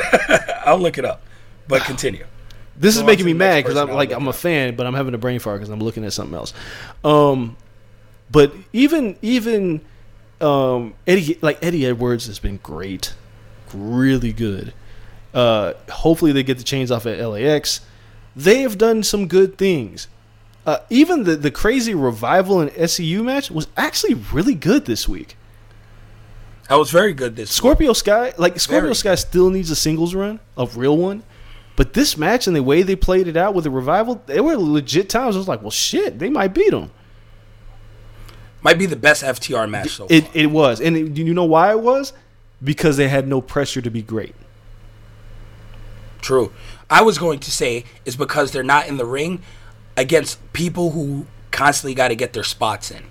I'll 0.66 0.78
look 0.78 1.00
it 1.00 1.06
up. 1.06 1.24
But 1.68 1.82
continue. 1.84 2.26
This 2.82 2.98
is 2.98 3.04
making 3.04 3.28
me 3.28 3.34
mad 3.34 3.64
because 3.64 3.78
I'm 3.78 3.92
like 3.92 4.12
I'm 4.12 4.28
a 4.28 4.34
fan, 4.34 4.76
but 4.76 4.88
I'm 4.88 4.96
having 4.96 5.14
a 5.14 5.20
brain 5.20 5.40
fart 5.40 5.60
because 5.60 5.70
I'm 5.70 5.80
looking 5.80 6.04
at 6.04 6.14
something 6.14 6.36
else. 6.36 6.52
Um, 7.04 7.56
but 8.32 8.56
even 8.74 9.18
even 9.22 9.82
um, 10.42 10.96
Eddie 11.06 11.38
like 11.44 11.64
Eddie 11.64 11.86
Edwards 11.86 12.26
has 12.26 12.40
been 12.40 12.58
great, 12.58 13.14
really 13.72 14.34
good. 14.34 14.74
Uh, 15.32 15.74
hopefully 15.92 16.32
they 16.32 16.42
get 16.42 16.58
the 16.58 16.64
chains 16.64 16.90
off 16.90 17.06
at 17.06 17.24
LAX. 17.24 17.82
They 18.36 18.62
have 18.62 18.80
done 18.80 19.04
some 19.04 19.28
good 19.28 19.60
things. 19.60 20.08
Uh, 20.66 20.80
even 20.90 21.24
the 21.24 21.36
the 21.36 21.52
crazy 21.52 21.94
revival 21.94 22.62
and 22.62 22.72
SCU 22.72 23.24
match 23.24 23.52
was 23.52 23.68
actually 23.78 24.16
really 24.34 24.56
good 24.56 24.86
this 24.86 25.08
week. 25.08 25.38
That 26.68 26.80
was 26.80 26.90
very 26.90 27.14
good 27.14 27.36
this 27.36 27.50
week. 27.50 27.58
Scorpio 27.58 27.94
Sky, 27.94 28.34
like 28.40 28.60
Scorpio 28.60 28.82
Very 28.82 28.96
Sky, 28.96 29.14
still 29.14 29.52
needs 29.52 29.70
a 29.70 29.76
singles 29.76 30.16
run, 30.16 30.40
a 30.58 30.66
real 30.66 30.98
one. 30.98 31.22
But 31.82 31.94
this 31.94 32.16
match 32.16 32.46
and 32.46 32.56
the 32.56 32.62
way 32.62 32.84
they 32.84 32.96
played 32.96 33.28
it 33.28 33.36
out 33.36 33.56
with 33.56 33.64
the 33.64 33.72
revival, 33.72 34.22
they 34.28 34.40
were 34.40 34.56
legit 34.56 35.10
times. 35.10 35.36
I 35.36 35.40
was 35.40 35.48
like, 35.48 35.62
well, 35.64 35.72
shit, 35.72 36.20
they 36.20 36.30
might 36.30 36.50
beat 36.50 36.70
them. 36.70 36.92
Might 38.62 38.78
be 38.78 38.86
the 38.86 38.96
best 38.96 39.24
FTR 39.24 39.68
match 39.68 39.90
so 39.90 40.06
It 40.08 40.26
far. 40.26 40.32
it 40.36 40.52
was, 40.52 40.80
and 40.80 40.96
it, 40.96 41.18
you 41.18 41.34
know 41.34 41.46
why 41.46 41.72
it 41.72 41.80
was? 41.80 42.14
Because 42.64 42.98
they 42.98 43.08
had 43.08 43.28
no 43.28 43.42
pressure 43.42 43.82
to 43.82 43.90
be 43.90 44.04
great. 44.04 44.36
True. 46.22 46.54
I 46.88 47.02
was 47.02 47.18
going 47.18 47.40
to 47.40 47.52
say 47.52 47.86
is 48.06 48.16
because 48.16 48.52
they're 48.52 48.62
not 48.62 48.88
in 48.88 48.98
the 48.98 49.06
ring 49.06 49.42
against 49.98 50.54
people 50.54 50.92
who 50.92 51.26
constantly 51.50 51.96
got 51.96 52.10
to 52.10 52.16
get 52.16 52.34
their 52.34 52.44
spots 52.44 52.92
in. 52.92 53.06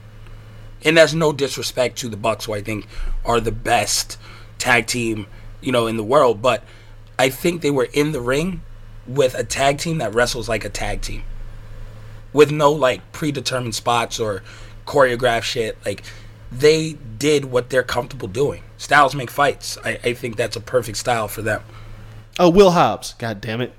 And 0.85 0.97
that's 0.97 1.13
no 1.13 1.33
disrespect 1.33 1.99
to 1.99 2.09
the 2.09 2.17
Bucks, 2.17 2.45
who 2.45 2.55
I 2.55 2.63
think 2.63 2.87
are 3.25 3.41
the 3.41 3.51
best 3.51 4.17
tag 4.59 4.87
team, 4.87 5.27
you 5.61 5.73
know, 5.73 5.89
in 5.89 5.97
the 5.97 6.05
world. 6.05 6.41
But 6.41 6.63
I 7.21 7.29
think 7.29 7.61
they 7.61 7.71
were 7.71 7.89
in 7.93 8.13
the 8.13 8.21
ring 8.23 8.63
with 9.07 9.35
a 9.35 9.45
tag 9.45 9.77
team 9.77 9.99
that 9.99 10.15
wrestles 10.15 10.49
like 10.49 10.65
a 10.65 10.71
tag 10.71 11.03
team, 11.03 11.23
with 12.33 12.51
no 12.51 12.73
like 12.73 13.13
predetermined 13.13 13.75
spots 13.75 14.19
or 14.19 14.43
choreographed 14.87 15.43
shit. 15.43 15.77
Like 15.85 16.03
they 16.51 16.95
did 17.19 17.45
what 17.45 17.69
they're 17.69 17.83
comfortable 17.83 18.27
doing. 18.27 18.63
Styles 18.79 19.15
make 19.15 19.31
fights. 19.31 19.77
I, 19.85 20.01
I 20.03 20.15
think 20.15 20.37
that's 20.37 20.57
a 20.57 20.63
perfect 20.63 20.97
style 20.97 21.29
for 21.29 21.43
them. 21.43 21.63
Oh, 22.39 22.49
Will 22.49 22.71
Hobbs, 22.71 23.13
god 23.19 23.43
damn 23.43 23.61
it! 23.61 23.75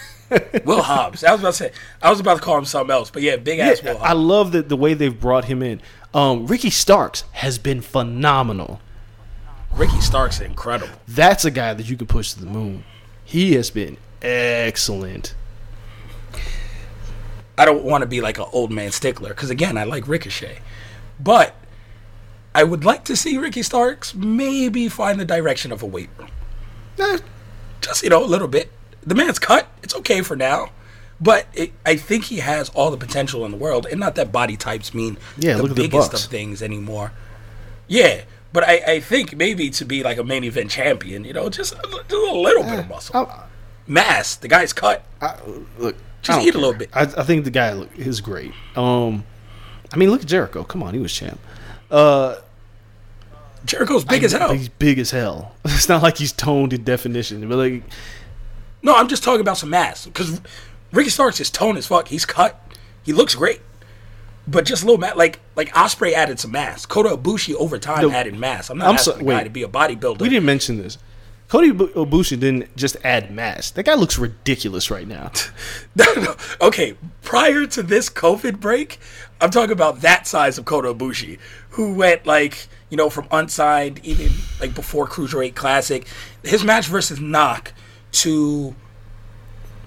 Will 0.64 0.82
Hobbs. 0.82 1.22
I 1.22 1.30
was 1.30 1.42
about 1.42 1.50
to 1.50 1.56
say. 1.56 1.72
I 2.02 2.10
was 2.10 2.18
about 2.18 2.38
to 2.38 2.42
call 2.42 2.58
him 2.58 2.64
something 2.64 2.92
else, 2.92 3.08
but 3.08 3.22
yeah, 3.22 3.36
big 3.36 3.60
ass 3.60 3.84
Will 3.84 3.98
I 3.98 4.14
love 4.14 4.50
that 4.50 4.68
the 4.68 4.76
way 4.76 4.94
they've 4.94 5.20
brought 5.20 5.44
him 5.44 5.62
in. 5.62 5.80
Um, 6.12 6.48
Ricky 6.48 6.70
Starks 6.70 7.22
has 7.34 7.56
been 7.56 7.82
phenomenal. 7.82 8.80
Ricky 9.74 10.00
Stark's 10.00 10.40
incredible. 10.40 10.92
That's 11.08 11.44
a 11.44 11.50
guy 11.50 11.74
that 11.74 11.88
you 11.88 11.96
could 11.96 12.08
push 12.08 12.32
to 12.32 12.40
the 12.40 12.46
moon. 12.46 12.84
He 13.24 13.54
has 13.54 13.70
been 13.70 13.96
excellent. 14.22 15.34
I 17.56 17.64
don't 17.64 17.84
want 17.84 18.02
to 18.02 18.06
be 18.06 18.20
like 18.20 18.38
an 18.38 18.46
old 18.52 18.72
man 18.72 18.90
stickler 18.90 19.30
because 19.30 19.50
again, 19.50 19.76
I 19.76 19.84
like 19.84 20.08
Ricochet, 20.08 20.60
but 21.18 21.54
I 22.54 22.64
would 22.64 22.84
like 22.84 23.04
to 23.04 23.16
see 23.16 23.38
Ricky 23.38 23.62
Starks 23.62 24.14
maybe 24.14 24.88
find 24.88 25.20
the 25.20 25.24
direction 25.24 25.70
of 25.70 25.82
a 25.82 25.86
weight 25.86 26.08
room. 26.18 26.30
Eh, 26.98 27.18
just 27.80 28.02
you 28.02 28.08
know 28.08 28.24
a 28.24 28.26
little 28.26 28.48
bit. 28.48 28.70
The 29.02 29.14
man's 29.14 29.38
cut. 29.38 29.68
It's 29.82 29.94
okay 29.96 30.22
for 30.22 30.36
now. 30.36 30.70
But 31.20 31.46
it, 31.52 31.72
I 31.84 31.96
think 31.96 32.24
he 32.24 32.38
has 32.38 32.70
all 32.70 32.90
the 32.90 32.96
potential 32.96 33.44
in 33.44 33.50
the 33.50 33.58
world, 33.58 33.86
and 33.90 34.00
not 34.00 34.14
that 34.14 34.32
body 34.32 34.56
types 34.56 34.94
mean 34.94 35.18
Yeah, 35.38 35.56
the 35.56 35.64
at 35.64 35.68
the 35.68 35.74
biggest 35.74 36.14
of 36.14 36.20
things 36.20 36.62
anymore. 36.62 37.12
Yeah, 37.88 38.22
but 38.52 38.64
I, 38.64 38.82
I 38.86 39.00
think 39.00 39.36
maybe 39.36 39.70
to 39.70 39.84
be 39.84 40.02
like 40.02 40.18
a 40.18 40.24
main 40.24 40.44
event 40.44 40.70
champion, 40.70 41.24
you 41.24 41.32
know, 41.32 41.48
just 41.48 41.72
a, 41.74 41.82
just 41.82 42.12
a 42.12 42.32
little 42.32 42.64
bit 42.64 42.80
of 42.80 42.88
muscle. 42.88 43.16
I, 43.16 43.44
Mass. 43.86 44.36
The 44.36 44.48
guy's 44.48 44.72
cut. 44.72 45.04
I, 45.20 45.36
look, 45.78 45.96
Just 46.22 46.38
I 46.38 46.42
eat 46.44 46.54
a 46.54 46.58
little 46.58 46.74
bit. 46.74 46.90
I, 46.92 47.02
I 47.02 47.24
think 47.24 47.44
the 47.44 47.50
guy 47.50 47.72
look, 47.72 47.90
is 47.96 48.20
great. 48.20 48.52
Um, 48.76 49.24
I 49.92 49.96
mean, 49.96 50.10
look 50.10 50.22
at 50.22 50.28
Jericho. 50.28 50.62
Come 50.64 50.82
on, 50.82 50.94
he 50.94 51.00
was 51.00 51.12
champ. 51.12 51.40
Uh, 51.90 52.36
Jericho's 53.64 54.04
big 54.04 54.24
as 54.24 54.32
hell. 54.32 54.52
He's 54.52 54.68
big 54.68 54.98
as 54.98 55.10
hell. 55.10 55.54
It's 55.64 55.88
not 55.88 56.02
like 56.02 56.18
he's 56.18 56.32
toned 56.32 56.72
in 56.72 56.84
definition, 56.84 57.48
but 57.48 57.56
like 57.56 57.82
No, 58.82 58.94
I'm 58.94 59.08
just 59.08 59.24
talking 59.24 59.40
about 59.40 59.56
some 59.56 59.70
mass 59.70 60.06
because 60.06 60.40
Ricky 60.92 61.10
Starks 61.10 61.40
is 61.40 61.50
toned 61.50 61.78
as 61.78 61.86
fuck. 61.86 62.08
He's 62.08 62.26
cut. 62.26 62.60
He 63.02 63.12
looks 63.12 63.34
great, 63.34 63.60
but 64.50 64.64
just 64.64 64.82
a 64.82 64.86
little 64.86 64.98
mass. 64.98 65.16
Like 65.16 65.40
like 65.56 65.72
Ospreay 65.74 66.12
added 66.12 66.40
some 66.40 66.52
mass. 66.52 66.86
Kota 66.86 67.10
Ibushi 67.16 67.54
over 67.54 67.78
time 67.78 68.02
No, 68.02 68.10
added 68.10 68.34
mass. 68.36 68.70
I'm 68.70 68.78
not 68.78 68.88
I'm 68.88 68.94
asking 68.96 69.12
so- 69.12 69.18
the 69.18 69.24
guy 69.24 69.36
wait. 69.38 69.44
to 69.44 69.50
be 69.50 69.62
a 69.62 69.68
bodybuilder. 69.68 70.20
we 70.20 70.28
didn't 70.28 70.44
mention 70.46 70.78
this. 70.78 70.98
Cody 71.48 71.72
Bu- 71.72 71.88
Ibushi 71.94 72.38
didn't 72.38 72.76
just 72.76 72.96
add 73.02 73.32
mass. 73.32 73.72
That 73.72 73.82
guy 73.82 73.94
looks 73.94 74.16
ridiculous 74.20 74.88
right 74.88 75.08
now. 75.08 75.32
okay, 76.60 76.94
prior 77.22 77.66
to 77.66 77.82
this 77.82 78.08
COVID 78.08 78.60
break, 78.60 79.00
I'm 79.40 79.50
talking 79.50 79.72
about 79.72 80.00
that 80.02 80.28
size 80.28 80.58
of 80.58 80.64
Kota 80.64 80.94
Ibushi, 80.94 81.38
who 81.70 81.94
went 81.94 82.24
like 82.24 82.68
you 82.88 82.96
know 82.96 83.10
from 83.10 83.26
unsigned 83.32 84.00
even 84.04 84.30
like 84.60 84.76
before 84.76 85.08
Cruiserweight 85.08 85.56
Classic, 85.56 86.06
his 86.44 86.62
match 86.62 86.86
versus 86.86 87.18
Knock 87.20 87.72
to 88.12 88.76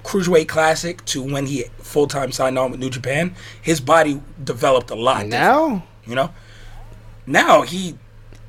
Cruiserweight 0.04 0.48
Classic 0.48 1.04
to 1.06 1.24
when 1.24 1.46
he 1.46 1.64
full 1.80 2.08
time 2.08 2.32
signed 2.32 2.58
on 2.60 2.72
with 2.72 2.80
New 2.80 2.90
Japan, 2.90 3.36
his 3.62 3.80
body 3.80 4.22
developed 4.44 4.90
a 4.90 4.96
lot. 4.96 5.26
now, 5.28 5.84
you 6.06 6.16
know, 6.16 6.32
now 7.26 7.62
he 7.62 7.98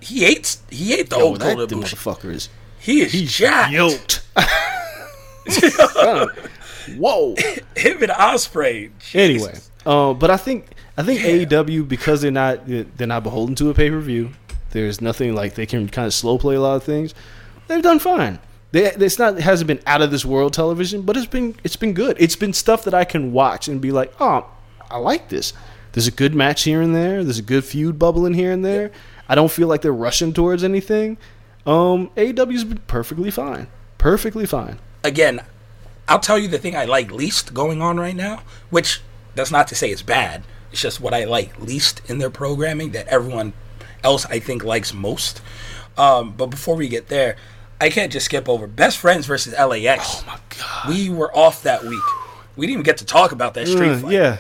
he 0.01 0.25
ate 0.25 0.57
he 0.71 0.95
ate 0.95 1.11
the 1.11 1.17
oh, 1.17 1.23
old 1.23 1.41
that 1.41 1.57
the 1.69 1.77
motherfucker 1.77 2.31
is 2.31 2.49
He 2.79 3.03
is 3.03 3.13
jacked. 3.33 3.73
yoked. 3.73 4.27
Whoa. 6.97 7.35
Him 7.77 8.03
and 8.03 8.13
Ospreay. 8.13 8.91
Anyway, 9.15 9.59
uh, 9.87 10.13
but 10.15 10.31
I 10.31 10.37
think 10.37 10.67
I 10.97 11.03
think 11.03 11.21
AEW 11.21 11.89
because 11.89 12.23
they're 12.23 12.31
not 12.31 12.67
they're 12.67 13.07
not 13.07 13.23
beholden 13.23 13.55
to 13.57 13.71
a 13.71 13.75
pay 13.75 13.91
per 13.91 14.01
view. 14.01 14.31
There's 14.71 15.01
nothing 15.01 15.35
like 15.35 15.55
they 15.55 15.67
can 15.67 15.89
kind 15.89 16.07
of 16.07 16.15
slow 16.15 16.37
play 16.39 16.57
a 16.57 16.61
lot 16.61 16.77
of 16.77 16.83
things. 16.83 17.15
They've 17.69 17.83
done 17.83 17.99
fine. 17.99 18.39
They, 18.75 18.87
it's 18.87 19.21
not 19.21 19.37
it 19.37 19.43
hasn't 19.43 19.69
been 19.69 19.79
out 19.87 20.03
of 20.03 20.11
this 20.11 20.25
world 20.25 20.53
television, 20.53 21.03
but 21.03 21.17
it's 21.17 21.27
been 21.27 21.55
it's 21.63 21.77
been 21.77 21.95
good. 21.95 22.17
It's 22.19 22.35
been 22.35 22.53
stuff 22.53 22.83
that 22.85 22.93
I 22.93 23.05
can 23.05 23.33
watch 23.33 23.69
and 23.69 23.81
be 23.81 23.93
like, 23.93 24.13
oh, 24.19 24.49
I 24.91 24.99
like 24.99 25.29
this. 25.29 25.53
There's 25.93 26.09
a 26.09 26.11
good 26.11 26.35
match 26.35 26.65
here 26.65 26.83
and 26.83 26.93
there. 26.93 27.23
There's 27.23 27.39
a 27.39 27.43
good 27.43 27.65
feud 27.65 28.01
bubbling 28.01 28.35
here 28.35 28.51
and 28.51 28.65
there. 28.65 28.91
I 29.29 29.37
don't 29.37 29.53
feel 29.53 29.69
like 29.69 29.83
they're 29.83 29.93
rushing 29.93 30.33
towards 30.33 30.65
anything. 30.65 31.19
Um, 31.65 32.11
AEW's 32.17 32.65
been 32.65 32.79
perfectly 32.89 33.31
fine, 33.31 33.69
perfectly 33.97 34.45
fine. 34.45 34.81
again, 35.05 35.43
I'll 36.09 36.19
tell 36.19 36.37
you 36.37 36.49
the 36.49 36.59
thing 36.59 36.75
I 36.75 36.85
like 36.85 37.13
least 37.13 37.55
going 37.55 37.81
on 37.81 38.01
right 38.01 38.17
now, 38.17 38.43
which 38.71 39.03
that's 39.37 39.53
not 39.53 39.69
to 39.69 39.77
say 39.77 39.91
it's 39.91 40.03
bad. 40.03 40.43
It's 40.73 40.81
just 40.81 41.01
what 41.01 41.15
I 41.15 41.27
like 41.27 41.61
least 41.61 42.03
in 42.11 42.19
their 42.19 42.29
programming 42.29 42.91
that 42.91 43.07
everyone 43.07 43.53
else 44.03 44.27
I 44.27 44.41
think 44.41 44.65
likes 44.65 44.93
most. 44.93 45.41
Um, 45.97 46.33
but 46.37 46.47
before 46.47 46.75
we 46.75 46.89
get 46.89 47.07
there, 47.07 47.37
I 47.85 47.91
can't 47.91 48.11
just 48.13 48.25
skip 48.27 48.49
over 48.49 48.67
Best 48.67 48.99
Friends 48.99 49.27
versus 49.27 49.53
LAX. 49.53 50.23
Oh 50.23 50.25
my 50.27 50.39
god, 50.59 50.89
we 50.89 51.11
were 51.11 51.31
off 51.37 51.63
that 51.65 51.83
week. 51.85 52.03
We 52.57 52.67
didn't 52.67 52.75
even 52.75 52.83
get 52.85 52.99
to 52.99 53.05
talk 53.05 53.33
about 53.33 53.55
that 53.55 53.67
street 53.69 53.91
Uh, 53.91 53.99
fight. 53.99 54.13
yeah, 54.13 54.39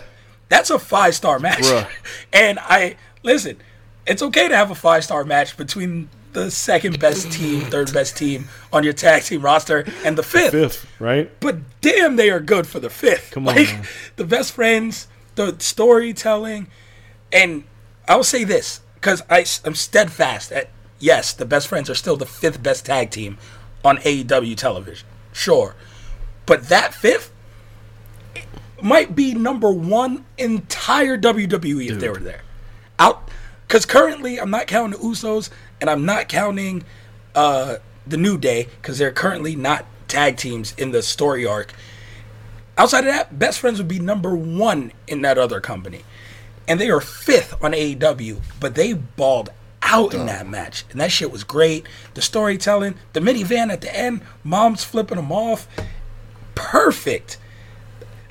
That's 0.48 0.70
a 0.70 0.78
five 0.78 1.14
star 1.14 1.38
match. 1.38 1.58
Bruh. 1.60 1.86
and 2.32 2.58
I 2.60 2.96
listen, 3.22 3.56
it's 4.06 4.22
okay 4.22 4.48
to 4.48 4.56
have 4.56 4.70
a 4.70 4.74
five 4.74 5.04
star 5.04 5.24
match 5.24 5.56
between 5.56 6.08
the 6.32 6.50
second 6.50 6.98
best 6.98 7.30
team, 7.32 7.60
third 7.60 7.92
best 7.92 8.16
team 8.16 8.48
on 8.72 8.82
your 8.82 8.92
tag 8.92 9.22
team 9.22 9.40
roster, 9.42 9.84
and 10.04 10.16
the 10.18 10.22
fifth. 10.22 10.50
fifth, 10.52 10.86
right? 10.98 11.30
But 11.40 11.58
damn, 11.80 12.16
they 12.16 12.30
are 12.30 12.40
good 12.40 12.66
for 12.66 12.80
the 12.80 12.90
fifth. 12.90 13.30
Come 13.32 13.46
on, 13.46 13.56
like 13.56 13.76
the 14.16 14.24
best 14.24 14.52
friends, 14.52 15.06
the 15.34 15.54
storytelling, 15.58 16.68
and 17.32 17.64
I 18.08 18.16
will 18.16 18.24
say 18.24 18.42
this 18.44 18.80
because 18.94 19.22
I'm 19.30 19.74
steadfast 19.74 20.50
at 20.50 20.70
yes, 20.98 21.32
the 21.32 21.44
best 21.44 21.68
friends 21.68 21.90
are 21.90 21.94
still 21.94 22.16
the 22.16 22.26
fifth 22.26 22.62
best 22.62 22.86
tag 22.86 23.10
team 23.10 23.38
on 23.84 23.98
AEW 23.98 24.56
television. 24.56 25.06
Sure, 25.32 25.74
but 26.46 26.68
that 26.68 26.94
fifth 26.94 27.32
might 28.82 29.16
be 29.16 29.34
number 29.34 29.70
one 29.70 30.24
entire 30.36 31.16
WWE 31.16 31.90
if 31.90 32.00
they 32.00 32.08
were 32.08 32.16
there. 32.16 32.42
Out 32.98 33.30
because 33.66 33.86
currently 33.86 34.38
I'm 34.38 34.50
not 34.50 34.66
counting 34.66 34.98
the 35.00 35.04
Usos 35.04 35.50
and 35.80 35.90
I'm 35.90 36.04
not 36.04 36.28
counting 36.28 36.84
uh, 37.34 37.76
the 38.06 38.16
New 38.16 38.38
Day 38.38 38.68
because 38.80 38.98
they're 38.98 39.10
currently 39.10 39.56
not 39.56 39.86
tag 40.06 40.36
teams 40.36 40.74
in 40.78 40.92
the 40.92 41.02
story 41.02 41.46
arc. 41.46 41.72
Outside 42.76 43.00
of 43.00 43.14
that, 43.14 43.38
Best 43.38 43.60
Friends 43.60 43.78
would 43.78 43.88
be 43.88 43.98
number 43.98 44.34
one 44.34 44.92
in 45.06 45.22
that 45.22 45.38
other 45.38 45.60
company, 45.60 46.02
and 46.66 46.80
they 46.80 46.90
are 46.90 47.00
fifth 47.00 47.54
on 47.62 47.72
AEW. 47.72 48.40
But 48.60 48.74
they 48.74 48.92
balled 48.92 49.50
out 49.85 50.15
in 50.15 50.27
that 50.27 50.48
match, 50.48 50.85
and 50.90 51.01
that 51.01 51.12
shit 51.12 51.31
was 51.31 51.44
great. 51.44 51.86
The 52.15 52.23
storytelling, 52.23 52.94
the 53.12 53.20
minivan 53.20 53.70
at 53.70 53.81
the 53.81 53.94
end, 53.97 54.23
mom's 54.43 54.82
flipping 54.82 55.16
them 55.16 55.31
off, 55.31 55.69
perfect. 56.55 57.39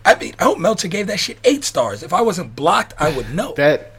I 0.05 0.15
mean, 0.15 0.33
I 0.39 0.43
hope 0.43 0.59
Meltzer 0.59 0.87
gave 0.89 1.07
that 1.07 1.19
shit 1.19 1.37
eight 1.43 1.63
stars. 1.63 2.03
If 2.03 2.11
I 2.11 2.21
wasn't 2.21 2.55
blocked, 2.55 2.93
I 2.99 3.15
would 3.15 3.33
know. 3.33 3.53
That, 3.57 3.91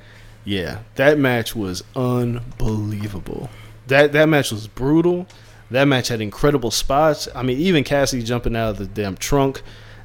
yeah, 0.45 0.81
that 0.97 1.19
match 1.19 1.57
was 1.57 1.83
unbelievable. 1.97 3.49
That 3.87 4.13
that 4.13 4.29
match 4.29 4.53
was 4.53 4.67
brutal. 4.67 5.27
That 5.71 5.87
match 5.87 6.09
had 6.09 6.21
incredible 6.21 6.71
spots. 6.71 7.29
I 7.35 7.43
mean, 7.43 7.59
even 7.59 7.83
Cassie 7.83 8.23
jumping 8.23 8.55
out 8.55 8.71
of 8.71 8.77
the 8.79 8.87
damn 8.87 9.17
trunk. 9.17 9.63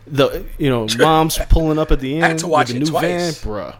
The 0.08 0.46
you 0.58 0.70
know, 0.70 0.88
mom's 0.98 1.38
pulling 1.50 1.78
up 1.78 1.92
at 1.92 2.00
the 2.00 2.16
end 2.16 2.26
I 2.26 2.28
had 2.30 2.38
to 2.40 2.48
watch 2.48 2.70
with 2.70 2.78
it 2.78 2.80
the 2.80 2.86
new 2.86 2.92
twice. 2.92 3.42
van, 3.42 3.52
bruh. 3.52 3.76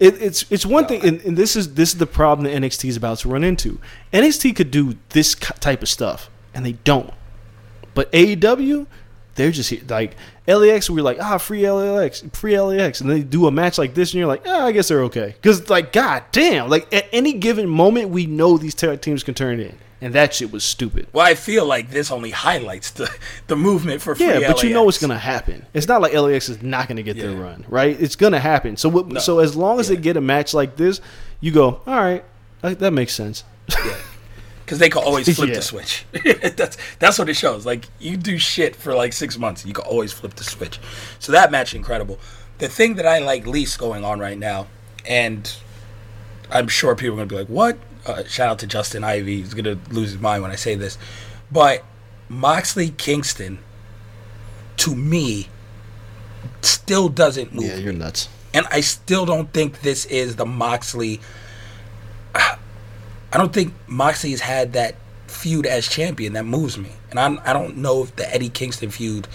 It, 0.00 0.22
it's 0.22 0.46
it's 0.50 0.64
one 0.64 0.86
thing, 0.86 1.04
and, 1.04 1.20
and 1.22 1.36
this 1.36 1.56
is 1.56 1.74
this 1.74 1.92
is 1.92 1.98
the 1.98 2.06
problem 2.06 2.44
that 2.44 2.62
NXT 2.62 2.88
is 2.88 2.96
about 2.96 3.18
to 3.18 3.28
run 3.28 3.42
into. 3.42 3.80
NXT 4.12 4.54
could 4.54 4.70
do 4.70 4.96
this 5.10 5.34
type 5.34 5.82
of 5.82 5.88
stuff, 5.88 6.30
and 6.54 6.64
they 6.64 6.72
don't. 6.72 7.12
But 7.94 8.12
AEW, 8.12 8.86
they're 9.34 9.50
just 9.50 9.70
here, 9.70 9.82
like 9.88 10.14
LAX. 10.46 10.88
We're 10.88 11.02
like, 11.02 11.18
ah, 11.20 11.38
free 11.38 11.68
LAX, 11.68 12.22
free 12.32 12.60
LAX, 12.60 13.00
and 13.00 13.10
they 13.10 13.22
do 13.22 13.48
a 13.48 13.50
match 13.50 13.76
like 13.76 13.94
this, 13.94 14.12
and 14.12 14.18
you're 14.18 14.28
like, 14.28 14.42
ah, 14.46 14.66
I 14.66 14.72
guess 14.72 14.86
they're 14.88 15.02
okay. 15.04 15.34
Because 15.40 15.68
like, 15.68 15.92
god 15.92 16.24
damn, 16.30 16.68
like 16.68 16.92
at 16.94 17.06
any 17.12 17.32
given 17.32 17.68
moment, 17.68 18.10
we 18.10 18.26
know 18.26 18.56
these 18.56 18.74
teams 18.74 19.24
can 19.24 19.34
turn 19.34 19.58
in, 19.58 19.76
and 20.00 20.14
that 20.14 20.34
shit 20.34 20.52
was 20.52 20.62
stupid. 20.64 21.08
Well, 21.12 21.26
I 21.26 21.34
feel 21.34 21.66
like 21.66 21.90
this 21.90 22.10
only 22.10 22.30
highlights 22.30 22.90
the, 22.92 23.10
the 23.48 23.56
movement 23.56 24.00
for 24.02 24.14
free 24.14 24.26
Yeah, 24.26 24.52
but 24.52 24.62
you 24.62 24.70
know 24.70 24.84
LAX. 24.84 24.96
it's 24.96 25.02
gonna 25.02 25.18
happen. 25.18 25.66
It's 25.74 25.88
not 25.88 26.00
like 26.02 26.12
LAX 26.14 26.48
is 26.48 26.62
not 26.62 26.88
gonna 26.88 27.02
get 27.02 27.16
their 27.18 27.32
run, 27.32 27.64
right? 27.68 28.00
It's 28.00 28.16
gonna 28.16 28.40
happen. 28.40 28.76
So, 28.76 28.88
what, 28.88 29.22
so 29.22 29.38
as 29.40 29.56
long 29.56 29.80
as 29.80 29.88
they 29.88 29.96
get 29.96 30.16
a 30.16 30.20
match 30.20 30.54
like 30.54 30.76
this, 30.76 31.00
you 31.40 31.50
go, 31.52 31.80
all 31.86 31.96
right, 31.96 32.24
that, 32.62 32.78
that 32.78 32.92
makes 32.92 33.12
sense. 33.14 33.44
Yeah. 33.70 33.96
because 34.64 34.78
they 34.78 34.88
can 34.90 35.02
always 35.02 35.34
flip 35.36 35.48
Yeah. 35.48 35.54
the 35.56 35.62
switch. 35.62 36.04
that's 36.56 36.76
that's 36.98 37.18
what 37.18 37.28
it 37.28 37.34
shows. 37.34 37.64
Like 37.66 37.86
you 37.98 38.16
do 38.16 38.38
shit 38.38 38.76
for 38.76 38.94
like 38.94 39.12
six 39.12 39.36
months, 39.38 39.64
you 39.66 39.72
can 39.72 39.84
always 39.84 40.12
flip 40.12 40.34
the 40.34 40.44
switch. 40.44 40.78
So 41.18 41.32
that 41.32 41.50
match 41.50 41.74
incredible. 41.74 42.18
The 42.58 42.68
thing 42.68 42.94
that 42.96 43.06
I 43.06 43.18
like 43.20 43.46
least 43.46 43.78
going 43.78 44.04
on 44.04 44.18
right 44.20 44.38
now, 44.38 44.66
and 45.06 45.52
I'm 46.50 46.66
sure 46.68 46.94
people 46.96 47.14
are 47.14 47.18
gonna 47.18 47.26
be 47.26 47.36
like, 47.36 47.46
"What?" 47.48 47.78
Uh, 48.08 48.24
shout 48.24 48.48
out 48.48 48.58
to 48.60 48.66
Justin 48.66 49.04
Ivy. 49.04 49.36
He's 49.38 49.54
gonna 49.54 49.78
lose 49.90 50.12
his 50.12 50.20
mind 50.20 50.42
when 50.42 50.50
I 50.50 50.56
say 50.56 50.74
this, 50.74 50.96
but 51.52 51.84
Moxley 52.28 52.90
Kingston, 52.90 53.58
to 54.78 54.94
me, 54.94 55.48
still 56.62 57.08
doesn't 57.08 57.54
move. 57.54 57.64
Yeah, 57.64 57.76
you're 57.76 57.92
nuts. 57.92 58.28
And 58.54 58.66
I 58.70 58.80
still 58.80 59.26
don't 59.26 59.52
think 59.52 59.82
this 59.82 60.06
is 60.06 60.36
the 60.36 60.46
Moxley. 60.46 61.20
I 62.34 63.36
don't 63.36 63.52
think 63.52 63.74
Moxley 63.86 64.30
has 64.30 64.40
had 64.40 64.72
that 64.72 64.96
feud 65.26 65.66
as 65.66 65.86
champion 65.86 66.32
that 66.32 66.44
moves 66.44 66.78
me. 66.78 66.92
And 67.10 67.20
I'm, 67.20 67.40
I 67.44 67.52
don't 67.52 67.76
know 67.76 68.02
if 68.02 68.16
the 68.16 68.32
Eddie 68.34 68.48
Kingston 68.48 68.90
feud 68.90 69.28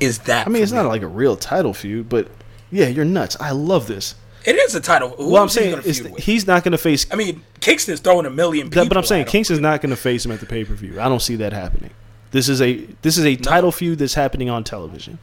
is 0.00 0.20
that. 0.20 0.46
I 0.46 0.50
mean, 0.50 0.62
it's 0.62 0.72
me. 0.72 0.78
not 0.78 0.86
like 0.86 1.02
a 1.02 1.08
real 1.08 1.36
title 1.36 1.74
feud, 1.74 2.08
but 2.08 2.28
yeah, 2.70 2.88
you're 2.88 3.04
nuts. 3.04 3.36
I 3.40 3.52
love 3.52 3.86
this. 3.86 4.14
It 4.46 4.54
is 4.56 4.74
a 4.74 4.80
title. 4.80 5.10
Who 5.10 5.32
Well, 5.32 5.42
I'm 5.42 5.48
he 5.48 5.54
saying 5.54 5.82
feud 5.82 6.12
with? 6.12 6.22
he's 6.24 6.46
not 6.46 6.62
going 6.64 6.72
to 6.72 6.78
face. 6.78 7.06
I 7.10 7.16
mean, 7.16 7.42
Kingston's 7.60 8.00
throwing 8.00 8.26
a 8.26 8.30
million 8.30 8.70
people. 8.70 8.86
but 8.88 8.96
I'm 8.96 9.04
saying. 9.04 9.26
Kingston's 9.26 9.60
not 9.60 9.80
going 9.80 9.90
to 9.90 9.96
face 9.96 10.24
him 10.24 10.32
at 10.32 10.40
the 10.40 10.46
pay 10.46 10.64
per 10.64 10.74
view. 10.74 11.00
I 11.00 11.08
don't 11.08 11.20
see 11.22 11.36
that 11.36 11.52
happening. 11.52 11.90
This 12.30 12.48
is 12.48 12.60
a 12.62 12.86
this 13.02 13.18
is 13.18 13.24
a 13.24 13.36
title 13.36 13.72
feud 13.72 13.98
that's 13.98 14.14
happening 14.14 14.48
on 14.50 14.62
television. 14.64 15.18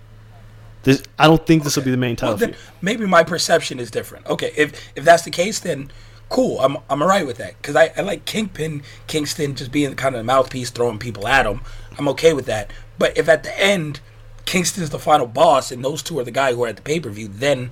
This 0.84 1.02
I 1.18 1.28
don't 1.28 1.46
think 1.46 1.64
this 1.64 1.76
will 1.78 1.84
be 1.84 1.92
the 1.92 1.98
main 1.98 2.16
title 2.16 2.36
Well, 2.38 2.48
feud. 2.48 2.58
maybe 2.82 3.06
my 3.06 3.24
perception 3.24 3.80
is 3.80 3.90
different. 3.92 4.26
Okay, 4.28 4.52
if 4.58 4.74
if 4.96 5.04
that's 5.06 5.24
the 5.24 5.32
case, 5.32 5.60
then 5.60 5.92
cool. 6.30 6.60
I'm 6.60 6.78
I'm 6.90 7.02
alright 7.02 7.26
with 7.28 7.38
that 7.38 7.56
because 7.62 7.76
I, 7.76 7.92
I 7.96 8.02
like 8.02 8.26
Kingpin 8.26 8.84
Kingston 9.08 9.56
just 9.56 9.72
being 9.72 9.96
kind 9.96 10.16
of 10.16 10.20
the 10.20 10.24
mouthpiece, 10.26 10.70
throwing 10.70 10.98
people 11.00 11.28
at 11.28 11.46
him. 11.46 11.62
I'm 11.98 12.08
okay 12.10 12.34
with 12.34 12.46
that. 12.48 12.72
But 12.98 13.18
if 13.18 13.30
at 13.30 13.44
the 13.44 13.58
end 13.62 14.00
Kingston's 14.46 14.90
the 14.90 15.00
final 15.00 15.28
boss 15.28 15.72
and 15.72 15.86
those 15.86 16.02
two 16.04 16.20
are 16.20 16.24
the 16.24 16.32
guy 16.32 16.54
who 16.54 16.64
are 16.64 16.68
at 16.68 16.76
the 16.78 16.82
pay 16.82 17.00
per 17.00 17.10
view, 17.10 17.28
then 17.30 17.72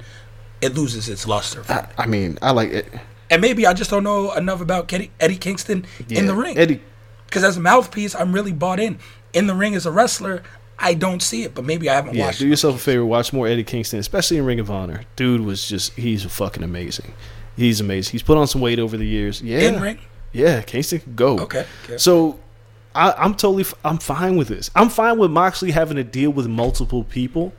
it 0.62 0.76
loses 0.76 1.10
its 1.10 1.28
luster. 1.28 1.64
I, 1.70 1.88
I 1.98 2.06
mean, 2.06 2.38
I 2.42 2.52
like 2.52 2.70
it. 2.72 2.88
and 3.30 3.42
maybe 3.42 3.66
I 3.66 3.74
just 3.74 3.90
don't 3.90 4.04
know 4.04 4.32
enough 4.34 4.62
about 4.62 4.92
Eddie, 4.94 5.12
Eddie 5.20 5.38
Kingston 5.38 5.86
in 6.10 6.28
the 6.28 6.36
ring. 6.36 6.58
Eddie, 6.58 6.82
Because 7.26 7.44
as 7.44 7.58
a 7.58 7.60
mouthpiece, 7.60 8.14
I'm 8.16 8.32
really 8.34 8.52
bought 8.54 8.80
in. 8.80 9.00
In 9.34 9.48
the 9.48 9.56
ring 9.56 9.76
as 9.76 9.86
a 9.86 9.92
wrestler, 9.92 10.44
I 10.78 10.94
don't 10.94 11.22
see 11.22 11.44
it, 11.44 11.54
but 11.56 11.64
maybe 11.64 11.90
I 11.90 11.94
haven't 11.96 12.16
yeah, 12.16 12.26
watched 12.26 12.40
do 12.40 12.46
it. 12.46 12.50
yourself 12.50 12.76
a 12.76 12.80
favor. 12.80 13.06
Watch 13.06 13.32
more 13.34 13.48
Eddie 13.48 13.64
Kingston, 13.64 14.00
especially 14.00 14.38
in 14.38 14.46
Ring 14.46 14.60
of 14.60 14.70
Honor. 14.70 15.04
Dude 15.16 15.42
was 15.42 15.68
just 15.68 15.94
he's 15.94 16.24
fucking 16.26 16.64
amazing. 16.64 17.14
He's 17.56 17.80
amazing. 17.80 18.12
He's 18.12 18.24
put 18.24 18.38
on 18.38 18.48
some 18.48 18.62
weight 18.62 18.80
over 18.80 18.98
the 18.98 19.06
years. 19.06 19.42
Yeah, 19.42 19.60
In 19.60 19.82
ring? 19.82 20.00
Yeah, 20.34 20.62
Kingston 20.62 21.00
can 21.00 21.16
go. 21.16 21.38
Okay, 21.40 21.66
okay. 21.86 21.98
So 21.98 22.40
I, 22.96 23.12
I'm 23.18 23.36
totally 23.36 23.62
f- 23.64 23.74
I'm 23.86 23.98
fine 24.00 24.36
with 24.38 24.48
this. 24.48 24.70
I'm 24.76 24.90
fine 24.90 25.18
with 25.18 25.32
Moxley 25.32 25.72
having 25.72 25.98
to 25.98 26.04
deal 26.04 26.32
with 26.32 26.48
multiple 26.48 27.04
people, 27.04 27.54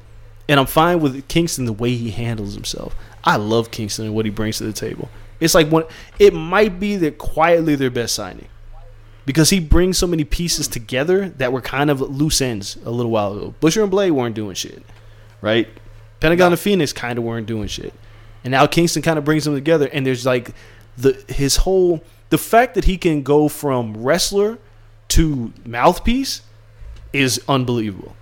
and 0.48 0.58
I'm 0.58 0.66
fine 0.66 1.00
with 1.00 1.26
Kingston 1.28 1.64
the 1.64 1.72
way 1.72 1.94
he 1.94 2.10
handles 2.10 2.54
himself. 2.54 2.94
I 3.24 3.36
love 3.36 3.70
Kingston 3.70 4.06
and 4.06 4.14
what 4.14 4.24
he 4.24 4.30
brings 4.30 4.58
to 4.58 4.64
the 4.64 4.72
table. 4.72 5.08
It's 5.40 5.54
like 5.54 5.68
one. 5.68 5.84
It 6.18 6.34
might 6.34 6.78
be 6.78 6.96
that 6.96 7.18
quietly 7.18 7.74
their 7.74 7.90
best 7.90 8.14
signing 8.14 8.48
because 9.26 9.50
he 9.50 9.60
brings 9.60 9.98
so 9.98 10.06
many 10.06 10.24
pieces 10.24 10.68
together 10.68 11.28
that 11.30 11.52
were 11.52 11.60
kind 11.60 11.90
of 11.90 12.00
loose 12.00 12.40
ends 12.40 12.76
a 12.84 12.90
little 12.90 13.10
while 13.10 13.36
ago. 13.36 13.54
Butcher 13.60 13.82
and 13.82 13.90
Blade 13.90 14.12
weren't 14.12 14.34
doing 14.34 14.54
shit, 14.54 14.82
right? 15.40 15.68
Pentagon 16.20 16.52
and 16.52 16.60
Fenix 16.60 16.92
kind 16.92 17.18
of 17.18 17.24
weren't 17.24 17.46
doing 17.46 17.66
shit, 17.66 17.92
and 18.44 18.52
now 18.52 18.66
Kingston 18.66 19.02
kind 19.02 19.18
of 19.18 19.24
brings 19.24 19.44
them 19.44 19.54
together. 19.54 19.88
And 19.92 20.06
there's 20.06 20.24
like 20.24 20.52
the 20.96 21.22
his 21.28 21.56
whole 21.56 22.02
the 22.30 22.38
fact 22.38 22.74
that 22.74 22.84
he 22.84 22.96
can 22.96 23.22
go 23.22 23.48
from 23.48 24.02
wrestler 24.02 24.58
to 25.08 25.52
mouthpiece 25.66 26.42
is 27.12 27.42
unbelievable, 27.48 28.16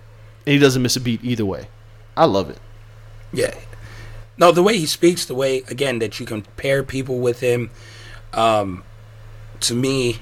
and 0.45 0.53
he 0.53 0.59
doesn't 0.59 0.81
miss 0.81 0.95
a 0.95 0.99
beat 0.99 1.23
either 1.23 1.45
way. 1.45 1.67
I 2.15 2.25
love 2.25 2.49
it. 2.49 2.59
Yeah. 3.33 3.55
No, 4.37 4.51
the 4.51 4.63
way 4.63 4.77
he 4.77 4.85
speaks, 4.85 5.25
the 5.25 5.35
way 5.35 5.59
again 5.67 5.99
that 5.99 6.19
you 6.19 6.25
compare 6.25 6.83
people 6.83 7.19
with 7.19 7.39
him, 7.39 7.69
um, 8.33 8.83
to 9.61 9.75
me, 9.75 10.19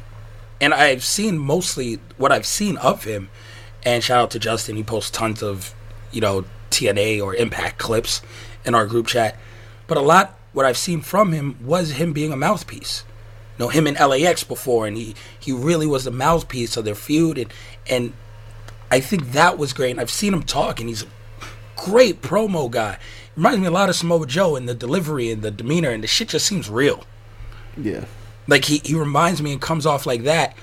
and 0.60 0.74
I've 0.74 1.04
seen 1.04 1.38
mostly 1.38 2.00
what 2.18 2.32
I've 2.32 2.46
seen 2.46 2.78
of 2.78 3.06
him. 3.06 3.30
And 3.84 4.04
shout 4.04 4.20
out 4.20 4.32
to 4.32 4.40
Justin, 4.40 4.76
he 4.76 4.84
posts 4.84 5.12
tons 5.12 5.42
of, 5.42 5.74
you 6.12 6.20
know, 6.20 6.44
TNA 6.70 7.24
or 7.24 7.34
Impact 7.34 7.78
clips 7.78 8.22
in 8.66 8.76
our 8.76 8.86
group 8.86 9.08
chat. 9.08 9.38
But 9.88 9.98
a 9.98 10.02
lot 10.02 10.38
what 10.52 10.66
I've 10.66 10.78
seen 10.78 11.02
from 11.02 11.32
him 11.32 11.58
was 11.66 11.92
him 11.92 12.14
being 12.14 12.34
a 12.34 12.38
mouthpiece. 12.38 13.04
You 13.58 13.66
know, 13.66 13.70
him 13.70 13.88
in 13.88 13.96
LAX 13.96 14.44
before, 14.44 14.88
and 14.88 14.98
he 14.98 15.16
he 15.40 15.52
really 15.52 15.88
was 15.88 16.04
the 16.04 16.12
mouthpiece 16.12 16.78
of 16.78 16.86
their 16.86 16.96
feud, 16.96 17.38
and 17.38 17.54
and 17.90 18.14
I 18.92 19.00
think 19.00 19.32
that 19.32 19.58
was 19.58 19.74
great. 19.74 19.92
And 19.92 20.00
I've 20.00 20.10
seen 20.10 20.34
him 20.34 20.44
talk, 20.44 20.80
and 20.80 20.90
he's 20.90 21.04
a 21.04 21.08
great 21.86 22.22
promo 22.22 22.70
guy. 22.70 22.98
Reminds 23.36 23.60
me 23.60 23.68
a 23.68 23.72
lot 23.72 23.90
of 23.90 23.96
Samoa 23.96 24.26
Joe 24.28 24.56
in 24.56 24.66
the 24.66 24.74
delivery 24.74 25.32
and 25.32 25.42
the 25.42 25.52
demeanor, 25.52 25.90
and 25.90 26.04
the 26.04 26.08
shit 26.08 26.30
just 26.30 26.46
seems 26.46 26.70
real. 26.70 27.04
Yeah. 27.78 28.06
Like 28.48 28.66
he, 28.66 28.82
he 28.84 28.96
reminds 28.96 29.42
me 29.42 29.54
and 29.54 29.62
comes 29.62 29.86
off 29.86 30.06
like 30.06 30.24
that. 30.24 30.56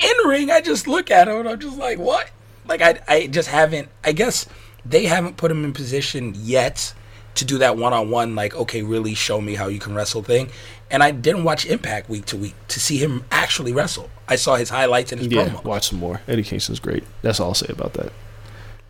In 0.00 0.28
ring, 0.28 0.50
I 0.50 0.60
just 0.60 0.86
look 0.86 1.10
at 1.10 1.28
him 1.28 1.36
and 1.38 1.48
I'm 1.48 1.58
just 1.60 1.78
like, 1.78 1.98
what? 1.98 2.30
Like 2.66 2.82
I 2.82 3.00
I 3.08 3.26
just 3.26 3.48
haven't 3.48 3.88
I 4.02 4.12
guess 4.12 4.46
they 4.84 5.04
haven't 5.06 5.36
put 5.36 5.50
him 5.50 5.64
in 5.64 5.72
position 5.72 6.34
yet 6.36 6.92
to 7.36 7.44
do 7.44 7.58
that 7.58 7.76
one 7.76 7.92
on 7.92 8.10
one, 8.10 8.36
like, 8.36 8.54
okay, 8.54 8.82
really 8.82 9.14
show 9.14 9.40
me 9.40 9.54
how 9.56 9.66
you 9.66 9.80
can 9.80 9.92
wrestle 9.94 10.22
thing. 10.22 10.48
And 10.90 11.02
I 11.02 11.10
didn't 11.10 11.42
watch 11.42 11.66
Impact 11.66 12.08
week 12.08 12.26
to 12.26 12.36
week 12.36 12.54
to 12.68 12.78
see 12.78 12.98
him 12.98 13.24
actually 13.32 13.72
wrestle. 13.72 14.08
I 14.28 14.36
saw 14.36 14.54
his 14.54 14.70
highlights 14.70 15.10
and 15.10 15.20
his 15.20 15.32
Yeah, 15.32 15.48
promo. 15.48 15.64
watch 15.64 15.88
some 15.88 15.98
more. 15.98 16.20
Eddie 16.28 16.44
Kingston's 16.44 16.78
great. 16.78 17.02
That's 17.22 17.40
all 17.40 17.48
I'll 17.48 17.54
say 17.54 17.66
about 17.70 17.94
that. 17.94 18.12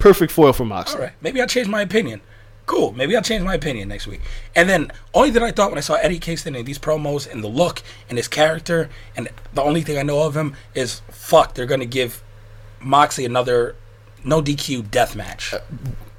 Perfect 0.05 0.33
foil 0.33 0.53
for 0.53 0.67
Moxley. 0.67 0.99
All 0.99 1.05
right, 1.07 1.15
maybe 1.23 1.41
I'll 1.41 1.47
change 1.47 1.67
my 1.67 1.81
opinion. 1.81 2.21
Cool, 2.67 2.93
maybe 2.93 3.17
I'll 3.17 3.23
change 3.23 3.43
my 3.43 3.55
opinion 3.55 3.89
next 3.89 4.07
week. 4.07 4.21
And 4.55 4.69
then 4.69 4.93
only 5.15 5.31
that 5.31 5.43
I 5.43 5.51
thought 5.51 5.71
when 5.71 5.79
I 5.79 5.81
saw 5.81 5.95
Eddie 5.95 6.19
Kingston 6.19 6.55
in 6.55 6.67
these 6.67 6.79
promos 6.79 7.27
and 7.27 7.43
the 7.43 7.49
look 7.49 7.81
and 8.11 8.19
his 8.19 8.29
character, 8.29 8.91
and 9.17 9.31
the 9.55 9.63
only 9.63 9.81
thing 9.81 9.97
I 9.97 10.03
know 10.03 10.23
of 10.25 10.37
him 10.37 10.57
is 10.75 11.01
fuck, 11.09 11.55
they're 11.55 11.65
gonna 11.65 11.87
give 11.87 12.23
Moxley 12.83 13.25
another 13.25 13.77
no 14.23 14.43
DQ 14.43 14.91
death 14.91 15.17
match. 15.17 15.55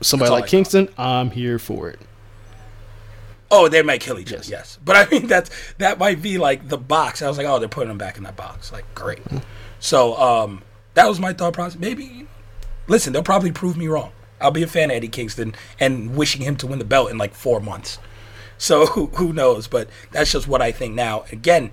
Somebody 0.02 0.32
like 0.32 0.48
Kingston, 0.48 0.90
I'm 0.98 1.30
here 1.30 1.60
for 1.60 1.88
it. 1.88 2.00
Oh, 3.52 3.68
they 3.68 3.84
might 3.84 4.02
kill 4.02 4.18
each 4.18 4.34
other, 4.34 4.38
Yes. 4.38 4.50
yes. 4.50 4.80
But 4.84 4.96
I 4.96 5.08
mean 5.12 5.28
that's 5.28 5.52
that 5.78 6.00
might 6.00 6.24
be 6.24 6.40
like 6.40 6.70
the 6.70 6.80
box. 6.80 7.22
I 7.22 7.28
was 7.28 7.38
like, 7.38 7.46
oh, 7.46 7.60
they're 7.60 7.70
putting 7.70 7.92
him 7.92 8.00
back 8.00 8.18
in 8.18 8.24
that 8.24 8.36
box. 8.36 8.72
Like, 8.72 8.86
great. 8.96 9.22
So 9.80 10.18
um 10.18 10.64
that 10.96 11.08
was 11.08 11.20
my 11.20 11.34
thought 11.34 11.54
process. 11.54 11.80
Maybe 11.80 12.26
listen, 12.88 13.14
they'll 13.14 13.24
probably 13.24 13.52
prove 13.52 13.78
me 13.78 13.88
wrong. 13.88 14.12
I'll 14.42 14.52
be 14.52 14.64
a 14.64 14.68
fan 14.68 14.92
of 14.92 14.98
Eddie 14.98 15.08
Kingston 15.08 15.56
and 15.80 16.16
wishing 16.16 16.42
him 16.42 16.56
to 16.58 16.68
win 16.68 16.80
the 16.80 16.86
belt 16.86 17.10
in 17.10 17.18
like 17.18 17.34
four 17.34 17.60
months. 17.60 18.00
So 18.58 18.86
who, 18.88 19.08
who 19.08 19.34
knows? 19.34 19.68
But 19.68 19.90
that's 20.12 20.32
just 20.32 20.48
what 20.48 20.62
I 20.62 20.72
think 20.72 20.94
now. 20.94 21.26
Again, 21.32 21.72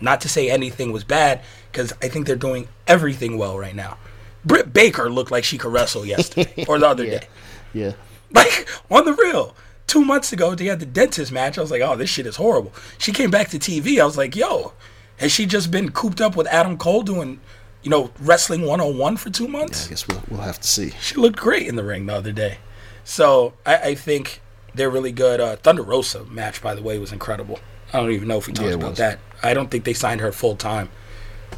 not 0.00 0.20
to 0.22 0.28
say 0.28 0.48
anything 0.48 0.92
was 0.92 1.04
bad, 1.04 1.40
because 1.72 1.92
I 2.02 2.08
think 2.08 2.26
they're 2.26 2.36
doing 2.36 2.68
everything 2.86 3.36
well 3.36 3.58
right 3.58 3.74
now. 3.74 3.98
Britt 4.44 4.72
Baker 4.72 5.10
looked 5.10 5.30
like 5.32 5.44
she 5.44 5.58
could 5.58 5.72
wrestle 5.72 6.06
yesterday 6.06 6.64
or 6.68 6.78
the 6.78 6.86
other 6.88 7.04
Yeah. 7.04 7.18
day. 7.18 7.26
Yeah. 7.74 7.92
Like 8.32 8.68
on 8.90 9.04
the 9.04 9.12
real. 9.14 9.54
Two 9.86 10.04
months 10.04 10.32
ago, 10.34 10.54
they 10.54 10.66
had 10.66 10.80
the 10.80 10.86
dentist 10.86 11.32
match. 11.32 11.56
I 11.56 11.62
was 11.62 11.70
like, 11.70 11.80
oh, 11.82 11.96
this 11.96 12.10
shit 12.10 12.26
is 12.26 12.36
horrible. 12.36 12.72
She 12.98 13.10
came 13.10 13.30
back 13.30 13.48
to 13.48 13.58
TV. 13.58 13.98
I 14.00 14.04
was 14.04 14.18
like, 14.18 14.36
yo, 14.36 14.74
has 15.16 15.32
she 15.32 15.46
just 15.46 15.70
been 15.70 15.90
cooped 15.90 16.20
up 16.20 16.36
with 16.36 16.46
Adam 16.48 16.76
Cole 16.76 17.02
doing, 17.02 17.40
you 17.88 17.90
know, 17.90 18.10
wrestling 18.20 18.66
101 18.66 19.16
for 19.16 19.30
two 19.30 19.48
months? 19.48 19.86
I 19.86 19.88
guess 19.88 20.06
we'll, 20.06 20.22
we'll 20.28 20.42
have 20.42 20.60
to 20.60 20.68
see. 20.68 20.90
She 21.00 21.14
looked 21.14 21.38
great 21.38 21.66
in 21.66 21.76
the 21.76 21.82
ring 21.82 22.04
the 22.04 22.14
other 22.14 22.32
day. 22.32 22.58
So 23.02 23.54
I, 23.64 23.76
I 23.76 23.94
think 23.94 24.42
they're 24.74 24.90
really 24.90 25.10
good. 25.10 25.40
Uh, 25.40 25.56
Thunder 25.56 25.82
Rosa 25.82 26.24
match, 26.26 26.60
by 26.60 26.74
the 26.74 26.82
way, 26.82 26.98
was 26.98 27.12
incredible. 27.12 27.58
I 27.90 28.00
don't 28.00 28.10
even 28.12 28.28
know 28.28 28.36
if 28.36 28.46
we 28.46 28.52
talked 28.52 28.68
Yeah, 28.68 28.74
about 28.74 28.90
was. 28.90 28.98
that. 28.98 29.20
I 29.42 29.54
don't 29.54 29.70
think 29.70 29.84
they 29.84 29.94
signed 29.94 30.20
her 30.20 30.32
full 30.32 30.54
time. 30.54 30.90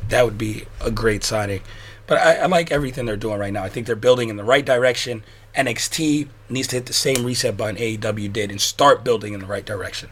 That 0.09 0.24
would 0.24 0.39
be 0.39 0.66
a 0.81 0.93
great 0.93 1.24
signing. 1.24 1.62
But 2.07 2.19
I, 2.19 2.35
I 2.36 2.47
like 2.47 2.70
everything 2.70 3.07
they're 3.07 3.16
doing 3.16 3.40
right 3.40 3.52
now. 3.52 3.65
I 3.65 3.69
think 3.69 3.89
they're 3.89 3.97
building 3.97 4.28
in 4.28 4.36
the 4.36 4.44
right 4.44 4.65
direction. 4.65 5.24
NXT 5.57 6.28
needs 6.48 6.69
to 6.69 6.77
hit 6.77 6.86
the 6.86 6.93
same 6.93 7.24
reset 7.24 7.57
button 7.57 7.74
AEW 7.74 8.32
did 8.32 8.52
and 8.52 8.61
start 8.61 9.02
building 9.02 9.35
in 9.35 9.40
the 9.40 9.47
right 9.47 9.66
direction. 9.66 10.11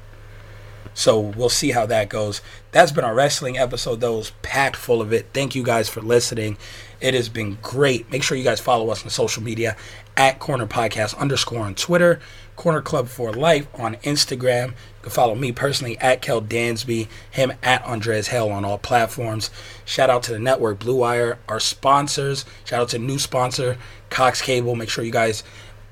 So 0.94 1.20
we'll 1.20 1.48
see 1.48 1.70
how 1.70 1.86
that 1.86 2.08
goes. 2.08 2.40
That's 2.78 2.92
been 2.92 3.02
our 3.02 3.12
wrestling 3.12 3.58
episode. 3.58 4.00
It 4.04 4.08
was 4.08 4.30
packed 4.42 4.76
full 4.76 5.02
of 5.02 5.12
it. 5.12 5.26
Thank 5.32 5.56
you 5.56 5.64
guys 5.64 5.88
for 5.88 6.00
listening. 6.00 6.56
It 7.00 7.12
has 7.12 7.28
been 7.28 7.58
great. 7.60 8.08
Make 8.12 8.22
sure 8.22 8.38
you 8.38 8.44
guys 8.44 8.60
follow 8.60 8.90
us 8.90 9.02
on 9.02 9.10
social 9.10 9.42
media 9.42 9.76
at 10.16 10.38
Corner 10.38 10.64
Podcast 10.64 11.18
underscore 11.18 11.64
on 11.64 11.74
Twitter, 11.74 12.20
Corner 12.54 12.80
Club 12.80 13.08
for 13.08 13.32
Life 13.32 13.66
on 13.74 13.96
Instagram. 14.04 14.68
You 14.68 14.74
can 15.02 15.10
follow 15.10 15.34
me 15.34 15.50
personally 15.50 15.98
at 15.98 16.22
Kel 16.22 16.40
Dansby, 16.40 17.08
him 17.32 17.52
at 17.64 17.84
Andreas 17.84 18.28
Hale 18.28 18.48
on 18.48 18.64
all 18.64 18.78
platforms. 18.78 19.50
Shout 19.84 20.08
out 20.08 20.22
to 20.22 20.32
the 20.32 20.38
network 20.38 20.78
Blue 20.78 20.98
Wire, 20.98 21.40
our 21.48 21.58
sponsors. 21.58 22.44
Shout 22.64 22.82
out 22.82 22.88
to 22.90 23.00
new 23.00 23.18
sponsor 23.18 23.76
Cox 24.08 24.40
Cable. 24.40 24.76
Make 24.76 24.88
sure 24.88 25.02
you 25.02 25.10
guys 25.10 25.42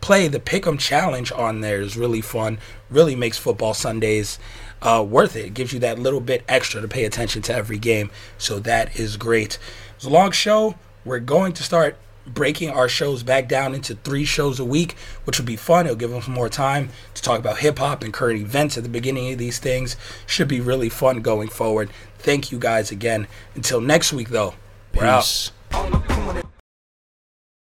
play 0.01 0.29
the 0.29 0.39
Pick'em 0.39 0.79
Challenge 0.79 1.33
on 1.33 1.63
there. 1.63 1.83
It's 1.83 1.97
really 1.97 2.21
fun. 2.21 2.59
Really 2.91 3.17
makes 3.17 3.39
football 3.39 3.75
Sundays 3.75 4.39
uh, 4.87 5.03
worth 5.03 5.35
it. 5.35 5.47
It 5.47 5.55
gives 5.55 5.73
you 5.73 5.81
that 5.81 5.99
little 5.99 6.21
bit 6.21 6.45
extra 6.49 6.81
to 6.81 6.87
pay 6.89 7.05
attention 7.05 7.43
to 7.43 7.55
every 7.55 7.79
game. 7.79 8.11
So 8.39 8.61
that 8.61 8.99
is 8.99 9.17
great. 9.17 9.59
It's 9.97 10.05
a 10.05 10.11
long 10.11 10.31
show. 10.31 10.77
We're 11.05 11.19
going 11.19 11.53
to 11.55 11.65
start 11.65 11.99
breaking 12.25 12.71
our 12.71 12.89
shows 12.89 13.23
back 13.23 13.49
down 13.49 13.75
into 13.75 13.95
three 13.97 14.25
shows 14.25 14.59
a 14.61 14.65
week, 14.65 14.97
which 15.25 15.39
will 15.39 15.47
be 15.47 15.57
fun. 15.57 15.87
It'll 15.87 15.97
give 15.97 16.15
us 16.15 16.29
more 16.29 16.49
time 16.49 16.91
to 17.15 17.23
talk 17.23 17.41
about 17.41 17.59
hip 17.59 17.79
hop 17.79 18.05
and 18.05 18.13
current 18.13 18.41
events 18.41 18.77
at 18.77 18.85
the 18.85 18.89
beginning 18.89 19.33
of 19.33 19.39
these 19.39 19.59
things. 19.59 19.97
Should 20.25 20.49
be 20.49 20.61
really 20.61 20.89
fun 20.89 21.21
going 21.21 21.49
forward. 21.49 21.91
Thank 22.19 22.53
you 22.53 22.59
guys 22.59 22.93
again. 22.93 23.27
Until 23.57 23.81
next 23.81 24.13
week, 24.13 24.29
though. 24.29 24.55
Peace. 24.93 25.51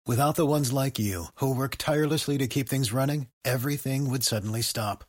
Without 0.06 0.36
the 0.36 0.46
ones 0.46 0.72
like 0.74 0.98
you, 0.98 1.26
who 1.36 1.56
work 1.56 1.76
tirelessly 1.78 2.38
to 2.38 2.48
keep 2.48 2.70
things 2.70 2.94
running, 2.94 3.28
everything 3.46 4.10
would 4.10 4.24
suddenly 4.24 4.62
stop. 4.62 5.09